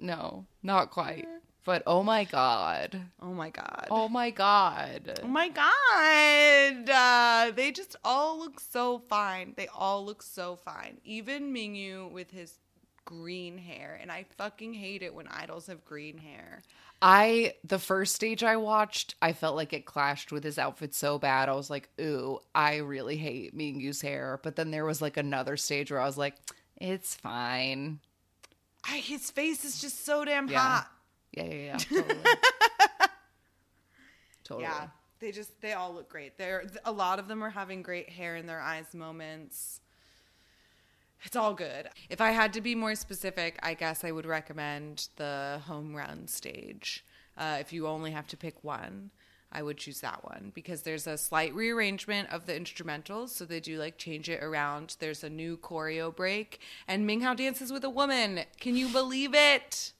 No, 0.00 0.46
not 0.62 0.90
quite. 0.90 1.26
But 1.64 1.82
oh 1.84 2.04
my 2.04 2.22
god. 2.22 3.00
Oh 3.20 3.34
my 3.34 3.50
god. 3.50 3.88
Oh 3.90 4.08
my 4.08 4.30
god. 4.30 5.20
Oh 5.24 5.26
my 5.26 5.48
god. 5.48 6.88
Uh, 6.88 7.50
they 7.54 7.72
just 7.72 7.96
all 8.04 8.38
look 8.38 8.60
so 8.60 9.00
fine. 9.00 9.52
They 9.56 9.66
all 9.66 10.04
look 10.04 10.22
so 10.22 10.54
fine. 10.54 10.98
Even 11.02 11.52
Mingyu 11.52 12.08
with 12.12 12.30
his 12.30 12.60
green 13.04 13.58
hair. 13.58 13.98
And 14.00 14.12
I 14.12 14.26
fucking 14.38 14.74
hate 14.74 15.02
it 15.02 15.12
when 15.12 15.26
idols 15.26 15.66
have 15.66 15.84
green 15.84 16.18
hair. 16.18 16.62
I 17.02 17.54
the 17.64 17.80
first 17.80 18.14
stage 18.14 18.44
I 18.44 18.56
watched, 18.56 19.16
I 19.20 19.32
felt 19.32 19.56
like 19.56 19.72
it 19.72 19.86
clashed 19.86 20.30
with 20.30 20.44
his 20.44 20.58
outfit 20.58 20.94
so 20.94 21.18
bad. 21.18 21.48
I 21.48 21.54
was 21.54 21.68
like, 21.68 21.90
"Ooh, 22.00 22.38
I 22.54 22.76
really 22.76 23.16
hate 23.16 23.56
Mingyu's 23.56 24.00
hair." 24.00 24.38
But 24.42 24.56
then 24.56 24.70
there 24.70 24.84
was 24.84 25.02
like 25.02 25.16
another 25.16 25.56
stage 25.56 25.90
where 25.90 26.00
I 26.00 26.06
was 26.06 26.16
like, 26.16 26.36
"It's 26.76 27.14
fine." 27.14 28.00
I, 28.88 28.98
his 28.98 29.30
face 29.30 29.64
is 29.64 29.80
just 29.80 30.04
so 30.04 30.24
damn 30.24 30.48
Yeah. 30.48 30.58
hot. 30.60 30.90
Yeah, 31.32 31.44
yeah, 31.44 31.54
yeah. 31.54 31.76
Totally. 31.78 32.16
totally. 34.44 34.62
Yeah. 34.64 34.88
They 35.18 35.32
just 35.32 35.60
they 35.60 35.72
all 35.72 35.92
look 35.94 36.08
great. 36.08 36.36
They're 36.38 36.64
a 36.84 36.92
lot 36.92 37.18
of 37.18 37.26
them 37.28 37.42
are 37.42 37.50
having 37.50 37.82
great 37.82 38.10
hair 38.10 38.36
in 38.36 38.46
their 38.46 38.60
eyes 38.60 38.92
moments. 38.94 39.80
It's 41.24 41.34
all 41.36 41.54
good. 41.54 41.88
If 42.10 42.20
I 42.20 42.30
had 42.30 42.52
to 42.52 42.60
be 42.60 42.74
more 42.74 42.94
specific, 42.94 43.58
I 43.62 43.74
guess 43.74 44.04
I 44.04 44.12
would 44.12 44.26
recommend 44.26 45.08
the 45.16 45.60
home 45.66 45.94
run 45.94 46.28
stage. 46.28 47.04
Uh, 47.36 47.56
if 47.60 47.72
you 47.72 47.86
only 47.88 48.10
have 48.12 48.26
to 48.28 48.36
pick 48.36 48.62
one, 48.62 49.10
I 49.52 49.62
would 49.62 49.78
choose 49.78 50.00
that 50.00 50.24
one 50.24 50.50
because 50.54 50.82
there's 50.82 51.06
a 51.06 51.16
slight 51.16 51.54
rearrangement 51.54 52.30
of 52.30 52.46
the 52.46 52.52
instrumentals. 52.52 53.30
So 53.30 53.44
they 53.44 53.60
do 53.60 53.78
like 53.78 53.96
change 53.96 54.28
it 54.28 54.42
around. 54.42 54.96
There's 54.98 55.22
a 55.24 55.30
new 55.30 55.56
choreo 55.56 56.14
break, 56.14 56.60
and 56.88 57.06
Ming 57.06 57.20
Hao 57.22 57.34
dances 57.34 57.72
with 57.72 57.84
a 57.84 57.90
woman. 57.90 58.40
Can 58.60 58.76
you 58.76 58.88
believe 58.88 59.34
it? 59.34 59.92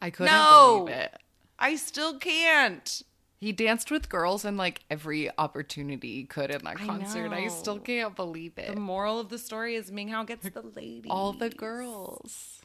I 0.00 0.10
couldn't 0.10 0.32
No. 0.32 0.84
believe 0.86 0.96
it. 0.96 1.14
I 1.58 1.76
still 1.76 2.18
can't. 2.18 3.02
He 3.38 3.52
danced 3.52 3.90
with 3.90 4.08
girls 4.08 4.44
in 4.46 4.56
like 4.56 4.80
every 4.90 5.30
opportunity 5.38 6.14
he 6.16 6.24
could 6.24 6.50
in 6.50 6.64
that 6.64 6.76
concert. 6.76 7.30
I 7.30 7.48
still 7.48 7.78
can't 7.78 8.16
believe 8.16 8.54
it. 8.56 8.74
The 8.74 8.80
moral 8.80 9.20
of 9.20 9.28
the 9.28 9.38
story 9.38 9.74
is 9.74 9.92
Ming 9.92 10.08
Hao 10.08 10.24
gets 10.24 10.48
the 10.48 10.62
lady. 10.74 11.10
All 11.10 11.32
the 11.34 11.50
girls. 11.50 12.62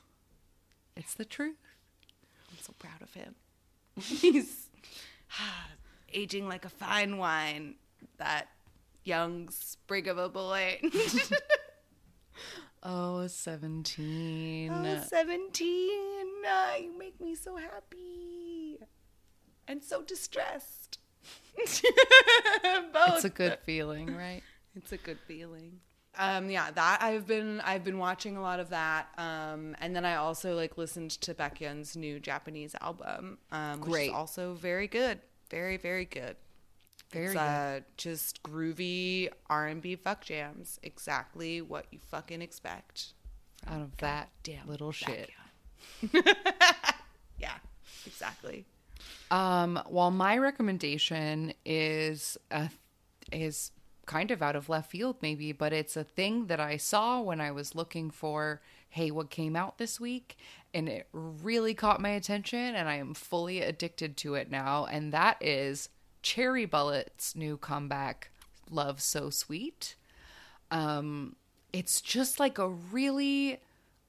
It's 0.95 1.13
the 1.13 1.25
truth. 1.25 1.57
I'm 2.49 2.57
so 2.61 2.73
proud 2.79 3.01
of 3.01 3.13
him. 3.13 3.35
He's 4.01 4.69
ah, 5.39 5.67
aging 6.13 6.47
like 6.47 6.65
a 6.65 6.69
fine 6.69 7.17
wine. 7.17 7.75
That 8.17 8.49
young 9.03 9.49
sprig 9.49 10.07
of 10.07 10.17
a 10.17 10.29
boy. 10.29 10.79
Oh, 12.81 13.27
17. 13.27 14.71
oh, 14.71 15.03
17. 15.05 15.89
Ah, 16.47 16.75
you 16.77 16.97
make 16.97 17.19
me 17.19 17.35
so 17.35 17.57
happy 17.57 18.77
and 19.67 19.83
so 19.83 20.01
distressed. 20.01 20.99
Both. 21.57 21.83
It's 23.15 23.25
a 23.25 23.29
good 23.29 23.59
feeling, 23.65 24.15
right? 24.15 24.41
It's 24.75 24.93
a 24.93 24.97
good 24.97 25.19
feeling. 25.27 25.81
Um, 26.17 26.49
yeah, 26.49 26.71
that 26.71 26.99
I've 27.01 27.27
been 27.27 27.61
I've 27.61 27.83
been 27.83 27.97
watching 27.97 28.35
a 28.35 28.41
lot 28.41 28.59
of 28.59 28.69
that, 28.69 29.07
um, 29.17 29.75
and 29.79 29.95
then 29.95 30.05
I 30.05 30.15
also 30.15 30.55
like 30.55 30.77
listened 30.77 31.11
to 31.11 31.33
Baekhyun's 31.33 31.95
new 31.95 32.19
Japanese 32.19 32.75
album, 32.81 33.37
um, 33.51 33.81
which 33.81 33.89
Great. 33.89 34.09
is 34.09 34.15
also 34.15 34.53
very 34.53 34.87
good, 34.87 35.19
very 35.49 35.77
very 35.77 36.05
good. 36.05 36.35
Very 37.11 37.25
it's 37.25 37.33
good. 37.33 37.39
uh, 37.39 37.79
just 37.97 38.43
groovy 38.43 39.29
R 39.49 39.67
and 39.67 39.81
B 39.81 39.95
fuck 39.95 40.23
jams, 40.23 40.79
exactly 40.83 41.61
what 41.61 41.85
you 41.91 41.99
fucking 41.99 42.41
expect. 42.41 43.13
Out 43.67 43.81
of 43.81 43.97
that 43.97 44.29
Damn 44.43 44.67
little 44.67 44.91
shit. 44.91 45.29
Yeah, 47.37 47.53
exactly. 48.05 48.65
Um, 49.31 49.79
while 49.87 50.11
my 50.11 50.37
recommendation 50.37 51.53
is 51.65 52.37
uh, 52.51 52.67
is 53.31 53.71
kind 54.05 54.31
of 54.31 54.41
out 54.41 54.55
of 54.55 54.69
left 54.69 54.91
field, 54.91 55.17
maybe, 55.21 55.51
but 55.51 55.71
it's 55.71 55.95
a 55.95 56.03
thing 56.03 56.47
that 56.47 56.59
I 56.59 56.77
saw 56.77 57.21
when 57.21 57.39
I 57.39 57.51
was 57.51 57.75
looking 57.75 58.09
for, 58.09 58.61
hey, 58.89 59.11
what 59.11 59.29
came 59.29 59.55
out 59.55 59.77
this 59.77 59.99
week? 59.99 60.37
And 60.73 60.87
it 60.87 61.07
really 61.11 61.73
caught 61.73 62.01
my 62.01 62.09
attention, 62.09 62.75
and 62.75 62.87
I 62.87 62.95
am 62.95 63.13
fully 63.13 63.61
addicted 63.61 64.17
to 64.17 64.35
it 64.35 64.51
now. 64.51 64.85
And 64.85 65.11
that 65.11 65.37
is 65.41 65.89
Cherry 66.21 66.65
Bullet's 66.65 67.35
new 67.35 67.57
comeback, 67.57 68.29
Love 68.69 69.01
So 69.01 69.29
Sweet. 69.29 69.95
Um, 70.69 71.35
it's 71.73 72.01
just 72.01 72.39
like 72.39 72.59
a 72.59 72.69
really 72.69 73.59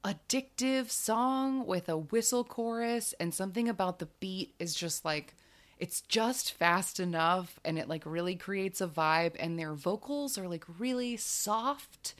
addictive 0.04 0.90
song 0.90 1.66
with 1.66 1.88
a 1.88 1.96
whistle 1.96 2.44
chorus, 2.44 3.14
and 3.18 3.32
something 3.32 3.68
about 3.68 3.98
the 3.98 4.08
beat 4.20 4.54
is 4.58 4.74
just 4.74 5.04
like 5.04 5.34
it's 5.80 6.02
just 6.02 6.52
fast 6.52 7.00
enough 7.00 7.58
and 7.64 7.78
it 7.78 7.88
like 7.88 8.02
really 8.04 8.36
creates 8.36 8.82
a 8.82 8.86
vibe 8.86 9.34
and 9.38 9.58
their 9.58 9.72
vocals 9.72 10.36
are 10.36 10.46
like 10.46 10.64
really 10.78 11.16
soft 11.16 12.14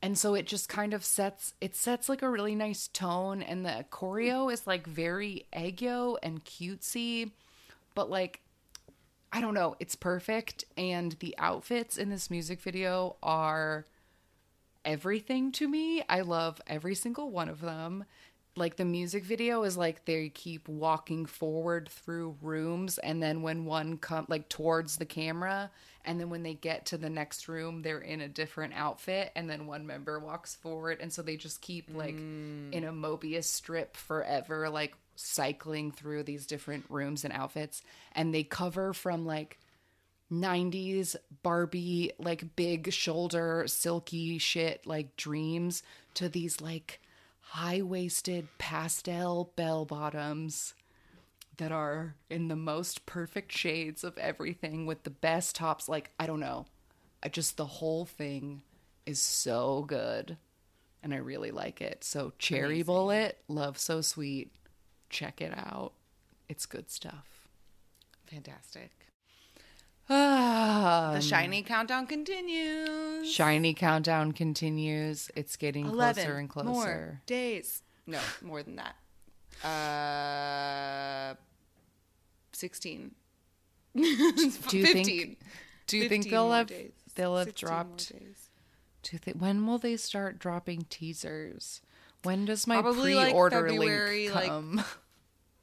and 0.00 0.16
so 0.16 0.34
it 0.34 0.46
just 0.46 0.68
kind 0.68 0.94
of 0.94 1.04
sets 1.04 1.54
it 1.60 1.74
sets 1.74 2.08
like 2.08 2.22
a 2.22 2.30
really 2.30 2.54
nice 2.54 2.88
tone 2.88 3.42
and 3.42 3.64
the 3.64 3.84
choreo 3.90 4.52
is 4.52 4.66
like 4.66 4.86
very 4.86 5.46
aegyo 5.52 6.16
and 6.22 6.44
cutesy 6.44 7.30
but 7.94 8.08
like 8.10 8.40
i 9.32 9.40
don't 9.40 9.54
know 9.54 9.76
it's 9.80 9.96
perfect 9.96 10.64
and 10.76 11.12
the 11.20 11.34
outfits 11.38 11.98
in 11.98 12.10
this 12.10 12.30
music 12.30 12.60
video 12.60 13.16
are 13.22 13.84
everything 14.88 15.52
to 15.52 15.68
me. 15.68 16.02
I 16.08 16.22
love 16.22 16.60
every 16.66 16.94
single 16.94 17.30
one 17.30 17.50
of 17.50 17.60
them. 17.60 18.04
Like 18.56 18.76
the 18.76 18.86
music 18.86 19.22
video 19.22 19.62
is 19.62 19.76
like 19.76 20.06
they 20.06 20.30
keep 20.30 20.66
walking 20.66 21.26
forward 21.26 21.90
through 21.90 22.36
rooms 22.40 22.96
and 22.98 23.22
then 23.22 23.42
when 23.42 23.66
one 23.66 23.98
come 23.98 24.24
like 24.28 24.48
towards 24.48 24.96
the 24.96 25.04
camera 25.04 25.70
and 26.08 26.18
then 26.18 26.30
when 26.30 26.42
they 26.42 26.54
get 26.54 26.86
to 26.86 26.98
the 26.98 27.10
next 27.10 27.46
room 27.46 27.82
they're 27.82 28.00
in 28.00 28.20
a 28.20 28.28
different 28.28 28.74
outfit 28.74 29.30
and 29.36 29.48
then 29.48 29.66
one 29.66 29.86
member 29.86 30.18
walks 30.18 30.56
forward 30.56 30.98
and 31.00 31.12
so 31.12 31.22
they 31.22 31.36
just 31.36 31.60
keep 31.60 31.88
like 31.94 32.16
mm. 32.16 32.72
in 32.72 32.82
a 32.82 32.92
mobius 32.92 33.44
strip 33.44 33.96
forever 33.96 34.68
like 34.68 34.94
cycling 35.18 35.90
through 35.90 36.22
these 36.22 36.46
different 36.46 36.84
rooms 36.88 37.24
and 37.24 37.32
outfits. 37.32 37.82
And 38.12 38.32
they 38.32 38.44
cover 38.44 38.92
from 38.92 39.26
like 39.26 39.58
90s 40.32 41.16
Barbie, 41.42 42.12
like 42.18 42.56
big 42.56 42.92
shoulder, 42.92 43.64
silky 43.66 44.38
shit, 44.38 44.86
like 44.86 45.16
dreams, 45.16 45.82
to 46.14 46.28
these 46.28 46.60
like 46.60 47.00
high 47.40 47.82
waisted 47.82 48.46
pastel 48.58 49.52
bell 49.56 49.84
bottoms 49.84 50.74
that 51.58 51.70
are 51.72 52.14
in 52.30 52.48
the 52.48 52.56
most 52.56 53.04
perfect 53.06 53.52
shades 53.52 54.02
of 54.02 54.16
everything 54.18 54.86
with 54.86 55.02
the 55.04 55.10
best 55.10 55.54
tops. 55.56 55.88
Like, 55.88 56.10
I 56.18 56.26
don't 56.26 56.40
know. 56.40 56.66
I 57.22 57.28
just, 57.28 57.56
the 57.56 57.66
whole 57.66 58.04
thing 58.04 58.62
is 59.06 59.20
so 59.20 59.84
good. 59.86 60.36
And 61.02 61.14
I 61.14 61.18
really 61.18 61.50
like 61.50 61.80
it. 61.80 62.02
So, 62.02 62.32
Cherry 62.38 62.82
Bullet, 62.82 63.38
Love 63.48 63.78
So 63.78 64.00
Sweet, 64.00 64.50
check 65.10 65.40
it 65.40 65.52
out. 65.56 65.92
It's 66.48 66.66
good 66.66 66.90
stuff. 66.90 67.48
Fantastic. 68.26 68.90
Ah, 70.10 71.10
The 71.14 71.20
SHINee 71.20 71.66
countdown 71.66 72.06
continues. 72.06 73.28
SHINee 73.28 73.76
countdown 73.76 74.32
continues. 74.32 75.30
It's 75.36 75.56
getting 75.56 75.86
11 75.86 76.14
closer 76.24 76.38
and 76.38 76.48
closer. 76.48 76.70
more 76.70 77.20
days. 77.26 77.82
No, 78.06 78.20
more 78.40 78.62
than 78.62 78.76
that. 78.76 78.96
Uh, 79.64 81.34
16. 82.52 83.14
Do 83.96 84.02
you 84.02 84.50
15. 84.50 85.04
think? 85.04 85.38
Do 85.86 85.96
you 85.98 86.08
think 86.08 86.28
they'll 86.30 86.52
have 86.52 86.66
days. 86.68 86.92
they'll 87.14 87.36
have 87.36 87.54
dropped? 87.54 88.12
Do 89.02 89.10
you 89.12 89.18
think 89.18 89.38
when 89.38 89.66
will 89.66 89.78
they 89.78 89.96
start 89.96 90.38
dropping 90.38 90.82
teasers? 90.90 91.80
When 92.24 92.44
does 92.44 92.66
my 92.66 92.80
Probably, 92.80 93.14
pre-order 93.14 93.68
February, 93.68 94.24
link 94.24 94.34
like- 94.34 94.46
come? 94.48 94.84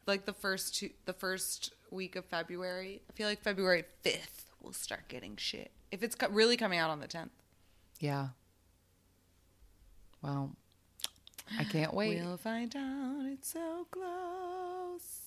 Like 0.07 0.25
the 0.25 0.33
first 0.33 0.75
two, 0.75 0.91
the 1.05 1.13
first 1.13 1.73
week 1.89 2.15
of 2.15 2.25
February. 2.25 3.01
I 3.09 3.13
feel 3.13 3.27
like 3.27 3.41
February 3.41 3.85
5th 4.03 4.43
we'll 4.61 4.71
start 4.73 5.07
getting 5.07 5.35
shit. 5.35 5.71
If 5.91 6.03
it's 6.03 6.13
co- 6.15 6.29
really 6.29 6.57
coming 6.57 6.77
out 6.77 6.91
on 6.91 6.99
the 6.99 7.07
10th. 7.07 7.29
yeah. 7.99 8.27
Well, 10.21 10.55
I 11.57 11.63
can't 11.63 11.93
wait. 11.93 12.21
We'll 12.21 12.37
find 12.37 12.75
out. 12.75 13.25
It's 13.31 13.49
so 13.53 13.87
close. 13.91 15.19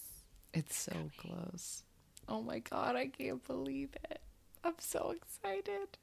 It's 0.52 0.76
so 0.76 1.10
close. 1.16 1.82
Oh 2.28 2.42
my 2.42 2.58
god, 2.58 2.96
I 2.96 3.06
can't 3.06 3.44
believe 3.46 3.90
it. 4.10 4.20
I'm 4.64 4.74
so 4.78 5.14
excited. 5.16 5.96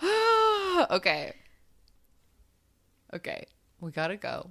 okay. 0.90 1.34
Okay, 3.14 3.46
we 3.80 3.90
gotta 3.90 4.16
go. 4.16 4.50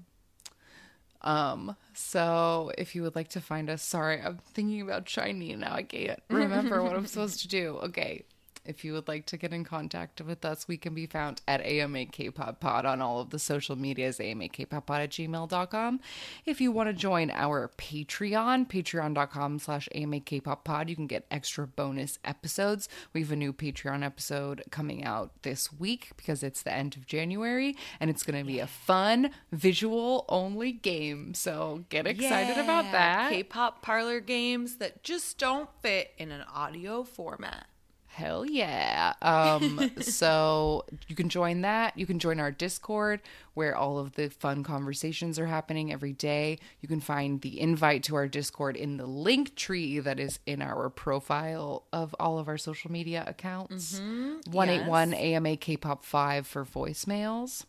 Um, 1.22 1.76
so 1.94 2.72
if 2.78 2.96
you 2.96 3.04
would 3.04 3.16
like 3.16 3.30
to 3.30 3.42
find 3.42 3.70
us, 3.70 3.82
sorry, 3.82 4.22
I'm 4.22 4.38
thinking 4.54 4.82
about 4.82 5.06
SHINee 5.06 5.58
now. 5.58 5.74
I 5.74 5.84
can't 5.84 6.22
remember 6.30 6.84
what 6.84 6.96
I'm 6.96 7.06
supposed 7.08 7.42
to 7.42 7.48
do. 7.48 7.80
Okay. 7.84 8.24
If 8.64 8.86
you 8.86 8.94
would 8.94 9.08
like 9.08 9.26
to 9.28 9.38
get 9.38 9.54
in 9.54 9.64
contact 9.64 10.22
with 10.22 10.46
us, 10.46 10.68
we 10.68 10.78
can 10.78 10.94
be 10.94 11.08
found 11.08 11.42
at 11.48 11.62
AMA 11.62 12.06
Kpop 12.06 12.60
Pod 12.60 12.86
on 12.86 13.02
all 13.02 13.20
of 13.20 13.32
the 13.32 13.40
social 13.40 13.76
medias, 13.76 14.20
amakpoppod 14.20 15.04
at 15.04 15.10
gmail.com. 15.10 16.00
If 16.46 16.62
you 16.62 16.72
want 16.72 16.88
to 16.90 16.94
join 16.94 17.32
our 17.32 17.72
Patreon, 17.78 18.70
patreon.com 18.70 19.60
slash 19.60 19.90
amakpoppod, 19.96 20.90
you 20.90 20.96
can 20.96 21.08
get 21.08 21.26
extra 21.32 21.66
bonus 21.66 22.20
episodes. 22.24 22.88
We 23.14 23.22
have 23.22 23.32
a 23.32 23.36
new 23.36 23.52
Patreon 23.52 24.04
episode 24.04 24.64
coming 24.70 25.04
out 25.04 25.32
this 25.42 25.74
week 25.74 26.12
because 26.16 26.44
it's 26.44 26.62
the 26.62 26.74
end 26.74 26.96
of 26.96 27.08
January 27.08 27.76
and 28.00 28.10
it's 28.12 28.24
going 28.24 28.40
to 28.40 28.46
be 28.46 28.60
a 28.60 28.68
fun 28.68 29.32
visual 29.52 30.26
only 30.30 30.72
game. 30.72 31.34
So 31.34 31.86
get 31.90 32.06
excited 32.06 32.58
about 32.58 32.92
that. 32.92 33.32
K-pop 33.32 33.82
parlor 33.82 34.20
games 34.20 34.78
that 34.78 35.04
just 35.04 35.40
don't 35.40 35.70
fit 35.82 36.12
in 36.18 36.32
an 36.32 36.44
audio 36.54 37.04
format. 37.04 37.66
Hell 38.14 38.46
yeah. 38.46 39.14
Um, 39.22 39.92
so 40.02 40.84
you 41.08 41.16
can 41.16 41.30
join 41.30 41.62
that. 41.62 41.98
You 41.98 42.06
can 42.06 42.20
join 42.20 42.42
our 42.42 42.52
Discord 42.52 43.22
where 43.54 43.76
all 43.76 44.00
of 44.00 44.14
the 44.14 44.30
fun 44.30 44.64
conversations 44.64 45.40
are 45.40 45.46
happening 45.46 45.94
every 45.94 46.12
day. 46.12 46.60
You 46.82 46.90
can 46.90 47.00
find 47.00 47.40
the 47.40 47.60
invite 47.60 48.04
to 48.04 48.16
our 48.16 48.28
Discord 48.28 48.76
in 48.76 48.98
the 48.98 49.06
link 49.06 49.56
tree 49.56 50.00
that 50.00 50.20
is 50.20 50.40
in 50.46 50.62
our 50.62 50.90
profile 50.90 51.84
of 51.94 52.14
all 52.20 52.38
of 52.38 52.50
our 52.50 52.58
social 52.58 52.92
media 52.92 53.24
accounts. 53.26 54.00
181 54.00 55.14
AMA 55.14 55.58
Kpop 55.58 56.04
5 56.04 56.46
for 56.46 56.66
voicemails. 56.66 57.64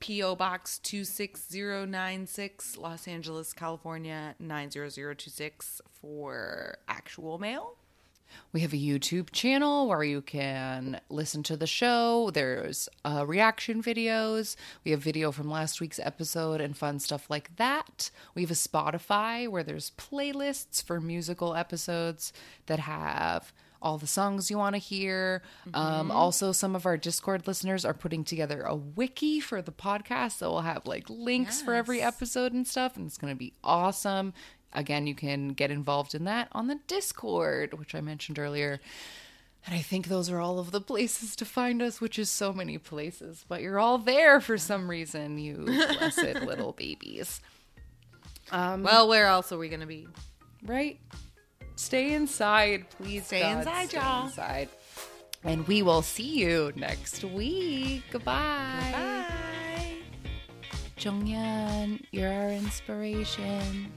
P.O. 0.00 0.34
Box 0.36 0.78
26096, 0.80 2.76
Los 2.76 3.08
Angeles, 3.08 3.52
California 3.52 4.34
90026 4.38 5.80
for 5.90 6.76
actual 6.88 7.38
mail. 7.38 7.76
We 8.52 8.60
have 8.60 8.72
a 8.72 8.76
YouTube 8.76 9.30
channel 9.32 9.88
where 9.88 10.02
you 10.02 10.22
can 10.22 11.00
listen 11.08 11.42
to 11.44 11.56
the 11.56 11.66
show. 11.66 12.30
There's 12.32 12.88
uh, 13.04 13.24
reaction 13.26 13.82
videos. 13.82 14.56
We 14.84 14.92
have 14.92 15.00
video 15.00 15.32
from 15.32 15.50
last 15.50 15.80
week's 15.80 15.98
episode 15.98 16.60
and 16.60 16.76
fun 16.76 16.98
stuff 16.98 17.28
like 17.28 17.54
that. 17.56 18.10
We 18.34 18.42
have 18.42 18.50
a 18.50 18.54
Spotify 18.54 19.48
where 19.48 19.62
there's 19.62 19.92
playlists 19.98 20.82
for 20.82 21.00
musical 21.00 21.54
episodes 21.54 22.32
that 22.66 22.80
have 22.80 23.52
all 23.82 23.98
the 23.98 24.06
songs 24.06 24.50
you 24.50 24.58
want 24.58 24.74
to 24.74 24.78
hear. 24.80 25.42
Um, 25.74 26.10
also, 26.10 26.50
some 26.50 26.74
of 26.74 26.86
our 26.86 26.96
Discord 26.96 27.46
listeners 27.46 27.84
are 27.84 27.94
putting 27.94 28.24
together 28.24 28.62
a 28.62 28.74
wiki 28.74 29.38
for 29.38 29.60
the 29.62 29.70
podcast 29.70 30.38
that 30.38 30.48
will 30.48 30.62
have 30.62 30.86
like 30.86 31.08
links 31.08 31.60
for 31.62 31.74
every 31.74 32.00
episode 32.00 32.52
and 32.52 32.66
stuff, 32.66 32.96
and 32.96 33.06
it's 33.06 33.18
going 33.18 33.32
to 33.32 33.38
be 33.38 33.52
awesome. 33.62 34.32
Again, 34.76 35.06
you 35.06 35.14
can 35.14 35.48
get 35.48 35.70
involved 35.70 36.14
in 36.14 36.24
that 36.24 36.48
on 36.52 36.66
the 36.66 36.78
Discord, 36.86 37.78
which 37.78 37.94
I 37.94 38.02
mentioned 38.02 38.38
earlier. 38.38 38.78
And 39.64 39.74
I 39.74 39.80
think 39.80 40.06
those 40.06 40.30
are 40.30 40.38
all 40.38 40.60
of 40.60 40.70
the 40.70 40.80
places 40.80 41.34
to 41.36 41.44
find 41.44 41.82
us, 41.82 42.00
which 42.00 42.18
is 42.18 42.30
so 42.30 42.52
many 42.52 42.78
places, 42.78 43.44
but 43.48 43.62
you're 43.62 43.80
all 43.80 43.98
there 43.98 44.40
for 44.40 44.58
some 44.58 44.88
reason, 44.88 45.38
you 45.38 45.54
blessed 45.64 46.22
little 46.42 46.72
babies. 46.72 47.40
Um, 48.52 48.84
well, 48.84 49.08
where 49.08 49.26
else 49.26 49.50
are 49.50 49.58
we 49.58 49.68
going 49.68 49.80
to 49.80 49.86
be? 49.86 50.06
Right? 50.64 51.00
Stay 51.74 52.12
inside, 52.12 52.88
please. 52.90 53.26
Stay 53.26 53.40
God, 53.40 53.58
inside, 53.58 53.88
stay 53.88 53.98
y'all. 53.98 54.26
Inside. 54.26 54.68
And 55.42 55.66
we 55.66 55.82
will 55.82 56.02
see 56.02 56.38
you 56.38 56.72
next 56.76 57.24
week. 57.24 58.04
Goodbye. 58.10 58.92
Bye. 58.92 59.26
Jonghyun, 60.98 62.02
you're 62.12 62.32
our 62.32 62.50
inspiration. 62.50 63.92